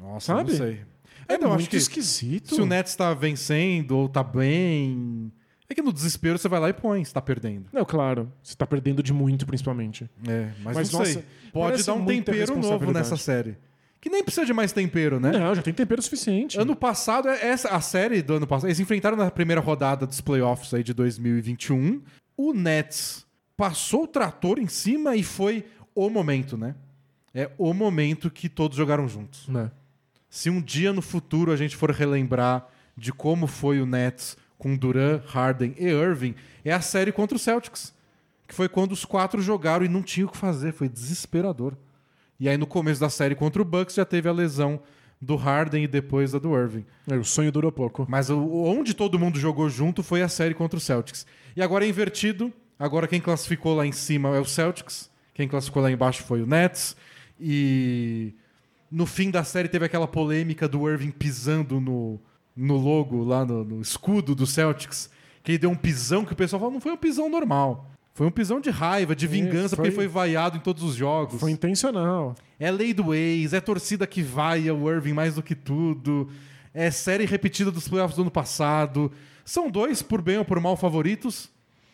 Nossa, 0.01 0.35
Sabe? 0.35 0.51
não 0.51 0.59
sei. 0.59 0.81
É 1.29 1.35
Então, 1.35 1.49
muito 1.51 1.61
acho 1.61 1.71
que 1.71 1.77
esquisito. 1.77 2.55
Se 2.55 2.61
o 2.61 2.67
Nets 2.67 2.95
tá 2.97 3.13
vencendo 3.15 3.93
ou 3.97 4.09
tá 4.09 4.23
bem. 4.25 5.33
É 5.71 5.75
que 5.75 5.83
no 5.83 5.93
desespero 5.93 6.39
você 6.39 6.49
vai 6.49 6.61
lá 6.61 6.69
e 6.71 6.73
põe, 6.73 7.05
se 7.05 7.13
tá 7.13 7.21
perdendo. 7.21 7.67
Não, 7.73 7.85
claro. 7.85 8.33
Você 8.43 8.57
tá 8.57 8.67
perdendo 8.67 9.03
de 9.03 9.13
muito, 9.13 9.47
principalmente. 9.47 10.09
É, 10.27 10.51
mas, 10.63 10.75
Mas, 10.77 10.93
não 10.93 11.05
sei. 11.05 11.15
nossa, 11.17 11.27
Pode 11.53 11.67
parece 11.73 11.87
dar 11.87 11.95
um 11.95 12.07
tempero 12.07 12.59
novo 12.59 12.93
nessa 12.93 13.17
série. 13.17 13.57
Que 14.01 14.09
nem 14.09 14.23
precisa 14.23 14.47
de 14.47 14.53
mais 14.53 14.73
tempero, 14.73 15.19
né? 15.19 15.33
Não, 15.33 15.55
já 15.55 15.61
tem 15.61 15.75
tempero 15.75 16.01
suficiente. 16.01 16.59
Ano 16.59 16.77
passado, 16.77 17.29
é- 17.29 17.47
essa, 17.49 17.69
a 17.71 17.81
série 17.81 18.23
do 18.23 18.35
ano 18.35 18.47
passado, 18.47 18.69
eles 18.69 18.79
enfrentaram 18.81 19.17
na 19.17 19.31
primeira 19.31 19.61
rodada 19.61 20.07
dos 20.07 20.21
playoffs 20.21 20.73
aí 20.73 20.83
de 20.85 20.95
2021. 20.95 22.01
O 22.37 22.53
Nets 22.55 23.27
passou 23.57 24.05
o 24.05 24.07
trator 24.09 24.59
em 24.61 24.69
cima 24.69 25.17
e 25.17 25.23
foi 25.25 25.67
o 25.95 26.09
momento, 26.09 26.57
né? 26.57 26.77
É 27.35 27.51
o 27.59 27.75
momento 27.75 28.31
que 28.31 28.49
todos 28.49 28.77
jogaram 28.77 29.09
juntos. 29.09 29.49
Né? 29.49 29.71
Se 30.31 30.49
um 30.49 30.63
dia 30.63 30.93
no 30.93 31.03
futuro 31.03 31.51
a 31.53 31.57
gente 31.57 31.77
for 31.77 31.91
relembrar 31.91 32.69
de 32.97 33.13
como 33.13 33.47
foi 33.47 33.81
o 33.81 33.87
Nets 33.87 34.37
com 34.59 34.77
Duran, 34.77 35.23
Harden 35.27 35.75
e 35.79 35.87
Irving, 35.87 36.35
é 36.65 36.73
a 36.73 36.81
série 36.81 37.13
contra 37.13 37.37
o 37.37 37.39
Celtics. 37.39 37.95
Que 38.47 38.55
foi 38.55 38.69
quando 38.69 38.93
os 38.93 39.05
quatro 39.05 39.41
jogaram 39.41 39.85
e 39.85 39.89
não 39.89 40.03
tinha 40.03 40.27
o 40.27 40.31
que 40.31 40.37
fazer. 40.37 40.73
Foi 40.73 40.89
desesperador. 40.89 41.75
E 42.41 42.49
aí 42.49 42.57
no 42.57 42.67
começo 42.67 43.01
da 43.01 43.11
série 43.11 43.35
contra 43.35 43.61
o 43.61 43.65
Bucks 43.65 43.95
já 43.95 44.05
teve 44.05 44.29
a 44.29 44.33
lesão 44.33 44.81
do 45.21 45.37
Harden 45.37 45.85
e 45.85 45.89
depois 45.89 46.35
a 46.35 46.39
do 46.39 46.57
Irving. 46.57 46.85
É, 47.11 47.17
O 47.17 47.25
sonho 47.25 47.53
durou 47.53 47.71
pouco. 47.71 48.07
Mas 48.09 48.31
onde 48.31 48.95
todo 48.95 49.19
mundo 49.19 49.39
jogou 49.39 49.69
junto 49.69 50.03
foi 50.03 50.23
a 50.23 50.29
série 50.29 50.55
contra 50.55 50.77
o 50.77 50.81
Celtics. 50.81 51.27
E 51.57 51.63
agora 51.63 51.85
é 51.85 51.89
invertido. 51.89 52.53
Agora 52.79 53.09
quem 53.09 53.21
classificou 53.21 53.75
lá 53.75 53.85
em 53.85 53.93
cima 53.93 54.35
é 54.37 54.41
o 54.41 54.45
Celtics. 54.45 55.11
Quem 55.35 55.49
classificou 55.49 55.83
lá 55.83 55.91
embaixo 55.91 56.23
foi 56.23 56.41
o 56.41 56.47
Nets. 56.47 56.97
E 57.41 58.33
no 58.91 59.05
fim 59.05 59.31
da 59.31 59.45
série 59.45 59.69
teve 59.69 59.85
aquela 59.85 60.07
polêmica 60.07 60.69
do 60.69 60.89
Irving 60.89 61.11
pisando 61.11 61.81
no, 61.81 62.19
no 62.59 62.77
logo, 62.77 63.23
lá 63.25 63.45
no, 63.45 63.65
no 63.65 63.81
escudo 63.81 64.35
do 64.35 64.47
Celtics. 64.47 65.09
Que 65.43 65.53
ele 65.53 65.59
deu 65.59 65.71
um 65.71 65.77
pisão 65.77 66.25
que 66.25 66.33
o 66.33 66.37
pessoal 66.37 66.59
falou, 66.61 66.73
não 66.75 66.81
foi 66.81 66.93
um 66.93 66.97
pisão 66.97 67.31
normal. 67.31 67.89
Foi 68.13 68.27
um 68.27 68.31
pisão 68.33 68.61
de 68.61 68.69
raiva, 68.69 69.15
de 69.15 69.27
vingança, 69.29 69.77
foi- 69.77 69.85
porque 69.85 69.91
foi 69.95 70.09
vaiado 70.09 70.57
em 70.57 70.61
todos 70.61 70.83
os 70.83 70.95
jogos. 70.97 71.39
Foi 71.39 71.53
intencional. 71.53 72.35
É 72.59 72.69
lei 72.71 72.93
do 72.93 73.15
ex, 73.15 73.53
é 73.53 73.61
torcida 73.61 74.07
que 74.07 74.21
vai 74.23 74.69
o 74.71 74.91
Irving 74.91 75.13
mais 75.13 75.37
do 75.37 75.43
que 75.43 75.55
tudo. 75.55 76.29
É 76.75 76.91
série 76.91 77.25
repetida 77.25 77.71
dos 77.71 77.87
playoffs 77.87 78.17
do 78.17 78.23
ano 78.23 78.31
passado. 78.31 79.11
São 79.45 79.71
dois, 79.71 80.03
por 80.03 80.21
bem 80.21 80.37
ou 80.39 80.45
por 80.45 80.59
mal, 80.61 80.77
favoritos. 80.77 81.49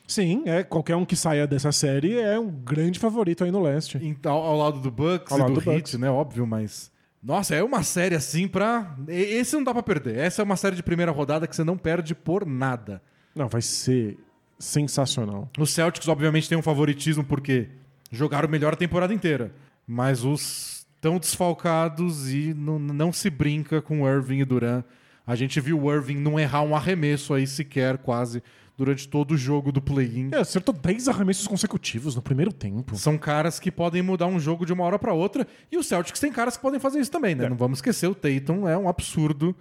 Sim, 0.06 0.42
é 0.46 0.62
qualquer 0.62 0.96
um 0.96 1.04
que 1.04 1.14
saia 1.16 1.46
dessa 1.46 1.70
série 1.72 2.18
é 2.18 2.38
um 2.38 2.50
grande 2.50 2.98
favorito 2.98 3.44
aí 3.44 3.50
no 3.50 3.62
leste. 3.62 3.98
em- 3.98 4.16
ao, 4.24 4.56
lado 4.56 4.80
do 4.80 4.90
Bucks 4.90 5.30
Ao 5.32 5.38
e 5.38 5.40
lado 5.42 5.54
do, 5.54 5.60
do 5.60 5.70
Heat, 5.72 5.96
né? 5.98 6.10
Óbvio, 6.10 6.46
mas. 6.46 6.90
Nossa, 7.24 7.54
é 7.54 7.62
uma 7.62 7.82
série 7.82 8.14
assim 8.14 8.46
pra. 8.46 8.94
Esse 9.08 9.56
não 9.56 9.64
dá 9.64 9.72
pra 9.72 9.82
perder. 9.82 10.18
Essa 10.18 10.42
é 10.42 10.44
uma 10.44 10.56
série 10.56 10.76
de 10.76 10.82
primeira 10.82 11.10
rodada 11.10 11.46
que 11.46 11.56
você 11.56 11.64
não 11.64 11.78
perde 11.78 12.14
por 12.14 12.44
nada. 12.44 13.00
Não, 13.34 13.48
vai 13.48 13.62
ser 13.62 14.18
sensacional. 14.58 15.48
Os 15.58 15.72
Celtics, 15.72 16.06
obviamente, 16.06 16.48
tem 16.48 16.58
um 16.58 16.62
favoritismo 16.62 17.24
porque 17.24 17.68
jogaram 18.12 18.48
melhor 18.48 18.74
a 18.74 18.76
temporada 18.76 19.14
inteira. 19.14 19.54
Mas 19.86 20.22
os 20.22 20.86
estão 20.94 21.18
desfalcados 21.18 22.32
e 22.32 22.54
não, 22.54 22.78
não 22.78 23.12
se 23.12 23.30
brinca 23.30 23.80
com 23.80 24.08
Irving 24.08 24.40
e 24.40 24.44
Duran. 24.44 24.84
A 25.26 25.34
gente 25.34 25.60
viu 25.60 25.80
o 25.80 25.92
Irving 25.92 26.16
não 26.16 26.38
errar 26.38 26.62
um 26.62 26.76
arremesso 26.76 27.32
aí 27.32 27.46
sequer, 27.46 27.98
quase, 27.98 28.42
durante 28.76 29.08
todo 29.08 29.32
o 29.32 29.36
jogo 29.36 29.70
do 29.70 29.80
play-in. 29.80 30.30
É, 30.32 30.38
acertou 30.38 30.74
10 30.74 31.08
arremessos 31.08 31.46
consecutivos 31.46 32.14
no 32.16 32.22
primeiro 32.22 32.52
tempo. 32.52 32.96
São 32.96 33.16
caras 33.16 33.60
que 33.60 33.70
podem 33.70 34.02
mudar 34.02 34.26
um 34.26 34.38
jogo 34.40 34.66
de 34.66 34.72
uma 34.72 34.84
hora 34.84 34.98
pra 34.98 35.12
outra. 35.12 35.46
E 35.70 35.76
o 35.76 35.82
Celtics 35.84 36.20
tem 36.20 36.32
caras 36.32 36.56
que 36.56 36.62
podem 36.62 36.80
fazer 36.80 36.98
isso 37.00 37.10
também, 37.10 37.34
né? 37.34 37.44
É. 37.44 37.48
Não 37.48 37.56
vamos 37.56 37.78
esquecer, 37.78 38.06
o 38.08 38.14
Tatum 38.14 38.68
é 38.68 38.76
um 38.76 38.88
absurdo. 38.88 39.54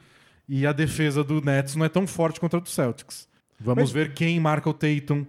E 0.49 0.65
a 0.67 0.73
defesa 0.73 1.23
do 1.23 1.41
Nets 1.41 1.75
não 1.75 1.85
é 1.85 1.89
tão 1.89 2.05
forte 2.07 2.39
contra 2.39 2.59
a 2.59 2.61
do 2.61 2.69
Celtics. 2.69 3.27
Vamos 3.59 3.83
Mas- 3.83 3.91
ver 3.91 4.13
quem 4.13 4.39
marca 4.39 4.69
o 4.69 4.73
Tatum. 4.73 5.25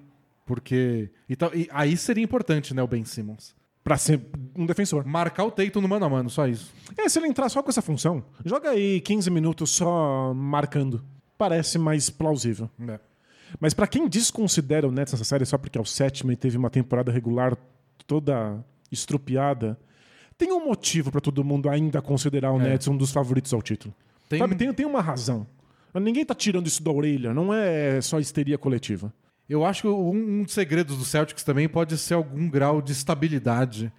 Porque. 0.47 1.09
Então, 1.29 1.51
e 1.55 1.69
aí 1.73 1.97
seria 1.97 2.23
importante, 2.25 2.75
né, 2.75 2.83
o 2.83 2.87
Ben 2.87 3.05
Simmons. 3.05 3.55
Pra 3.83 3.97
ser 3.99 4.21
um 4.57 4.65
defensor. 4.67 5.05
Marcar 5.07 5.45
o 5.45 5.51
Tatum 5.51 5.81
no 5.83 5.89
mano 5.89 6.05
a 6.07 6.09
mano, 6.09 6.31
só 6.31 6.47
isso. 6.49 6.73
É, 6.97 7.09
se 7.09 7.19
ele 7.19 7.27
entrar 7.29 7.49
só 7.51 7.63
com 7.63 7.69
essa 7.71 7.83
função, 7.83 8.25
joga 8.45 8.71
aí 8.71 9.01
15 9.01 9.31
minutos 9.31 9.71
só 9.71 10.33
marcando. 10.35 11.05
Parece 11.37 11.79
mais 11.79 12.09
plausível. 12.11 12.71
É. 12.89 12.99
Mas 13.61 13.73
pra 13.75 13.87
quem 13.87 14.09
desconsidera 14.09 14.87
o 14.89 14.91
Nets 14.93 15.13
nessa 15.13 15.25
série 15.25 15.45
só 15.47 15.57
porque 15.57 15.79
é 15.79 15.81
o 15.81 15.85
sétimo 15.85 16.33
e 16.33 16.37
teve 16.37 16.57
uma 16.57 16.71
temporada 16.71 17.11
regular 17.13 17.57
toda 18.07 18.65
estrupiada, 18.91 19.79
tem 20.37 20.53
um 20.53 20.65
motivo 20.67 21.11
pra 21.11 21.21
todo 21.21 21.45
mundo 21.45 21.69
ainda 21.69 22.03
considerar 22.03 22.53
o 22.53 22.61
É. 22.61 22.65
Nets 22.71 22.89
um 22.89 22.97
dos 22.97 23.11
favoritos 23.13 23.53
ao 23.53 23.63
título. 23.63 23.95
Tem- 24.29 24.39
Sabe, 24.39 24.55
tem, 24.57 24.73
tem 24.73 24.87
uma 24.87 25.01
razão. 25.01 25.47
Ninguém 25.95 26.25
tá 26.25 26.35
tirando 26.35 26.67
isso 26.67 26.83
da 26.83 26.91
orelha, 26.91 27.33
não 27.33 27.55
é 27.55 28.01
só 28.01 28.19
histeria 28.19 28.59
coletiva. 28.59 29.13
Eu 29.49 29.65
acho 29.65 29.83
que 29.83 29.89
um, 29.89 30.41
um 30.41 30.43
dos 30.43 30.53
segredos 30.55 30.97
do 30.99 31.05
Celtics 31.05 31.45
também 31.45 31.69
pode 31.69 31.97
ser 31.99 32.15
algum 32.15 32.49
grau 32.49 32.81
de 32.83 32.93
estabilidade. 32.93 33.93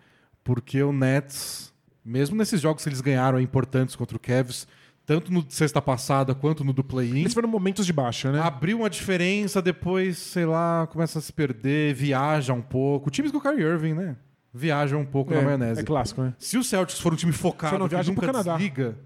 Porque 0.43 0.82
o 0.84 0.91
Nets, 0.91 1.72
mesmo 2.03 2.36
nesses 2.36 2.60
jogos 2.60 2.84
que 2.84 2.89
eles 2.89 2.99
ganharam 3.01 3.39
importantes 3.39 3.95
contra 3.95 4.18
o 4.18 4.20
Cavs, 4.20 4.68
tanto 5.06 5.32
no 5.32 5.45
sexta 5.49 5.82
passada 5.82 6.34
quanto 6.34 6.64
no 6.64 6.74
do 6.74 6.84
play-in, 6.84 7.20
Eles 7.20 7.34
foram 7.34 7.47
momentos 7.47 7.86
de 7.86 7.93
baixa, 7.93 8.32
né? 8.32 8.39
abriu 8.41 8.80
uma 8.80 8.89
diferença, 8.89 9.62
depois, 9.62 10.18
sei 10.18 10.45
lá, 10.45 10.88
começa 10.88 11.20
a 11.20 11.22
se 11.22 11.32
perder, 11.32 11.93
viaja 11.93 12.53
um 12.53 12.62
pouco. 12.62 13.10
Times 13.12 13.32
com 13.32 13.38
o 13.38 13.41
Kyrie 13.41 13.64
Irving, 13.64 13.93
né? 13.93 14.16
Viaja 14.53 14.95
um 14.97 15.06
pouco 15.06 15.34
na 15.34 15.41
maionese. 15.41 15.82
é 15.82 15.84
clássico, 15.84 16.22
né? 16.22 16.34
Se 16.39 16.58
o 16.58 16.64
Celtics 16.64 16.99
for 16.99 17.14
um 17.14 17.16
time 17.18 17.32
focado, 17.34 17.74
Só 17.74 17.80
não 17.80 17.88
que 17.88 17.95
viaja 17.95 18.10
nunca 18.10 18.22
pro 18.22 18.32
Canadá. 18.32 18.53
desliga... 18.56 18.97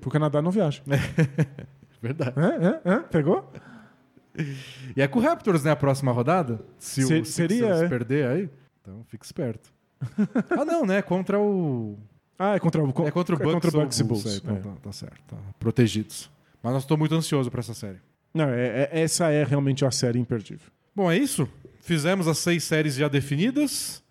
Pro 0.00 0.10
Canadá 0.10 0.40
não 0.40 0.50
viaja. 0.50 0.80
Verdade. 2.00 2.34
É, 2.38 2.90
é, 2.90 2.94
é, 2.94 2.98
pegou? 3.00 3.50
E 4.96 5.02
é 5.02 5.08
com 5.08 5.18
o 5.18 5.22
Raptors, 5.22 5.64
né, 5.64 5.72
a 5.72 5.76
próxima 5.76 6.12
rodada? 6.12 6.60
Se 6.78 7.02
Se- 7.02 7.20
o 7.20 7.24
seria, 7.24 7.56
Sixers 7.58 7.82
é. 7.82 7.88
perder 7.88 8.26
aí, 8.28 8.50
então 8.80 9.02
fica 9.08 9.24
esperto. 9.24 9.72
ah, 10.56 10.64
não, 10.64 10.86
né? 10.86 11.02
Contra 11.02 11.40
o. 11.40 11.98
Ah, 12.38 12.54
é 12.54 12.60
contra 12.60 12.82
o, 12.82 12.88
É 12.88 13.10
contra 13.10 13.34
o 13.34 13.38
Bucks, 13.38 13.52
contra 13.54 13.68
o 13.70 13.80
Bucks 13.82 13.98
e 13.98 14.04
Bulls. 14.04 14.26
É, 14.26 14.36
então 14.36 14.56
é. 14.56 14.60
Tá, 14.60 14.70
tá 14.82 14.92
certo. 14.92 15.18
Tá 15.26 15.36
protegidos. 15.58 16.30
Mas 16.62 16.72
nós 16.72 16.82
estou 16.84 16.96
muito 16.96 17.14
ansioso 17.14 17.50
pra 17.50 17.60
essa 17.60 17.74
série. 17.74 17.98
Não, 18.32 18.48
é- 18.48 18.88
é- 18.92 19.00
essa 19.00 19.30
é 19.30 19.42
realmente 19.44 19.84
a 19.84 19.90
série 19.90 20.18
imperdível. 20.18 20.68
Bom, 20.94 21.10
é 21.10 21.16
isso. 21.16 21.48
Fizemos 21.80 22.28
as 22.28 22.38
seis 22.38 22.62
séries 22.64 22.94
já 22.94 23.08
definidas. 23.08 24.02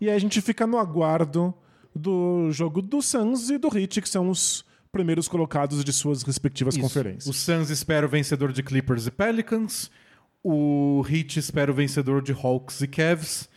E 0.00 0.08
aí 0.08 0.14
a 0.14 0.18
gente 0.18 0.40
fica 0.40 0.66
no 0.66 0.78
aguardo 0.78 1.52
do 1.94 2.50
jogo 2.52 2.82
do 2.82 3.00
Suns 3.00 3.50
e 3.50 3.58
do 3.58 3.68
Heat, 3.76 4.02
que 4.02 4.08
são 4.08 4.28
os 4.28 4.64
primeiros 4.92 5.26
colocados 5.26 5.82
de 5.84 5.92
suas 5.92 6.22
respectivas 6.22 6.74
Isso. 6.74 6.82
conferências. 6.82 7.26
O 7.26 7.32
Suns 7.32 7.70
espera 7.70 8.06
o 8.06 8.08
vencedor 8.08 8.52
de 8.52 8.62
Clippers 8.62 9.06
e 9.06 9.10
Pelicans. 9.10 9.90
O 10.42 11.04
Heat 11.08 11.38
espera 11.38 11.70
o 11.70 11.74
vencedor 11.74 12.22
de 12.22 12.32
Hawks 12.32 12.80
e 12.82 12.86
Cavs. 12.86 13.48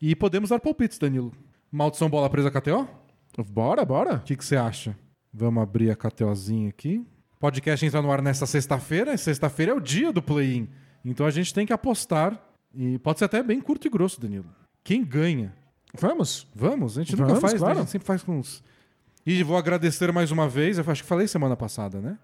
E 0.00 0.14
podemos 0.14 0.50
dar 0.50 0.60
palpites, 0.60 0.98
Danilo. 0.98 1.32
Maldição 1.72 2.08
bola 2.08 2.30
presa 2.30 2.50
KTO? 2.50 2.88
O 3.36 3.44
Bora, 3.44 3.84
bora. 3.84 4.18
que 4.20 4.34
que 4.36 4.44
você 4.44 4.56
acha? 4.56 4.96
Vamos 5.32 5.62
abrir 5.62 5.90
a 5.90 5.96
KTOzinha 5.96 6.70
aqui. 6.70 7.04
O 7.34 7.38
podcast 7.38 7.84
entra 7.84 8.00
no 8.00 8.10
ar 8.10 8.22
nesta 8.22 8.46
sexta-feira. 8.46 9.16
Sexta-feira 9.16 9.72
é 9.72 9.74
o 9.74 9.80
dia 9.80 10.10
do 10.10 10.22
play-in. 10.22 10.68
Então 11.04 11.26
a 11.26 11.30
gente 11.30 11.52
tem 11.52 11.66
que 11.66 11.72
apostar. 11.72 12.40
E 12.74 12.98
pode 12.98 13.18
ser 13.18 13.26
até 13.26 13.42
bem 13.42 13.60
curto 13.60 13.86
e 13.86 13.90
grosso, 13.90 14.20
Danilo. 14.20 14.46
Quem 14.82 15.04
ganha? 15.04 15.54
Vamos? 15.94 16.46
Vamos, 16.54 16.96
a 16.96 17.02
gente 17.02 17.14
Vamos, 17.14 17.34
nunca 17.34 17.40
faz, 17.40 17.52
né? 17.54 17.58
claro. 17.58 17.78
A 17.78 17.80
gente 17.82 17.90
sempre 17.90 18.06
faz 18.06 18.22
com 18.22 18.38
uns. 18.38 18.62
E 19.26 19.42
vou 19.42 19.56
agradecer 19.56 20.10
mais 20.12 20.30
uma 20.30 20.48
vez, 20.48 20.78
eu 20.78 20.84
acho 20.86 21.02
que 21.02 21.08
falei 21.08 21.26
semana 21.26 21.56
passada, 21.56 22.00
né? 22.00 22.16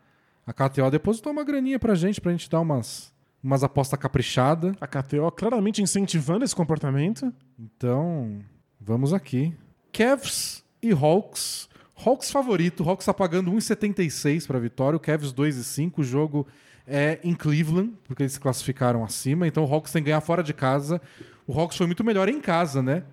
A 0.47 0.53
KTO 0.53 0.91
depositou 0.91 1.33
uma 1.33 1.45
graninha 1.45 1.79
pra 1.79 1.95
gente, 1.95 2.21
pra 2.21 2.33
gente 2.33 2.49
dar 2.49 2.61
umas, 2.61 3.13
umas 3.43 3.63
apostas 3.63 3.99
caprichadas. 3.99 4.75
A 4.81 4.87
KTO 4.87 5.31
claramente 5.33 5.83
incentivando 5.83 6.45
esse 6.45 6.55
comportamento. 6.55 7.33
Então, 7.59 8.39
vamos 8.81 9.13
aqui. 9.13 9.55
Cavs 9.93 10.62
e 10.83 10.93
Hawks. 10.93 11.68
Hawks 12.05 12.30
favorito, 12.30 12.89
Hawks 12.89 13.07
tá 13.07 13.14
pagando 13.14 13.53
1,76 13.53 14.47
pra 14.47 14.59
vitória, 14.59 14.97
o 14.97 15.01
Cavs 15.01 15.33
2,5. 15.33 15.99
O 15.99 16.03
jogo 16.03 16.47
é 16.87 17.20
em 17.22 17.35
Cleveland, 17.35 17.93
porque 18.05 18.22
eles 18.24 18.33
se 18.33 18.41
classificaram 18.41 19.05
acima, 19.05 19.47
então 19.47 19.64
o 19.64 19.72
Hawks 19.72 19.93
tem 19.93 20.03
que 20.03 20.07
ganhar 20.11 20.20
fora 20.20 20.43
de 20.43 20.53
casa. 20.53 21.01
O 21.47 21.59
Hawks 21.59 21.76
foi 21.76 21.87
muito 21.87 22.03
melhor 22.03 22.28
em 22.28 22.41
casa, 22.41 22.83
né? 22.83 23.05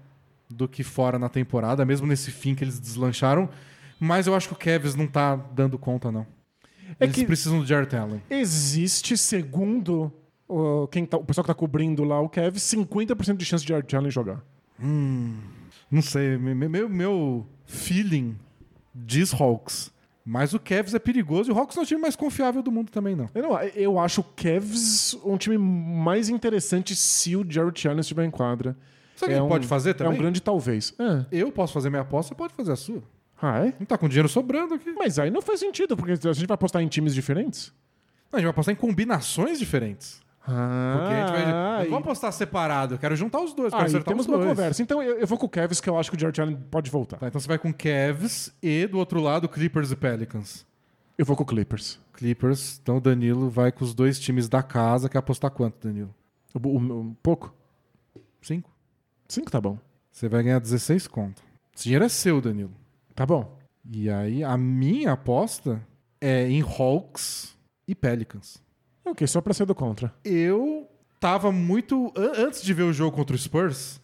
Do 0.50 0.68
que 0.68 0.84
fora 0.84 1.20
na 1.20 1.30
temporada, 1.30 1.86
mesmo 1.86 2.08
nesse 2.08 2.32
fim 2.32 2.56
que 2.56 2.64
eles 2.64 2.80
deslancharam. 2.80 3.48
Mas 4.00 4.26
eu 4.26 4.34
acho 4.36 4.48
que 4.48 4.54
o 4.54 4.58
Cavs 4.58 4.96
não 4.96 5.06
tá 5.06 5.36
dando 5.36 5.78
conta, 5.78 6.12
não. 6.12 6.26
É 7.00 7.04
Eles 7.04 7.16
que- 7.16 7.26
precisam 7.26 7.60
do 7.60 7.66
Jarrett 7.68 7.96
Allen. 7.96 8.22
Existe, 8.30 9.16
segundo 9.16 10.12
o, 10.48 10.88
quem 10.88 11.06
tá- 11.06 11.18
o 11.18 11.24
pessoal 11.24 11.44
que 11.44 11.50
tá 11.50 11.54
cobrindo 11.54 12.04
lá 12.04 12.20
o 12.20 12.28
Kev, 12.28 12.56
50% 12.58 13.38
de 13.38 13.46
chance 13.46 13.64
de 13.64 13.70
Jared 13.70 13.96
Allen 13.96 14.10
jogar. 14.10 14.42
Não 15.92 16.02
sei, 16.02 16.38
me- 16.38 16.54
me- 16.56 16.68
meu, 16.70 16.88
meu 16.90 17.48
feeling 17.66 18.38
diz 18.94 19.34
Hawks. 19.34 19.92
Mas 20.26 20.54
o 20.54 20.60
Cavs 20.60 20.94
é 20.94 21.00
perigoso 21.00 21.50
e 21.50 21.54
o 21.54 21.58
Hawks 21.58 21.76
não 21.76 21.82
é 21.82 21.86
o 21.86 21.88
time 21.88 22.00
mais 22.02 22.16
confiável 22.16 22.62
do 22.62 22.72
mundo 22.72 22.92
também, 22.92 23.16
não. 23.16 23.28
Eu, 23.34 23.42
não, 23.42 23.60
eu 23.62 23.98
acho 24.00 24.22
o 24.22 24.24
Cavs 24.24 25.18
um 25.26 25.38
time 25.38 25.58
mais 25.58 26.30
interessante 26.30 26.96
se 26.96 27.36
o 27.36 27.44
Jared 27.50 27.88
Allen 27.88 28.02
estiver 28.02 28.26
em 28.26 28.30
quadra. 28.30 28.78
Sabe 29.16 29.34
o 29.34 29.38
que 29.38 29.42
um- 29.44 29.48
pode 29.48 29.66
fazer 29.66 29.96
também? 29.96 30.14
É 30.14 30.16
um 30.16 30.20
grande 30.20 30.40
talvez. 30.42 30.94
É. 31.00 31.26
Eu 31.32 31.52
posso 31.52 31.74
fazer 31.74 31.90
minha 31.90 32.04
aposta, 32.04 32.30
você 32.30 32.36
pode 32.38 32.54
fazer 32.54 32.72
a 32.72 32.76
sua. 32.76 33.02
Ah, 33.42 33.66
é? 33.66 33.74
Não 33.80 33.86
tá 33.88 33.98
com 33.98 34.08
dinheiro 34.08 34.30
sobrando 34.30 34.76
aqui. 34.76 34.92
Mas 34.92 35.18
aí 35.18 35.32
não 35.32 35.42
faz 35.42 35.62
sentido, 35.62 35.98
porque 35.98 36.12
a 36.12 36.34
gente 36.34 36.46
vai 36.46 36.56
apostar 36.56 36.82
em 36.84 36.88
times 36.88 37.16
diferentes. 37.16 37.74
Não, 38.32 38.38
a 38.38 38.40
gente 38.40 38.46
vai 38.46 38.52
apostar 38.52 38.74
em 38.74 38.78
combinações 38.78 39.58
diferentes. 39.58 40.22
Ah, 40.48 40.96
Porque 40.98 41.14
a 41.14 41.20
gente 41.20 41.32
vai. 41.32 41.46
Aí- 41.46 41.84
não 41.84 41.90
vou 41.92 42.00
apostar 42.00 42.32
separado, 42.34 42.96
eu 42.96 42.98
quero 43.00 43.16
juntar 43.16 43.40
os 43.42 43.54
dois, 43.54 43.72
quero 43.72 43.84
aí 43.84 43.88
acertar 43.88 44.08
temos 44.10 44.26
os 44.26 44.30
uma 44.32 44.38
dois. 44.38 44.50
conversa. 44.50 44.82
Então 44.82 45.02
eu, 45.04 45.18
eu 45.20 45.28
vou 45.28 45.38
com 45.38 45.46
o 45.46 45.50
Cavs, 45.50 45.80
que 45.80 45.90
eu 45.90 45.98
acho 46.00 46.10
que 46.10 46.18
o 46.18 46.20
Jared 46.20 46.42
Allen 46.42 46.56
pode 46.72 46.90
voltar. 46.90 47.18
Tá, 47.18 47.28
então 47.28 47.40
você 47.40 47.48
vai 47.48 47.58
com 47.60 47.72
Cavs 47.74 48.52
e 48.62 48.88
do 48.88 48.98
outro 48.98 49.20
lado 49.22 49.48
Clippers 49.48 49.92
e 49.92 49.96
Pelicans. 49.96 50.66
Eu 51.18 51.26
vou 51.26 51.36
com 51.36 51.44
o 51.44 51.46
Clippers. 51.46 52.00
Clippers, 52.14 52.80
então 52.82 52.98
o 52.98 53.02
Danilo 53.02 53.50
vai 53.50 53.72
com 53.72 53.84
os 53.84 53.94
dois 53.94 54.20
times 54.20 54.48
da 54.50 54.64
casa. 54.64 55.10
Quer 55.10 55.18
apostar 55.20 55.52
quanto, 55.52 55.86
Danilo? 55.88 56.14
O- 56.54 56.68
o- 56.68 56.78
Um 57.02 57.14
pouco? 57.22 57.54
Cinco? 58.42 58.70
Cinco 59.28 59.52
tá 59.52 59.60
bom. 59.62 59.78
Você 60.12 60.28
vai 60.30 60.42
ganhar 60.44 60.60
16 60.60 61.08
conto. 61.08 61.42
Esse 61.76 61.84
dinheiro 61.86 62.06
é 62.06 62.10
seu, 62.10 62.42
Danilo. 62.42 62.72
Tá 63.14 63.26
bom. 63.26 63.58
E 63.92 64.10
aí, 64.10 64.44
a 64.44 64.58
minha 64.58 65.12
aposta 65.14 65.82
é 66.22 66.48
em 66.50 66.62
Hawks 66.62 67.56
e 67.88 67.94
Pelicans. 67.94 68.62
Ok, 69.12 69.26
só 69.28 69.42
pra 69.42 69.54
ser 69.54 69.66
do 69.66 69.76
contra. 69.76 70.14
Eu 70.24 70.88
tava 71.20 71.52
muito. 71.52 72.12
an- 72.16 72.46
Antes 72.48 72.62
de 72.62 72.74
ver 72.74 72.84
o 72.84 72.94
jogo 72.94 73.16
contra 73.16 73.36
o 73.36 73.40
Spurs, 73.40 74.00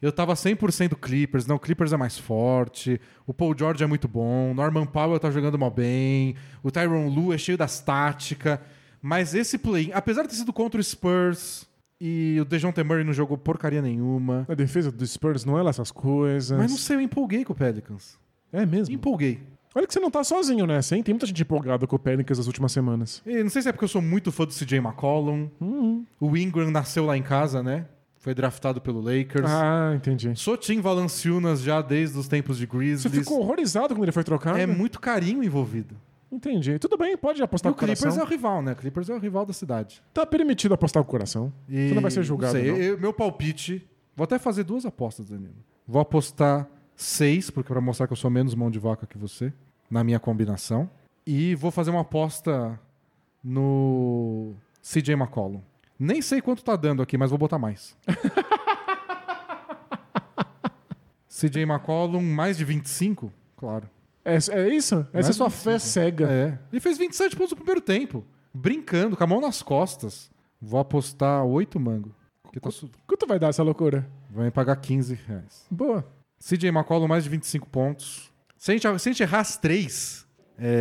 eu 0.00 0.10
tava 0.12 0.34
100% 0.34 0.94
Clippers. 0.96 1.46
Não, 1.46 1.56
o 1.56 1.60
Clippers 1.60 1.92
é 1.92 1.96
mais 1.96 2.18
forte. 2.18 3.00
O 3.26 3.32
Paul 3.34 3.54
George 3.56 3.82
é 3.82 3.86
muito 3.86 4.06
bom. 4.08 4.52
Norman 4.54 4.86
Powell 4.86 5.18
tá 5.18 5.30
jogando 5.30 5.58
mal 5.58 5.70
bem. 5.70 6.34
O 6.62 6.70
Tyron 6.70 7.08
Lu 7.08 7.32
é 7.32 7.38
cheio 7.38 7.56
das 7.58 7.80
táticas. 7.80 8.58
Mas 9.02 9.34
esse 9.34 9.58
play, 9.58 9.90
apesar 9.94 10.22
de 10.22 10.28
ter 10.28 10.34
sido 10.36 10.52
contra 10.52 10.80
o 10.80 10.84
Spurs 10.84 11.66
e 12.00 12.38
o 12.40 12.44
DeJounte 12.44 12.82
Murray 12.82 13.04
não 13.04 13.12
jogou 13.12 13.38
porcaria 13.38 13.80
nenhuma. 13.80 14.44
A 14.48 14.54
defesa 14.54 14.90
do 14.90 15.06
Spurs 15.06 15.44
não 15.44 15.58
é 15.58 15.62
lá 15.62 15.70
essas 15.70 15.90
coisas. 15.92 16.56
Mas 16.58 16.70
não 16.70 16.78
sei, 16.78 16.96
eu 16.96 17.00
empolguei 17.00 17.44
com 17.44 17.52
o 17.52 17.56
Pelicans. 17.56 18.18
É 18.52 18.66
mesmo? 18.66 18.94
Empolguei. 18.94 19.40
Olha 19.76 19.86
que 19.86 19.92
você 19.92 20.00
não 20.00 20.10
tá 20.10 20.24
sozinho 20.24 20.66
nessa, 20.66 20.96
hein? 20.96 21.02
Tem 21.02 21.12
muita 21.12 21.26
gente 21.26 21.42
empolgada 21.42 21.86
com 21.86 21.96
o 21.96 21.98
Pelicans 21.98 22.38
nas 22.38 22.46
últimas 22.46 22.72
semanas. 22.72 23.22
E 23.26 23.42
não 23.42 23.50
sei 23.50 23.60
se 23.60 23.68
é 23.68 23.72
porque 23.72 23.84
eu 23.84 23.88
sou 23.88 24.00
muito 24.00 24.32
fã 24.32 24.46
do 24.46 24.54
CJ 24.54 24.78
McCollum. 24.78 25.48
O 26.18 26.34
Ingram 26.36 26.70
nasceu 26.70 27.04
lá 27.04 27.16
em 27.16 27.22
casa, 27.22 27.62
né? 27.62 27.84
Foi 28.18 28.34
draftado 28.34 28.80
pelo 28.80 29.00
Lakers. 29.00 29.44
Ah, 29.50 29.92
entendi. 29.94 30.32
Sou 30.34 30.56
Tim 30.56 30.80
Valanciunas 30.80 31.60
já 31.60 31.82
desde 31.82 32.18
os 32.18 32.26
tempos 32.26 32.56
de 32.56 32.64
Você 32.66 32.76
Grizzlies. 32.76 33.18
ficou 33.18 33.40
horrorizado 33.40 33.94
quando 33.94 34.04
ele 34.04 34.12
foi 34.12 34.24
trocado? 34.24 34.58
É 34.58 34.66
muito 34.66 34.98
carinho 34.98 35.44
envolvido. 35.44 35.94
Entendi. 36.32 36.78
Tudo 36.78 36.96
bem, 36.96 37.16
pode 37.16 37.40
E 37.40 37.44
apostar 37.44 37.70
o 37.70 37.74
com 37.74 37.78
o 37.78 37.86
coração. 37.86 38.08
Clippers 38.10 38.18
é 38.18 38.26
o 38.26 38.26
rival, 38.28 38.62
né? 38.62 38.72
O 38.72 38.76
Clippers 38.76 39.08
é 39.10 39.14
o 39.14 39.18
rival 39.18 39.46
da 39.46 39.52
cidade. 39.52 40.02
Tá 40.12 40.24
permitido 40.26 40.72
apostar 40.74 41.02
com 41.04 41.08
o 41.08 41.10
coração. 41.10 41.52
E 41.68 41.88
Você 41.90 41.94
não 41.94 42.02
vai 42.02 42.10
ser 42.10 42.22
julgado, 42.24 42.54
Não 42.54 42.60
sei, 42.62 42.72
não. 42.72 42.78
eu- 42.78 42.98
meu 42.98 43.12
palpite... 43.12 43.86
Vou 44.16 44.24
até 44.24 44.38
fazer 44.38 44.64
duas 44.64 44.86
apostas, 44.86 45.28
Danilo. 45.28 45.52
Vou 45.86 46.00
apostar 46.00 46.66
seis, 46.96 47.50
porque 47.50 47.72
para 47.72 47.80
mostrar 47.80 48.06
que 48.06 48.12
eu 48.12 48.16
sou 48.16 48.30
menos 48.30 48.54
mão 48.54 48.70
de 48.70 48.78
vaca 48.78 49.06
que 49.06 49.18
você, 49.18 49.52
na 49.90 50.02
minha 50.02 50.18
combinação. 50.18 50.88
E 51.26 51.54
vou 51.54 51.70
fazer 51.70 51.90
uma 51.90 52.00
aposta 52.00 52.78
no 53.44 54.54
CJ 54.82 55.14
McCollum. 55.14 55.60
Nem 55.98 56.20
sei 56.22 56.40
quanto 56.40 56.62
tá 56.64 56.76
dando 56.76 57.02
aqui, 57.02 57.16
mas 57.18 57.30
vou 57.30 57.38
botar 57.38 57.58
mais. 57.58 57.96
CJ 61.28 61.62
McCollum, 61.62 62.22
mais 62.22 62.56
de 62.56 62.64
25? 62.64 63.32
Claro. 63.56 63.88
É, 64.24 64.36
é 64.36 64.68
isso? 64.74 65.06
Essa 65.12 65.30
é 65.30 65.32
sua 65.32 65.50
fé 65.50 65.78
cega. 65.78 66.26
É. 66.30 66.58
Ele 66.72 66.80
fez 66.80 66.98
27 66.98 67.36
pontos 67.36 67.50
no 67.52 67.56
primeiro 67.58 67.80
tempo. 67.80 68.24
Brincando, 68.52 69.16
com 69.16 69.22
a 69.22 69.26
mão 69.26 69.40
nas 69.40 69.62
costas. 69.62 70.30
Vou 70.60 70.80
apostar 70.80 71.44
8 71.44 71.78
mango. 71.78 72.14
Tá 72.60 72.70
su- 72.70 72.90
Quanto 73.06 73.26
vai 73.26 73.38
dar 73.38 73.48
essa 73.48 73.62
loucura? 73.62 74.08
Vai 74.30 74.46
me 74.46 74.50
pagar 74.50 74.76
15 74.76 75.14
reais. 75.26 75.66
Boa. 75.70 76.06
CJ 76.38 76.68
McCollum, 76.68 77.08
mais 77.08 77.24
de 77.24 77.30
25 77.30 77.68
pontos. 77.68 78.30
Se 78.58 78.70
a 78.72 78.74
gente, 78.74 78.82
se 78.98 79.08
a 79.08 79.12
gente 79.12 79.22
errar 79.22 79.40
as 79.40 79.56
3, 79.56 80.26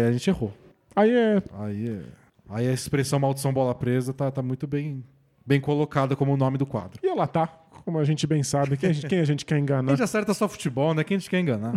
a 0.07 0.11
gente 0.11 0.29
errou. 0.29 0.53
Aí 0.95 1.11
é. 1.11 1.41
Aí, 1.59 1.89
é- 1.89 2.03
aí 2.49 2.67
a 2.67 2.73
expressão 2.73 3.19
maldição 3.19 3.51
bola 3.53 3.73
presa 3.75 4.13
tá, 4.13 4.31
tá 4.31 4.41
muito 4.41 4.65
bem, 4.67 5.03
bem 5.45 5.59
colocada 5.59 6.15
como 6.15 6.33
o 6.33 6.37
nome 6.37 6.57
do 6.57 6.65
quadro. 6.65 6.99
E 7.03 7.07
ela 7.07 7.27
tá. 7.27 7.47
Como 7.83 7.99
a 7.99 8.03
gente 8.03 8.25
bem 8.25 8.41
sabe, 8.41 8.77
quem 8.77 8.89
a 8.89 8.93
gente, 8.93 9.07
quem 9.07 9.19
a 9.19 9.25
gente 9.25 9.45
quer 9.45 9.55
A 9.55 9.59
enganar. 9.59 9.91
gente 9.91 10.01
acerta 10.01 10.33
só 10.33 10.47
futebol, 10.47 10.95
né? 10.95 11.03
Quem 11.03 11.17
a 11.17 11.19
gente 11.19 11.29
quer 11.29 11.39
enganar. 11.39 11.71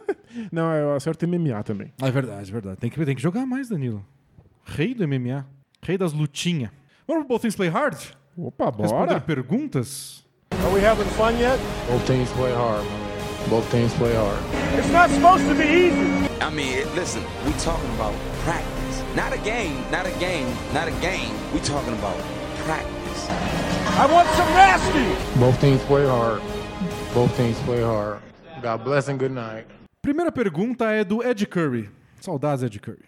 Não, 0.50 0.72
eu 0.72 0.94
acerto 0.94 1.26
MMA 1.28 1.62
também. 1.62 1.92
Ah, 2.00 2.08
é 2.08 2.10
verdade, 2.10 2.48
é 2.48 2.52
verdade. 2.52 2.76
Tem 2.78 2.88
que, 2.88 3.04
tem 3.04 3.14
que 3.14 3.20
jogar 3.20 3.44
mais, 3.44 3.68
Danilo. 3.68 4.02
Rei 4.64 4.94
do 4.94 5.06
MMA. 5.06 5.46
Rei 5.82 5.98
das 5.98 6.12
lutinhas. 6.14 6.70
Vamos 7.06 7.24
pro 7.24 7.34
Both 7.34 7.42
Things 7.42 7.56
Play 7.56 7.68
Hard? 7.68 7.98
Opa, 8.34 8.66
Responder 8.70 9.06
bora. 9.08 9.20
perguntas? 9.20 10.24
Are 10.52 10.72
we 10.72 10.80
having 10.86 11.04
fun 11.16 11.32
yet? 11.38 11.58
Both 11.90 12.06
teams 12.06 12.30
play 12.32 12.52
hard, 12.54 12.82
my 12.84 12.90
man. 12.90 13.11
Both 13.50 13.70
teams 13.70 13.92
play 13.94 14.14
hard. 14.14 14.38
It's 14.78 14.90
not 14.90 15.10
supposed 15.10 15.46
to 15.48 15.54
be 15.54 15.64
easy. 15.64 16.28
I 16.40 16.50
mean, 16.50 16.86
listen, 16.94 17.22
we 17.44 17.52
talking 17.58 17.90
about 17.94 18.14
practice. 18.44 19.02
Not 19.14 19.32
a 19.32 19.38
game, 19.38 19.76
not 19.90 20.06
a 20.06 20.12
game, 20.18 20.46
not 20.72 20.88
a 20.88 20.92
game. 21.00 21.34
We 21.52 21.60
talking 21.60 21.92
about 21.94 22.16
practice. 22.64 23.28
I 23.98 24.06
want 24.10 24.28
some 24.30 24.48
nasty. 24.54 25.04
Both 25.38 25.60
teams 25.60 25.82
play 25.84 26.06
hard. 26.06 26.40
Both 27.14 27.36
teams 27.36 27.58
play 27.60 27.82
hard. 27.82 28.20
God 28.62 28.84
bless 28.84 29.08
and 29.08 29.18
good 29.18 29.32
night. 29.32 29.66
Primeira 30.00 30.32
pergunta 30.32 30.86
é 30.90 31.04
do 31.04 31.22
Ed 31.22 31.44
Curry. 31.46 31.90
Saudades, 32.20 32.62
Ed 32.64 32.78
Curry. 32.80 33.04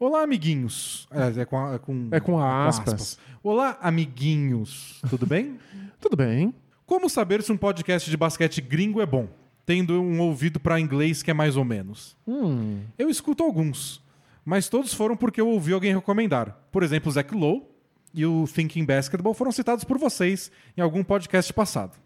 Olá, 0.00 0.22
amiguinhos. 0.22 1.06
É, 1.12 1.40
é 1.42 1.44
com, 1.44 1.58
a- 1.58 1.74
é 1.74 1.78
com, 1.78 2.08
É 2.12 2.20
com 2.20 2.38
aspas. 2.40 3.18
Olá, 3.42 3.78
amiguinhos. 3.80 5.00
Tudo 5.08 5.26
bem? 5.26 5.58
Tudo 6.00 6.16
bem. 6.16 6.52
Como 6.86 7.08
saber 7.08 7.42
se 7.42 7.52
um 7.52 7.56
podcast 7.56 8.10
de 8.10 8.16
basquete 8.16 8.60
gringo 8.60 9.00
é 9.00 9.06
bom? 9.06 9.28
Tendo 9.68 10.00
um 10.00 10.18
ouvido 10.20 10.58
pra 10.58 10.80
inglês 10.80 11.22
que 11.22 11.30
é 11.30 11.34
mais 11.34 11.54
ou 11.54 11.62
menos. 11.62 12.16
Hum. 12.26 12.80
Eu 12.98 13.10
escuto 13.10 13.42
alguns, 13.42 14.02
mas 14.42 14.66
todos 14.66 14.94
foram 14.94 15.14
porque 15.14 15.38
eu 15.42 15.46
ouvi 15.46 15.74
alguém 15.74 15.94
recomendar. 15.94 16.58
Por 16.72 16.82
exemplo, 16.82 17.10
o 17.10 17.12
Zach 17.12 17.34
Lowe 17.34 17.66
e 18.14 18.24
o 18.24 18.46
Thinking 18.50 18.86
Basketball 18.86 19.34
foram 19.34 19.52
citados 19.52 19.84
por 19.84 19.98
vocês 19.98 20.50
em 20.74 20.80
algum 20.80 21.04
podcast 21.04 21.52
passado. 21.52 21.98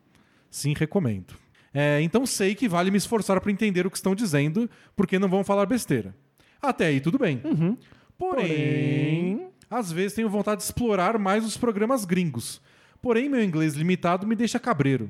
Sim, 0.51 0.75
recomendo. 0.77 1.35
É, 1.73 2.03
então 2.03 2.27
sei 2.27 2.57
que 2.57 2.69
vale 2.69 2.91
me 2.91 2.99
esforçar 2.99 3.41
para 3.41 3.53
entender 3.53 3.87
o 3.87 3.91
que 3.93 3.97
estão 3.97 4.13
dizendo, 4.17 4.69
porque 4.97 5.17
não 5.21 5.29
vão 5.29 5.45
falar 5.45 5.65
besteira. 5.65 6.17
Até 6.61 6.87
aí 6.87 7.01
tudo 7.01 7.17
bem. 7.17 7.39
Porém, 7.39 7.77
Porém- 8.19 9.47
às 9.71 9.93
vezes 9.93 10.15
tenho 10.15 10.29
vontade 10.29 10.59
de 10.59 10.65
explorar 10.65 11.17
mais 11.17 11.45
os 11.45 11.57
programas 11.57 12.05
gringos. 12.05 12.61
Porém, 13.01 13.29
meu 13.29 13.43
inglês 13.43 13.75
limitado 13.75 14.27
me 14.27 14.35
deixa 14.35 14.59
cabreiro, 14.59 15.09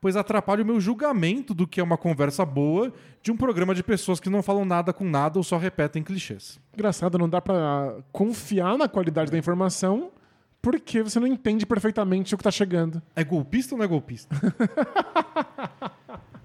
pois 0.00 0.16
atrapalha 0.16 0.62
o 0.62 0.66
meu 0.66 0.80
julgamento 0.80 1.54
do 1.54 1.66
que 1.66 1.80
é 1.80 1.82
uma 1.82 1.96
conversa 1.96 2.44
boa 2.44 2.92
de 3.22 3.30
um 3.30 3.36
programa 3.36 3.74
de 3.74 3.82
pessoas 3.82 4.20
que 4.20 4.30
não 4.30 4.42
falam 4.42 4.64
nada 4.64 4.92
com 4.92 5.04
nada 5.04 5.38
ou 5.38 5.42
só 5.42 5.56
repetem 5.58 6.02
clichês. 6.02 6.60
Engraçado, 6.74 7.18
não 7.18 7.28
dá 7.28 7.40
pra 7.40 7.94
confiar 8.12 8.76
na 8.78 8.88
qualidade 8.88 9.30
da 9.30 9.38
informação 9.38 10.10
porque 10.60 11.02
você 11.02 11.20
não 11.20 11.26
entende 11.26 11.64
perfeitamente 11.64 12.34
o 12.34 12.38
que 12.38 12.44
tá 12.44 12.50
chegando. 12.50 13.00
É 13.14 13.22
golpista 13.22 13.74
ou 13.74 13.78
não 13.78 13.84
é 13.84 13.88
golpista? 13.88 14.34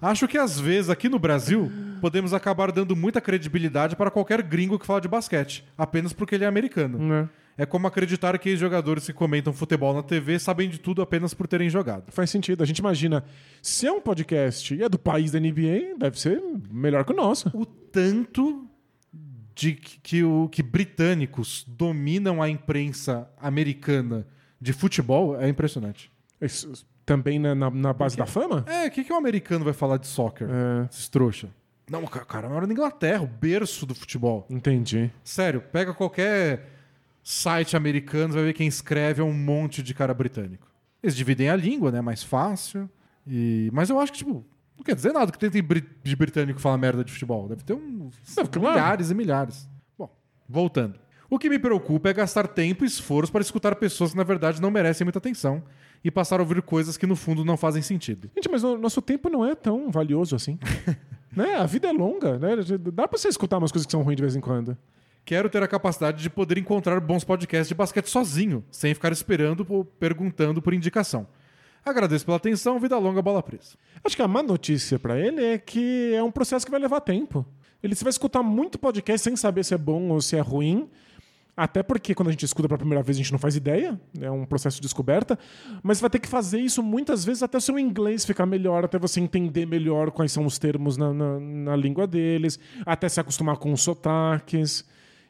Acho 0.00 0.28
que 0.28 0.36
às 0.36 0.60
vezes 0.60 0.90
aqui 0.90 1.08
no 1.08 1.18
Brasil 1.18 1.70
podemos 2.00 2.34
acabar 2.34 2.70
dando 2.70 2.94
muita 2.94 3.20
credibilidade 3.20 3.96
para 3.96 4.10
qualquer 4.10 4.42
gringo 4.42 4.78
que 4.78 4.84
fala 4.84 5.00
de 5.00 5.08
basquete, 5.08 5.64
apenas 5.78 6.12
porque 6.12 6.34
ele 6.34 6.44
é 6.44 6.46
americano. 6.46 6.98
Né? 6.98 7.28
É 7.56 7.64
como 7.64 7.86
acreditar 7.86 8.36
que 8.38 8.56
jogadores 8.56 9.06
que 9.06 9.12
comentam 9.12 9.52
futebol 9.52 9.94
na 9.94 10.02
TV 10.02 10.38
sabem 10.40 10.68
de 10.68 10.78
tudo 10.78 11.00
apenas 11.02 11.32
por 11.34 11.46
terem 11.46 11.70
jogado. 11.70 12.10
Faz 12.10 12.28
sentido. 12.30 12.62
A 12.62 12.66
gente 12.66 12.78
imagina, 12.78 13.24
se 13.62 13.86
é 13.86 13.92
um 13.92 14.00
podcast 14.00 14.74
e 14.74 14.82
é 14.82 14.88
do 14.88 14.98
país 14.98 15.30
da 15.30 15.38
NBA, 15.38 15.96
deve 15.98 16.18
ser 16.18 16.42
melhor 16.70 17.04
que 17.04 17.12
o 17.12 17.16
nosso. 17.16 17.48
O 17.56 17.64
tanto 17.64 18.68
de 19.54 19.72
que, 19.74 20.00
que 20.00 20.24
o, 20.24 20.48
que 20.48 20.62
britânicos 20.64 21.64
dominam 21.68 22.42
a 22.42 22.48
imprensa 22.48 23.28
americana 23.40 24.26
de 24.60 24.72
futebol 24.72 25.40
é 25.40 25.48
impressionante. 25.48 26.10
Isso 26.40 26.84
também 27.06 27.38
na, 27.38 27.54
na- 27.54 27.70
na 27.70 27.92
base 27.92 28.16
da 28.16 28.26
fama? 28.26 28.64
É, 28.66 28.86
o 28.88 28.90
que, 28.90 29.04
que 29.04 29.12
um 29.12 29.16
americano 29.16 29.64
vai 29.64 29.74
falar 29.74 29.98
de 29.98 30.06
soccer? 30.08 30.48
É. 30.50 30.86
Esses 30.90 31.08
trouxa. 31.08 31.48
Não, 31.88 32.04
ca- 32.06 32.24
cara, 32.24 32.48
mora 32.48 32.66
na 32.66 32.72
Inglaterra, 32.72 33.22
o 33.22 33.26
berço 33.28 33.86
do 33.86 33.94
futebol. 33.94 34.44
Entendi. 34.50 35.08
Sério, 35.22 35.60
pega 35.60 35.94
qualquer 35.94 36.73
site 37.24 37.74
americano, 37.74 38.34
vai 38.34 38.44
ver 38.44 38.52
quem 38.52 38.68
escreve 38.68 39.22
é 39.22 39.24
um 39.24 39.32
monte 39.32 39.82
de 39.82 39.94
cara 39.94 40.12
britânico. 40.12 40.68
Eles 41.02 41.16
dividem 41.16 41.48
a 41.48 41.56
língua, 41.56 41.90
né? 41.90 42.00
Mais 42.02 42.22
fácil. 42.22 42.88
E... 43.26 43.70
Mas 43.72 43.88
eu 43.88 43.98
acho 43.98 44.12
que, 44.12 44.18
tipo, 44.18 44.44
não 44.76 44.84
quer 44.84 44.94
dizer 44.94 45.12
nada 45.12 45.32
que 45.32 45.38
tem 45.38 45.50
de 45.50 46.16
britânico 46.16 46.56
que 46.56 46.62
fala 46.62 46.76
merda 46.76 47.02
de 47.02 47.10
futebol. 47.10 47.48
Deve 47.48 47.64
ter 47.64 47.72
uns 47.72 48.14
Não, 48.36 48.46
claro. 48.46 48.76
milhares 48.76 49.10
e 49.10 49.14
milhares. 49.14 49.68
Bom, 49.98 50.14
voltando. 50.48 50.98
O 51.30 51.38
que 51.38 51.48
me 51.48 51.58
preocupa 51.58 52.10
é 52.10 52.12
gastar 52.12 52.46
tempo 52.46 52.84
e 52.84 52.86
esforço 52.86 53.32
para 53.32 53.40
escutar 53.40 53.74
pessoas 53.76 54.10
que, 54.10 54.16
na 54.16 54.22
verdade, 54.22 54.60
não 54.60 54.70
merecem 54.70 55.04
muita 55.04 55.18
atenção 55.18 55.62
e 56.04 56.10
passar 56.10 56.38
a 56.38 56.42
ouvir 56.42 56.60
coisas 56.60 56.98
que, 56.98 57.06
no 57.06 57.16
fundo, 57.16 57.44
não 57.44 57.56
fazem 57.56 57.80
sentido. 57.80 58.30
Gente, 58.34 58.50
mas 58.50 58.62
o 58.62 58.76
nosso 58.76 59.00
tempo 59.00 59.30
não 59.30 59.44
é 59.44 59.54
tão 59.54 59.90
valioso 59.90 60.36
assim. 60.36 60.58
né? 61.34 61.54
A 61.56 61.64
vida 61.64 61.88
é 61.88 61.92
longa, 61.92 62.38
né? 62.38 62.50
Dá 62.92 63.08
pra 63.08 63.18
você 63.18 63.28
escutar 63.28 63.56
umas 63.56 63.72
coisas 63.72 63.86
que 63.86 63.92
são 63.92 64.02
ruins 64.02 64.16
de 64.16 64.22
vez 64.22 64.36
em 64.36 64.40
quando. 64.40 64.76
Quero 65.24 65.48
ter 65.48 65.62
a 65.62 65.68
capacidade 65.68 66.22
de 66.22 66.28
poder 66.28 66.58
encontrar 66.58 67.00
bons 67.00 67.24
podcasts 67.24 67.68
de 67.68 67.74
basquete 67.74 68.08
sozinho, 68.08 68.62
sem 68.70 68.92
ficar 68.92 69.10
esperando 69.10 69.64
ou 69.68 69.84
perguntando 69.84 70.60
por 70.60 70.74
indicação. 70.74 71.26
Agradeço 71.82 72.24
pela 72.26 72.36
atenção, 72.36 72.78
vida 72.78 72.98
longa, 72.98 73.22
bola 73.22 73.42
presa. 73.42 73.76
Acho 74.02 74.16
que 74.16 74.22
a 74.22 74.28
má 74.28 74.42
notícia 74.42 74.98
pra 74.98 75.18
ele 75.18 75.42
é 75.42 75.58
que 75.58 76.12
é 76.14 76.22
um 76.22 76.30
processo 76.30 76.66
que 76.66 76.70
vai 76.70 76.80
levar 76.80 77.00
tempo. 77.00 77.44
Ele 77.82 77.94
vai 77.94 78.10
escutar 78.10 78.42
muito 78.42 78.78
podcast 78.78 79.24
sem 79.24 79.36
saber 79.36 79.64
se 79.64 79.74
é 79.74 79.78
bom 79.78 80.08
ou 80.10 80.20
se 80.20 80.36
é 80.36 80.40
ruim. 80.40 80.88
Até 81.56 81.82
porque 81.82 82.14
quando 82.14 82.28
a 82.28 82.30
gente 82.32 82.44
escuta 82.44 82.68
pela 82.68 82.78
primeira 82.78 83.02
vez 83.02 83.16
a 83.16 83.22
gente 83.22 83.30
não 83.30 83.38
faz 83.38 83.54
ideia, 83.54 83.98
é 84.20 84.30
um 84.30 84.44
processo 84.44 84.76
de 84.76 84.82
descoberta, 84.82 85.38
mas 85.82 86.00
vai 86.00 86.10
ter 86.10 86.18
que 86.18 86.26
fazer 86.26 86.58
isso 86.58 86.82
muitas 86.82 87.24
vezes 87.24 87.42
até 87.44 87.58
o 87.58 87.60
seu 87.60 87.78
inglês 87.78 88.24
ficar 88.24 88.44
melhor, 88.44 88.84
até 88.84 88.98
você 88.98 89.20
entender 89.20 89.64
melhor 89.64 90.10
quais 90.10 90.32
são 90.32 90.44
os 90.44 90.58
termos 90.58 90.96
na, 90.96 91.14
na, 91.14 91.38
na 91.38 91.76
língua 91.76 92.06
deles, 92.08 92.58
até 92.84 93.08
se 93.08 93.20
acostumar 93.20 93.56
com 93.56 93.72
os 93.72 93.82
sotaques, 93.82 94.84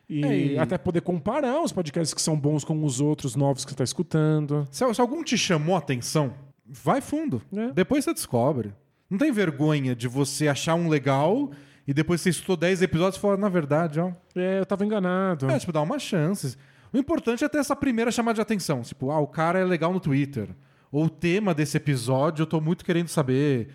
e, 0.08 0.54
É, 0.54 0.58
até 0.58 0.76
poder 0.78 1.00
comparar 1.00 1.60
os 1.62 1.72
podcasts 1.72 2.12
que 2.14 2.20
são 2.20 2.38
bons 2.38 2.64
com 2.64 2.82
os 2.84 3.00
outros 3.00 3.34
novos 3.36 3.64
que 3.64 3.70
você 3.70 3.74
está 3.74 3.84
escutando. 3.84 4.66
Se, 4.70 4.94
se 4.94 5.00
algum 5.00 5.22
te 5.22 5.36
chamou 5.36 5.74
a 5.74 5.78
atenção, 5.78 6.34
vai 6.66 7.00
fundo. 7.00 7.42
É. 7.54 7.72
Depois 7.72 8.04
você 8.04 8.12
descobre. 8.12 8.72
Não 9.08 9.18
tem 9.18 9.30
vergonha 9.32 9.94
de 9.94 10.08
você 10.08 10.48
achar 10.48 10.74
um 10.74 10.88
legal 10.88 11.50
e 11.86 11.92
depois 11.92 12.20
você 12.20 12.30
estudou 12.30 12.56
10 12.56 12.82
episódios 12.82 13.16
e 13.16 13.20
falar, 13.20 13.36
na 13.36 13.48
verdade, 13.48 14.00
ó. 14.00 14.12
É, 14.34 14.58
eu 14.58 14.66
tava 14.66 14.84
enganado. 14.84 15.50
É, 15.50 15.58
tipo, 15.58 15.72
dá 15.72 15.82
uma 15.82 15.98
chance. 15.98 16.56
O 16.92 16.96
importante 16.96 17.44
é 17.44 17.48
ter 17.48 17.58
essa 17.58 17.76
primeira 17.76 18.10
chamada 18.10 18.34
de 18.36 18.40
atenção. 18.40 18.82
Tipo, 18.82 19.10
ah, 19.10 19.18
o 19.18 19.26
cara 19.26 19.58
é 19.58 19.64
legal 19.64 19.92
no 19.92 20.00
Twitter. 20.00 20.48
Ou 20.90 21.04
o 21.06 21.10
tema 21.10 21.52
desse 21.52 21.76
episódio 21.76 22.42
eu 22.42 22.46
tô 22.46 22.60
muito 22.60 22.84
querendo 22.84 23.08
saber. 23.08 23.68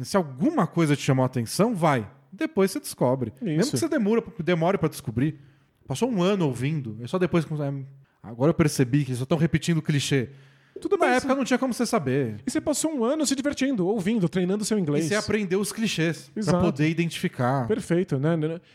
Se 0.00 0.16
alguma 0.16 0.66
coisa 0.66 0.96
te 0.96 1.02
chamou 1.02 1.22
a 1.22 1.26
atenção, 1.26 1.74
vai. 1.74 2.08
Depois 2.32 2.70
você 2.70 2.80
descobre. 2.80 3.32
Mesmo 3.40 3.60
Isso. 3.60 3.70
que 3.72 3.78
você 3.78 3.88
demora, 3.88 4.24
demore 4.42 4.78
pra 4.78 4.88
descobrir. 4.88 5.38
Passou 5.92 6.10
um 6.10 6.22
ano 6.22 6.46
ouvindo. 6.46 6.96
É 7.02 7.06
só 7.06 7.18
depois 7.18 7.44
que. 7.44 7.52
é, 7.52 7.72
Agora 8.22 8.48
eu 8.50 8.54
percebi 8.54 9.04
que 9.04 9.10
eles 9.10 9.18
só 9.18 9.24
estão 9.24 9.36
repetindo 9.36 9.76
o 9.78 9.82
clichê. 9.82 10.30
Tudo 10.80 10.96
Na 10.96 11.06
bem. 11.06 11.16
época 11.16 11.34
não 11.34 11.44
tinha 11.44 11.58
como 11.58 11.74
você 11.74 11.84
saber. 11.84 12.36
E 12.46 12.50
você 12.50 12.60
passou 12.62 12.90
um 12.92 13.04
ano 13.04 13.26
se 13.26 13.36
divertindo, 13.36 13.86
ouvindo, 13.86 14.26
treinando 14.28 14.64
seu 14.64 14.78
E 14.78 14.80
inglês. 14.80 15.04
você 15.04 15.14
aprendeu 15.14 15.60
os 15.60 15.70
clichês 15.70 16.30
pra 16.32 16.40
Exato. 16.40 16.64
poder 16.64 16.88
identificar. 16.88 17.68
Perfeito, 17.68 18.18
né? 18.18 18.30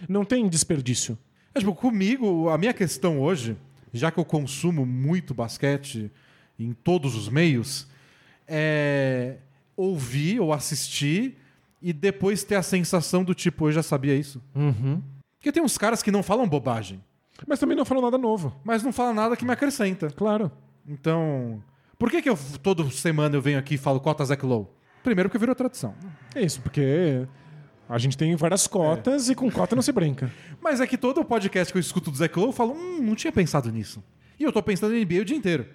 Não 0.08 0.24
tem 0.24 0.48
desperdício. 0.48 1.18
É, 1.56 1.60
tipo, 1.60 1.74
comigo, 1.74 2.50
a 2.50 2.58
minha 2.58 2.72
questão 2.74 3.20
hoje, 3.20 3.58
já 3.92 4.12
que 4.12 4.20
eu 4.20 4.26
consumo 4.26 4.86
muito 4.86 5.34
basquete 5.34 6.12
em 6.60 6.72
todos 6.72 7.16
os 7.16 7.28
meios, 7.30 7.88
é 8.48 9.38
ouvir 9.76 10.40
ou 10.40 10.54
assistir 10.54 11.36
e 11.82 11.92
depois 11.94 12.44
ter 12.44 12.56
a 12.56 12.64
sensação 12.64 13.24
do 13.24 13.34
tipo, 13.34 13.68
eu 13.68 13.72
já 13.72 13.82
sabia 13.84 14.16
isso. 14.16 14.42
Porque 15.40 15.52
tem 15.52 15.64
uns 15.64 15.78
caras 15.78 16.02
que 16.04 16.12
não 16.12 16.24
falam 16.24 16.48
bobagem, 16.48 17.04
Mas 17.46 17.60
também 17.60 17.76
não 17.78 17.86
falou 17.86 18.04
nada 18.04 18.18
novo. 18.18 18.56
mas 18.64 18.84
não 18.84 18.92
falam 18.92 19.14
nada 19.14 19.36
que 19.36 19.46
me 19.46 19.52
acrescenta. 19.52 20.10
Claro. 20.10 20.52
Então, 20.88 21.62
por 22.00 22.10
que 22.10 22.22
que 22.22 22.30
eu 22.30 22.38
toda 22.64 22.90
semana 22.90 23.36
eu 23.36 23.42
venho 23.42 23.60
aqui 23.60 23.76
e 23.76 23.78
falo 23.78 24.00
cota 24.00 24.24
Zach 24.24 24.44
Lowe? 24.46 24.68
Primeiro 25.04 25.30
porque 25.30 25.38
virou 25.38 25.54
tradição. 25.56 25.94
É 26.34 26.42
isso, 26.42 26.62
porque 26.62 27.28
a 27.88 27.98
gente 27.98 28.18
tem 28.18 28.36
várias 28.36 28.68
cotas 28.68 29.30
e 29.30 29.36
com 29.36 29.52
cota 29.52 29.76
não 29.76 29.82
se 29.82 29.92
brinca. 29.92 30.32
Mas 30.62 30.82
é 30.82 30.88
que 30.88 30.98
todo 30.98 31.24
podcast 31.24 31.72
que 31.72 31.78
eu 31.78 31.82
escuto 31.82 32.10
do 32.12 32.18
Zach 32.18 32.36
Lowe, 32.38 32.50
eu 32.50 32.54
falo, 32.54 32.74
hum, 32.74 33.00
não 33.02 33.16
tinha 33.16 33.32
pensado 33.32 33.72
nisso. 33.72 34.04
E 34.40 34.44
eu 34.44 34.52
tô 34.52 34.62
pensando 34.62 34.96
em 34.96 35.04
NBA 35.04 35.22
o 35.22 35.26
dia 35.26 35.36
inteiro. 35.38 35.66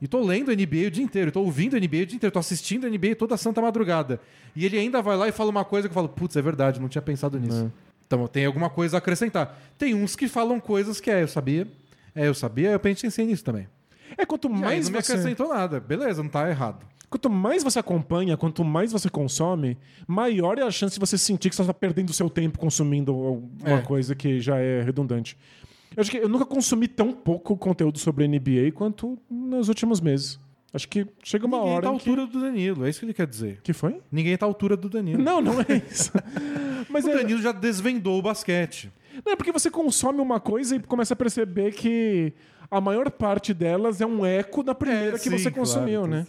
E 0.00 0.06
tô 0.06 0.20
lendo 0.20 0.52
NBA 0.52 0.86
o 0.86 0.90
dia 0.90 1.02
inteiro, 1.02 1.32
tô 1.32 1.40
ouvindo 1.40 1.76
NBA 1.76 2.02
o 2.02 2.06
dia 2.06 2.16
inteiro, 2.16 2.32
tô 2.32 2.38
assistindo 2.38 2.88
NBA 2.88 3.16
toda 3.16 3.36
santa 3.36 3.60
madrugada. 3.60 4.20
E 4.54 4.64
ele 4.64 4.78
ainda 4.78 5.02
vai 5.02 5.16
lá 5.16 5.26
e 5.26 5.32
fala 5.32 5.50
uma 5.50 5.64
coisa 5.64 5.88
que 5.88 5.92
eu 5.92 5.94
falo, 5.94 6.08
putz, 6.08 6.36
é 6.36 6.42
verdade, 6.42 6.80
não 6.80 6.88
tinha 6.88 7.02
pensado 7.02 7.38
nisso. 7.40 7.72
Então 8.06 8.26
tem 8.26 8.46
alguma 8.46 8.70
coisa 8.70 8.96
a 8.96 8.98
acrescentar. 8.98 9.58
Tem 9.76 9.94
uns 9.94 10.14
que 10.14 10.28
falam 10.28 10.60
coisas 10.60 11.00
que 11.00 11.10
é, 11.10 11.22
eu 11.22 11.28
sabia, 11.28 11.66
é, 12.14 12.28
eu 12.28 12.34
sabia, 12.34 12.70
eu 12.70 12.80
pensei 12.80 13.26
nisso 13.26 13.44
também. 13.44 13.66
É 14.16 14.24
quanto 14.24 14.48
E 14.48 14.52
aí 14.52 14.58
mais 14.60 14.88
não 14.88 14.96
me 14.96 15.02
você, 15.02 15.12
acrescentou 15.12 15.48
nada. 15.48 15.80
Beleza, 15.80 16.22
não 16.22 16.30
tá 16.30 16.48
errado. 16.48 16.86
quanto 17.10 17.28
mais 17.30 17.62
você 17.64 17.78
acompanha, 17.78 18.36
quanto 18.36 18.64
mais 18.64 18.92
você 18.92 19.08
consome, 19.10 19.76
maior 20.06 20.58
é 20.58 20.62
a 20.62 20.70
chance 20.70 20.94
de 20.94 21.00
você 21.00 21.16
sentir 21.18 21.48
que 21.50 21.56
você 21.56 21.62
está 21.62 21.74
perdendo 21.74 22.10
o 22.10 22.12
seu 22.12 22.28
tempo 22.30 22.58
consumindo 22.58 23.12
alguma 23.12 23.78
É. 23.78 23.82
coisa 23.82 24.14
que 24.14 24.40
já 24.40 24.58
é 24.58 24.82
redundante. 24.82 25.36
Eu 25.96 26.00
acho 26.00 26.10
que 26.10 26.18
eu 26.18 26.28
nunca 26.28 26.44
consumi 26.44 26.86
tão 26.88 27.12
pouco 27.12 27.56
conteúdo 27.56 27.98
sobre 27.98 28.26
NBA 28.28 28.70
quanto 28.74 29.18
nos 29.30 29.68
últimos 29.68 30.00
meses. 30.00 30.38
Acho 30.76 30.88
que 30.88 31.06
chega 31.24 31.46
uma 31.46 31.56
Ninguém 31.56 31.72
hora 31.72 31.82
tá 31.84 31.88
à 31.88 31.94
em 31.94 31.98
que... 31.98 32.08
altura 32.10 32.26
do 32.26 32.38
Danilo, 32.40 32.84
é 32.84 32.90
isso 32.90 33.00
que 33.00 33.06
ele 33.06 33.14
quer 33.14 33.26
dizer. 33.26 33.60
que 33.62 33.72
foi? 33.72 33.98
Ninguém 34.12 34.36
tá 34.36 34.44
à 34.44 34.48
altura 34.48 34.76
do 34.76 34.90
Danilo. 34.90 35.22
Não, 35.22 35.40
não 35.40 35.58
é 35.60 35.82
isso. 35.90 36.12
Mas 36.90 37.06
O 37.06 37.10
é, 37.10 37.14
Danilo 37.16 37.40
já 37.40 37.50
desvendou 37.50 38.18
o 38.18 38.22
basquete. 38.22 38.92
Não, 39.24 39.32
é 39.32 39.36
porque 39.36 39.50
você 39.50 39.70
consome 39.70 40.20
uma 40.20 40.38
coisa 40.38 40.76
e 40.76 40.80
começa 40.80 41.14
a 41.14 41.16
perceber 41.16 41.72
que 41.72 42.34
a 42.70 42.78
maior 42.78 43.10
parte 43.10 43.54
delas 43.54 44.02
é 44.02 44.06
um 44.06 44.24
eco 44.26 44.62
da 44.62 44.74
primeira 44.74 45.18
que 45.18 45.28
É, 45.28 45.30
sim, 45.30 45.38
você 45.38 45.50
consumiu, 45.50 46.02
claro, 46.02 46.14
né? 46.14 46.26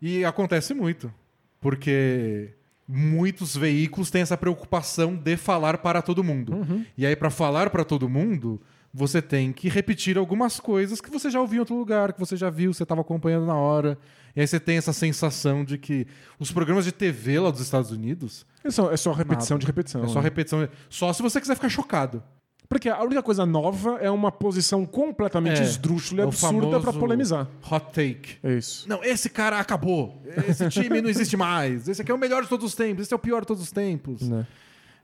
E 0.00 0.24
acontece 0.24 0.72
muito. 0.74 1.12
Porque 1.60 2.54
muitos 2.86 3.56
veículos 3.56 4.10
têm 4.10 4.22
essa 4.22 4.36
preocupação 4.36 5.16
de 5.16 5.36
falar 5.36 5.78
para 5.78 6.00
todo 6.00 6.22
mundo. 6.22 6.54
Uhum. 6.54 6.84
E 6.96 7.04
aí, 7.04 7.16
para 7.16 7.30
falar 7.30 7.68
para 7.70 7.84
todo 7.84 8.08
mundo, 8.08 8.60
você 8.98 9.22
tem 9.22 9.52
que 9.52 9.68
repetir 9.68 10.18
algumas 10.18 10.58
coisas 10.58 11.00
que 11.00 11.08
você 11.08 11.30
já 11.30 11.40
ouviu 11.40 11.58
em 11.58 11.60
outro 11.60 11.76
lugar, 11.76 12.12
que 12.12 12.18
você 12.18 12.36
já 12.36 12.50
viu, 12.50 12.74
você 12.74 12.82
estava 12.82 13.00
acompanhando 13.00 13.46
na 13.46 13.54
hora. 13.54 13.96
E 14.34 14.40
aí 14.40 14.46
você 14.46 14.58
tem 14.58 14.76
essa 14.76 14.92
sensação 14.92 15.64
de 15.64 15.78
que 15.78 16.06
os 16.38 16.50
programas 16.50 16.84
de 16.84 16.90
TV 16.92 17.38
lá 17.38 17.50
dos 17.50 17.60
Estados 17.60 17.90
Unidos 17.92 18.44
É 18.64 18.70
só, 18.70 18.90
é 18.92 18.96
só 18.96 19.12
repetição 19.12 19.54
Nada. 19.54 19.60
de 19.60 19.66
repetição. 19.66 20.04
é 20.04 20.08
só 20.08 20.14
né? 20.16 20.20
repetição. 20.22 20.68
Só 20.90 21.12
se 21.12 21.22
você 21.22 21.40
quiser 21.40 21.54
ficar 21.54 21.68
chocado. 21.68 22.22
Porque 22.68 22.88
a 22.88 23.02
única 23.02 23.22
coisa 23.22 23.46
nova 23.46 23.98
é 24.00 24.10
uma 24.10 24.30
posição 24.30 24.84
completamente 24.84 25.60
É, 25.60 25.64
esdrúxula 25.64 26.20
e 26.20 26.24
é 26.24 26.26
absurda 26.26 26.80
famoso 26.80 26.98
polemizar. 26.98 27.48
Hot 27.70 27.86
take. 27.92 28.36
É 28.42 28.54
isso. 28.54 28.86
Não, 28.88 29.02
esse 29.02 29.30
cara 29.30 29.58
acabou. 29.58 30.20
Esse 30.46 30.68
time 30.68 31.00
não 31.00 31.08
existe 31.08 31.36
mais. 31.36 31.88
Esse 31.88 32.02
aqui 32.02 32.10
é 32.10 32.14
o 32.14 32.18
melhor 32.18 32.42
de 32.42 32.48
todos 32.48 32.66
os 32.66 32.74
tempos. 32.74 33.04
Esse 33.04 33.14
é 33.14 33.16
o 33.16 33.18
pior 33.18 33.40
de 33.40 33.46
todos 33.46 33.62
os 33.62 33.72
tempos. 33.72 34.28
Né? 34.28 34.46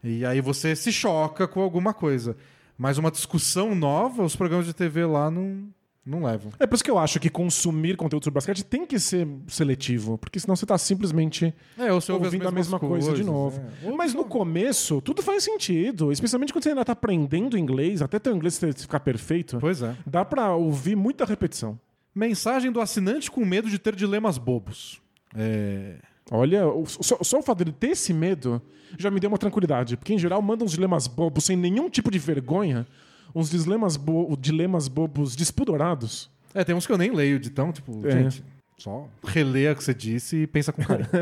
E 0.03 0.27
aí 0.27 0.41
você 0.43 0.77
se 0.77 0.93
choca 0.93 1.49
com 1.49 1.63
alguma 1.63 1.95
coisa. 1.95 2.37
Mas 2.77 2.99
uma 2.99 3.11
discussão 3.11 3.75
nova, 3.75 4.23
os 4.25 4.35
programas 4.37 4.67
de 4.67 4.75
TV 4.75 5.05
lá 5.07 5.31
não. 5.31 5.69
Não 6.07 6.23
levam. 6.23 6.53
É 6.61 6.67
por 6.67 6.75
isso 6.75 6.85
que 6.85 6.91
eu 6.91 6.99
acho 6.99 7.19
que 7.19 7.31
consumir 7.31 7.97
conteúdo 7.97 8.25
sobre 8.25 8.35
basquete 8.35 8.63
tem 8.63 8.85
que 8.85 8.99
ser 8.99 9.27
seletivo, 9.49 10.19
porque 10.19 10.39
senão 10.39 10.55
você 10.55 10.67
tá 10.67 10.77
simplesmente 10.77 11.55
É, 11.79 11.91
ouvindo 11.91 12.47
a 12.47 12.51
mesma 12.51 12.79
coisa 12.79 13.07
de 13.07 13.23
coisas, 13.23 13.27
novo. 13.27 13.59
é. 13.83 13.91
Mas 13.93 14.13
no 14.13 14.23
começo, 14.27 15.01
tudo 15.01 15.23
faz 15.23 15.43
sentido, 15.45 16.13
especialmente 16.13 16.53
quando 16.53 16.63
você 16.63 16.69
ainda 16.69 16.85
tá 16.85 16.93
aprendendo 16.93 17.57
inglês, 17.57 18.03
até 18.03 18.19
teu 18.19 18.37
inglês 18.37 18.59
ficar 18.77 19.01
perfeito. 19.01 19.57
Pois 19.59 19.81
é. 19.81 19.97
Dá 20.07 20.27
pra 20.27 20.55
ouvir 20.55 20.95
muita 20.95 21.25
repetição. 21.25 21.81
Mensagem 22.15 22.71
do 22.71 22.83
assinante 22.83 23.31
com 23.31 23.43
medo 23.43 23.71
de 23.71 23.79
ter 23.79 23.97
dilemas 23.97 24.37
bobos. 24.37 25.01
É... 25.35 25.97
Olha, 26.31 26.63
só, 26.87 27.19
só 27.23 27.39
o 27.39 27.43
fato 27.43 27.59
dele 27.59 27.73
ter 27.73 27.89
esse 27.89 28.13
medo 28.13 28.61
já 28.99 29.11
me 29.11 29.21
deu 29.21 29.29
uma 29.29 29.39
tranquilidade. 29.39 29.97
Porque, 29.97 30.15
em 30.15 30.19
geral, 30.19 30.41
manda 30.41 30.65
uns 30.65 30.73
dilemas 30.73 31.07
bobos 31.07 31.45
sem 31.45 31.57
nenhum 31.57 31.91
tipo 31.91 32.11
de 32.11 32.19
vergonha, 32.19 32.87
uns 33.35 33.51
dilemas, 33.51 33.97
bo 33.97 34.37
dilemas 34.37 34.89
bobos 34.89 35.37
despudorados. 35.37 36.31
é, 36.55 36.63
tem 36.65 36.75
uns 36.75 36.87
que 36.87 36.93
eu 36.93 36.99
nem 36.99 37.11
leio 37.13 37.39
de 37.39 37.51
tão, 37.51 37.73
tipo, 37.73 38.07
É. 38.07 38.11
gente, 38.11 38.45
só 38.79 39.09
releia 39.25 39.73
o 39.73 39.77
que 39.77 39.83
você 39.85 39.93
disse 39.95 40.37
e 40.43 40.47
pensa 40.47 40.73
com 40.73 40.83
carinho. 40.83 41.09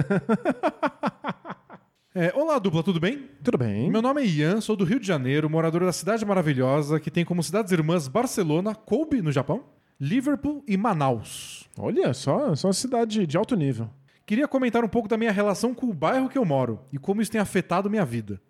É, 2.15 2.31
olá, 2.37 2.59
dupla, 2.59 2.83
tudo 2.83 3.01
bem? 3.01 3.27
Tudo 3.43 3.57
bem. 3.57 3.91
Meu 3.91 4.03
nome 4.03 4.21
é 4.21 4.27
Ian, 4.27 4.61
sou 4.61 4.77
do 4.77 4.85
Rio 4.85 5.01
de 5.01 5.07
Janeiro, 5.07 5.49
morador 5.49 5.83
da 5.83 5.93
cidade 5.93 6.27
maravilhosa 6.27 7.01
que 7.01 7.11
tem 7.11 7.25
como 7.25 7.43
cidades 7.43 7.73
irmãs 7.73 8.07
Barcelona, 8.07 8.75
Kobe, 8.75 9.23
no 9.23 9.33
Japão, 9.33 9.65
Liverpool 9.99 10.63
e 10.69 10.77
Manaus. 10.77 11.67
Olha, 11.79 12.13
só, 12.13 12.55
só 12.55 12.69
uma 12.69 12.75
cidade 12.75 13.27
de 13.27 13.35
alto 13.39 13.57
nível. 13.57 13.89
Queria 14.33 14.49
comentar 14.49 14.83
um 14.83 14.89
pouco 14.89 15.09
da 15.09 15.19
minha 15.19 15.31
relação 15.31 15.75
com 15.75 15.91
o 15.91 15.93
bairro 15.93 16.27
que 16.27 16.39
eu 16.39 16.45
moro 16.47 16.81
e 16.91 16.97
como 16.97 17.21
isso 17.21 17.31
tem 17.31 17.39
afetado 17.39 17.91
minha 17.91 18.03
vida. 18.03 18.41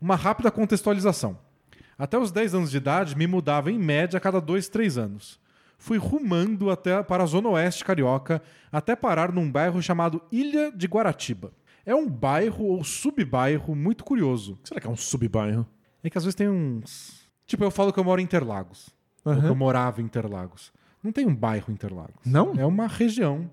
Uma 0.00 0.14
rápida 0.14 0.48
contextualização. 0.48 1.36
Até 1.98 2.16
os 2.16 2.30
10 2.30 2.54
anos 2.54 2.70
de 2.70 2.76
idade, 2.76 3.16
me 3.16 3.26
mudava 3.26 3.72
em 3.72 3.80
média 3.80 4.16
a 4.16 4.20
cada 4.20 4.40
2, 4.40 4.68
3 4.68 4.98
anos. 4.98 5.40
Fui 5.76 5.98
rumando 5.98 6.70
até 6.70 7.02
para 7.02 7.24
a 7.24 7.26
zona 7.26 7.48
oeste 7.48 7.84
carioca, 7.84 8.40
até 8.70 8.94
parar 8.94 9.32
num 9.32 9.50
bairro 9.50 9.82
chamado 9.82 10.22
Ilha 10.30 10.70
de 10.70 10.86
Guaratiba. 10.86 11.52
É 11.84 11.96
um 11.96 12.08
bairro 12.08 12.64
ou 12.66 12.84
subbairro 12.84 13.74
muito 13.74 14.04
curioso. 14.04 14.56
Será 14.62 14.80
que 14.80 14.86
é 14.86 14.90
um 14.90 14.94
subbairro? 14.94 15.66
É 16.04 16.10
que 16.10 16.16
às 16.16 16.22
vezes 16.22 16.36
tem 16.36 16.48
uns. 16.48 17.28
Tipo, 17.44 17.64
eu 17.64 17.72
falo 17.72 17.92
que 17.92 17.98
eu 17.98 18.04
moro 18.04 18.20
em 18.20 18.24
Interlagos. 18.24 18.88
Ou 19.24 19.34
que 19.34 19.46
eu 19.46 19.56
morava 19.56 20.00
em 20.00 20.04
Interlagos. 20.04 20.72
Não 21.02 21.10
tem 21.10 21.26
um 21.26 21.34
bairro 21.34 21.72
Interlagos. 21.72 22.24
Não? 22.24 22.54
É 22.56 22.64
uma 22.64 22.86
região. 22.86 23.50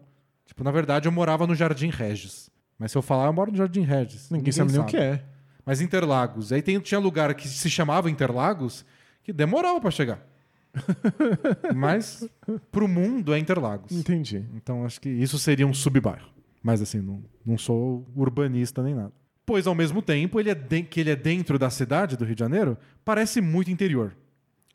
Tipo, 0.50 0.64
na 0.64 0.72
verdade, 0.72 1.08
eu 1.08 1.12
morava 1.12 1.46
no 1.46 1.54
Jardim 1.54 1.90
Regis. 1.90 2.50
Mas 2.80 2.92
se 2.92 2.98
eu 2.98 3.04
falar, 3.04 3.28
eu 3.28 3.34
moro 3.34 3.52
no 3.52 3.58
Jardim 3.58 3.82
Regis. 3.82 4.32
Ninguém, 4.32 4.52
sabe 4.52 4.72
nem 4.72 4.82
o 4.82 4.86
que 4.86 4.98
é. 4.98 5.24
Mas 5.64 5.80
Interlagos. 5.80 6.52
Aí 6.52 6.60
tem, 6.64 6.80
tinha 6.80 7.00
lugar 7.00 7.36
que 7.36 7.48
se 7.48 7.70
chamava 7.70 8.10
Interlagos 8.10 8.84
que 9.24 9.32
demorava 9.32 9.80
pra 9.80 9.92
chegar. 9.92 10.26
Mas 11.76 12.28
pro 12.72 12.88
mundo 12.88 13.32
é 13.32 13.38
Interlagos. 13.38 13.92
Entendi. 13.92 14.44
Então 14.56 14.84
acho 14.84 15.00
que 15.00 15.08
isso 15.10 15.38
seria 15.38 15.68
um 15.68 15.74
subbairro. 15.74 16.30
Mas 16.64 16.82
assim, 16.82 17.00
não, 17.00 17.24
não 17.46 17.58
sou 17.58 18.08
urbanista 18.16 18.82
nem 18.82 18.96
nada. 18.96 19.14
Pois 19.46 19.68
ao 19.68 19.76
mesmo 19.76 20.02
tempo, 20.02 20.40
ele 20.40 20.50
é 20.50 20.56
de- 20.56 20.82
que 20.84 21.00
ele 21.00 21.12
é 21.12 21.16
dentro 21.16 21.60
da 21.60 21.70
cidade 21.70 22.18
do 22.18 22.26
Rio 22.26 22.36
de 22.36 22.40
Janeiro, 22.40 22.76
parece 23.06 23.40
muito 23.40 23.70
interior. 23.70 24.16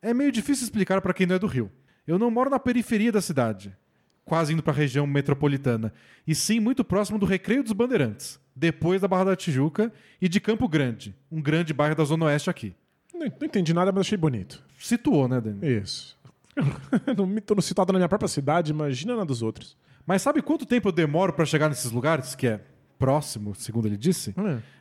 É 0.00 0.14
meio 0.14 0.30
difícil 0.30 0.62
explicar 0.64 1.00
pra 1.00 1.12
quem 1.12 1.26
não 1.26 1.34
é 1.34 1.38
do 1.38 1.46
Rio. 1.48 1.68
Eu 2.06 2.16
não 2.16 2.30
moro 2.30 2.48
na 2.50 2.60
periferia 2.60 3.10
da 3.10 3.20
cidade, 3.20 3.74
quase 4.24 4.52
indo 4.52 4.62
pra 4.62 4.72
região 4.72 5.06
metropolitana, 5.06 5.92
e 6.26 6.34
sim 6.34 6.60
muito 6.60 6.84
próximo 6.84 7.18
do 7.18 7.26
Recreio 7.26 7.62
dos 7.62 7.72
Bandeirantes, 7.72 8.40
depois 8.54 9.00
da 9.00 9.08
Barra 9.08 9.24
da 9.24 9.36
Tijuca 9.36 9.92
e 10.20 10.28
de 10.28 10.40
Campo 10.40 10.68
Grande, 10.68 11.14
um 11.30 11.42
grande 11.42 11.74
bairro 11.74 11.94
da 11.94 12.04
Zona 12.04 12.26
Oeste 12.26 12.48
aqui. 12.48 12.74
Não, 13.12 13.26
não 13.26 13.46
entendi 13.46 13.72
nada, 13.72 13.92
mas 13.92 14.02
achei 14.02 14.18
bonito. 14.18 14.62
Situou, 14.78 15.28
né, 15.28 15.40
Dani? 15.40 15.66
Isso. 15.66 16.18
não 17.16 17.26
me 17.26 17.40
tô 17.40 17.60
situado 17.60 17.92
na 17.92 17.98
minha 17.98 18.08
própria 18.08 18.28
cidade, 18.28 18.70
imagina 18.70 19.16
na 19.16 19.24
dos 19.24 19.42
outros. 19.42 19.76
Mas 20.06 20.22
sabe 20.22 20.42
quanto 20.42 20.66
tempo 20.66 20.88
eu 20.88 20.92
demoro 20.92 21.32
pra 21.32 21.44
chegar 21.44 21.68
nesses 21.68 21.90
lugares, 21.90 22.34
que 22.34 22.46
é 22.46 22.60
próximo, 22.98 23.54
segundo 23.54 23.86
ele 23.86 23.96
disse? 23.96 24.34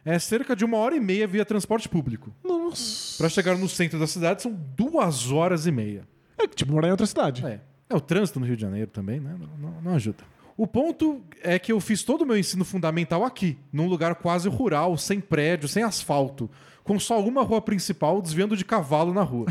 É 0.05 0.19
cerca 0.19 0.55
de 0.55 0.63
uma 0.63 0.77
hora 0.77 0.95
e 0.95 0.99
meia 0.99 1.27
via 1.27 1.45
transporte 1.45 1.89
público. 1.89 2.33
Nossa. 2.43 3.17
Pra 3.17 3.29
chegar 3.29 3.57
no 3.57 3.67
centro 3.67 3.99
da 3.99 4.07
cidade 4.07 4.41
são 4.41 4.53
duas 4.75 5.31
horas 5.31 5.65
e 5.65 5.71
meia. 5.71 6.07
É 6.37 6.47
tipo 6.47 6.71
morar 6.71 6.87
em 6.87 6.91
outra 6.91 7.05
cidade. 7.05 7.45
É. 7.45 7.61
É 7.93 7.95
o 7.97 8.01
trânsito 8.01 8.39
no 8.39 8.45
Rio 8.45 8.55
de 8.55 8.61
Janeiro 8.61 8.89
também, 8.89 9.19
né? 9.19 9.35
Não, 9.39 9.69
não- 9.71 9.81
não 9.81 9.93
ajuda. 9.93 10.23
O 10.57 10.67
ponto 10.67 11.21
é 11.41 11.57
que 11.57 11.71
eu 11.71 11.79
fiz 11.79 12.03
todo 12.03 12.21
o 12.21 12.25
meu 12.25 12.37
ensino 12.37 12.63
fundamental 12.65 13.23
aqui, 13.23 13.57
num 13.71 13.87
lugar 13.87 14.15
quase 14.15 14.47
rural, 14.49 14.97
sem 14.97 15.19
prédio, 15.19 15.67
sem 15.67 15.83
asfalto, 15.83 16.49
com 16.83 16.99
só 16.99 17.19
uma 17.23 17.41
rua 17.43 17.61
principal 17.61 18.21
desviando 18.21 18.55
de 18.57 18.63
cavalo 18.65 19.13
na 19.13 19.23
rua. 19.23 19.47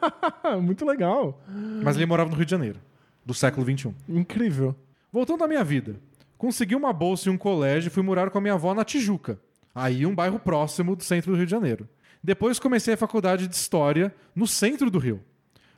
Muito 0.62 0.84
legal. 0.86 1.40
Mas 1.82 1.96
ele 1.96 2.06
morava 2.06 2.30
no 2.30 2.36
Rio 2.36 2.44
de 2.46 2.50
Janeiro, 2.50 2.78
do 3.24 3.34
século 3.34 3.64
XXI. 3.66 3.94
Incrível. 4.08 4.74
Voltando 5.12 5.44
à 5.44 5.48
minha 5.48 5.64
vida. 5.64 5.96
Consegui 6.36 6.74
uma 6.76 6.92
bolsa 6.92 7.28
em 7.28 7.32
um 7.32 7.38
colégio 7.38 7.88
e 7.88 7.90
fui 7.90 8.02
morar 8.02 8.30
com 8.30 8.38
a 8.38 8.40
minha 8.40 8.54
avó 8.54 8.72
na 8.74 8.84
Tijuca. 8.84 9.38
Aí 9.74 10.06
um 10.06 10.14
bairro 10.14 10.38
próximo 10.38 10.94
do 10.96 11.02
centro 11.04 11.32
do 11.32 11.36
Rio 11.36 11.46
de 11.46 11.50
Janeiro. 11.50 11.88
Depois 12.22 12.58
comecei 12.58 12.94
a 12.94 12.96
faculdade 12.98 13.46
de 13.48 13.54
História 13.54 14.14
no 14.34 14.46
centro 14.46 14.90
do 14.90 14.98
Rio. 14.98 15.20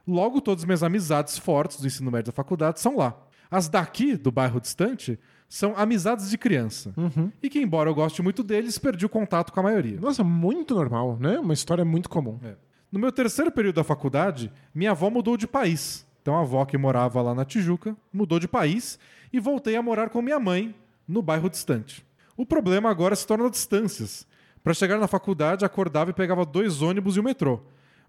Logo 0.07 0.41
todas 0.41 0.63
as 0.63 0.67
minhas 0.67 0.83
amizades 0.83 1.39
fortes 1.39 1.81
do 1.81 1.87
ensino 1.87 2.11
médio 2.11 2.33
da 2.33 2.37
faculdade 2.37 2.81
são 2.81 2.97
lá. 2.97 3.17
As 3.51 3.69
daqui, 3.69 4.17
do 4.17 4.31
bairro 4.31 4.61
distante, 4.61 5.19
são 5.49 5.75
amizades 5.77 6.31
de 6.31 6.39
criança. 6.39 6.95
E 7.43 7.49
que, 7.51 7.59
embora 7.59 7.91
eu 7.91 7.95
goste 7.95 8.23
muito 8.23 8.43
deles, 8.43 8.79
perdi 8.79 9.05
o 9.05 9.09
contato 9.09 9.53
com 9.53 9.61
a 9.61 9.63
maioria. 9.65 9.99
Nossa, 10.01 10.23
muito 10.23 10.75
normal, 10.75 11.19
né? 11.21 11.39
Uma 11.39 11.53
história 11.53 11.85
muito 11.85 12.09
comum. 12.09 12.39
É. 12.45 12.55
No 12.91 12.99
meu 12.99 13.11
terceiro 13.11 13.51
período 13.51 13.77
da 13.77 13.85
faculdade, 13.85 14.53
minha 14.75 14.93
avó 14.93 15.11
mudou 15.11 15.37
de 15.37 15.47
país. 15.47 16.07
Então 16.23 16.37
a 16.37 16.41
avó 16.43 16.65
que 16.65 16.77
morava 16.79 17.21
lá 17.23 17.35
na 17.35 17.45
Tijuca 17.45 17.97
mudou 18.13 18.39
de 18.39 18.47
país 18.47 18.99
e 19.33 19.41
voltei 19.41 19.77
a 19.77 19.83
morar 19.83 20.11
com 20.11 20.21
minha 20.21 20.39
mãe 20.39 20.75
no 21.07 21.23
bairro 21.23 21.49
distante. 21.49 22.05
O 22.37 22.47
problema 22.47 22.91
agora 22.91 23.17
se 23.17 23.27
torna 23.27 23.51
distâncias. 23.51 24.27
Para 24.63 24.75
chegar 24.75 24.99
na 24.99 25.09
faculdade, 25.09 25.65
acordava 25.65 26.11
e 26.11 26.15
pegava 26.15 26.45
dois 26.45 26.83
ônibus 26.83 27.17
e 27.17 27.21
o 27.21 27.25
metrô. 27.25 27.61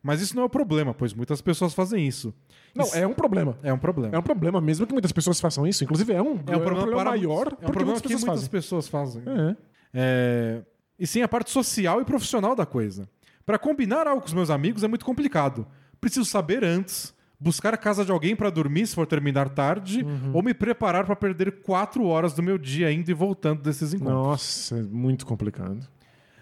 Mas 0.04 0.20
isso 0.22 0.36
não 0.36 0.44
é 0.44 0.46
o 0.46 0.50
problema, 0.50 0.94
pois 0.94 1.14
muitas 1.14 1.42
pessoas 1.42 1.74
fazem 1.74 2.08
isso. 2.08 2.34
Não, 2.76 2.86
Isso 2.86 2.98
é 2.98 3.06
um 3.06 3.14
problema. 3.14 3.56
é 3.62 3.72
um 3.72 3.78
problema. 3.78 4.16
É 4.16 4.20
um 4.20 4.24
problema, 4.24 4.60
mesmo 4.60 4.88
que 4.88 4.94
muitas 4.94 5.12
pessoas 5.12 5.40
façam 5.40 5.68
isso. 5.68 5.84
Inclusive, 5.84 6.12
é 6.14 6.22
um, 6.22 6.40
É 6.48 6.58
um 6.58 6.64
problema, 6.64 6.96
para 7.02 7.12
maior 7.12 7.46
muitos- 7.46 7.64
É 7.64 7.68
um 7.68 7.72
problema 7.72 7.86
muitas 7.92 8.02
que 8.02 8.08
pessoas 8.08 8.22
muitas 8.24 8.36
fazem. 8.36 8.50
pessoas 8.50 8.88
fazem. 8.88 9.24
É. 9.28 9.56
É, 9.94 10.62
E 10.98 11.06
sim 11.08 11.22
a 11.22 11.28
parte 11.28 11.50
social 11.52 12.00
e 12.02 12.06
profissional 12.06 12.56
da 12.56 12.66
coisa. 12.66 13.08
Para 13.46 13.58
combinar 13.60 14.08
algo 14.08 14.22
com 14.22 14.28
os 14.28 14.34
meus 14.34 14.50
amigos 14.50 14.84
é 14.84 14.88
muito 14.88 15.04
complicado. 15.06 15.66
Preciso 16.00 16.26
saber 16.26 16.64
antes, 16.64 17.14
buscar 17.40 17.74
a 17.74 17.78
casa 17.78 18.06
de 18.06 18.12
alguém 18.12 18.36
para 18.36 18.50
dormir 18.52 18.86
se 18.88 18.94
for 18.96 19.06
terminar 19.08 19.50
tarde, 19.50 20.04
Uhum. 20.04 20.32
ou 20.34 20.44
me 20.44 20.54
preparar 20.54 21.06
para 21.06 21.16
perder 21.16 21.62
quatro 21.64 22.06
horas 22.06 22.34
do 22.34 22.42
meu 22.44 22.58
dia 22.58 22.92
indo 22.92 23.10
e 23.10 23.14
voltando 23.16 23.62
desses 23.64 23.94
encontros. 23.94 24.14
Nossa, 24.16 24.78
é 24.78 24.82
muito 24.84 25.26
complicado. 25.26 25.88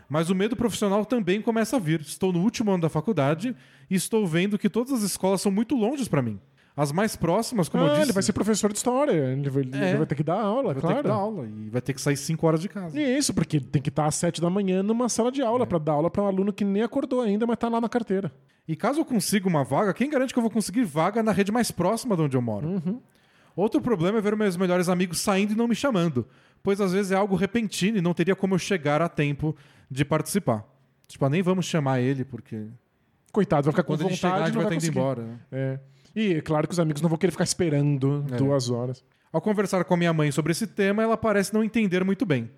Mas 0.09 0.29
o 0.29 0.35
medo 0.35 0.55
profissional 0.55 1.05
também 1.05 1.41
começa 1.41 1.75
a 1.75 1.79
vir. 1.79 2.01
Estou 2.01 2.33
no 2.33 2.41
último 2.41 2.71
ano 2.71 2.81
da 2.81 2.89
faculdade 2.89 3.55
e 3.89 3.95
estou 3.95 4.25
vendo 4.25 4.57
que 4.57 4.69
todas 4.69 4.91
as 4.91 5.03
escolas 5.03 5.41
são 5.41 5.51
muito 5.51 5.75
longes 5.75 6.07
para 6.07 6.21
mim. 6.21 6.39
As 6.75 6.91
mais 6.93 7.15
próximas, 7.15 7.67
como 7.67 7.83
eu 7.83 7.87
ah, 7.87 7.91
disse, 7.91 8.05
ele 8.05 8.13
vai 8.13 8.23
ser 8.23 8.31
professor 8.33 8.71
de 8.71 8.77
história. 8.77 9.11
Ele 9.11 9.49
vai, 9.49 9.63
ele 9.63 9.75
É. 9.77 9.97
vai 9.97 10.05
ter 10.05 10.15
que 10.15 10.23
dar 10.23 10.39
aula, 10.39 10.73
vai 10.73 10.81
claro. 10.81 10.95
ter 10.95 11.01
que 11.03 11.07
dar 11.09 11.13
aula 11.15 11.45
e 11.45 11.69
vai 11.69 11.81
ter 11.81 11.93
que 11.93 12.01
sair 12.01 12.15
cinco 12.15 12.47
horas 12.47 12.61
de 12.61 12.69
casa. 12.69 12.97
E 12.99 13.17
isso, 13.17 13.33
porque 13.33 13.59
tem 13.59 13.81
que 13.81 13.89
estar 13.89 14.05
às 14.05 14.15
sete 14.15 14.39
da 14.39 14.49
manhã 14.49 14.81
numa 14.81 15.09
sala 15.09 15.31
de 15.31 15.41
É. 15.41 15.45
aula 15.45 15.67
pra 15.67 15.77
dar 15.77 15.91
aula 15.93 16.09
pra 16.09 16.23
um 16.23 16.27
aluno 16.27 16.53
que 16.53 16.63
nem 16.63 16.81
acordou 16.81 17.21
ainda, 17.21 17.45
mas 17.45 17.57
tá 17.57 17.67
lá 17.67 17.81
na 17.81 17.89
carteira. 17.89 18.31
E 18.67 18.75
caso 18.77 19.01
eu 19.01 19.05
consiga 19.05 19.47
uma 19.47 19.63
vaga, 19.63 19.93
quem 19.93 20.09
garante 20.09 20.31
que 20.33 20.39
eu 20.39 20.43
vou 20.43 20.51
conseguir 20.51 20.83
vaga 20.85 21.21
na 21.21 21.31
rede 21.33 21.51
mais 21.51 21.69
próxima 21.69 22.15
de 22.15 22.21
onde 22.21 22.37
eu 22.37 22.41
moro? 22.41 22.81
Outro 23.55 23.81
problema 23.81 24.19
é 24.19 24.21
ver 24.21 24.35
meus 24.37 24.55
melhores 24.55 24.87
amigos 24.87 25.19
saindo 25.19 25.51
e 25.53 25.55
não 25.55 25.67
me 25.67 25.75
chamando, 25.75 26.25
pois 26.63 26.79
às 26.79 26.93
vezes 26.93 27.11
é 27.11 27.15
algo 27.15 27.35
repentino 27.35 27.97
e 27.97 28.01
não 28.01 28.13
teria 28.13 28.35
como 28.35 28.53
eu 28.55 28.59
chegar 28.59 29.01
a 29.01 29.09
tempo 29.09 29.53
de 29.89 30.05
participar. 30.05 30.65
Tipo, 31.07 31.25
ah, 31.25 31.29
nem 31.29 31.41
vamos 31.41 31.65
chamar 31.65 31.99
ele, 31.99 32.23
porque 32.23 32.67
Coitado, 33.31 33.63
vai 33.63 33.71
ficar 33.71 33.83
com 33.83 33.93
quando 33.93 34.01
ele 34.01 34.09
vontade 34.09 34.19
chegar 34.19 34.43
a 34.43 34.45
gente 34.45 34.55
vai 34.55 34.63
vai 34.63 34.69
ter 34.69 34.75
ido 34.75 34.81
conseguir. 34.81 34.99
embora. 34.99 35.23
né? 35.23 35.39
É. 35.51 35.79
E 36.15 36.33
é 36.35 36.41
claro 36.41 36.67
que 36.67 36.73
os 36.73 36.79
amigos 36.79 37.01
não 37.01 37.09
vão 37.09 37.17
querer 37.17 37.31
ficar 37.31 37.43
esperando 37.43 38.25
É. 38.31 38.35
duas 38.37 38.69
horas. 38.69 39.03
Ao 39.31 39.39
conversar 39.41 39.83
com 39.83 39.93
a 39.93 39.97
minha 39.97 40.11
mãe 40.11 40.31
sobre 40.31 40.51
esse 40.51 40.65
tema, 40.65 41.03
ela 41.03 41.15
parece 41.15 41.53
não 41.53 41.63
entender 41.63 42.03
muito 42.03 42.25
bem. 42.25 42.49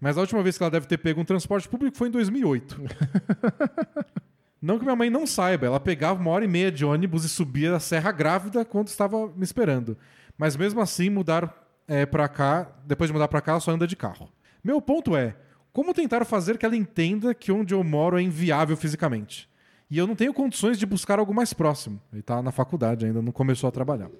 Mas 0.00 0.16
a 0.16 0.20
última 0.20 0.42
vez 0.42 0.56
que 0.56 0.62
ela 0.62 0.70
deve 0.70 0.86
ter 0.86 0.98
pego 0.98 1.20
um 1.20 1.24
transporte 1.24 1.68
público 1.68 1.96
foi 1.96 2.08
em 2.08 2.10
2008. 2.10 2.80
não 4.60 4.78
que 4.78 4.84
minha 4.84 4.96
mãe 4.96 5.10
não 5.10 5.26
saiba, 5.26 5.66
ela 5.66 5.80
pegava 5.80 6.20
uma 6.20 6.30
hora 6.30 6.44
e 6.44 6.48
meia 6.48 6.70
de 6.70 6.84
ônibus 6.84 7.24
e 7.24 7.28
subia 7.28 7.74
a 7.74 7.80
Serra 7.80 8.12
Grávida 8.12 8.64
quando 8.64 8.88
estava 8.88 9.28
me 9.28 9.42
esperando. 9.44 9.96
Mas 10.36 10.56
mesmo 10.56 10.80
assim, 10.80 11.08
mudar 11.10 11.66
é, 11.86 12.04
para 12.06 12.28
cá, 12.28 12.70
depois 12.84 13.08
de 13.08 13.12
mudar 13.14 13.28
para 13.28 13.40
cá, 13.40 13.52
ela 13.52 13.60
só 13.60 13.70
anda 13.72 13.86
de 13.86 13.96
carro. 13.96 14.28
Meu 14.62 14.80
ponto 14.80 15.16
é, 15.16 15.34
como 15.78 15.94
tentar 15.94 16.24
fazer 16.24 16.58
que 16.58 16.66
ela 16.66 16.74
entenda 16.74 17.32
que 17.32 17.52
onde 17.52 17.72
eu 17.72 17.84
moro 17.84 18.18
é 18.18 18.22
inviável 18.22 18.76
fisicamente? 18.76 19.48
E 19.88 19.96
eu 19.96 20.08
não 20.08 20.16
tenho 20.16 20.34
condições 20.34 20.76
de 20.76 20.84
buscar 20.84 21.20
algo 21.20 21.32
mais 21.32 21.52
próximo. 21.52 22.00
Ele 22.12 22.18
está 22.18 22.42
na 22.42 22.50
faculdade 22.50 23.06
ainda, 23.06 23.22
não 23.22 23.30
começou 23.30 23.68
a 23.68 23.70
trabalhar. 23.70 24.10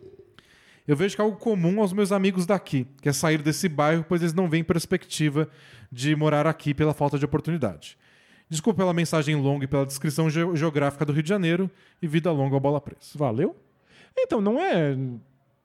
Eu 0.87 0.95
vejo 0.95 1.17
que 1.17 1.21
é 1.21 1.25
algo 1.25 1.37
comum 1.37 1.81
aos 1.81 1.93
meus 1.93 2.13
amigos 2.13 2.47
daqui, 2.47 2.87
que 3.03 3.09
é 3.09 3.13
sair 3.13 3.43
desse 3.43 3.69
bairro, 3.69 4.05
pois 4.09 4.23
eles 4.23 4.33
não 4.33 4.49
veem 4.49 4.63
perspectiva 4.63 5.49
de 5.91 6.15
morar 6.15 6.47
aqui 6.47 6.73
pela 6.73 6.95
falta 6.95 7.19
de 7.19 7.25
oportunidade. 7.25 7.99
Desculpa 8.49 8.79
pela 8.83 8.95
mensagem 8.95 9.35
longa 9.35 9.65
e 9.65 9.67
pela 9.67 9.85
descrição 9.85 10.31
ge- 10.31 10.55
geográfica 10.55 11.05
do 11.05 11.13
Rio 11.13 11.25
de 11.25 11.29
Janeiro 11.29 11.69
e 12.01 12.07
vida 12.07 12.31
longa 12.31 12.55
ao 12.55 12.61
bola 12.61 12.81
presa. 12.81 13.01
Valeu? 13.17 13.57
Então, 14.17 14.41
não 14.41 14.61
é 14.61 14.97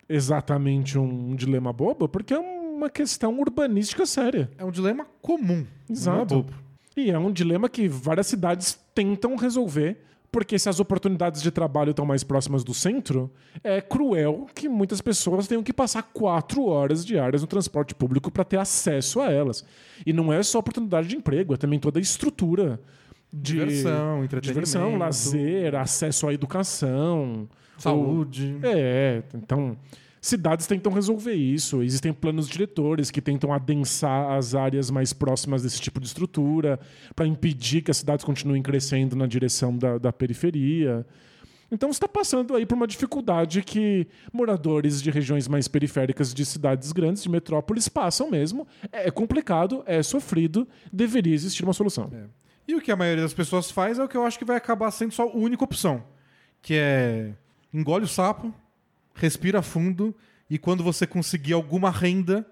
exatamente 0.09 0.97
um 0.97 1.35
dilema 1.35 1.71
bobo, 1.71 2.09
porque 2.09 2.33
é 2.33 2.39
uma 2.83 2.89
questão 2.89 3.39
urbanística 3.39 4.05
séria. 4.05 4.49
É 4.57 4.65
um 4.65 4.71
dilema 4.71 5.05
comum. 5.21 5.65
Não 5.65 5.65
é 5.87 5.91
Exato. 5.91 6.45
E 6.95 7.09
é 7.09 7.17
um 7.17 7.31
dilema 7.31 7.67
que 7.69 7.87
várias 7.87 8.27
cidades 8.27 8.77
tentam 8.93 9.35
resolver, 9.35 9.97
porque 10.31 10.59
se 10.59 10.67
as 10.69 10.79
oportunidades 10.79 11.41
de 11.41 11.49
trabalho 11.49 11.91
estão 11.91 12.05
mais 12.05 12.23
próximas 12.23 12.63
do 12.63 12.73
centro, 12.73 13.31
é 13.63 13.81
cruel 13.81 14.47
que 14.53 14.67
muitas 14.69 15.01
pessoas 15.01 15.47
tenham 15.47 15.63
que 15.63 15.73
passar 15.73 16.03
quatro 16.03 16.65
horas 16.65 17.05
diárias 17.05 17.41
no 17.41 17.47
transporte 17.47 17.95
público 17.95 18.29
para 18.31 18.43
ter 18.43 18.57
acesso 18.57 19.21
a 19.21 19.31
elas. 19.31 19.65
E 20.05 20.11
não 20.13 20.31
é 20.31 20.43
só 20.43 20.59
oportunidade 20.59 21.07
de 21.07 21.15
emprego, 21.15 21.53
é 21.53 21.57
também 21.57 21.79
toda 21.79 21.99
a 21.99 22.01
estrutura 22.01 22.79
de 23.31 23.53
Diversão, 23.53 24.23
entretenimento. 24.23 24.65
diversão, 24.69 24.97
lazer, 24.97 25.73
acesso 25.75 26.27
à 26.27 26.33
educação, 26.33 27.49
Saúde. 27.79 28.57
é, 28.61 29.23
então 29.33 29.75
cidades 30.23 30.65
tentam 30.65 30.91
resolver 30.93 31.33
isso. 31.33 31.83
Existem 31.83 32.13
planos 32.13 32.47
diretores 32.47 33.11
que 33.11 33.21
tentam 33.21 33.51
adensar 33.51 34.31
as 34.31 34.55
áreas 34.55 34.89
mais 34.89 35.11
próximas 35.11 35.63
desse 35.63 35.81
tipo 35.81 35.99
de 35.99 36.07
estrutura 36.07 36.79
para 37.13 37.27
impedir 37.27 37.81
que 37.81 37.91
as 37.91 37.97
cidades 37.97 38.23
continuem 38.23 38.63
crescendo 38.63 39.17
na 39.17 39.27
direção 39.27 39.77
da, 39.77 39.97
da 39.97 40.13
periferia. 40.13 41.05
Então 41.69 41.89
está 41.89 42.07
passando 42.07 42.55
aí 42.55 42.65
por 42.65 42.75
uma 42.75 42.87
dificuldade 42.87 43.61
que 43.63 44.07
moradores 44.31 45.01
de 45.01 45.11
regiões 45.11 45.45
mais 45.45 45.67
periféricas 45.67 46.33
de 46.33 46.45
cidades 46.45 46.93
grandes, 46.93 47.23
de 47.23 47.29
metrópoles, 47.29 47.89
passam 47.89 48.31
mesmo. 48.31 48.65
É 48.93 49.11
complicado, 49.11 49.83
é 49.85 50.01
sofrido, 50.01 50.65
deveria 50.91 51.33
existir 51.33 51.65
uma 51.65 51.73
solução. 51.73 52.09
E 52.65 52.75
o 52.75 52.81
que 52.81 52.93
a 52.93 52.95
maioria 52.95 53.23
das 53.23 53.33
pessoas 53.33 53.69
faz 53.69 53.99
é 53.99 54.03
o 54.03 54.07
que 54.07 54.15
eu 54.15 54.25
acho 54.25 54.39
que 54.39 54.45
vai 54.45 54.55
acabar 54.55 54.89
sendo 54.91 55.13
só 55.13 55.23
a 55.23 55.35
única 55.35 55.65
opção. 55.65 56.01
Que 56.61 56.75
é 56.75 57.33
engole 57.73 58.05
o 58.05 58.07
sapo, 58.07 58.53
respira 59.13 59.61
fundo 59.61 60.15
e 60.49 60.57
quando 60.57 60.83
você 60.83 61.05
conseguir 61.07 61.53
alguma 61.53 61.89
renda, 61.89 62.45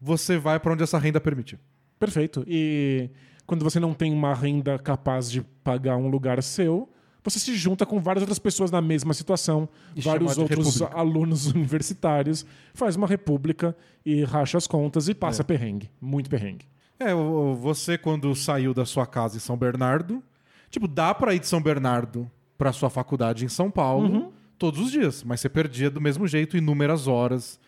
você 0.00 0.36
vai 0.38 0.58
para 0.60 0.72
onde 0.72 0.82
essa 0.82 0.98
renda 0.98 1.20
permitir. 1.20 1.58
Perfeito. 1.98 2.44
E 2.46 3.10
quando 3.46 3.62
você 3.62 3.78
não 3.80 3.94
tem 3.94 4.12
uma 4.12 4.34
renda 4.34 4.78
capaz 4.78 5.30
de 5.30 5.42
pagar 5.62 5.96
um 5.96 6.08
lugar 6.08 6.42
seu, 6.42 6.88
você 7.22 7.38
se 7.38 7.54
junta 7.56 7.86
com 7.86 7.98
várias 8.00 8.22
outras 8.22 8.38
pessoas 8.38 8.70
na 8.70 8.82
mesma 8.82 9.14
situação, 9.14 9.68
E 9.96 10.00
vários 10.02 10.36
outros 10.36 10.78
república. 10.78 10.98
alunos 10.98 11.46
universitários, 11.54 12.44
faz 12.74 12.96
uma 12.96 13.06
república 13.06 13.74
e 14.04 14.22
racha 14.24 14.58
as 14.58 14.66
contas 14.66 15.08
e 15.08 15.14
passa 15.14 15.42
É. 15.42 15.44
perrengue. 15.44 15.90
Muito 16.00 16.28
perrengue. 16.28 16.66
É, 16.98 17.12
você 17.58 17.96
quando 17.96 18.34
saiu 18.34 18.74
da 18.74 18.84
sua 18.84 19.06
casa 19.06 19.36
em 19.36 19.40
São 19.40 19.56
Bernardo, 19.56 20.22
tipo, 20.70 20.86
dá 20.86 21.14
pra 21.14 21.34
ir 21.34 21.38
de 21.40 21.46
São 21.48 21.62
Bernardo 21.62 22.30
pra 22.58 22.72
sua 22.72 22.90
faculdade 22.90 23.44
em 23.44 23.48
São 23.48 23.70
Paulo 23.70 24.32
todos 24.58 24.80
os 24.80 24.90
dias, 24.90 25.22
mas 25.24 25.40
você 25.40 25.48
perdia 25.48 25.90
do 25.90 26.00
mesmo 26.00 26.26
jeito 26.26 26.56
inúmeras 26.56 27.06
horas. 27.06 27.58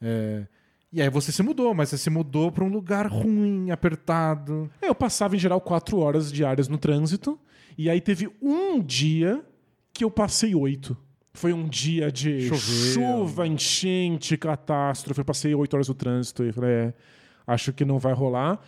É, 0.00 0.46
E 0.92 1.02
aí 1.02 1.10
você 1.10 1.30
se 1.32 1.42
mudou, 1.42 1.74
mas 1.74 1.88
você 1.90 1.98
se 1.98 2.08
mudou 2.10 2.50
pra 2.52 2.64
um 2.64 2.68
lugar 2.68 3.06
ruim, 3.06 3.70
apertado. 3.70 4.70
Eu 4.80 4.94
passava 4.94 5.36
em 5.36 5.38
geral 5.38 5.60
quatro 5.60 5.98
horas 5.98 6.32
diárias 6.32 6.68
no 6.68 6.78
trânsito, 6.78 7.38
e 7.76 7.90
aí 7.90 8.00
teve 8.00 8.28
um 8.40 8.80
dia 8.80 9.44
que 9.92 10.04
eu 10.04 10.10
passei 10.10 10.54
oito. 10.54 10.96
Foi 11.34 11.52
um 11.52 11.68
dia 11.68 12.10
de 12.10 12.48
Choveu. 12.48 12.58
chuva, 12.94 13.46
enchente, 13.46 14.38
catástrofe. 14.38 15.20
Eu 15.20 15.24
passei 15.24 15.54
oito 15.54 15.74
horas 15.74 15.88
no 15.88 15.94
trânsito 15.94 16.42
e 16.44 16.52
falei, 16.52 16.70
é, 16.70 16.94
acho 17.46 17.72
que 17.74 17.84
não 17.84 17.98
vai 17.98 18.14
rolar. 18.14 18.58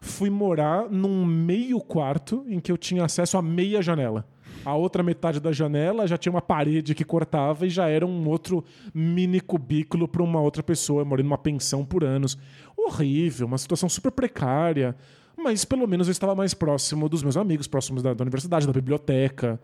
Fui 0.00 0.30
morar 0.30 0.88
num 0.90 1.24
meio 1.26 1.80
quarto 1.80 2.44
em 2.48 2.60
que 2.60 2.72
eu 2.72 2.78
tinha 2.78 3.04
acesso 3.04 3.36
a 3.36 3.42
meia 3.42 3.82
janela. 3.82 4.26
A 4.64 4.74
outra 4.74 5.02
metade 5.02 5.40
da 5.40 5.52
janela 5.52 6.06
já 6.06 6.16
tinha 6.16 6.32
uma 6.32 6.40
parede 6.42 6.94
que 6.94 7.04
cortava 7.04 7.66
e 7.66 7.70
já 7.70 7.88
era 7.88 8.06
um 8.06 8.28
outro 8.28 8.64
mini 8.94 9.40
cubículo 9.40 10.08
para 10.08 10.22
uma 10.22 10.40
outra 10.40 10.62
pessoa. 10.62 11.04
Morei 11.04 11.22
numa 11.22 11.38
pensão 11.38 11.84
por 11.84 12.02
anos. 12.04 12.38
Horrível, 12.76 13.46
uma 13.46 13.58
situação 13.58 13.88
super 13.88 14.10
precária. 14.10 14.96
Mas 15.36 15.64
pelo 15.64 15.86
menos 15.86 16.06
eu 16.08 16.12
estava 16.12 16.34
mais 16.34 16.54
próximo 16.54 17.08
dos 17.08 17.22
meus 17.22 17.36
amigos, 17.36 17.66
próximos 17.66 18.02
da, 18.02 18.14
da 18.14 18.22
universidade, 18.22 18.66
da 18.66 18.72
biblioteca, 18.72 19.60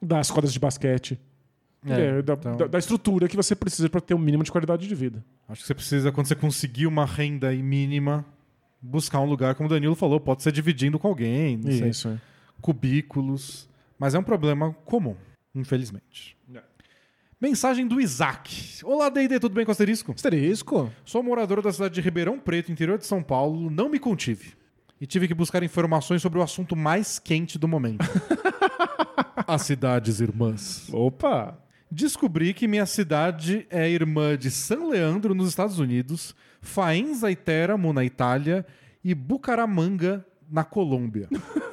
das 0.00 0.30
quadras 0.30 0.52
de 0.52 0.58
basquete. 0.58 1.20
É, 1.86 2.18
É, 2.18 2.22
da, 2.22 2.34
então- 2.34 2.56
da- 2.56 2.66
da 2.66 2.78
estrutura 2.78 3.28
que 3.28 3.36
você 3.36 3.54
precisa 3.56 3.88
para 3.90 4.00
ter 4.00 4.14
um 4.14 4.18
mínimo 4.18 4.44
de 4.44 4.52
qualidade 4.52 4.86
de 4.88 4.94
vida. 4.94 5.24
Acho 5.48 5.62
que 5.62 5.66
você 5.66 5.74
precisa, 5.74 6.12
quando 6.12 6.26
você 6.28 6.34
conseguir 6.36 6.86
uma 6.86 7.04
renda 7.04 7.50
mínima, 7.52 8.24
buscar 8.80 9.20
um 9.20 9.26
lugar, 9.26 9.54
como 9.56 9.68
o 9.68 9.70
Danilo 9.70 9.94
falou, 9.96 10.18
pode 10.20 10.42
ser 10.42 10.52
dividindo 10.52 10.98
com 10.98 11.08
alguém, 11.08 11.56
não 11.56 11.70
sei, 11.72 11.88
Isso, 11.90 12.08
é. 12.08 12.18
cubículos. 12.60 13.68
Mas 14.02 14.16
é 14.16 14.18
um 14.18 14.22
problema 14.24 14.74
comum, 14.84 15.14
infelizmente. 15.54 16.36
Mensagem 17.40 17.86
do 17.86 18.00
Isaac. 18.00 18.84
Olá, 18.84 19.08
D&D, 19.08 19.38
tudo 19.38 19.54
bem 19.54 19.64
com 19.64 19.70
asterisco? 19.70 20.10
Asterisco? 20.10 20.90
Sou 21.04 21.22
morador 21.22 21.62
da 21.62 21.72
cidade 21.72 21.94
de 21.94 22.00
Ribeirão 22.00 22.36
Preto, 22.36 22.72
interior 22.72 22.98
de 22.98 23.06
São 23.06 23.22
Paulo. 23.22 23.70
Não 23.70 23.88
me 23.88 24.00
contive. 24.00 24.54
E 25.00 25.06
tive 25.06 25.28
que 25.28 25.34
buscar 25.34 25.62
informações 25.62 26.20
sobre 26.20 26.40
o 26.40 26.42
assunto 26.42 26.74
mais 26.74 27.20
quente 27.20 27.60
do 27.60 27.68
momento. 27.68 28.04
As 29.46 29.62
cidades 29.62 30.18
irmãs. 30.18 30.88
Opa! 30.92 31.56
Descobri 31.88 32.52
que 32.54 32.66
minha 32.66 32.86
cidade 32.86 33.68
é 33.70 33.88
irmã 33.88 34.36
de 34.36 34.50
San 34.50 34.88
Leandro, 34.88 35.32
nos 35.32 35.48
Estados 35.48 35.78
Unidos, 35.78 36.34
Faenza 36.60 37.30
e 37.30 37.36
Teramo, 37.36 37.92
na 37.92 38.04
Itália, 38.04 38.66
e 39.04 39.14
Bucaramanga, 39.14 40.26
na 40.50 40.64
Colômbia. 40.64 41.28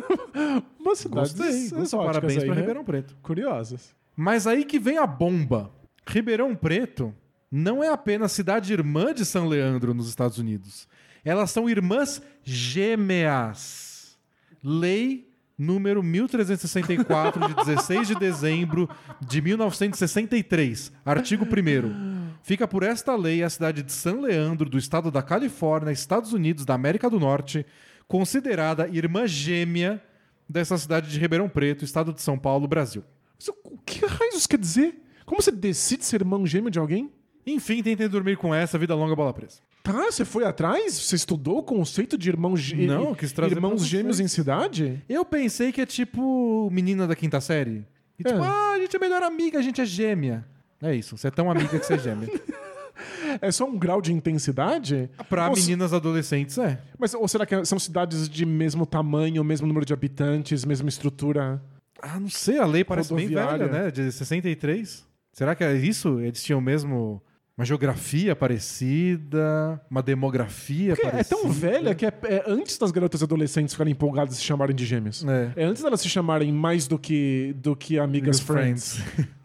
Umas 0.79 0.99
cidades 0.99 1.33
Gostei. 1.33 1.89
Parabéns 1.99 2.37
aí, 2.37 2.45
para 2.45 2.55
né? 2.55 2.61
Ribeirão 2.61 2.83
Preto. 2.83 3.17
Curiosas. 3.21 3.95
Mas 4.15 4.47
aí 4.47 4.65
que 4.65 4.79
vem 4.79 4.97
a 4.97 5.07
bomba. 5.07 5.71
Ribeirão 6.07 6.55
Preto 6.55 7.13
não 7.51 7.83
é 7.83 7.89
apenas 7.89 8.31
cidade 8.31 8.71
irmã 8.73 9.13
de 9.13 9.25
São 9.25 9.47
Leandro 9.47 9.93
nos 9.93 10.09
Estados 10.09 10.37
Unidos. 10.37 10.87
Elas 11.23 11.51
são 11.51 11.69
irmãs 11.69 12.21
gêmeas. 12.43 14.17
Lei 14.63 15.29
número 15.59 16.01
1364 16.01 17.47
de 17.49 17.53
16 17.53 18.07
de 18.07 18.15
dezembro 18.15 18.89
de 19.19 19.41
1963, 19.41 20.91
artigo 21.05 21.45
1 21.45 22.29
Fica 22.41 22.65
por 22.65 22.81
esta 22.81 23.13
lei 23.17 23.43
a 23.43 23.49
cidade 23.49 23.83
de 23.83 23.91
San 23.91 24.21
Leandro, 24.21 24.69
do 24.69 24.77
estado 24.77 25.11
da 25.11 25.21
Califórnia, 25.21 25.91
Estados 25.91 26.31
Unidos 26.31 26.63
da 26.63 26.73
América 26.73 27.09
do 27.09 27.19
Norte, 27.19 27.65
considerada 28.07 28.87
irmã 28.87 29.27
gêmea 29.27 30.01
dessa 30.49 30.77
cidade 30.77 31.09
de 31.11 31.19
Ribeirão 31.19 31.47
Preto, 31.47 31.85
estado 31.85 32.11
de 32.11 32.21
São 32.21 32.37
Paulo, 32.37 32.67
Brasil. 32.67 33.03
Mas 33.37 33.47
o 33.63 33.77
que 33.85 34.05
raios 34.05 34.35
isso 34.35 34.49
quer 34.49 34.57
dizer? 34.59 35.01
Como 35.25 35.41
você 35.41 35.51
decide 35.51 36.03
ser 36.03 36.21
irmão 36.21 36.45
gêmeo 36.45 36.71
de 36.71 36.79
alguém? 36.79 37.11
Enfim, 37.45 37.81
tentem 37.83 38.09
dormir 38.09 38.35
com 38.37 38.53
essa, 38.53 38.77
vida 38.77 38.93
longa, 38.95 39.15
bola 39.15 39.33
presa. 39.33 39.59
Tá, 39.83 39.93
você 40.11 40.25
foi 40.25 40.43
atrás? 40.43 40.93
Você 40.99 41.15
estudou 41.15 41.59
o 41.59 41.63
conceito 41.63 42.17
de 42.17 42.29
irmão 42.29 42.57
gê- 42.57 42.85
Não, 42.85 43.15
quis 43.15 43.31
trazer 43.31 43.55
pra 43.55 43.63
irmãos 43.63 43.85
gêmeos 43.85 44.19
em 44.19 44.27
cidade? 44.27 45.01
Eu 45.07 45.23
pensei 45.23 45.71
que 45.71 45.79
é 45.81 45.85
tipo 45.85 46.69
menina 46.71 47.07
da 47.07 47.15
quinta 47.15 47.39
série. 47.39 47.85
E 48.19 48.23
tipo, 48.23 48.37
É. 48.43 48.45
ah, 48.47 48.73
a 48.75 48.79
gente 48.79 48.95
é 48.95 48.99
melhor 48.99 49.23
amiga, 49.23 49.57
a 49.57 49.61
gente 49.61 49.79
é 49.79 49.85
gêmea. 49.85 50.45
É 50.81 50.93
isso, 50.93 51.17
você 51.17 51.27
é 51.27 51.31
tão 51.31 51.49
amiga 51.49 51.79
que 51.79 51.85
você 51.85 51.93
é 51.93 51.97
gêmea. 51.97 52.27
É 53.41 53.51
só 53.51 53.65
um 53.65 53.77
grau 53.77 54.01
de 54.01 54.11
intensidade? 54.13 55.09
Se- 55.55 55.61
meninas 55.61 55.93
adolescentes, 55.93 56.57
é. 56.57 56.79
Mas 56.97 57.13
ou 57.13 57.27
será 57.27 57.45
que 57.45 57.63
são 57.65 57.77
cidades 57.79 58.27
de 58.29 58.45
mesmo 58.45 58.85
tamanho, 58.85 59.43
mesmo 59.43 59.67
número 59.67 59.85
de 59.85 59.93
habitantes, 59.93 60.65
mesma 60.65 60.89
estrutura? 60.89 61.61
Ah, 62.01 62.19
não 62.19 62.29
sei, 62.29 62.57
a 62.59 62.65
lei 62.65 62.83
parece 62.83 63.13
bem 63.13 63.27
velha, 63.27 63.67
né? 63.67 63.91
De 63.91 64.11
63. 64.11 65.05
Será 65.33 65.53
que 65.55 65.63
é 65.63 65.73
isso? 65.75 66.19
Eles 66.19 66.41
tinham 66.43 66.59
mesmo 66.61 67.21
uma 67.57 67.65
geografia 67.65 68.33
parecida, 68.37 69.81
uma 69.91 70.01
demografia 70.01 70.95
Porque 70.95 71.07
é 71.07 71.11
parecida. 71.11 71.35
tão 71.41 71.51
velha 71.51 71.93
que 71.93 72.05
é, 72.05 72.13
é 72.23 72.43
antes 72.47 72.77
das 72.77 72.89
garotas 72.91 73.21
adolescentes 73.21 73.73
ficarem 73.73 73.91
empolgadas 73.91 74.35
e 74.35 74.37
se 74.37 74.43
chamarem 74.43 74.75
de 74.75 74.85
gêmeos. 74.85 75.25
É. 75.25 75.51
É 75.57 75.63
antes 75.65 75.83
delas 75.83 75.99
se 76.01 76.07
chamarem 76.09 76.51
mais 76.53 76.87
do 76.87 76.97
que, 76.97 77.53
do 77.57 77.75
que 77.75 77.99
amigas 77.99 78.39
friends. 78.39 79.01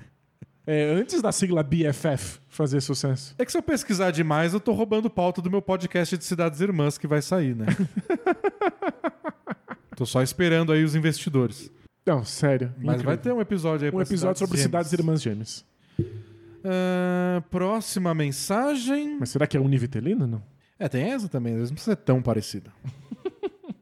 É 0.66 0.94
antes 0.94 1.20
da 1.20 1.30
sigla 1.30 1.62
BFF 1.62 2.38
fazer 2.54 2.80
sucesso. 2.80 3.34
É 3.38 3.44
que 3.44 3.52
se 3.52 3.58
eu 3.58 3.62
pesquisar 3.62 4.10
demais, 4.10 4.54
eu 4.54 4.60
tô 4.60 4.72
roubando 4.72 5.10
pauta 5.10 5.42
do 5.42 5.50
meu 5.50 5.60
podcast 5.60 6.16
de 6.16 6.24
Cidades 6.24 6.60
Irmãs 6.60 6.96
que 6.96 7.06
vai 7.06 7.20
sair, 7.20 7.54
né? 7.54 7.66
tô 9.96 10.06
só 10.06 10.22
esperando 10.22 10.72
aí 10.72 10.84
os 10.84 10.94
investidores. 10.94 11.70
Não, 12.06 12.24
sério. 12.24 12.72
Mas 12.76 12.96
incrível. 12.96 13.04
vai 13.04 13.16
ter 13.16 13.32
um 13.32 13.40
episódio 13.40 13.86
aí 13.86 13.94
um 13.94 14.00
episódio 14.00 14.38
sobre 14.38 14.56
Gêmeas. 14.56 14.66
cidades 14.66 14.92
irmãs 14.92 15.22
gêmeas. 15.22 15.64
Ah, 16.64 17.42
próxima 17.50 18.14
mensagem. 18.14 19.18
Mas 19.18 19.30
será 19.30 19.46
que 19.46 19.56
é 19.56 19.60
univitelina? 19.60 20.26
Não. 20.26 20.42
É, 20.78 20.88
tem 20.88 21.02
essa 21.12 21.28
também, 21.28 21.52
às 21.54 21.58
vezes 21.58 21.70
não 21.70 21.76
precisa 21.76 21.96
ser 21.96 22.02
tão 22.02 22.22
parecida. 22.22 22.72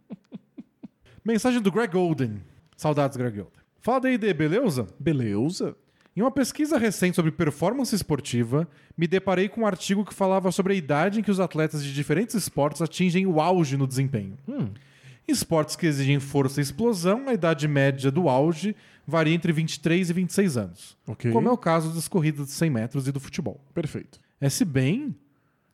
mensagem 1.25 1.61
do 1.61 1.71
Greg 1.71 1.93
Golden. 1.93 2.43
Saudades, 2.77 3.17
Greg 3.17 3.37
Golden. 3.37 3.63
Fala 3.81 4.01
D&D, 4.01 4.33
beleza? 4.35 4.87
Beleza. 4.99 5.77
Em 6.15 6.21
uma 6.21 6.31
pesquisa 6.31 6.77
recente 6.77 7.17
sobre 7.17 7.31
performance 7.31 7.95
esportiva, 7.95 8.69
me 8.97 9.07
deparei 9.07 9.49
com 9.49 9.63
um 9.63 9.67
artigo 9.67 10.05
que 10.05 10.13
falava 10.13 10.53
sobre 10.53 10.75
a 10.75 10.77
idade 10.77 11.21
em 11.21 11.23
que 11.23 11.31
os 11.31 11.41
atletas 11.41 11.83
de 11.83 11.93
diferentes 11.95 12.35
esportes 12.35 12.83
atingem 12.83 13.27
o 13.27 13.41
auge 13.41 13.77
no 13.79 13.87
desempenho. 13.87 14.37
Em 14.47 15.33
esportes 15.33 15.75
que 15.75 15.87
exigem 15.87 16.21
força 16.21 16.61
e 16.61 16.63
explosão, 16.63 17.29
a 17.29 17.33
idade 17.35 17.67
média 17.67 18.11
do 18.11 18.29
auge 18.29 18.77
varia 19.07 19.35
entre 19.35 19.53
23 19.53 20.11
e 20.11 20.13
26 20.13 20.57
anos. 20.59 20.97
Ok. 21.07 21.33
Como 21.33 21.49
é 21.49 21.53
o 21.53 21.57
caso 21.57 21.95
das 21.95 22.09
corridas 22.09 22.47
de 22.47 22.53
100 22.53 22.71
metros 22.71 23.09
e 23.09 23.13
do 23.13 23.19
futebol. 23.21 23.59
Perfeito. 23.73 24.21
É 24.41 24.51
se 24.51 24.65
bem 24.67 25.15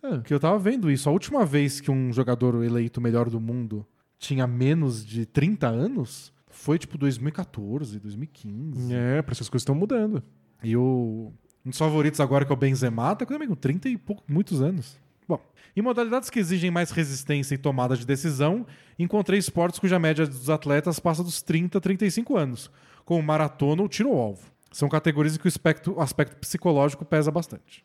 É. 0.03 0.19
que 0.19 0.33
eu 0.33 0.39
tava 0.39 0.57
vendo 0.59 0.89
isso. 0.89 1.09
A 1.09 1.13
última 1.13 1.45
vez 1.45 1.81
que 1.81 1.91
um 1.91 2.13
jogador 2.13 2.63
eleito 2.63 3.01
melhor 3.01 3.29
do 3.29 3.41
mundo 3.41 3.85
tinha 4.19 4.47
menos 4.47 5.05
de 5.05 5.27
30 5.27 5.67
anos 5.67 6.33
foi 6.59 6.79
tipo 6.79 6.99
2014, 6.99 8.01
2015. 8.01 8.93
É, 8.93 9.23
para 9.23 9.33
essas 9.33 9.49
coisas 9.49 9.63
estão 9.63 9.75
mudando. 9.75 10.23
E 10.63 10.77
o 10.77 11.33
um 11.65 11.71
dos 11.71 11.79
favoritos 11.79 12.21
agora 12.21 12.45
que 12.45 12.53
é 12.53 12.55
o 12.55 12.57
Benzema, 12.57 13.15
tá 13.15 13.25
com 13.25 13.39
com 13.39 13.55
30 13.55 13.89
e 13.89 13.97
pouco, 13.97 14.23
muitos 14.27 14.61
anos. 14.61 14.99
Bom, 15.27 15.41
em 15.77 15.83
modalidades 15.83 16.31
que 16.31 16.39
exigem 16.39 16.71
mais 16.71 16.91
resistência 16.91 17.55
e 17.55 17.59
tomada 17.59 17.97
de 17.97 18.05
decisão, 18.05 18.67
encontrei 18.99 19.39
esportes 19.39 19.79
cuja 19.79 19.99
média 19.99 20.27
dos 20.27 20.51
atletas 20.51 20.99
passa 20.99 21.23
dos 21.23 21.43
30 21.43 21.79
a 21.79 21.81
35 21.81 22.37
anos, 22.37 22.71
como 23.05 23.23
maratona 23.23 23.83
ou 23.83 23.89
tiro 23.89 24.11
ao 24.11 24.19
alvo. 24.19 24.51
São 24.73 24.89
categorias 24.89 25.37
em 25.37 25.39
que 25.39 25.47
o 25.47 25.49
aspecto, 25.49 26.01
aspecto 26.01 26.37
psicológico 26.37 27.05
pesa 27.05 27.31
bastante. 27.31 27.85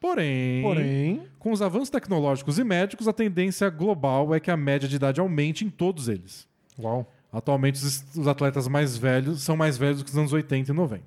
Porém, 0.00 0.62
Porém, 0.62 1.22
com 1.38 1.52
os 1.52 1.62
avanços 1.62 1.90
tecnológicos 1.90 2.58
e 2.58 2.64
médicos, 2.64 3.08
a 3.08 3.12
tendência 3.12 3.68
global 3.70 4.34
é 4.34 4.40
que 4.40 4.50
a 4.50 4.56
média 4.56 4.88
de 4.88 4.96
idade 4.96 5.20
aumente 5.20 5.64
em 5.64 5.70
todos 5.70 6.08
eles. 6.08 6.48
uau. 6.78 7.13
Atualmente, 7.36 7.84
os, 7.84 8.04
os 8.16 8.28
atletas 8.28 8.68
mais 8.68 8.96
velhos 8.96 9.42
são 9.42 9.56
mais 9.56 9.76
velhos 9.76 9.98
do 9.98 10.04
que 10.04 10.10
os 10.10 10.16
anos 10.16 10.32
80 10.32 10.70
e 10.70 10.74
90. 10.74 11.02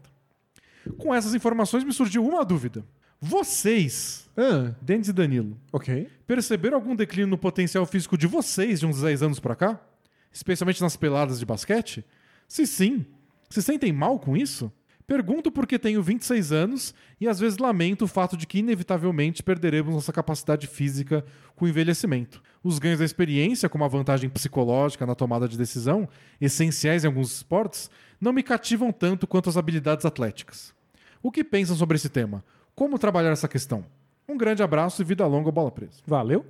Com 0.97 1.13
essas 1.15 1.33
informações, 1.33 1.83
me 1.83 1.93
surgiu 1.93 2.25
uma 2.27 2.43
dúvida. 2.43 2.83
Vocês, 3.19 4.29
Ah, 4.37 4.73
Denis 4.81 5.07
e 5.07 5.13
Danilo, 5.13 5.57
ok. 5.71 6.07
perceberam 6.27 6.75
algum 6.77 6.95
declínio 6.95 7.27
no 7.27 7.37
potencial 7.37 7.85
físico 7.85 8.17
de 8.17 8.27
vocês 8.27 8.79
de 8.79 8.85
uns 8.85 9.01
10 9.01 9.23
anos 9.23 9.39
pra 9.39 9.55
cá? 9.55 9.79
Especialmente 10.31 10.81
nas 10.81 10.95
peladas 10.95 11.39
de 11.39 11.45
basquete? 11.45 12.05
Se 12.47 12.67
sim, 12.67 13.05
se 13.49 13.61
sentem 13.63 13.91
mal 13.91 14.19
com 14.19 14.35
isso? 14.37 14.71
Pergunto 15.07 15.49
porque 15.49 15.79
tenho 15.79 16.03
26 16.03 16.51
anos 16.51 16.93
e 17.19 17.29
às 17.29 17.39
vezes 17.39 17.57
lamento 17.57 18.03
o 18.03 18.07
fato 18.09 18.35
de 18.35 18.45
que 18.45 18.59
inevitavelmente 18.59 19.41
perderemos 19.41 19.95
nossa 19.95 20.11
capacidade 20.11 20.67
física 20.67 21.23
com 21.55 21.63
o 21.63 21.67
envelhecimento. 21.69 22.43
Os 22.61 22.77
ganhos 22.77 22.99
da 22.99 23.05
experiência, 23.05 23.69
como 23.69 23.85
a 23.85 23.87
vantagem 23.87 24.29
psicológica 24.29 25.05
na 25.05 25.15
tomada 25.15 25.47
de 25.47 25.57
decisão, 25.57 26.09
essenciais 26.41 27.05
em 27.05 27.07
alguns 27.07 27.37
esportes, 27.37 27.89
não 28.19 28.33
me 28.33 28.43
cativam 28.43 28.91
tanto 28.91 29.25
quanto 29.25 29.49
as 29.49 29.55
habilidades 29.55 30.05
atléticas. 30.05 30.73
O 31.23 31.31
que 31.31 31.41
pensam 31.41 31.77
sobre 31.77 31.95
esse 31.95 32.09
tema? 32.09 32.43
Como 32.75 32.99
trabalhar 32.99 33.31
essa 33.31 33.47
questão? 33.47 33.85
Um 34.27 34.37
grande 34.37 34.61
abraço 34.61 35.01
e 35.01 35.05
vida 35.05 35.25
longa, 35.25 35.49
bola 35.49 35.71
presa. 35.71 36.01
Valeu. 36.05 36.45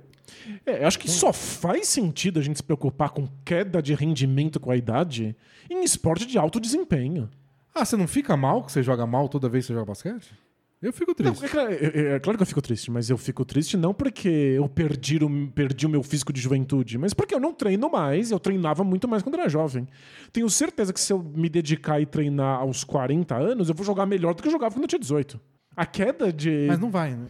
É, 0.66 0.82
eu 0.82 0.88
acho 0.88 0.98
que 0.98 1.08
só 1.08 1.32
faz 1.32 1.86
sentido 1.86 2.40
a 2.40 2.42
gente 2.42 2.56
se 2.56 2.62
preocupar 2.62 3.10
com 3.10 3.28
queda 3.44 3.80
de 3.80 3.94
rendimento 3.94 4.58
com 4.58 4.72
a 4.72 4.76
idade 4.76 5.36
em 5.70 5.84
esporte 5.84 6.26
de 6.26 6.36
alto 6.36 6.58
desempenho. 6.58 7.30
Ah, 7.78 7.84
você 7.84 7.96
não 7.96 8.06
fica 8.08 8.36
mal 8.36 8.62
que 8.64 8.72
você 8.72 8.82
joga 8.82 9.06
mal 9.06 9.28
toda 9.28 9.48
vez 9.48 9.64
que 9.64 9.68
você 9.68 9.74
joga 9.74 9.86
basquete? 9.86 10.32
Eu 10.80 10.92
fico 10.92 11.10
Não, 11.18 11.32
triste. 11.32 11.44
é, 11.44 11.48
claro, 11.48 11.72
é- 11.72 11.76
é- 11.76 12.14
é 12.14 12.20
claro 12.20 12.36
que 12.38 12.42
eu 12.42 12.46
fico 12.46 12.62
triste, 12.62 12.88
mas 12.88 13.10
eu 13.10 13.18
fico 13.18 13.44
triste 13.44 13.76
não 13.76 13.92
porque 13.92 14.28
eu 14.28 14.68
perdi 14.68 15.16
o, 15.16 15.48
perdi 15.52 15.86
o 15.86 15.88
meu 15.88 16.04
físico 16.04 16.32
de 16.32 16.40
juventude, 16.40 16.96
mas 16.96 17.12
porque 17.12 17.34
eu 17.34 17.40
não 17.40 17.52
treino 17.52 17.90
mais, 17.90 18.30
eu 18.30 18.38
treinava 18.38 18.84
muito 18.84 19.08
mais 19.08 19.20
quando 19.22 19.34
era 19.34 19.48
jovem. 19.48 19.88
Tenho 20.32 20.48
certeza 20.48 20.92
que 20.92 21.00
se 21.00 21.12
eu 21.12 21.20
me 21.20 21.48
dedicar 21.48 22.00
e 22.00 22.06
treinar 22.06 22.60
aos 22.60 22.84
40 22.84 23.34
anos, 23.36 23.68
eu 23.68 23.74
vou 23.74 23.84
jogar 23.84 24.06
melhor 24.06 24.34
do 24.34 24.42
que 24.42 24.46
eu 24.48 24.52
jogava 24.52 24.72
quando 24.72 24.84
eu 24.84 24.88
tinha 24.88 25.00
18. 25.00 25.40
A 25.76 25.84
queda 25.84 26.32
de. 26.32 26.66
Mas 26.68 26.78
não 26.78 26.90
vai, 26.90 27.10
né? 27.10 27.26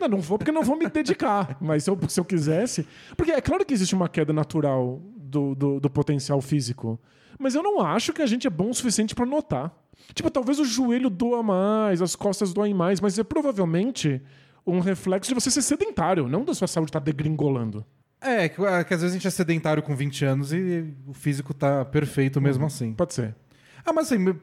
Não, 0.00 0.08
não 0.08 0.20
vou 0.20 0.38
porque 0.38 0.52
não 0.52 0.62
vou 0.62 0.76
me 0.76 0.88
dedicar. 0.88 1.56
mas 1.60 1.84
se 1.84 1.90
eu, 1.90 1.98
se 2.08 2.18
eu 2.18 2.24
quisesse. 2.24 2.86
Porque 3.18 3.32
é 3.32 3.40
claro 3.42 3.66
que 3.66 3.74
existe 3.74 3.94
uma 3.94 4.08
queda 4.08 4.32
natural 4.32 5.02
do, 5.16 5.54
do, 5.54 5.78
do 5.80 5.90
potencial 5.90 6.40
físico. 6.40 6.98
Mas 7.38 7.54
eu 7.54 7.62
não 7.62 7.80
acho 7.80 8.12
que 8.12 8.22
a 8.22 8.26
gente 8.26 8.46
é 8.46 8.50
bom 8.50 8.70
o 8.70 8.74
suficiente 8.74 9.14
pra 9.14 9.24
notar. 9.24 9.72
Tipo, 10.14 10.30
talvez 10.30 10.58
o 10.58 10.64
joelho 10.64 11.10
doa 11.10 11.42
mais, 11.42 12.02
as 12.02 12.16
costas 12.16 12.52
doem 12.52 12.74
mais, 12.74 13.00
mas 13.00 13.18
é 13.18 13.24
provavelmente 13.24 14.20
um 14.66 14.80
reflexo 14.80 15.30
de 15.30 15.34
você 15.34 15.50
ser 15.50 15.62
sedentário, 15.62 16.28
não 16.28 16.44
da 16.44 16.54
sua 16.54 16.66
saúde 16.66 16.90
estar 16.90 17.00
degringolando. 17.00 17.84
É, 18.20 18.48
que, 18.48 18.60
é 18.62 18.84
que 18.84 18.94
às 18.94 19.00
vezes 19.00 19.14
a 19.14 19.18
gente 19.18 19.26
é 19.26 19.30
sedentário 19.30 19.82
com 19.82 19.94
20 19.94 20.24
anos 20.24 20.52
e 20.52 20.92
o 21.06 21.14
físico 21.14 21.54
tá 21.54 21.84
perfeito 21.84 22.40
mesmo 22.40 22.66
assim. 22.66 22.92
Pode 22.92 23.14
ser. 23.14 23.34
Ah, 23.84 23.92
mas 23.92 24.10
assim, 24.10 24.34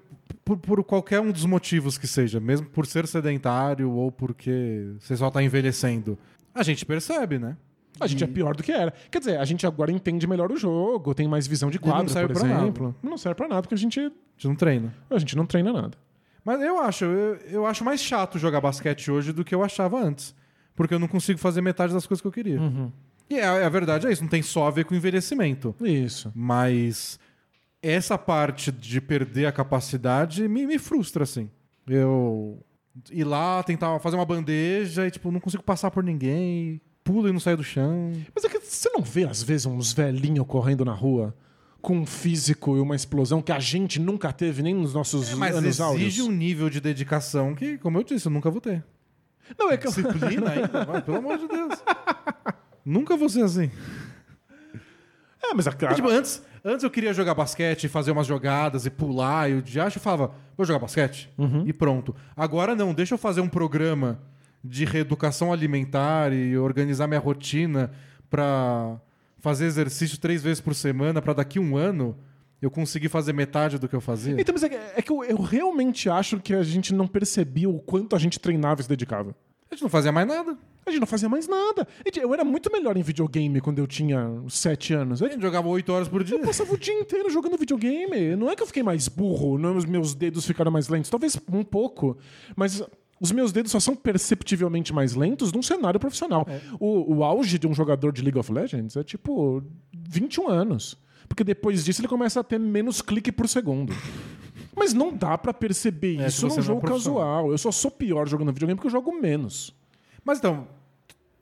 por, 0.44 0.58
por 0.58 0.84
qualquer 0.84 1.20
um 1.20 1.32
dos 1.32 1.46
motivos 1.46 1.98
que 1.98 2.08
seja, 2.08 2.40
mesmo 2.40 2.68
por 2.68 2.86
ser 2.86 3.08
sedentário 3.08 3.92
ou 3.92 4.12
porque 4.12 4.94
você 5.00 5.16
só 5.18 5.30
tá 5.30 5.44
envelhecendo, 5.44 6.18
a 6.54 6.64
gente 6.64 6.86
percebe, 6.86 7.38
né? 7.38 7.58
A 8.00 8.08
gente 8.08 8.24
é 8.24 8.28
pior 8.28 8.56
do 8.56 8.64
que 8.64 8.72
era. 8.72 8.94
Quer 9.10 9.20
dizer, 9.20 9.38
a 9.40 9.46
gente 9.46 9.66
agora 9.66 9.92
entende 9.92 10.28
melhor 10.28 10.52
o 10.52 10.58
jogo, 10.58 11.14
tem 11.14 11.28
mais 11.28 11.48
visão 11.48 11.70
de 11.70 11.80
não 11.82 11.90
quadro, 11.90 12.12
serve 12.12 12.34
por 12.34 12.46
exemplo. 12.46 12.96
Não 13.02 13.18
serve 13.18 13.36
pra 13.36 13.48
nada, 13.48 13.62
porque 13.62 13.76
a 13.76 13.78
gente, 13.78 14.00
A 14.00 14.04
gente 14.04 14.48
não 14.48 14.56
treina. 14.56 14.94
a 15.10 15.18
gente 15.20 15.36
não 15.36 15.46
treina 15.46 15.72
nada. 15.72 15.98
Mas 16.44 16.62
eu 16.62 16.80
acho, 16.80 17.06
eu, 17.06 17.36
eu 17.50 17.66
acho 17.66 17.84
mais 17.84 18.02
chato 18.02 18.38
jogar 18.38 18.62
basquete 18.62 19.10
hoje 19.10 19.32
do 19.34 19.44
que 19.44 19.56
eu 19.56 19.64
achava 19.64 20.00
antes. 20.00 20.36
Porque 20.76 20.94
eu 20.94 21.00
não 21.00 21.08
consigo 21.08 21.40
fazer 21.40 21.62
metade 21.62 21.94
das 21.94 22.06
coisas 22.06 22.22
que 22.22 22.28
eu 22.28 22.32
queria. 22.32 22.60
E 23.30 23.40
a, 23.40 23.66
a 23.66 23.70
verdade 23.70 24.06
é 24.06 24.12
isso, 24.12 24.22
não 24.22 24.30
tem 24.30 24.42
só 24.44 24.68
a 24.68 24.72
ver 24.72 24.86
com 24.86 24.94
envelhecimento. 24.94 25.74
Isso. 25.82 26.32
Mas 26.36 27.18
essa 27.82 28.18
parte 28.18 28.72
de 28.72 29.00
perder 29.00 29.46
a 29.46 29.52
capacidade 29.52 30.48
me, 30.48 30.68
me 30.68 30.78
frustra, 30.78 31.24
assim. 31.24 31.50
Eu 31.88 32.64
ir 33.12 33.24
lá, 33.24 33.62
tentar 33.64 33.98
fazer 34.00 34.16
uma 34.16 34.26
bandeja 34.26 35.08
e, 35.08 35.12
tipo, 35.12 35.32
não 35.32 35.40
consigo 35.40 35.64
passar 35.64 35.92
por 35.92 36.04
ninguém, 36.04 36.80
pulo 37.06 37.30
e 37.30 37.32
não 37.32 37.40
saio 37.40 37.56
do 37.56 37.64
chão. 37.64 38.12
Mas 38.34 38.44
é 38.44 38.50
que 38.50 38.60
você 38.60 38.90
não 38.90 39.02
vê, 39.02 39.24
às 39.26 39.42
vezes, 39.42 39.66
uns 39.68 39.94
velhinhos 39.94 40.46
correndo 40.48 40.84
na 40.84 40.92
rua 40.92 41.34
com 41.80 42.00
um 42.00 42.06
físico 42.06 42.76
e 42.76 42.80
uma 42.80 42.96
explosão 42.96 43.44
que 43.44 43.52
a 43.52 43.60
gente 43.60 44.00
nunca 44.00 44.34
teve 44.34 44.64
nem 44.64 44.74
nos 44.74 44.92
nossos 44.96 45.32
Mas 45.36 45.56
anos 45.56 45.80
exige 45.80 45.84
áureos? 45.84 46.20
um 46.20 46.32
nível 46.32 46.68
de 46.68 46.82
dedicação 46.82 47.54
que, 47.54 47.78
como 47.78 48.00
eu 48.00 48.04
disse, 48.04 48.26
eu 48.28 48.32
nunca 48.32 48.50
vou 48.50 48.60
ter. 48.60 48.84
Não, 49.58 49.72
é 49.72 49.78
que 49.78 49.86
eu... 49.86 49.92
Disciplina 49.92 50.50
ainda, 50.50 50.84
mas, 50.84 51.04
pelo 51.04 51.18
amor 51.18 51.38
de 51.38 51.48
Deus. 51.48 51.74
nunca 52.84 53.16
vou 53.16 53.30
ser 53.30 53.44
assim. 53.44 53.70
É, 55.44 55.54
mas 55.54 55.68
a 55.68 55.72
cara... 55.74 55.94
Tipo, 55.94 56.10
antes, 56.10 56.42
antes 56.64 56.84
eu 56.84 56.90
queria 56.90 57.14
jogar 57.14 57.36
basquete, 57.36 57.88
fazer 57.88 58.10
umas 58.10 58.26
jogadas 58.26 58.88
e 58.88 58.90
pular, 58.90 59.52
e 59.52 59.54
o 59.54 59.62
diacho 59.62 60.00
eu 60.00 60.02
falava, 60.02 60.34
vou 60.58 60.66
jogar 60.66 60.80
basquete? 60.80 61.30
E 61.68 61.72
pronto. 61.72 62.16
Agora 62.36 62.74
não, 62.76 62.96
deixa 62.96 63.14
eu 63.14 63.20
fazer 63.20 63.42
um 63.42 63.48
programa 63.48 64.20
de 64.68 64.86
reeducação 64.86 65.52
alimentar 65.54 66.34
e 66.34 66.58
organizar 66.58 67.08
minha 67.08 67.20
rotina 67.20 67.92
pra 68.30 69.00
fazer 69.40 69.66
exercício 69.66 70.18
três 70.18 70.42
vezes 70.42 70.60
por 70.60 70.74
semana 70.74 71.22
pra 71.22 71.34
daqui 71.34 71.60
um 71.60 71.78
ano 71.78 72.18
eu 72.62 72.72
conseguir 72.72 73.10
fazer 73.10 73.32
metade 73.34 73.78
do 73.78 73.88
que 73.88 73.96
eu 73.96 74.02
fazia. 74.02 74.36
Então, 74.40 74.54
mas 74.54 74.64
é 74.64 74.70
que, 74.70 74.76
é 74.76 75.02
que 75.02 75.12
eu, 75.12 75.24
eu 75.24 75.38
realmente 75.42 76.10
acho 76.10 76.40
que 76.40 76.54
a 76.54 76.64
gente 76.64 76.94
não 76.94 77.08
percebia 77.08 77.70
o 77.70 77.80
quanto 77.80 78.16
a 78.16 78.20
gente 78.20 78.40
treinava 78.40 78.82
e 78.82 78.84
se 78.84 78.90
dedicava. 78.90 79.36
A 79.70 79.76
gente 79.76 79.84
não 79.84 79.90
fazia 79.90 80.12
mais 80.12 80.28
nada. 80.28 80.58
A 80.86 80.92
gente 80.92 81.00
não 81.00 81.08
fazia 81.08 81.28
mais 81.28 81.48
nada. 81.48 81.88
Eu 82.16 82.34
era 82.34 82.44
muito 82.44 82.72
melhor 82.72 82.96
em 82.96 83.02
videogame 83.02 83.60
quando 83.60 83.80
eu 83.80 83.88
tinha 83.88 84.30
sete 84.48 84.94
anos. 84.94 85.22
A 85.22 85.26
Eu 85.26 85.32
gente 85.32 85.42
jogava 85.42 85.68
oito 85.68 85.92
horas 85.92 86.08
por 86.08 86.24
dia. 86.24 86.40
passava 86.40 86.74
o 86.74 86.78
dia 86.78 86.94
inteiro 86.94 87.30
jogando 87.30 87.58
videogame. 87.58 88.36
Não 88.36 88.50
é 88.50 88.56
que 88.56 88.62
eu 88.64 88.68
fiquei 88.68 88.84
mais 88.84 89.08
burro, 89.08 89.58
não 89.58 89.70
é 89.70 89.72
que 89.74 89.78
os 89.80 89.86
meus 89.86 90.14
dedos 90.14 90.46
ficaram 90.46 90.72
mais 90.72 90.88
lentos. 90.88 91.10
Talvez 91.10 91.38
um 91.52 91.64
pouco. 91.64 92.18
Mas 92.56 92.84
os 93.20 93.32
meus 93.32 93.52
dedos 93.52 93.72
só 93.72 93.80
são 93.80 93.96
perceptivelmente 93.96 94.94
mais 94.94 95.14
lentos 95.16 95.52
num 95.52 95.62
cenário 95.62 96.00
profissional. 96.00 96.46
O, 96.80 97.16
o 97.18 97.24
auge 97.24 97.58
de 97.58 97.66
um 97.68 97.74
jogador 97.74 98.12
de 98.12 98.22
League 98.22 98.38
of 98.38 98.52
Legends 98.52 98.96
é 98.96 99.04
tipo 99.04 99.64
21 99.94 100.50
anos. 100.50 100.98
Porque 101.28 101.44
depois 101.44 101.84
disso 101.84 102.02
ele 102.02 102.08
começa 102.08 102.40
a 102.40 102.44
ter 102.44 102.60
menos 102.60 103.02
clique 103.02 103.32
por 103.32 103.48
segundo. 103.48 103.94
Mas 104.76 104.94
não 104.94 105.12
dá 105.16 105.38
pra 105.38 105.54
perceber 105.54 106.20
É, 106.20 106.28
isso 106.28 106.46
num 106.48 106.60
é 106.60 106.62
jogo 106.62 106.82
profissional. 106.82 107.20
casual. 107.22 107.52
Eu 107.52 107.58
só 107.58 107.72
sou 107.72 107.90
pior 107.90 108.28
jogando 108.28 108.52
videogame 108.52 108.76
porque 108.76 108.88
eu 108.88 108.92
jogo 108.92 109.12
menos. 109.20 109.74
Mas 110.24 110.38
então, 110.40 110.68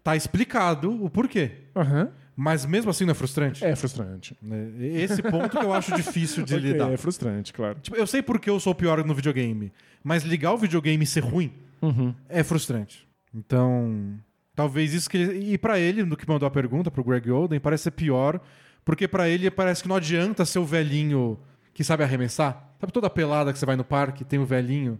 tá 0.04 0.16
explicado 0.16 1.04
o 1.04 1.10
porquê. 1.10 1.52
Aham. 1.76 2.10
Mas 2.36 2.66
mesmo 2.66 2.90
assim 2.90 3.04
não 3.06 3.12
é 3.12 3.14
frustrante? 3.14 3.64
É 3.64 3.76
frustrante. 3.76 4.36
Né? 4.42 4.72
Esse 4.80 5.22
ponto 5.22 5.50
que 5.50 5.58
eu 5.58 5.72
acho 5.74 5.94
difícil 5.96 6.44
de 6.44 6.54
Ok, 6.56 6.72
lidar. 6.72 6.92
é 6.92 6.98
frustrante, 6.98 7.52
claro. 7.54 7.80
Tipo, 7.80 7.96
eu 7.98 8.08
sei 8.08 8.22
porque 8.24 8.50
eu 8.50 8.60
sou 8.60 8.74
pior 8.74 9.04
no 9.06 9.14
videogame, 9.14 9.72
mas 10.04 10.24
ligar 10.24 10.52
o 10.54 10.58
videogame 10.58 11.04
e 11.04 11.08
ser 11.08 11.20
ruim 11.20 11.52
é 12.30 12.44
frustrante. 12.44 13.08
Então, 13.34 14.20
talvez 14.56 14.94
isso 14.94 15.10
que 15.10 15.18
ele... 15.18 15.54
E 15.54 15.58
pra 15.58 15.80
ele, 15.80 16.04
no 16.04 16.16
que 16.16 16.28
mandou 16.28 16.48
a 16.48 16.52
pergunta, 16.52 16.92
pro 16.92 17.04
Greg 17.04 17.30
Oden, 17.32 17.60
parece 17.60 17.84
ser 17.84 17.92
pior, 17.92 18.40
porque 18.86 19.08
pra 19.08 19.28
ele 19.28 19.50
parece 19.50 19.82
que 19.84 19.90
não 19.90 19.96
adianta 19.96 20.46
ser 20.46 20.60
o 20.60 20.66
velhinho 20.66 21.40
que 21.74 21.84
sabe 21.84 22.04
arremessar. 22.04 22.76
Sabe 22.80 22.94
toda 22.94 23.10
pelada 23.10 23.52
que 23.52 23.60
você 23.60 23.66
vai 23.66 23.76
no 23.76 23.84
parque, 23.84 24.24
tem 24.24 24.40
o 24.40 24.46
velhinho 24.46 25.00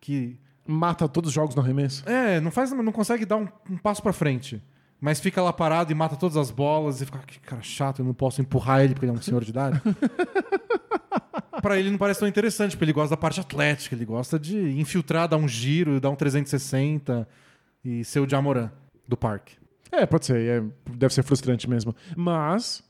que... 0.00 0.38
Mata 0.66 1.08
todos 1.08 1.28
os 1.28 1.34
jogos 1.34 1.54
no 1.56 1.62
arremesso. 1.62 2.08
É, 2.08 2.38
não 2.38 2.50
faz, 2.52 2.70
não 2.70 2.92
consegue 2.92 3.24
dar 3.26 3.38
um, 3.38 3.48
um 3.68 3.76
passo 3.76 4.00
pra 4.00 4.12
frente. 4.12 4.62
Mas 5.00 5.18
fica 5.18 5.40
lá 5.40 5.52
parado 5.52 5.90
e 5.90 5.94
mata 5.94 6.14
todas 6.16 6.36
as 6.36 6.50
bolas 6.50 7.00
e 7.00 7.06
fica, 7.06 7.18
"Ah, 7.22 7.26
que 7.26 7.40
cara 7.40 7.62
chato, 7.62 8.00
eu 8.00 8.04
não 8.04 8.12
posso 8.12 8.40
empurrar 8.40 8.82
ele 8.82 8.92
porque 8.94 9.06
ele 9.06 9.12
é 9.12 9.18
um 9.18 9.22
senhor 9.22 9.42
de 9.42 9.50
idade. 9.50 9.80
Pra 11.62 11.78
ele 11.78 11.90
não 11.90 11.98
parece 11.98 12.20
tão 12.20 12.28
interessante, 12.28 12.72
porque 12.72 12.84
ele 12.84 12.92
gosta 12.92 13.10
da 13.10 13.16
parte 13.20 13.38
atlética, 13.40 13.94
ele 13.94 14.04
gosta 14.06 14.38
de 14.38 14.56
infiltrar, 14.80 15.28
dar 15.28 15.36
um 15.36 15.46
giro, 15.48 16.00
dar 16.00 16.08
um 16.10 16.16
360 16.16 17.28
e 17.84 18.02
ser 18.04 18.20
o 18.20 18.28
Jamoran 18.28 18.70
do 19.06 19.16
parque. 19.16 19.56
É, 19.92 20.06
pode 20.06 20.24
ser. 20.26 20.36
é- 20.40 20.62
deve 20.94 21.12
ser 21.12 21.22
frustrante 21.22 21.68
mesmo. 21.68 21.94
Mas, 22.16 22.82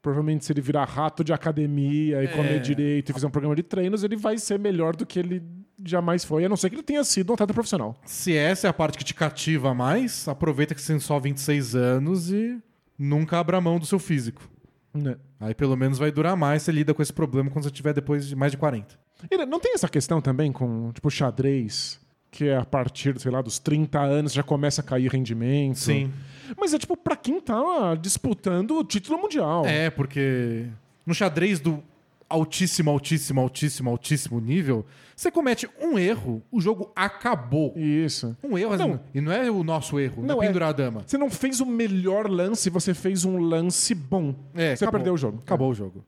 Provavelmente, 0.00 0.44
se 0.44 0.52
ele 0.52 0.60
virar 0.60 0.84
rato 0.84 1.24
de 1.24 1.32
academia 1.32 2.22
e 2.22 2.28
comer 2.28 2.60
direito 2.60 3.10
e 3.10 3.12
fizer 3.12 3.26
um 3.26 3.30
programa 3.30 3.56
de 3.56 3.64
treinos, 3.64 4.04
ele 4.04 4.16
vai 4.16 4.38
ser 4.38 4.56
melhor 4.58 4.94
do 4.94 5.04
que 5.04 5.18
ele 5.18 5.42
jamais 5.84 6.24
foi, 6.24 6.44
a 6.44 6.48
não 6.48 6.56
ser 6.56 6.70
que 6.70 6.76
ele 6.76 6.82
tenha 6.82 7.04
sido 7.04 7.30
um 7.30 7.34
atleta 7.34 7.54
profissional. 7.54 7.96
Se 8.04 8.36
essa 8.36 8.66
é 8.66 8.70
a 8.70 8.72
parte 8.72 8.98
que 8.98 9.04
te 9.04 9.14
cativa 9.14 9.74
mais, 9.74 10.26
aproveita 10.28 10.74
que 10.74 10.80
você 10.80 10.92
tem 10.92 11.00
só 11.00 11.18
26 11.18 11.74
anos 11.74 12.30
e 12.30 12.58
nunca 12.98 13.38
abra 13.38 13.60
mão 13.60 13.78
do 13.78 13.86
seu 13.86 13.98
físico. 13.98 14.48
Né? 14.92 15.16
Aí 15.38 15.54
pelo 15.54 15.76
menos 15.76 15.98
vai 15.98 16.10
durar 16.10 16.36
mais, 16.36 16.62
você 16.62 16.72
lida 16.72 16.92
com 16.92 17.02
esse 17.02 17.12
problema 17.12 17.50
quando 17.50 17.64
você 17.64 17.70
tiver 17.70 17.92
depois 17.92 18.26
de 18.26 18.34
mais 18.34 18.52
de 18.52 18.58
40. 18.58 18.98
E 19.30 19.46
não 19.46 19.60
tem 19.60 19.74
essa 19.74 19.88
questão 19.88 20.20
também 20.20 20.52
com, 20.52 20.92
tipo, 20.92 21.10
xadrez, 21.10 22.00
que 22.30 22.48
é 22.48 22.56
a 22.56 22.64
partir, 22.64 23.18
sei 23.18 23.30
lá, 23.30 23.42
dos 23.42 23.58
30 23.58 23.98
anos 24.00 24.32
já 24.32 24.42
começa 24.42 24.80
a 24.80 24.84
cair 24.84 25.10
rendimento. 25.10 25.78
Sim. 25.78 26.12
Mas 26.58 26.72
é 26.72 26.78
tipo 26.78 26.96
pra 26.96 27.16
quem 27.16 27.40
tá 27.40 27.94
disputando 27.94 28.78
o 28.78 28.84
título 28.84 29.18
mundial. 29.18 29.64
É, 29.66 29.90
porque 29.90 30.66
no 31.04 31.14
xadrez 31.14 31.60
do 31.60 31.82
altíssimo, 32.28 32.90
altíssimo, 32.90 33.40
altíssimo, 33.40 33.90
altíssimo 33.90 34.40
nível, 34.40 34.84
você 35.16 35.30
comete 35.30 35.68
um 35.80 35.98
erro, 35.98 36.42
o 36.50 36.60
jogo 36.60 36.92
acabou. 36.94 37.72
Isso. 37.76 38.36
Um 38.42 38.56
erro, 38.58 38.76
Não. 38.76 38.92
assim, 38.92 39.00
e 39.14 39.20
não 39.20 39.32
é 39.32 39.50
o 39.50 39.64
nosso 39.64 39.98
erro, 39.98 40.20
não, 40.22 40.34
Não, 40.36 40.42
é 40.42 40.44
é- 40.44 40.48
pendurar 40.48 40.68
a 40.70 40.72
dama. 40.72 41.02
Você 41.06 41.16
não 41.16 41.30
fez 41.30 41.60
o 41.60 41.66
melhor 41.66 42.28
lance, 42.28 42.68
você 42.70 42.92
fez 42.94 43.24
um 43.24 43.38
lance 43.38 43.94
bom. 43.94 44.34
É, 44.54 44.76
você 44.76 44.84
acabou. 44.84 44.98
perdeu 45.00 45.14
o 45.14 45.16
jogo. 45.16 45.38
Acabou 45.44 45.70
o 45.70 45.74
jogo. 45.74 46.04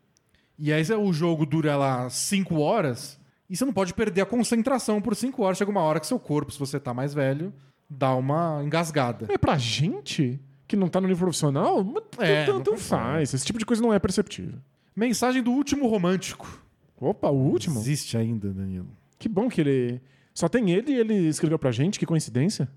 E 0.59 0.73
aí 0.73 0.83
o 0.93 1.13
jogo 1.13 1.47
dura 1.47 1.75
lá 1.77 2.11
5 2.11 2.59
horas 2.61 3.19
e 3.49 3.57
você 3.57 3.65
não 3.65 3.73
pode 3.73 3.95
perder 3.95 4.21
a 4.21 4.27
concentração 4.27 5.01
por 5.01 5.17
5 5.17 5.43
horas. 5.43 5.57
Chega 5.57 5.71
uma 5.71 5.81
hora 5.81 5.99
que 5.99 6.07
seu 6.07 6.19
corpo, 6.19 6.53
se 6.53 6.59
você 6.59 6.79
tá 6.79 6.93
mais 6.93 7.15
velho, 7.15 7.51
dá 7.89 8.15
uma 8.15 8.63
engasgada. 8.63 9.27
É 9.31 9.39
pra 9.39 9.57
gente 9.57 10.39
que 10.69 10.77
não 10.77 10.87
tá 10.87 11.01
no 11.01 11.09
nível 11.09 11.25
profissional, 11.25 11.85
É, 12.19 12.45
tanto 12.45 12.77
faz. 12.77 13.33
Esse 13.35 13.45
tipo 13.45 13.59
de 13.59 13.65
coisa 13.65 13.83
não 13.83 13.93
é 13.93 13.99
perceptível. 13.99 14.59
Mensagem 14.95 15.43
do 15.43 15.53
último 15.53 15.87
romântico. 15.89 16.63
Opa, 17.01 17.31
o 17.31 17.37
último? 17.37 17.79
Existe 17.81 18.17
ainda, 18.17 18.53
Danilo. 18.53 18.89
Que 19.19 19.29
bom 19.29 19.49
que 19.49 19.61
ele. 19.61 20.01
Só 20.35 20.49
tem 20.49 20.71
ele 20.71 20.93
e 20.93 20.97
ele 20.97 21.15
escreveu 21.29 21.59
pra 21.59 21.71
gente, 21.71 21.99
que 21.99 22.07
coincidência. 22.07 22.69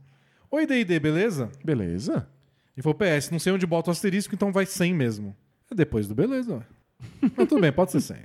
Oi, 0.49 0.65
D&D, 0.65 0.99
beleza? 0.99 1.51
Beleza. 1.63 2.27
E 2.75 2.81
falou, 2.81 2.97
PS, 2.97 3.29
não 3.29 3.39
sei 3.39 3.53
onde 3.53 3.65
bota 3.65 3.89
o 3.89 3.91
asterisco, 3.91 4.33
então 4.33 4.51
vai 4.51 4.65
100 4.65 4.93
mesmo. 4.93 5.35
É 5.69 5.75
depois 5.75 6.07
do 6.07 6.15
beleza, 6.15 6.55
ué. 6.55 6.63
Mas 7.35 7.47
tudo 7.47 7.61
bem, 7.61 7.71
pode 7.71 7.91
ser 7.91 8.01
100. 8.01 8.17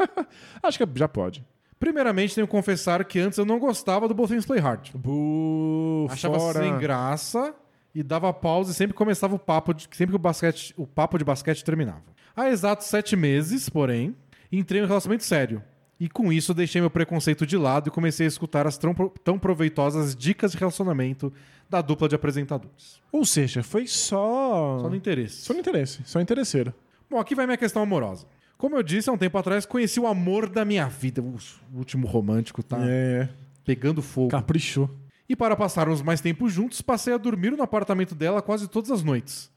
Acho 0.62 0.78
que 0.78 0.98
já 0.98 1.08
pode. 1.08 1.44
Primeiramente, 1.78 2.34
tenho 2.34 2.46
que 2.46 2.50
confessar 2.50 3.04
que 3.04 3.18
antes 3.18 3.38
eu 3.38 3.44
não 3.46 3.58
gostava 3.58 4.06
do 4.06 4.14
Both 4.14 4.46
Play 4.46 4.60
Hard. 4.60 4.90
Bu, 4.94 6.06
Achava 6.10 6.38
fora. 6.38 6.60
sem 6.60 6.76
graça 6.78 7.54
e 7.94 8.02
dava 8.02 8.32
pausa 8.32 8.70
e 8.72 8.74
sempre 8.74 8.94
começava 8.94 9.34
o 9.34 9.38
papo, 9.38 9.72
de, 9.72 9.88
sempre 9.92 10.12
que 10.12 10.16
o, 10.16 10.18
basquete, 10.18 10.74
o 10.76 10.86
papo 10.86 11.16
de 11.16 11.24
basquete 11.24 11.64
terminava. 11.64 12.02
Há 12.36 12.48
exatos 12.48 12.86
sete 12.86 13.16
meses, 13.16 13.68
porém, 13.68 14.14
entrei 14.50 14.80
em 14.80 14.84
um 14.84 14.86
relacionamento 14.86 15.24
sério. 15.24 15.62
E 15.98 16.08
com 16.08 16.32
isso 16.32 16.54
deixei 16.54 16.80
meu 16.80 16.88
preconceito 16.90 17.46
de 17.46 17.58
lado 17.58 17.88
e 17.88 17.90
comecei 17.90 18.24
a 18.24 18.28
escutar 18.28 18.66
as 18.66 18.78
tão, 18.78 18.94
tão 19.22 19.38
proveitosas 19.38 20.16
dicas 20.16 20.52
de 20.52 20.58
relacionamento 20.58 21.30
da 21.68 21.82
dupla 21.82 22.08
de 22.08 22.14
apresentadores. 22.14 23.00
Ou 23.12 23.24
seja, 23.24 23.62
foi 23.62 23.86
só. 23.86 24.78
Só 24.80 24.88
no 24.88 24.96
interesse. 24.96 25.42
Só 25.42 25.52
no 25.52 25.60
interesse, 25.60 26.00
só 26.04 26.20
interesseiro. 26.20 26.72
Bom, 27.10 27.18
aqui 27.18 27.34
vai 27.34 27.44
minha 27.44 27.58
questão 27.58 27.82
amorosa. 27.82 28.26
Como 28.56 28.76
eu 28.76 28.82
disse 28.82 29.10
há 29.10 29.12
um 29.12 29.18
tempo 29.18 29.36
atrás, 29.36 29.66
conheci 29.66 30.00
o 30.00 30.06
amor 30.06 30.48
da 30.48 30.64
minha 30.64 30.86
vida. 30.88 31.20
O 31.22 31.36
último 31.76 32.06
romântico 32.06 32.62
tá 32.62 32.78
É. 32.82 33.28
pegando 33.64 34.00
fogo. 34.00 34.28
Caprichou. 34.30 34.88
E 35.28 35.36
para 35.36 35.54
passarmos 35.54 36.02
mais 36.02 36.20
tempo 36.20 36.48
juntos, 36.48 36.80
passei 36.80 37.12
a 37.12 37.18
dormir 37.18 37.50
no 37.52 37.62
apartamento 37.62 38.14
dela 38.14 38.40
quase 38.42 38.66
todas 38.68 38.90
as 38.90 39.02
noites. 39.02 39.50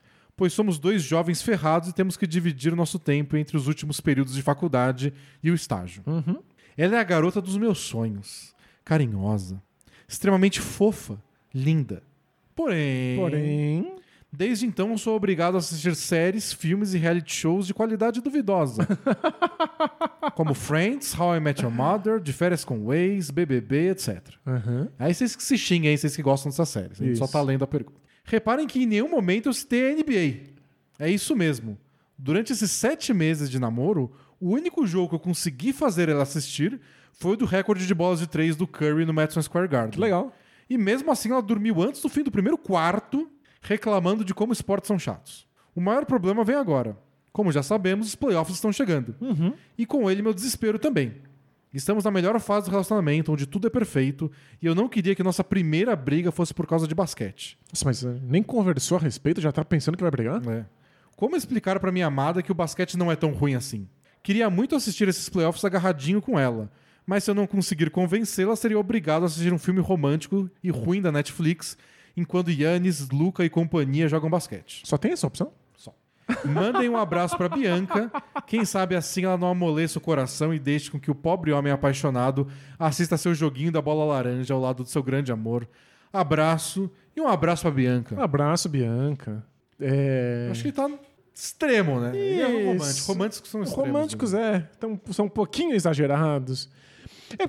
Pois 0.44 0.52
somos 0.52 0.78
dois 0.78 1.02
jovens 1.02 1.42
ferrados 1.42 1.88
e 1.88 1.94
temos 1.94 2.18
que 2.18 2.28
dividir 2.28 2.74
o 2.74 2.76
nosso 2.76 3.00
tempo 3.00 3.38
entre 3.38 3.56
os 3.56 3.66
últimos 3.66 4.02
períodos 4.02 4.34
de 4.34 4.42
faculdade 4.42 5.14
e 5.42 5.50
o 5.50 5.56
estágio. 5.56 6.04
Ela 6.76 6.98
é 6.98 7.00
a 7.00 7.04
garota 7.06 7.40
dos 7.40 7.56
meus 7.56 7.78
sonhos. 7.80 8.54
Carinhosa. 8.84 9.64
Extremamente 10.06 10.60
fofa. 10.60 11.18
Linda. 11.56 12.04
Porém. 12.54 13.16
Porém. 13.16 13.96
Desde 14.30 14.66
então 14.66 14.92
eu 14.92 14.98
sou 14.98 15.16
obrigado 15.16 15.56
a 15.56 15.60
assistir 15.60 15.96
séries, 15.96 16.52
filmes 16.52 16.94
e 16.94 16.98
reality 16.98 17.34
shows 17.34 17.66
de 17.66 17.74
qualidade 17.74 18.20
duvidosa. 18.20 18.86
como 20.36 20.54
Friends, 20.54 21.18
How 21.18 21.38
I 21.38 21.40
Met 21.40 21.64
Your 21.64 21.74
Mother, 21.74 22.20
De 22.20 22.34
Férias 22.34 22.66
com 22.66 22.84
Waze, 22.84 23.32
BBB, 23.32 23.92
etc. 23.92 24.22
Aham. 24.46 24.90
Aí 25.00 25.14
vocês 25.14 25.38
que 25.38 25.44
se 25.44 25.58
xinguem 25.58 25.92
aí, 25.92 25.98
vocês 25.98 26.14
que 26.14 26.22
gostam 26.22 26.50
dessas 26.50 26.68
séries. 26.68 27.02
A 27.02 27.06
gente 27.06 27.18
só 27.18 27.24
Isso. 27.24 27.32
tá 27.32 27.42
lendo 27.42 27.64
a 27.64 27.68
pergunta. 27.68 28.04
Reparem 28.24 28.68
que 28.68 28.84
em 28.84 28.86
nenhum 28.86 29.10
momento 29.10 29.50
eu 29.50 29.54
citei 29.54 29.92
a 29.92 29.96
NBA. 29.96 30.52
É 31.00 31.10
isso 31.10 31.36
mesmo. 31.36 31.78
Durante 32.18 32.54
esses 32.54 32.72
sete 32.72 33.14
meses 33.14 33.50
de 33.50 33.60
namoro, 33.60 34.12
o 34.40 34.50
único 34.52 34.86
jogo 34.86 35.10
que 35.10 35.16
eu 35.16 35.20
consegui 35.20 35.74
fazer 35.74 36.10
ela 36.10 36.24
assistir 36.24 36.80
foi 37.12 37.34
o 37.34 37.38
do 37.38 37.46
recorde 37.46 37.86
de 37.86 37.94
bolas 37.94 38.20
de 38.20 38.28
três 38.28 38.56
do 38.56 38.66
Curry 38.68 39.06
no 39.06 39.14
Madison 39.14 39.42
Square 39.42 39.68
Garden. 39.68 40.00
Legal. 40.00 40.34
E 40.70 40.78
mesmo 40.78 41.12
assim 41.12 41.32
ela 41.32 41.42
dormiu 41.42 41.82
antes 41.82 42.02
do 42.02 42.10
fim 42.10 42.24
do 42.24 42.32
primeiro 42.32 42.58
quarto, 42.58 43.30
reclamando 43.62 44.24
de 44.24 44.34
como 44.34 44.54
esportes 44.54 44.88
são 44.88 44.98
chatos. 44.98 45.46
O 45.76 45.82
maior 45.82 46.06
problema 46.06 46.44
vem 46.44 46.56
agora. 46.56 46.98
Como 47.32 47.52
já 47.52 47.64
sabemos, 47.64 48.08
os 48.08 48.16
playoffs 48.16 48.56
estão 48.56 48.72
chegando. 48.72 49.16
E 49.78 49.86
com 49.86 50.10
ele 50.10 50.22
meu 50.22 50.34
desespero 50.34 50.78
também. 50.80 51.16
Estamos 51.74 52.04
na 52.04 52.12
melhor 52.12 52.40
fase 52.40 52.68
do 52.68 52.72
relacionamento, 52.72 53.34
onde 53.34 53.48
tudo 53.48 53.66
é 53.66 53.70
perfeito, 53.70 54.32
e 54.62 54.66
eu 54.66 54.76
não 54.76 54.88
queria 54.88 55.16
que 55.16 55.24
nossa 55.24 55.44
primeira 55.44 55.96
briga 55.96 56.32
fosse 56.32 56.54
por 56.54 56.68
causa 56.68 56.88
de 56.88 56.94
basquete. 56.94 57.58
Nossa, 57.74 57.86
mas 57.86 58.06
eh, 58.06 58.20
nem 58.22 58.44
conversou 58.44 58.98
a 58.98 59.02
respeito, 59.02 59.42
já 59.42 59.52
tá 59.52 59.66
pensando 59.66 59.98
que 59.98 60.04
vai 60.04 60.12
brigar? 60.12 60.42
É. 60.48 60.66
Como 61.16 61.36
explicar 61.36 61.80
pra 61.80 61.92
minha 61.92 62.06
amada 62.06 62.44
que 62.44 62.52
o 62.52 62.56
basquete 62.56 62.96
não 62.96 63.12
é 63.12 63.16
tão 63.16 63.32
ruim 63.32 63.56
assim? 63.56 63.88
Queria 64.22 64.50
muito 64.50 64.76
assistir 64.76 65.08
esses 65.08 65.28
playoffs 65.30 65.66
agarradinho 65.66 66.22
com 66.22 66.40
ela, 66.40 66.72
mas 67.08 67.24
se 67.24 67.32
eu 67.32 67.36
não 67.36 67.48
conseguir 67.48 67.90
convencê-la, 67.90 68.56
seria 68.56 68.80
obrigado 68.80 69.24
a 69.24 69.26
assistir 69.26 69.52
um 69.52 69.58
filme 69.58 69.82
romântico 69.82 70.50
e 70.64 70.70
ruim 70.70 71.02
da 71.02 71.12
Netflix, 71.12 71.76
enquanto 72.16 72.52
Yannis, 72.52 73.10
Luca 73.10 73.44
e 73.44 73.50
companhia 73.50 74.08
jogam 74.08 74.30
basquete. 74.30 74.84
Só 74.86 74.98
tem 74.98 75.12
essa 75.12 75.26
opção? 75.26 75.52
Mandem 76.46 76.90
um 76.90 76.98
abraço 76.98 77.38
pra 77.38 77.50
Bianca. 77.50 78.12
Quem 78.46 78.66
sabe 78.66 78.96
assim 78.96 79.26
ela 79.26 79.38
não 79.38 79.50
amoleça 79.50 79.98
o 79.98 80.02
coração 80.02 80.54
e 80.54 80.60
deixe 80.60 80.90
com 80.92 81.00
que 81.00 81.12
o 81.12 81.16
pobre 81.16 81.52
homem 81.52 81.72
apaixonado 81.72 82.48
assista 82.78 83.18
seu 83.18 83.34
joguinho 83.34 83.72
da 83.72 83.82
bola 83.82 84.06
laranja 84.06 84.54
ao 84.54 84.60
lado 84.60 84.84
do 84.84 84.90
seu 84.90 85.04
grande 85.04 85.32
amor. 85.32 85.68
Abraço 86.12 86.92
e 87.16 87.22
um 87.22 87.28
abraço 87.28 87.64
pra 87.64 87.72
Bianca. 87.72 88.22
Abraço, 88.22 88.70
Bianca. 88.70 89.44
É... 89.80 90.48
Acho 90.52 90.64
que 90.64 90.72
tá 90.72 90.90
extremo, 91.34 92.00
né? 92.00 92.12
E 92.16 92.40
é 92.40 92.66
romântico. 92.66 93.08
Românticos 93.08 93.50
são 93.50 93.64
extremos. 93.64 93.88
Românticos, 93.88 94.34
né? 94.34 94.56
é. 94.56 94.78
Tão, 94.78 95.00
são 95.12 95.26
um 95.26 95.30
pouquinho 95.30 95.74
exagerados. 95.74 96.70
É, 97.40 97.48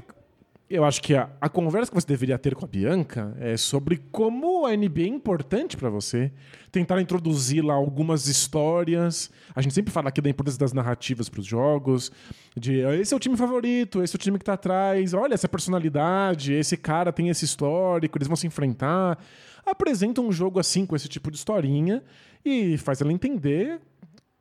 eu 0.69 0.85
acho 0.85 1.03
que 1.03 1.15
a, 1.15 1.29
a 1.41 1.49
conversa 1.49 1.91
que 1.91 1.95
você 1.95 2.07
deveria 2.07 2.39
ter 2.39 2.55
com 2.55 2.65
a 2.65 2.69
Bianca 2.69 3.37
é 3.39 3.57
sobre 3.57 3.99
como 4.11 4.65
a 4.67 4.75
NBA 4.75 5.03
é 5.03 5.07
importante 5.07 5.77
pra 5.77 5.91
você. 5.91 6.33
Tentar 6.73 7.01
introduzir 7.01 7.63
lá 7.63 7.75
algumas 7.75 8.27
histórias. 8.29 9.31
A 9.55 9.61
gente 9.61 9.75
sempre 9.75 9.93
fala 9.93 10.09
aqui 10.09 10.21
da 10.21 10.31
importância 10.31 10.59
das 10.59 10.73
narrativas 10.73 11.29
pros 11.29 11.47
jogos. 11.47 12.11
De 12.57 12.85
"Ah, 12.85 12.97
esse 12.97 13.13
é 13.13 13.17
o 13.17 13.21
time 13.21 13.37
favorito, 13.37 14.03
esse 14.03 14.17
é 14.17 14.17
o 14.17 14.21
time 14.21 14.39
que 14.39 14.45
tá 14.45 14.55
atrás. 14.55 15.13
Olha 15.13 15.35
essa 15.35 15.49
personalidade, 15.49 16.53
esse 16.55 16.77
cara 16.77 17.13
tem 17.13 17.29
esse 17.29 17.45
histórico, 17.45 18.17
eles 18.17 18.27
vão 18.29 18.37
se 18.37 18.47
enfrentar. 18.47 19.19
Apresenta 19.67 20.21
um 20.21 20.33
jogo 20.33 20.59
assim 20.59 20.87
com 20.87 20.97
esse 20.97 21.09
tipo 21.09 21.31
de 21.31 21.37
historinha 21.37 22.03
e 22.45 22.77
faz 22.79 23.01
ela 23.01 23.13
entender 23.13 23.81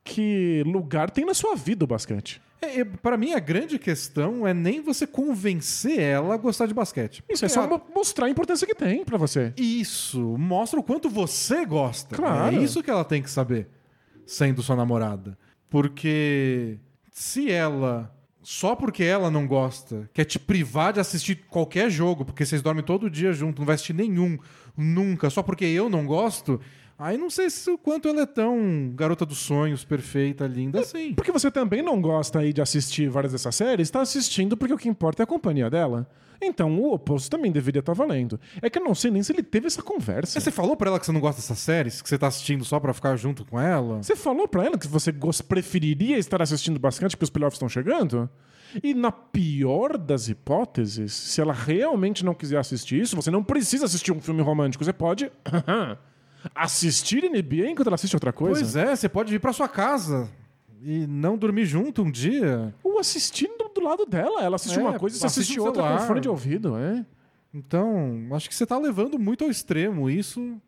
que 0.02 0.62
lugar 0.66 1.10
tem 1.10 1.24
na 1.24 1.34
sua 1.34 1.54
vida 1.54 1.84
o 1.84 1.88
basquete. 1.88 2.40
É, 2.60 2.82
pra 2.84 3.16
mim, 3.16 3.32
a 3.34 3.38
grande 3.38 3.78
questão 3.78 4.46
é 4.46 4.54
nem 4.54 4.80
você 4.80 5.06
convencer 5.06 5.98
ela 6.00 6.34
a 6.34 6.36
gostar 6.38 6.66
de 6.66 6.72
basquete. 6.74 7.22
Isso 7.28 7.44
é 7.44 7.48
só 7.48 7.64
a- 7.64 7.66
mo- 7.68 7.82
mostrar 7.94 8.26
a 8.26 8.30
importância 8.30 8.66
que 8.66 8.74
tem 8.74 9.04
pra 9.04 9.18
você. 9.18 9.52
Isso, 9.56 10.20
mostra 10.38 10.80
o 10.80 10.82
quanto 10.82 11.10
você 11.10 11.64
gosta. 11.66 12.16
Claro. 12.16 12.56
É 12.56 12.58
isso 12.62 12.82
que 12.82 12.90
ela 12.90 13.04
tem 13.04 13.22
que 13.22 13.30
saber, 13.30 13.68
sendo 14.24 14.62
sua 14.62 14.76
namorada. 14.76 15.36
Porque 15.68 16.78
se 17.12 17.50
ela, 17.50 18.10
só 18.42 18.74
porque 18.74 19.04
ela 19.04 19.30
não 19.30 19.46
gosta, 19.46 20.08
quer 20.14 20.24
te 20.24 20.38
privar 20.38 20.92
de 20.92 21.00
assistir 21.00 21.44
qualquer 21.48 21.90
jogo, 21.90 22.24
porque 22.24 22.46
vocês 22.46 22.62
dormem 22.62 22.82
todo 22.84 23.10
dia 23.10 23.32
junto, 23.32 23.58
não 23.58 23.66
vai 23.66 23.74
assistir 23.74 23.92
nenhum, 23.92 24.38
nunca, 24.76 25.28
só 25.28 25.42
porque 25.42 25.64
eu 25.66 25.90
não 25.90 26.06
gosto, 26.06 26.60
aí 26.98 27.16
não 27.16 27.30
sei 27.30 27.50
se 27.50 27.70
o 27.70 27.78
quanto 27.78 28.08
ela 28.08 28.22
é 28.22 28.26
tão 28.26 28.92
garota 28.94 29.24
dos 29.26 29.38
sonhos, 29.38 29.84
perfeita, 29.84 30.46
linda 30.46 30.80
assim. 30.80 31.14
Porque 31.14 31.32
você 31.32 31.50
também 31.50 31.82
não 31.82 32.00
gosta 32.00 32.40
aí 32.40 32.52
de 32.52 32.60
assistir 32.62 33.08
várias 33.08 33.32
dessas 33.32 33.54
séries, 33.54 33.90
tá 33.90 34.00
assistindo 34.00 34.56
porque 34.56 34.74
o 34.74 34.78
que 34.78 34.88
importa 34.88 35.22
é 35.22 35.24
a 35.24 35.26
companhia 35.26 35.68
dela. 35.70 36.08
Então 36.42 36.78
o 36.78 36.92
oposto 36.92 37.30
também 37.30 37.50
deveria 37.50 37.80
estar 37.80 37.92
valendo. 37.94 38.38
É 38.60 38.68
que 38.68 38.78
eu 38.78 38.84
não 38.84 38.94
sei 38.94 39.10
nem 39.10 39.22
se 39.22 39.32
ele 39.32 39.42
teve 39.42 39.66
essa 39.66 39.82
conversa. 39.82 40.32
Mas 40.36 40.44
Você 40.44 40.50
falou 40.50 40.76
pra 40.76 40.90
ela 40.90 41.00
que 41.00 41.06
você 41.06 41.12
não 41.12 41.20
gosta 41.20 41.40
dessas 41.40 41.58
séries? 41.58 42.02
Que 42.02 42.08
você 42.08 42.18
tá 42.18 42.26
assistindo 42.26 42.64
só 42.64 42.78
pra 42.78 42.92
ficar 42.92 43.16
junto 43.16 43.44
com 43.44 43.58
ela? 43.58 44.02
Você 44.02 44.16
falou 44.16 44.46
pra 44.46 44.64
ela 44.64 44.78
que 44.78 44.86
você 44.88 45.12
preferiria 45.46 46.18
estar 46.18 46.42
assistindo 46.42 46.78
basquete 46.78 47.12
porque 47.12 47.24
os 47.24 47.30
playoffs 47.30 47.56
estão 47.56 47.68
chegando? 47.68 48.28
E 48.82 48.92
na 48.92 49.12
pior 49.12 49.96
das 49.96 50.28
hipóteses, 50.28 51.12
se 51.12 51.40
ela 51.40 51.52
realmente 51.52 52.24
não 52.24 52.34
quiser 52.34 52.58
assistir 52.58 53.00
isso, 53.00 53.14
você 53.14 53.30
não 53.30 53.42
precisa 53.42 53.84
assistir 53.84 54.10
um 54.12 54.20
filme 54.20 54.42
romântico. 54.42 54.84
Você 54.84 54.92
pode 54.92 55.30
assistir 56.54 57.22
NBA 57.30 57.70
enquanto 57.70 57.86
ela 57.88 57.94
assiste 57.94 58.14
outra 58.14 58.32
coisa. 58.32 58.60
Pois 58.60 58.76
é, 58.76 58.94
você 58.96 59.08
pode 59.08 59.30
vir 59.30 59.38
pra 59.40 59.52
sua 59.52 59.68
casa 59.68 60.28
E 60.82 61.06
não 61.06 61.38
dormir 61.38 61.64
junto 61.64 62.02
um 62.02 62.10
dia. 62.10 62.74
Ou 62.82 62.98
assistindo 62.98 63.70
do 63.74 63.80
lado 63.82 64.04
dela. 64.04 64.42
Ela 64.42 64.56
assiste 64.56 64.78
É, 64.78 64.82
uma 64.82 64.98
coisa 64.98 65.16
e 65.16 65.18
você 65.20 65.26
assiste 65.26 65.58
outra 65.58 65.82
com 65.82 65.88
celular. 65.88 66.06
fone 66.06 66.20
de 66.20 66.28
ouvido, 66.28 66.76
é? 66.76 67.04
Então, 67.52 68.26
acho 68.32 68.48
que 68.48 68.54
você 68.54 68.66
tá 68.66 68.76
levando 68.78 69.18
muito 69.18 69.44
ao 69.44 69.50
extremo. 69.50 70.10
Isso 70.10 70.60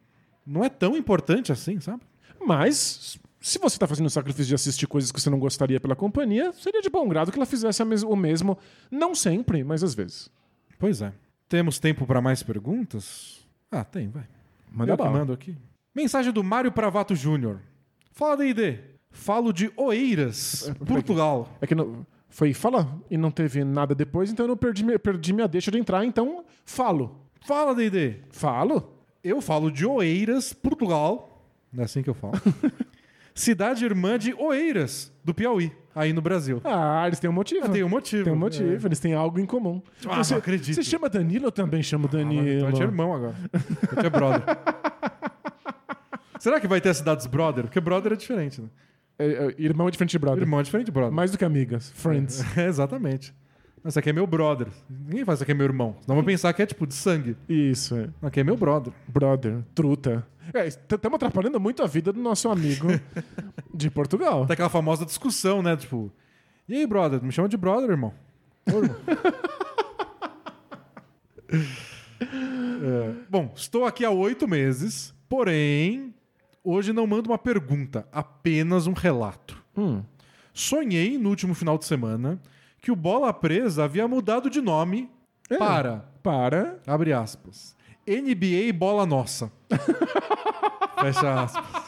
não 0.47 0.65
é 0.65 0.69
tão 0.69 0.97
importante 0.97 1.51
assim, 1.53 1.81
sabe? 1.81 2.01
Mas, 2.45 3.19
se 3.41 3.59
você 3.59 3.77
tá 3.79 3.87
fazendo 3.87 4.07
o 4.07 4.11
sacrifício 4.11 4.47
de 4.47 4.55
assistir 4.55 4.87
coisas 4.87 5.11
que 5.13 5.21
você 5.21 5.29
não 5.29 5.39
gostaria 5.39 5.81
pela 5.81 5.97
companhia, 5.97 6.53
seria 6.53 6.81
de 6.81 6.89
bom 6.89 7.07
grado 7.09 7.31
que 7.33 7.39
ela 7.39 7.45
fizesse 7.47 7.85
mes- 7.85 8.03
o 8.05 8.15
mesmo. 8.17 8.57
Não 8.91 9.15
sempre, 9.15 9.63
mas 9.65 9.83
às 9.83 9.95
vezes. 9.95 10.31
Pois 10.79 11.03
é. 11.03 11.13
Temos 11.49 11.79
tempo 11.79 12.07
para 12.07 12.21
mais 12.23 12.43
perguntas? 12.43 13.47
Ah, 13.71 13.85
tem, 13.85 14.09
vai. 14.09 14.25
Manda 14.77 14.93
Eu 14.93 14.97
que 14.99 15.05
mando 15.05 15.33
aqui. 15.33 15.57
Mensagem 15.95 16.31
do 16.33 16.45
Mário 16.45 16.71
Pravato 16.71 17.15
Júnior. 17.17 17.61
Fala, 18.13 18.37
D&D. 18.37 18.79
Falo 19.11 19.53
de 19.53 19.73
Oeiras, 19.77 20.71
Portugal. 20.87 21.49
É 21.61 21.67
que 21.67 21.75
não, 21.75 22.07
foi 22.29 22.53
fala 22.53 23.01
e 23.11 23.17
não 23.17 23.31
teve 23.31 23.65
nada 23.65 23.95
depois, 23.95 24.31
então 24.31 24.45
eu 24.45 24.49
não 24.49 24.57
perdi, 24.57 24.85
minha- 24.85 24.99
perdi 24.99 25.33
minha 25.33 25.49
deixa 25.49 25.71
de 25.71 25.79
entrar, 25.79 26.05
então 26.05 26.45
falo. 26.67 27.23
Fala, 27.41 27.75
D&D. 27.75 28.17
Falo? 28.31 28.93
Eu 29.25 29.41
falo 29.41 29.71
de 29.73 29.87
Oeiras, 29.87 30.53
Portugal. 30.53 31.43
Não 31.73 31.83
é 31.83 31.85
assim 31.87 32.03
que 32.03 32.11
eu 32.11 32.15
falo. 32.15 32.35
Cidade 33.35 33.85
irmã 33.85 34.19
de 34.19 34.33
Oeiras, 34.35 35.13
do 35.25 35.35
Piauí, 35.35 35.71
aí 35.97 36.13
no 36.13 36.21
Brasil. 36.21 36.61
Ah, 36.63 37.05
eles 37.07 37.19
têm 37.19 37.29
um 37.29 37.33
motivo. 37.33 37.65
Ah, 37.65 37.69
tem 37.69 37.83
um 37.83 37.89
motivo. 37.89 38.25
Tem 38.25 38.33
um 38.33 38.37
motivo, 38.37 38.87
eles 38.87 39.01
têm 39.01 39.15
algo 39.15 39.41
em 39.41 39.47
comum. 39.47 39.83
Ah, 40.09 40.21
não 40.31 40.39
acredito. 40.39 40.75
Você 40.77 40.85
chama 40.85 41.09
Danilo, 41.09 41.47
eu 41.47 41.53
também 41.53 41.83
chamo 41.83 42.07
Ah, 42.07 42.13
Danilo. 42.17 42.47
então 42.49 42.69
a 42.69 42.71
gente 42.71 42.83
é 42.83 42.85
irmão 42.85 43.15
agora. 43.15 43.35
A 43.53 43.95
gente 43.95 44.07
é 44.07 44.11
brother. 44.11 44.43
Será 46.39 46.61
que 46.61 46.69
vai 46.69 46.81
ter 46.81 46.95
cidades 46.95 47.27
brother? 47.27 47.65
Porque 47.65 47.81
brother 47.81 48.13
é 48.13 48.17
diferente, 48.17 48.61
né? 48.61 48.69
É, 49.19 49.27
é, 49.27 49.55
irmão 49.59 49.89
é 49.89 49.91
diferente 49.91 50.11
de 50.13 50.19
brother. 50.19 50.43
Irmão 50.43 50.61
é 50.61 50.63
diferente 50.63 50.87
de 50.87 50.93
brother. 50.93 51.13
Mais 51.13 51.31
do 51.31 51.39
que 51.39 51.45
amigas. 51.45 51.91
Friends. 51.95 52.45
É, 52.57 52.67
exatamente. 52.67 53.35
Mas 53.83 53.93
Esse 53.93 53.99
aqui 54.01 54.11
é 54.11 54.13
meu 54.13 54.27
brother. 54.27 54.67
Ninguém 54.91 55.25
faz 55.25 55.39
isso 55.39 55.45
aqui 55.45 55.53
é 55.53 55.55
meu 55.55 55.65
irmão. 55.65 55.97
Senão 56.03 56.17
vão 56.17 56.25
pensar 56.25 56.53
que 56.53 56.61
é 56.61 56.67
tipo 56.67 56.87
de 56.87 56.95
sangue. 56.95 57.37
Isso, 57.49 57.97
é. 57.97 58.09
Aqui 58.21 58.41
é 58.41 58.45
meu 58.45 58.57
brother. 58.57 58.93
Brother, 59.09 59.59
truta. 59.75 60.27
É, 60.55 60.67
estamos 60.67 61.17
atrapalhando 61.17 61.59
muito 61.61 61.83
a 61.83 61.87
vida 61.87 62.13
do 62.13 62.21
nosso 62.21 62.49
amigo 62.49 62.89
de 63.75 63.91
Portugal. 63.91 64.47
Tem 64.47 64.55
aquela 64.55 64.69
famosa 64.69 65.05
discussão, 65.05 65.63
né? 65.63 65.77
Tipo, 65.77 66.11
e 66.69 66.77
aí, 66.77 66.87
brother? 66.87 67.23
Me 67.23 67.33
chama 67.33 67.49
de 67.49 67.57
brother, 67.57 67.91
irmão. 67.91 68.15
Ô, 68.73 68.79
irmão. 68.83 68.97
É, 72.21 73.13
Bom, 73.29 73.53
estou 73.55 73.85
aqui 73.85 74.05
há 74.05 74.11
oito 74.11 74.49
meses, 74.49 75.15
porém, 75.29 76.15
hoje 76.65 76.93
não 76.93 77.07
mando 77.07 77.31
uma 77.31 77.39
pergunta, 77.39 78.07
apenas 78.13 78.87
um 78.87 78.93
relato. 78.93 79.63
Hum. 79.77 80.03
Sonhei 80.53 81.19
no 81.19 81.29
último 81.29 81.55
final 81.55 81.77
de 81.77 81.85
semana 81.85 82.41
que 82.81 82.91
o 82.91 82.97
Bola 82.97 83.33
Presa 83.33 83.85
havia 83.85 84.09
mudado 84.09 84.49
de 84.49 84.61
nome 84.63 85.11
É. 85.51 85.59
para, 85.59 86.05
Para. 86.23 86.79
abre 86.87 87.13
aspas, 87.13 87.76
NBA 88.07 88.73
Bola 88.73 89.05
Nossa. 89.07 89.51
Fecha 91.01 91.43
aspas. 91.43 91.87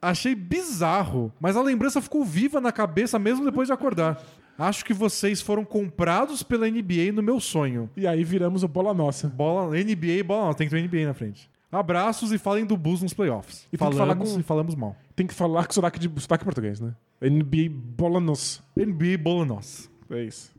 Achei 0.00 0.34
bizarro, 0.34 1.32
mas 1.40 1.56
a 1.56 1.62
lembrança 1.62 2.00
ficou 2.00 2.24
viva 2.24 2.60
na 2.60 2.70
cabeça 2.70 3.18
mesmo 3.18 3.44
depois 3.44 3.66
de 3.68 3.72
acordar. 3.72 4.22
Acho 4.58 4.84
que 4.84 4.94
vocês 4.94 5.40
foram 5.42 5.64
comprados 5.64 6.42
pela 6.42 6.68
NBA 6.68 7.12
no 7.12 7.22
meu 7.22 7.40
sonho. 7.40 7.90
E 7.96 8.06
aí 8.06 8.24
viramos 8.24 8.62
o 8.62 8.68
bola 8.68 8.94
nossa. 8.94 9.28
Bola, 9.28 9.76
NBA, 9.76 10.24
bola, 10.24 10.46
não, 10.46 10.54
tem 10.54 10.68
que 10.68 10.74
ter 10.74 10.82
NBA 10.82 11.06
na 11.06 11.14
frente. 11.14 11.50
Abraços 11.70 12.32
e 12.32 12.38
falem 12.38 12.64
do 12.64 12.76
Bulls 12.76 13.02
nos 13.02 13.12
playoffs. 13.12 13.66
E 13.72 13.76
falamos 13.76 13.98
falar 13.98 14.16
com- 14.16 14.40
e 14.40 14.42
falamos 14.42 14.74
mal. 14.74 14.96
Tem 15.14 15.26
que 15.26 15.34
falar 15.34 15.66
com 15.66 15.72
sotaque, 15.74 15.98
de, 15.98 16.20
sotaque 16.20 16.44
português, 16.44 16.80
né? 16.80 16.94
NBA 17.20 17.68
bola 17.70 18.20
nossa. 18.20 18.62
NBA, 18.76 19.18
bola 19.18 19.44
nossa. 19.44 19.88
É 20.08 20.22
isso. 20.22 20.54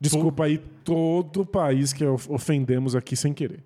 Desculpa 0.00 0.44
aí 0.44 0.58
todo 0.84 1.42
o 1.42 1.46
país 1.46 1.92
que 1.92 2.04
of- 2.04 2.30
ofendemos 2.32 2.96
aqui 2.96 3.14
sem 3.16 3.32
querer. 3.34 3.62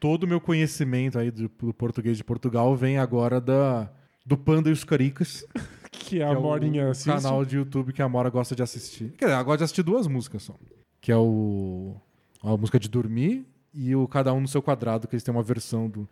Todo 0.00 0.24
o 0.24 0.26
meu 0.26 0.40
conhecimento 0.40 1.18
aí 1.18 1.30
do, 1.30 1.48
do 1.48 1.72
português 1.72 2.16
de 2.16 2.24
Portugal 2.24 2.74
vem 2.76 2.98
agora 2.98 3.40
da, 3.40 3.88
do 4.24 4.36
Panda 4.36 4.68
e 4.68 4.72
os 4.72 4.84
Caricas, 4.84 5.44
Que 5.92 6.22
a 6.22 6.28
que 6.28 6.34
é 6.34 6.38
Morinha 6.38 6.86
o 6.86 6.90
assiste. 6.90 7.06
canal 7.06 7.44
de 7.44 7.56
YouTube 7.56 7.92
que 7.92 8.02
a 8.02 8.08
Mora 8.08 8.28
gosta 8.30 8.54
de 8.54 8.62
assistir. 8.62 9.12
Quer 9.16 9.24
dizer, 9.26 9.34
ela 9.34 9.42
gosta 9.42 9.58
de 9.58 9.64
assistir 9.64 9.82
duas 9.82 10.06
músicas 10.06 10.42
só. 10.42 10.54
Que 11.00 11.10
é 11.10 11.16
o 11.16 11.96
a 12.42 12.56
música 12.56 12.78
de 12.78 12.88
dormir 12.88 13.44
e 13.74 13.94
o 13.96 14.06
Cada 14.06 14.32
Um 14.32 14.40
no 14.40 14.46
Seu 14.48 14.62
Quadrado, 14.62 15.08
que 15.08 15.14
eles 15.14 15.22
têm 15.24 15.34
uma 15.34 15.42
versão 15.42 15.88
do 15.88 16.08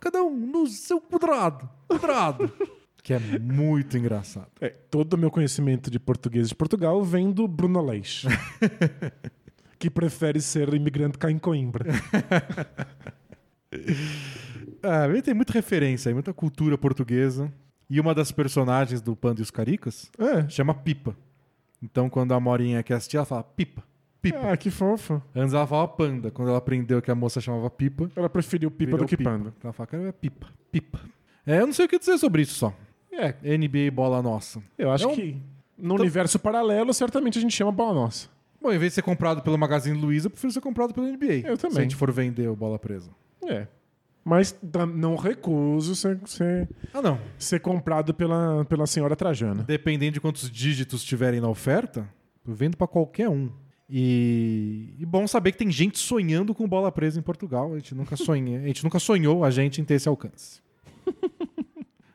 Cada 0.00 0.22
Um 0.22 0.34
no 0.46 0.66
Seu 0.66 1.00
Quadrado, 1.00 1.68
Quadrado. 1.86 2.52
que 3.08 3.14
é 3.14 3.38
muito 3.38 3.96
engraçado. 3.96 4.48
É, 4.60 4.68
todo 4.68 5.14
o 5.14 5.16
meu 5.16 5.30
conhecimento 5.30 5.90
de 5.90 5.98
português 5.98 6.50
de 6.50 6.54
Portugal 6.54 7.02
vem 7.02 7.32
do 7.32 7.48
Bruno 7.48 7.80
Leix. 7.80 8.26
que 9.78 9.88
prefere 9.88 10.42
ser 10.42 10.74
imigrante 10.74 11.16
cá 11.16 11.30
em 11.30 11.38
Coimbra. 11.38 11.86
Ah, 14.80 15.06
tem 15.22 15.34
muita 15.34 15.52
referência 15.52 16.14
muita 16.14 16.32
cultura 16.32 16.78
portuguesa. 16.78 17.52
E 17.90 18.00
uma 18.00 18.14
das 18.14 18.30
personagens 18.30 19.00
do 19.02 19.16
Panda 19.16 19.40
e 19.40 19.42
os 19.42 19.50
Caricas 19.50 20.10
É. 20.18 20.48
chama 20.48 20.72
Pipa. 20.72 21.16
Então, 21.82 22.08
quando 22.08 22.32
a 22.32 22.40
Morinha 22.40 22.82
quer 22.82 22.94
assistir, 22.94 23.16
ela 23.16 23.26
fala 23.26 23.42
Pipa, 23.42 23.82
Pipa. 24.22 24.52
Ah, 24.52 24.56
que 24.56 24.70
fofo. 24.70 25.20
Antes 25.34 25.52
ela 25.52 25.66
falava 25.66 25.88
Panda. 25.88 26.30
Quando 26.30 26.48
ela 26.48 26.58
aprendeu 26.58 27.02
que 27.02 27.10
a 27.10 27.14
moça 27.14 27.40
chamava 27.40 27.68
Pipa, 27.68 28.10
Ela 28.14 28.30
preferiu 28.30 28.70
pipa 28.70 28.96
do 28.96 29.04
que 29.04 29.16
panda. 29.16 29.52
Ela 29.62 29.72
fala, 29.72 29.86
cara, 29.86 30.08
é 30.08 30.12
Pipa, 30.12 30.46
Pipa. 30.70 31.00
É, 31.44 31.60
eu 31.60 31.66
não 31.66 31.74
sei 31.74 31.86
o 31.86 31.88
que 31.88 31.98
dizer 31.98 32.16
sobre 32.18 32.42
isso 32.42 32.54
só. 32.54 32.72
É, 33.18 33.56
NBA 33.58 33.90
bola 33.92 34.22
nossa. 34.22 34.62
eu 34.78 34.90
acho 34.90 35.08
que 35.10 35.36
no 35.76 35.94
universo 35.94 36.38
paralelo, 36.38 36.92
certamente 36.94 37.38
a 37.38 37.40
gente 37.40 37.54
chama 37.54 37.72
bola 37.72 37.94
nossa. 37.94 38.28
Bom, 38.60 38.72
em 38.72 38.78
vez 38.78 38.92
de 38.92 38.94
ser 38.96 39.02
comprado 39.02 39.42
pelo 39.42 39.56
Magazine 39.58 39.98
Luiza, 39.98 40.26
eu 40.26 40.30
prefiro 40.30 40.52
ser 40.52 40.60
comprado 40.60 40.92
pelo 40.92 41.06
NBA. 41.06 41.46
Eu 41.46 41.56
também. 41.56 41.74
Se 41.74 41.78
a 41.78 41.82
gente 41.82 41.96
for 41.96 42.10
vender 42.10 42.48
o 42.48 42.56
bola 42.56 42.78
presa. 42.78 43.10
É. 43.44 43.66
Mas 44.24 44.54
não 44.94 45.16
recuso 45.16 45.94
ser, 45.96 46.20
ser, 46.26 46.68
Ah, 46.92 47.00
não. 47.00 47.18
ser 47.38 47.60
comprado 47.60 48.12
pela, 48.12 48.64
pela 48.66 48.86
senhora 48.86 49.16
Trajana. 49.16 49.62
Dependendo 49.62 50.12
de 50.14 50.20
quantos 50.20 50.50
dígitos 50.50 51.02
tiverem 51.02 51.40
na 51.40 51.48
oferta, 51.48 52.08
eu 52.46 52.52
vendo 52.52 52.76
pra 52.76 52.86
qualquer 52.86 53.28
um. 53.28 53.48
E, 53.88 54.92
e 54.98 55.06
bom 55.06 55.26
saber 55.26 55.52
que 55.52 55.58
tem 55.58 55.70
gente 55.70 55.98
sonhando 55.98 56.54
com 56.54 56.68
bola 56.68 56.92
presa 56.92 57.18
em 57.18 57.22
Portugal. 57.22 57.72
A 57.72 57.78
gente 57.78 57.94
nunca 57.94 58.16
sonha, 58.16 58.60
a 58.60 58.66
gente 58.66 58.84
nunca 58.84 58.98
sonhou 58.98 59.44
a 59.44 59.50
gente 59.50 59.80
em 59.80 59.84
ter 59.84 59.94
esse 59.94 60.08
alcance. 60.08 60.60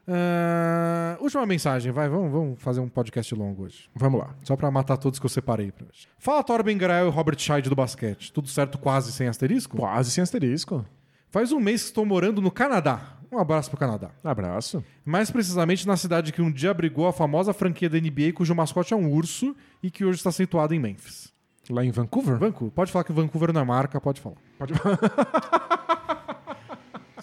Ah, 0.08 1.18
última 1.22 1.46
mensagem, 1.46 1.92
vai, 1.92 2.10
vamos, 2.10 2.32
vamos 2.32 2.62
fazer 2.62 2.82
um 2.82 2.90
podcast 2.90 3.34
longo 3.34 3.64
hoje. 3.64 3.90
Vamos 3.96 4.20
lá. 4.20 4.36
Só 4.44 4.56
pra 4.56 4.70
matar 4.70 4.98
todos 4.98 5.20
que 5.20 5.26
eu 5.26 5.30
separei 5.30 5.72
pra 5.72 5.86
hoje. 5.86 6.08
Fala 6.18 6.44
Torben 6.44 6.78
Grael 6.78 7.08
e 7.08 7.10
Robert 7.10 7.40
Scheid 7.40 7.70
do 7.70 7.76
basquete. 7.76 8.32
Tudo 8.32 8.48
certo 8.48 8.78
quase 8.78 9.12
sem 9.12 9.28
asterisco? 9.28 9.78
Quase 9.78 10.12
sem 10.12 10.22
asterisco. 10.22 10.86
Faz 11.30 11.52
um 11.52 11.60
mês 11.60 11.82
que 11.82 11.88
estou 11.88 12.06
morando 12.06 12.42
no 12.42 12.52
Canadá. 12.52 13.18
Um 13.32 13.40
abraço 13.40 13.70
pro 13.70 13.80
Canadá. 13.80 14.12
Abraço. 14.24 14.84
Mais 15.04 15.32
precisamente 15.32 15.88
na 15.88 15.98
cidade 15.98 16.32
que 16.32 16.42
um 16.42 16.52
dia 16.52 16.70
abrigou 16.70 17.08
a 17.08 17.14
famosa 17.14 17.52
franquia 17.52 17.90
da 17.90 18.00
NBA, 18.00 18.34
cujo 18.36 18.54
mascote 18.54 18.94
é 18.94 18.98
um 18.98 19.12
urso 19.12 19.56
e 19.82 19.90
que 19.90 20.06
hoje 20.06 20.18
está 20.18 20.32
situado 20.32 20.76
em 20.76 20.80
Memphis. 20.80 21.34
Lá 21.70 21.84
em 21.84 21.90
Vancouver? 21.90 22.38
Vancouver. 22.38 22.72
Pode 22.76 22.92
falar 22.92 23.04
que 23.06 23.14
Vancouver 23.14 23.52
não 23.52 23.62
é 23.62 23.64
marca, 23.66 24.00
pode 24.00 24.22
falar. 24.22 24.36
Pode... 24.60 24.74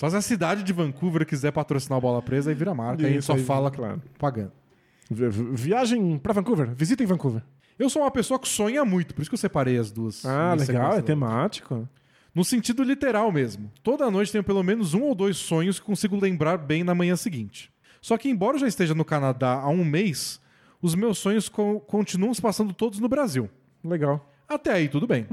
Só 0.00 0.08
se 0.08 0.16
a 0.16 0.20
cidade 0.22 0.62
de 0.62 0.72
Vancouver 0.72 1.26
quiser 1.26 1.52
patrocinar 1.52 1.98
o 1.98 2.00
Bola 2.00 2.22
Presa, 2.22 2.50
aí 2.50 2.54
vira 2.54 2.72
marca. 2.74 3.02
aí 3.02 3.06
a 3.06 3.08
gente 3.10 3.18
Isso, 3.18 3.26
só 3.26 3.34
aí, 3.34 3.44
fala 3.44 3.70
claro. 3.70 4.00
pagando. 4.18 4.50
Vi- 5.10 5.28
vi- 5.28 5.50
Viagem 5.54 6.18
pra 6.18 6.32
Vancouver. 6.32 6.70
Visitem 6.74 7.06
Vancouver. 7.06 7.42
Eu 7.78 7.90
sou 7.90 8.02
uma 8.02 8.10
pessoa 8.10 8.38
que 8.38 8.48
sonha 8.48 8.84
muito, 8.84 9.14
por 9.14 9.20
isso 9.20 9.30
que 9.30 9.34
eu 9.34 9.38
separei 9.38 9.76
as 9.76 9.90
duas. 9.90 10.24
Ah, 10.24 10.54
legal. 10.54 10.94
É 10.94 11.02
temático. 11.02 11.86
No 12.34 12.44
sentido 12.44 12.82
literal 12.82 13.30
mesmo. 13.32 13.70
Toda 13.82 14.10
noite 14.10 14.32
tenho 14.32 14.44
pelo 14.44 14.62
menos 14.62 14.94
um 14.94 15.02
ou 15.02 15.14
dois 15.14 15.36
sonhos 15.36 15.78
que 15.80 15.84
consigo 15.86 16.18
lembrar 16.18 16.56
bem 16.56 16.82
na 16.84 16.94
manhã 16.94 17.16
seguinte. 17.16 17.70
Só 18.00 18.16
que, 18.16 18.28
embora 18.30 18.56
eu 18.56 18.60
já 18.60 18.68
esteja 18.68 18.94
no 18.94 19.04
Canadá 19.04 19.54
há 19.60 19.68
um 19.68 19.84
mês, 19.84 20.40
os 20.80 20.94
meus 20.94 21.18
sonhos 21.18 21.48
co- 21.48 21.80
continuam 21.80 22.32
se 22.32 22.40
passando 22.40 22.72
todos 22.72 22.98
no 23.00 23.08
Brasil. 23.08 23.50
Legal. 23.84 24.30
Até 24.48 24.72
aí, 24.72 24.88
tudo 24.88 25.06
bem. 25.06 25.26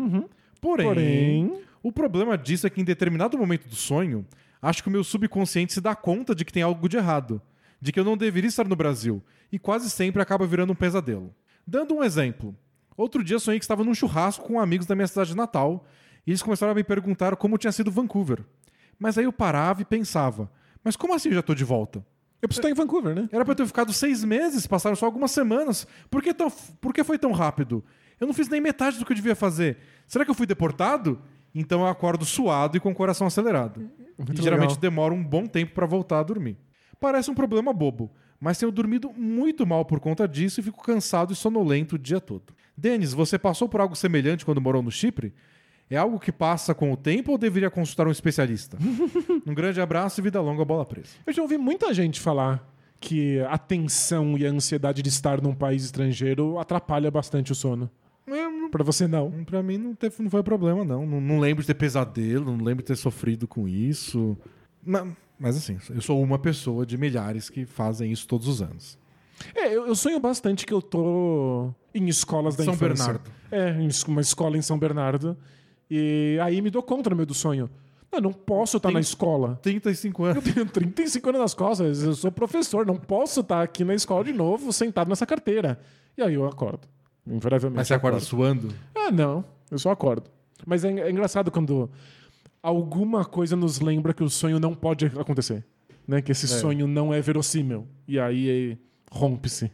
Porém, 0.60 0.88
Porém- 0.88 1.62
o 1.84 1.92
problema 1.92 2.38
disso 2.38 2.66
é 2.68 2.70
que 2.70 2.82
em 2.82 2.84
determinado 2.84 3.38
momento 3.38 3.68
do 3.70 3.76
sonho, 3.76 4.26
acho 4.62 4.82
que 4.82 4.90
o 4.90 4.92
meu 4.92 5.04
subconsciente 5.04 5.74
se 5.74 5.82
dá 5.82 5.96
conta 5.96 6.34
de 6.34 6.46
que 6.46 6.54
tem 6.54 6.64
algo 6.64 6.88
de 6.88 6.98
errado, 6.98 7.42
de 7.82 7.92
que 7.92 8.00
eu 8.00 8.04
não 8.04 8.18
deveria 8.18 8.48
estar 8.48 8.68
no 8.68 8.76
Brasil, 8.76 9.24
e 9.52 9.60
quase 9.60 9.90
sempre 9.90 10.22
acaba 10.22 10.46
virando 10.46 10.74
um 10.74 10.76
pesadelo. 10.76 11.34
Dando 11.66 11.96
um 11.96 12.04
exemplo, 12.04 12.56
outro 12.96 13.24
dia 13.24 13.40
sonhei 13.40 13.60
que 13.60 13.66
estava 13.66 13.84
num 13.84 13.94
churrasco 13.94 14.46
com 14.46 14.60
amigos 14.60 14.86
da 14.86 14.96
minha 14.96 15.08
cidade 15.08 15.36
natal, 15.36 15.86
e 16.26 16.32
eles 16.32 16.42
começaram 16.42 16.72
a 16.72 16.76
me 16.76 16.84
perguntar 16.84 17.36
como 17.36 17.58
tinha 17.58 17.72
sido 17.72 17.92
Vancouver. 17.92 18.44
Mas 19.00 19.18
aí 19.18 19.26
eu 19.26 19.34
parava 19.34 19.82
e 19.82 19.86
pensava, 19.86 20.52
mas 20.84 20.96
como 20.96 21.14
assim 21.14 21.30
eu 21.30 21.36
já 21.36 21.40
estou 21.42 21.56
de 21.56 21.64
volta? 21.64 22.06
Eu 22.42 22.48
preciso 22.48 22.68
estar 22.68 22.70
em 22.70 22.74
Vancouver, 22.74 23.16
né? 23.16 23.28
Era 23.32 23.44
pra 23.44 23.54
eu 23.54 23.56
ter 23.56 23.66
ficado 23.66 23.92
seis 23.92 24.24
meses, 24.24 24.68
passaram 24.68 24.96
só 24.96 25.06
algumas 25.06 25.32
semanas. 25.32 25.88
Por 26.10 26.22
que, 26.22 26.34
tão, 26.34 26.52
por 26.80 26.94
que 26.94 27.04
foi 27.04 27.18
tão 27.18 27.32
rápido? 27.32 27.84
Eu 28.20 28.28
não 28.28 28.34
fiz 28.34 28.48
nem 28.48 28.62
metade 28.62 29.00
do 29.00 29.06
que 29.06 29.12
eu 29.12 29.16
devia 29.16 29.36
fazer. 29.36 29.78
Será 30.06 30.24
que 30.24 30.30
eu 30.30 30.36
fui 30.36 30.46
deportado? 30.46 31.20
Então 31.60 31.82
eu 31.82 31.88
acordo 31.88 32.24
suado 32.24 32.78
e 32.78 32.80
com 32.80 32.92
o 32.92 32.96
coração 32.96 33.26
acelerado. 33.26 33.90
e 34.20 34.42
geralmente 34.42 34.70
legal. 34.70 34.82
demora 34.82 35.14
um 35.14 35.24
bom 35.24 35.48
tempo 35.48 35.74
pra 35.74 35.88
voltar 35.88 36.20
a 36.20 36.24
dormir. 36.24 36.56
Parece 37.00 37.32
um 37.32 37.34
problema 37.34 37.74
bobo, 37.74 38.12
mas 38.40 38.60
tenho 38.60 38.72
dormido 38.72 39.12
muito 39.14 39.66
mal 39.66 39.84
por 39.84 40.00
conta 40.00 40.28
disso 40.28 40.60
e 40.60 40.64
fico 40.64 40.84
cansado 40.84 41.34
e 41.34 41.36
sonolento 41.36 41.96
o 41.96 42.00
dia 42.00 42.22
todo. 42.22 42.54
Denis, 42.78 43.12
você 43.12 43.40
passou 43.40 43.68
por 43.68 43.82
algo 43.82 43.96
semelhante 43.96 44.46
quando 44.46 44.62
morou 44.62 44.84
no 44.84 44.92
Chipre? 44.92 45.34
É 45.90 45.98
algo 45.98 46.20
que 46.20 46.32
passa 46.32 46.76
com 46.76 46.92
o 46.92 46.98
tempo 46.98 47.32
ou 47.32 47.38
deveria 47.40 47.72
consultar 47.72 48.08
um 48.08 48.12
especialista? 48.12 48.78
um 49.46 49.54
grande 49.54 49.82
abraço 49.82 50.22
e 50.22 50.24
vida 50.24 50.40
longa, 50.40 50.64
bola 50.64 50.86
presa. 50.86 51.10
Eu 51.26 51.34
já 51.34 51.42
ouvi 51.42 51.58
muita 51.58 51.92
gente 51.92 52.20
falar 52.20 52.64
que 53.00 53.40
a 53.42 53.58
tensão 53.58 54.38
e 54.38 54.46
a 54.46 54.50
ansiedade 54.50 55.02
de 55.02 55.10
estar 55.10 55.42
num 55.42 55.56
país 55.56 55.84
estrangeiro 55.84 56.60
atrapalha 56.60 57.10
bastante 57.10 57.52
o 57.52 57.56
sono. 57.56 57.90
Pra 58.72 58.84
você 58.84 59.08
não. 59.08 59.32
Pra 59.46 59.64
mim 59.64 59.78
não, 59.78 59.96
teve, 59.96 60.22
não 60.22 60.30
foi 60.30 60.44
problema, 60.44 60.84
não. 60.84 61.06
não. 61.06 61.22
Não 61.22 61.40
lembro 61.40 61.62
de 61.64 61.68
ter 61.68 61.74
pesadelo, 61.74 62.46
não 62.58 62.64
lembro 62.64 62.84
de 62.84 62.88
ter 62.88 62.96
sofrido 62.98 63.48
com 63.48 63.68
isso. 63.68 64.38
Mas, 64.86 65.08
mas 65.40 65.58
assim, 65.58 65.78
eu 65.90 66.02
sou 66.02 66.22
uma 66.22 66.38
pessoa 66.38 66.86
de 66.86 66.98
milhares 66.98 67.50
que 67.50 67.66
fazem 67.66 68.12
isso 68.12 68.28
todos 68.28 68.48
os 68.48 68.62
anos. 68.62 68.98
É, 69.56 69.68
eu, 69.68 69.88
eu 69.88 69.96
sonho 69.96 70.20
bastante 70.20 70.66
que 70.66 70.74
eu 70.74 70.82
tô 70.82 71.72
em 71.94 72.08
escolas 72.08 72.56
da 72.56 72.64
São 72.66 72.74
infância. 72.74 73.14
Bernardo. 73.14 73.32
É, 73.52 73.78
uma 74.08 74.22
escola 74.22 74.58
em 74.58 74.62
São 74.62 74.78
Bernardo. 74.78 75.38
E 75.90 76.38
aí 76.42 76.62
me 76.62 76.70
dou 76.70 76.84
conta 76.84 77.10
no 77.10 77.16
meio 77.16 77.28
do 77.28 77.34
sonho. 77.34 77.70
Eu 78.12 78.20
não 78.22 78.34
posso 78.34 78.78
estar 78.78 78.90
Tem- 78.90 78.96
na 78.96 79.00
escola. 79.00 79.60
35 79.62 80.24
anos. 80.24 80.46
Eu 80.46 80.54
tenho 80.54 80.66
35 80.66 81.30
anos 81.30 81.42
nas 81.42 81.54
costas, 81.54 82.02
eu 82.04 82.14
sou 82.14 82.32
professor, 82.32 82.86
não 82.86 82.96
posso 82.98 83.42
estar 83.42 83.62
aqui 83.62 83.84
na 83.84 83.94
escola 83.94 84.24
de 84.24 84.34
novo, 84.34 84.74
sentado 84.74 85.08
nessa 85.08 85.26
carteira. 85.26 85.80
E 86.18 86.22
aí 86.22 86.34
eu 86.34 86.46
acordo. 86.46 86.88
Invariavelmente. 87.30 87.78
Mas 87.78 87.88
você 87.88 87.94
acorda 87.94 88.18
acordo. 88.18 88.30
suando? 88.30 88.74
Ah, 88.96 89.12
não. 89.12 89.44
Eu 89.70 89.78
só 89.80 89.92
acordo. 89.92 90.30
Mas 90.66 90.84
é, 90.84 90.90
é 90.92 91.12
engraçado 91.12 91.52
quando 91.52 91.90
alguma 92.64 93.26
coisa 93.26 93.56
nos 93.56 93.80
lembra 93.80 94.14
que 94.14 94.24
o 94.24 94.30
sonho 94.30 94.60
não 94.60 94.74
pode 94.74 95.06
acontecer. 95.08 95.66
Né? 96.08 96.22
Que 96.22 96.32
esse 96.32 96.48
sonho 96.48 96.88
não 96.88 97.14
é 97.14 97.20
verossímil. 97.22 97.86
E 98.08 98.18
aí 98.20 98.72
eh, 98.74 98.78
rompe-se. 99.12 99.72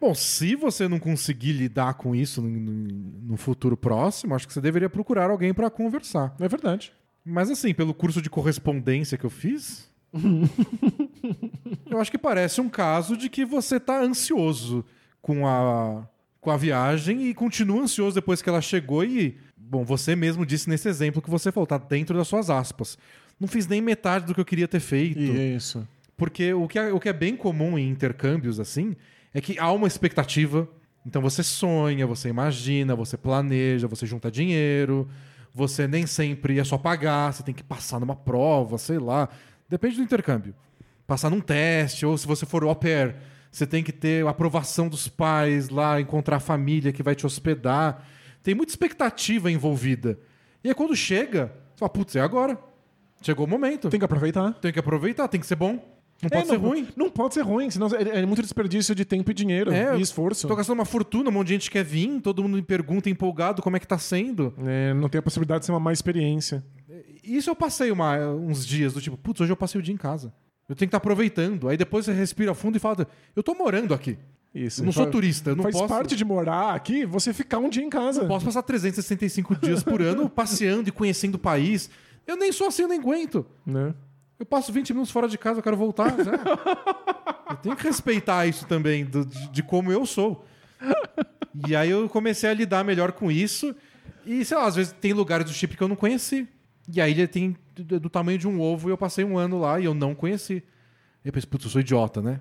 Bom, 0.00 0.14
se 0.14 0.54
você 0.54 0.86
não 0.86 0.98
conseguir 0.98 1.52
lidar 1.52 1.94
com 1.94 2.14
isso 2.14 2.40
no, 2.42 2.48
no- 2.50 3.36
futuro 3.36 3.76
próximo, 3.76 4.34
acho 4.34 4.46
que 4.46 4.52
você 4.52 4.60
deveria 4.60 4.88
procurar 4.90 5.30
alguém 5.30 5.52
pra 5.54 5.70
conversar. 5.70 6.34
É 6.38 6.46
verdade. 6.48 6.92
Mas 7.24 7.50
assim, 7.50 7.72
pelo 7.72 7.94
curso 7.94 8.20
de 8.20 8.28
correspondência 8.28 9.16
que 9.16 9.24
eu 9.24 9.30
fiz, 9.30 9.90
eu 11.90 11.98
acho 12.00 12.10
que 12.10 12.18
parece 12.18 12.60
um 12.60 12.68
caso 12.68 13.16
de 13.16 13.28
que 13.28 13.44
você 13.44 13.80
tá 13.80 14.00
ansioso 14.00 14.84
com 15.22 15.46
a, 15.46 16.06
com 16.44 16.50
a 16.50 16.56
viagem 16.58 17.26
e 17.26 17.34
continua 17.34 17.82
ansioso 17.82 18.14
depois 18.14 18.42
que 18.42 18.48
ela 18.50 18.60
chegou 18.60 19.02
e, 19.02 19.38
bom, 19.56 19.82
você 19.82 20.14
mesmo 20.14 20.44
disse 20.44 20.68
nesse 20.68 20.86
exemplo 20.86 21.22
que 21.22 21.30
você 21.30 21.50
falou, 21.50 21.66
tá 21.66 21.78
dentro 21.78 22.16
das 22.16 22.28
suas 22.28 22.50
aspas. 22.50 22.98
Não 23.40 23.48
fiz 23.48 23.66
nem 23.66 23.80
metade 23.80 24.26
do 24.26 24.34
que 24.34 24.40
eu 24.40 24.44
queria 24.44 24.68
ter 24.68 24.78
feito. 24.78 25.18
Isso. 25.18 25.88
Porque 26.18 26.52
o 26.52 26.68
que, 26.68 26.78
é, 26.78 26.92
o 26.92 27.00
que 27.00 27.08
é 27.08 27.14
bem 27.14 27.34
comum 27.34 27.78
em 27.78 27.88
intercâmbios 27.88 28.60
assim 28.60 28.94
é 29.32 29.40
que 29.40 29.58
há 29.58 29.72
uma 29.72 29.88
expectativa. 29.88 30.68
Então 31.04 31.22
você 31.22 31.42
sonha, 31.42 32.06
você 32.06 32.28
imagina, 32.28 32.94
você 32.94 33.16
planeja, 33.16 33.88
você 33.88 34.04
junta 34.04 34.30
dinheiro. 34.30 35.08
Você 35.54 35.88
nem 35.88 36.06
sempre 36.06 36.58
é 36.58 36.64
só 36.64 36.76
pagar, 36.76 37.32
você 37.32 37.42
tem 37.42 37.54
que 37.54 37.64
passar 37.64 37.98
numa 37.98 38.14
prova, 38.14 38.76
sei 38.76 38.98
lá. 38.98 39.30
Depende 39.68 39.96
do 39.96 40.02
intercâmbio. 40.02 40.54
Passar 41.06 41.30
num 41.30 41.40
teste, 41.40 42.04
ou 42.04 42.18
se 42.18 42.26
você 42.26 42.44
for 42.44 42.64
au 42.64 42.74
pair, 42.76 43.16
você 43.56 43.66
tem 43.66 43.82
que 43.84 43.92
ter 43.92 44.26
a 44.26 44.30
aprovação 44.30 44.88
dos 44.88 45.06
pais 45.06 45.68
lá, 45.68 46.00
encontrar 46.00 46.36
a 46.36 46.40
família 46.40 46.92
que 46.92 47.02
vai 47.02 47.14
te 47.14 47.24
hospedar. 47.24 48.04
Tem 48.42 48.54
muita 48.54 48.72
expectativa 48.72 49.50
envolvida. 49.50 50.18
E 50.62 50.68
aí 50.68 50.74
quando 50.74 50.94
chega, 50.96 51.52
você 51.74 51.78
fala, 51.80 51.90
putz, 51.90 52.16
é 52.16 52.20
agora. 52.20 52.58
Chegou 53.22 53.46
o 53.46 53.48
momento. 53.48 53.88
Tem 53.88 53.98
que 53.98 54.04
aproveitar. 54.04 54.52
Tem 54.54 54.72
que 54.72 54.78
aproveitar, 54.78 55.28
tem 55.28 55.40
que 55.40 55.46
ser 55.46 55.54
bom. 55.56 55.72
Não 56.22 56.28
É, 56.28 56.30
pode 56.30 56.46
ser 56.48 56.56
ruim. 56.56 56.88
Não 56.96 57.10
pode 57.10 57.34
ser 57.34 57.42
ruim, 57.42 57.70
senão 57.70 57.88
é, 57.88 58.20
é 58.20 58.26
muito 58.26 58.42
desperdício 58.42 58.94
de 58.94 59.04
tempo 59.04 59.30
e 59.30 59.34
dinheiro 59.34 59.72
É, 59.72 59.96
e 59.96 60.00
esforço. 60.00 60.46
Tô 60.48 60.56
gastando 60.56 60.78
uma 60.78 60.84
fortuna, 60.84 61.28
um 61.28 61.32
monte 61.32 61.48
de 61.48 61.52
gente 61.54 61.70
quer 61.70 61.84
vir, 61.84 62.20
todo 62.20 62.42
mundo 62.42 62.56
me 62.56 62.62
pergunta 62.62 63.08
empolgado 63.08 63.62
como 63.62 63.76
é 63.76 63.80
que 63.80 63.86
tá 63.86 63.98
sendo. 63.98 64.52
É, 64.66 64.92
não 64.94 65.08
tem 65.08 65.18
a 65.18 65.22
possibilidade 65.22 65.60
de 65.60 65.66
ser 65.66 65.72
uma 65.72 65.80
má 65.80 65.92
experiência. 65.92 66.64
Isso 67.22 67.48
eu 67.50 67.56
passei 67.56 67.90
uma- 67.90 68.18
uns 68.30 68.66
dias 68.66 68.92
do 68.92 69.00
tipo, 69.00 69.16
putz, 69.16 69.40
hoje 69.40 69.52
eu 69.52 69.56
passei 69.56 69.78
o 69.80 69.82
dia 69.82 69.94
em 69.94 69.98
casa. 69.98 70.32
Eu 70.68 70.74
tenho 70.74 70.86
que 70.88 70.96
estar 70.96 70.96
aproveitando. 70.98 71.68
Aí 71.68 71.76
depois 71.76 72.04
você 72.06 72.12
respira 72.12 72.54
fundo 72.54 72.76
e 72.76 72.80
fala, 72.80 73.06
eu 73.36 73.42
tô 73.42 73.54
morando 73.54 73.92
aqui. 73.94 74.18
Isso. 74.54 74.80
Eu 74.82 74.86
não 74.86 74.92
sou 74.92 75.06
turista, 75.10 75.50
eu 75.50 75.56
não 75.56 75.64
Faz 75.64 75.74
posso- 75.74 75.88
parte 75.88 76.14
de 76.16 76.24
morar 76.24 76.74
aqui 76.74 77.04
você 77.04 77.32
ficar 77.34 77.58
um 77.58 77.68
dia 77.68 77.82
em 77.82 77.90
casa. 77.90 78.22
Eu 78.22 78.28
posso 78.28 78.44
passar 78.46 78.62
365 78.62 79.56
dias 79.56 79.82
por 79.82 80.00
ano 80.00 80.28
passeando 80.30 80.88
e 80.88 80.92
conhecendo 80.92 81.34
o 81.34 81.38
país. 81.38 81.90
Eu 82.26 82.36
nem 82.36 82.52
sou 82.52 82.68
assim, 82.68 82.82
eu 82.82 82.88
nem 82.88 82.98
aguento. 83.00 83.44
Né? 83.66 83.92
Eu 84.38 84.46
passo 84.46 84.72
20 84.72 84.92
minutos 84.92 85.10
fora 85.12 85.28
de 85.28 85.36
casa, 85.36 85.58
eu 85.58 85.62
quero 85.62 85.76
voltar. 85.76 86.16
né? 86.16 86.24
eu 87.50 87.56
tenho 87.56 87.76
que 87.76 87.82
respeitar 87.82 88.46
isso 88.46 88.64
também, 88.66 89.04
do- 89.04 89.26
de, 89.26 89.48
de 89.50 89.62
como 89.62 89.90
eu 89.92 90.06
sou. 90.06 90.44
E 91.68 91.74
aí 91.74 91.90
eu 91.90 92.08
comecei 92.08 92.48
a 92.48 92.54
lidar 92.54 92.84
melhor 92.84 93.12
com 93.12 93.30
isso. 93.30 93.74
E, 94.26 94.44
sei 94.44 94.56
lá, 94.56 94.66
às 94.66 94.76
vezes 94.76 94.92
tem 95.00 95.12
lugares 95.12 95.46
do 95.46 95.52
chip 95.52 95.76
que 95.76 95.82
eu 95.82 95.88
não 95.88 95.96
conheci. 95.96 96.48
E 96.92 97.00
aí 97.00 97.12
ele 97.12 97.26
tem 97.26 97.56
do, 97.74 98.10
tamanho 98.10 98.38
de 98.38 98.46
um 98.46 98.60
ovo 98.60 98.88
e 98.88 98.92
eu 98.92 98.98
passei 98.98 99.24
um 99.24 99.38
ano 99.38 99.58
lá 99.58 99.80
e 99.80 99.84
eu 99.84 99.94
não 99.94 100.14
conheci. 100.14 100.62
Eu 101.24 101.32
pensei, 101.32 101.48
putz, 101.48 101.64
eu 101.64 101.70
sou 101.70 101.80
idiota, 101.80 102.20
né? 102.20 102.40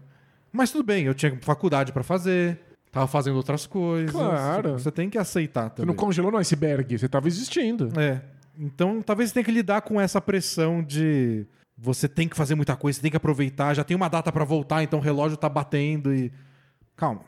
Mas 0.52 0.72
tudo 0.72 0.84
bem, 0.84 1.06
eu 1.06 1.14
tinha 1.14 1.36
faculdade 1.42 1.92
pra 1.92 2.04
fazer, 2.04 2.60
tava 2.92 3.08
fazendo 3.08 3.38
outras 3.38 3.66
coisas. 3.66 4.12
Claro. 4.12 4.74
Você 4.74 4.92
tem 4.92 5.10
que 5.10 5.18
aceitar 5.18 5.70
Você 5.70 5.76
também. 5.78 5.88
não 5.88 5.96
congelou 5.96 6.32
no 6.32 6.38
iceberg, 6.38 6.98
você 6.98 7.06
estava 7.06 7.28
existindo. 7.28 7.92
É. 8.00 8.22
Então, 8.58 9.02
talvez 9.02 9.30
você 9.30 9.36
tenha 9.36 9.44
que 9.44 9.52
lidar 9.52 9.82
com 9.82 10.00
essa 10.00 10.22
pressão 10.22 10.84
de 10.84 11.48
você 11.76 12.08
tem 12.08 12.28
que 12.28 12.38
fazer 12.38 12.54
muita 12.54 12.76
coisa, 12.76 12.98
você 12.98 13.02
tem 13.02 13.12
que 13.12 13.18
aproveitar, 13.18 13.74
já 13.74 13.84
tem 13.84 13.98
uma 13.98 14.08
data 14.08 14.32
pra 14.32 14.46
voltar, 14.46 14.84
então 14.84 15.00
o 15.00 15.02
relógio 15.02 15.36
tá 15.38 15.50
batendo 15.50 16.14
e 16.14 16.32
calma. 16.96 17.22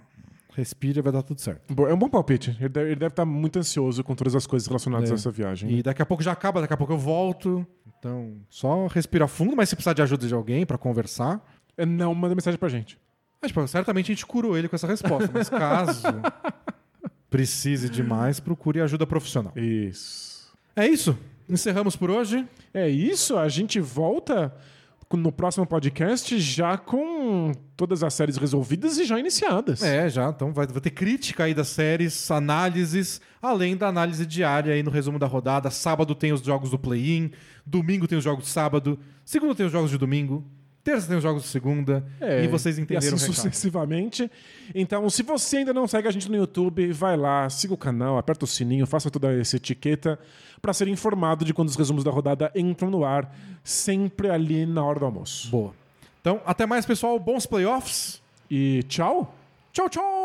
Respira, 0.56 1.02
vai 1.02 1.12
dar 1.12 1.22
tudo 1.22 1.42
certo. 1.42 1.62
É 1.88 1.94
um 1.94 1.98
bom 1.98 2.08
palpite. 2.10 2.56
Ele 2.60 2.70
deve, 2.70 3.06
estar 3.08 3.26
muito 3.26 3.60
ansioso 3.60 4.04
com 4.04 4.16
todas 4.16 4.36
as 4.36 4.48
coisas 4.48 4.68
relacionadas 4.68 5.10
É. 5.10 5.14
a 5.14 5.16
essa 5.16 5.30
viagem. 5.30 5.70
E 5.70 5.84
daqui 5.84 6.02
a 6.02 6.06
pouco 6.06 6.24
já 6.24 6.32
acaba, 6.32 6.62
daqui 6.62 6.74
a 6.74 6.78
pouco 6.78 6.94
eu 6.94 6.98
volto. 6.98 7.66
Então, 8.00 8.34
só 8.50 8.88
respira 8.88 9.28
fundo, 9.28 9.56
mas 9.56 9.68
se 9.70 9.76
precisar 9.76 9.94
de 9.94 10.02
ajuda 10.02 10.28
de 10.28 10.34
alguém 10.34 10.66
pra 10.66 10.78
conversar, 10.78 11.44
É, 11.78 11.86
Não 11.86 12.16
manda 12.16 12.34
mensagem 12.34 12.58
pra 12.58 12.70
gente. 12.70 12.98
mas, 13.42 13.52
tipo, 13.52 13.68
certamente 13.68 14.12
a 14.12 14.16
gente 14.16 14.26
curou 14.26 14.58
ele 14.58 14.70
com 14.70 14.76
essa 14.78 14.88
resposta, 14.88 15.30
mas 15.34 15.50
caso 15.50 16.04
precise 17.30 17.90
demais, 17.90 18.40
procure 18.40 18.80
ajuda 18.82 19.06
profissional. 19.06 19.52
Isso. 19.56 20.54
É 20.76 20.88
isso. 20.88 21.18
Encerramos 21.50 21.96
por 21.96 22.10
hoje. 22.10 22.48
É 22.74 22.88
isso, 22.90 23.38
a 23.38 23.48
gente 23.50 23.80
volta 23.80 24.54
no 25.14 25.32
próximo 25.32 25.66
podcast 25.66 26.38
já 26.40 26.78
com 26.78 27.52
todas 27.78 28.04
as 28.04 28.14
séries 28.14 28.38
resolvidas 28.38 28.98
e 28.98 29.06
já 29.06 29.20
iniciadas. 29.20 29.84
É, 29.84 30.10
já. 30.10 30.30
Então 30.30 30.52
vai, 30.52 30.66
vai 30.66 30.82
ter 30.82 30.90
crítica 30.90 31.44
aí 31.44 31.54
das 31.54 31.68
séries, 31.68 32.30
análises, 32.32 33.22
além 33.42 33.78
da 33.78 33.88
análise 33.88 34.26
diária 34.26 34.74
aí 34.74 34.82
no 34.82 34.92
resumo 34.92 35.20
da 35.20 35.28
rodada. 35.28 35.70
Sábado 35.70 36.16
tem 36.16 36.34
os 36.34 36.42
jogos 36.42 36.72
do 36.72 36.80
play-in, 36.80 37.32
domingo 37.66 38.08
tem 38.08 38.18
os 38.18 38.24
jogos 38.24 38.46
de 38.46 38.50
sábado, 38.50 39.00
segunda 39.24 39.54
tem 39.54 39.66
os 39.66 39.72
jogos 39.72 39.92
de 39.92 39.98
domingo, 39.98 40.44
terça 40.86 41.08
tem 41.08 41.18
os 41.18 41.24
jogos 41.24 41.42
de 41.42 41.50
segunda. 41.50 42.06
É, 42.22 42.44
e 42.44 42.48
vocês 42.48 42.78
entenderam 42.78 43.18
e 43.18 43.20
assim 43.20 43.34
sucessivamente. 43.34 44.32
Então, 44.74 45.10
se 45.10 45.24
você 45.24 45.58
ainda 45.58 45.74
não 45.74 45.88
segue 45.88 46.08
a 46.08 46.12
gente 46.12 46.30
no 46.30 46.38
YouTube, 46.38 46.94
vai 46.94 47.18
lá, 47.18 47.50
siga 47.50 47.74
o 47.74 47.78
canal, 47.78 48.20
aperta 48.20 48.46
o 48.46 48.48
sininho, 48.48 48.86
faça 48.86 49.10
toda 49.10 49.34
essa 49.34 49.58
etiqueta 49.58 50.20
para 50.62 50.72
ser 50.74 50.88
informado 50.88 51.44
de 51.44 51.54
quando 51.54 51.70
os 51.70 51.76
resumos 51.76 52.04
da 52.04 52.12
rodada 52.12 52.52
entram 52.56 52.92
no 52.92 53.04
ar, 53.04 53.36
sempre 53.64 54.30
ali 54.30 54.66
na 54.66 54.84
hora 54.86 55.00
do 55.00 55.06
almoço. 55.06 55.50
Boa. 55.50 55.74
Então, 56.22 56.40
até 56.46 56.66
mais, 56.68 56.86
pessoal. 56.86 57.20
Bons 57.20 57.46
playoffs. 57.48 58.22
E 58.50 58.84
tchau! 58.88 59.36
Tchau, 59.74 59.90
tchau! 59.90 60.25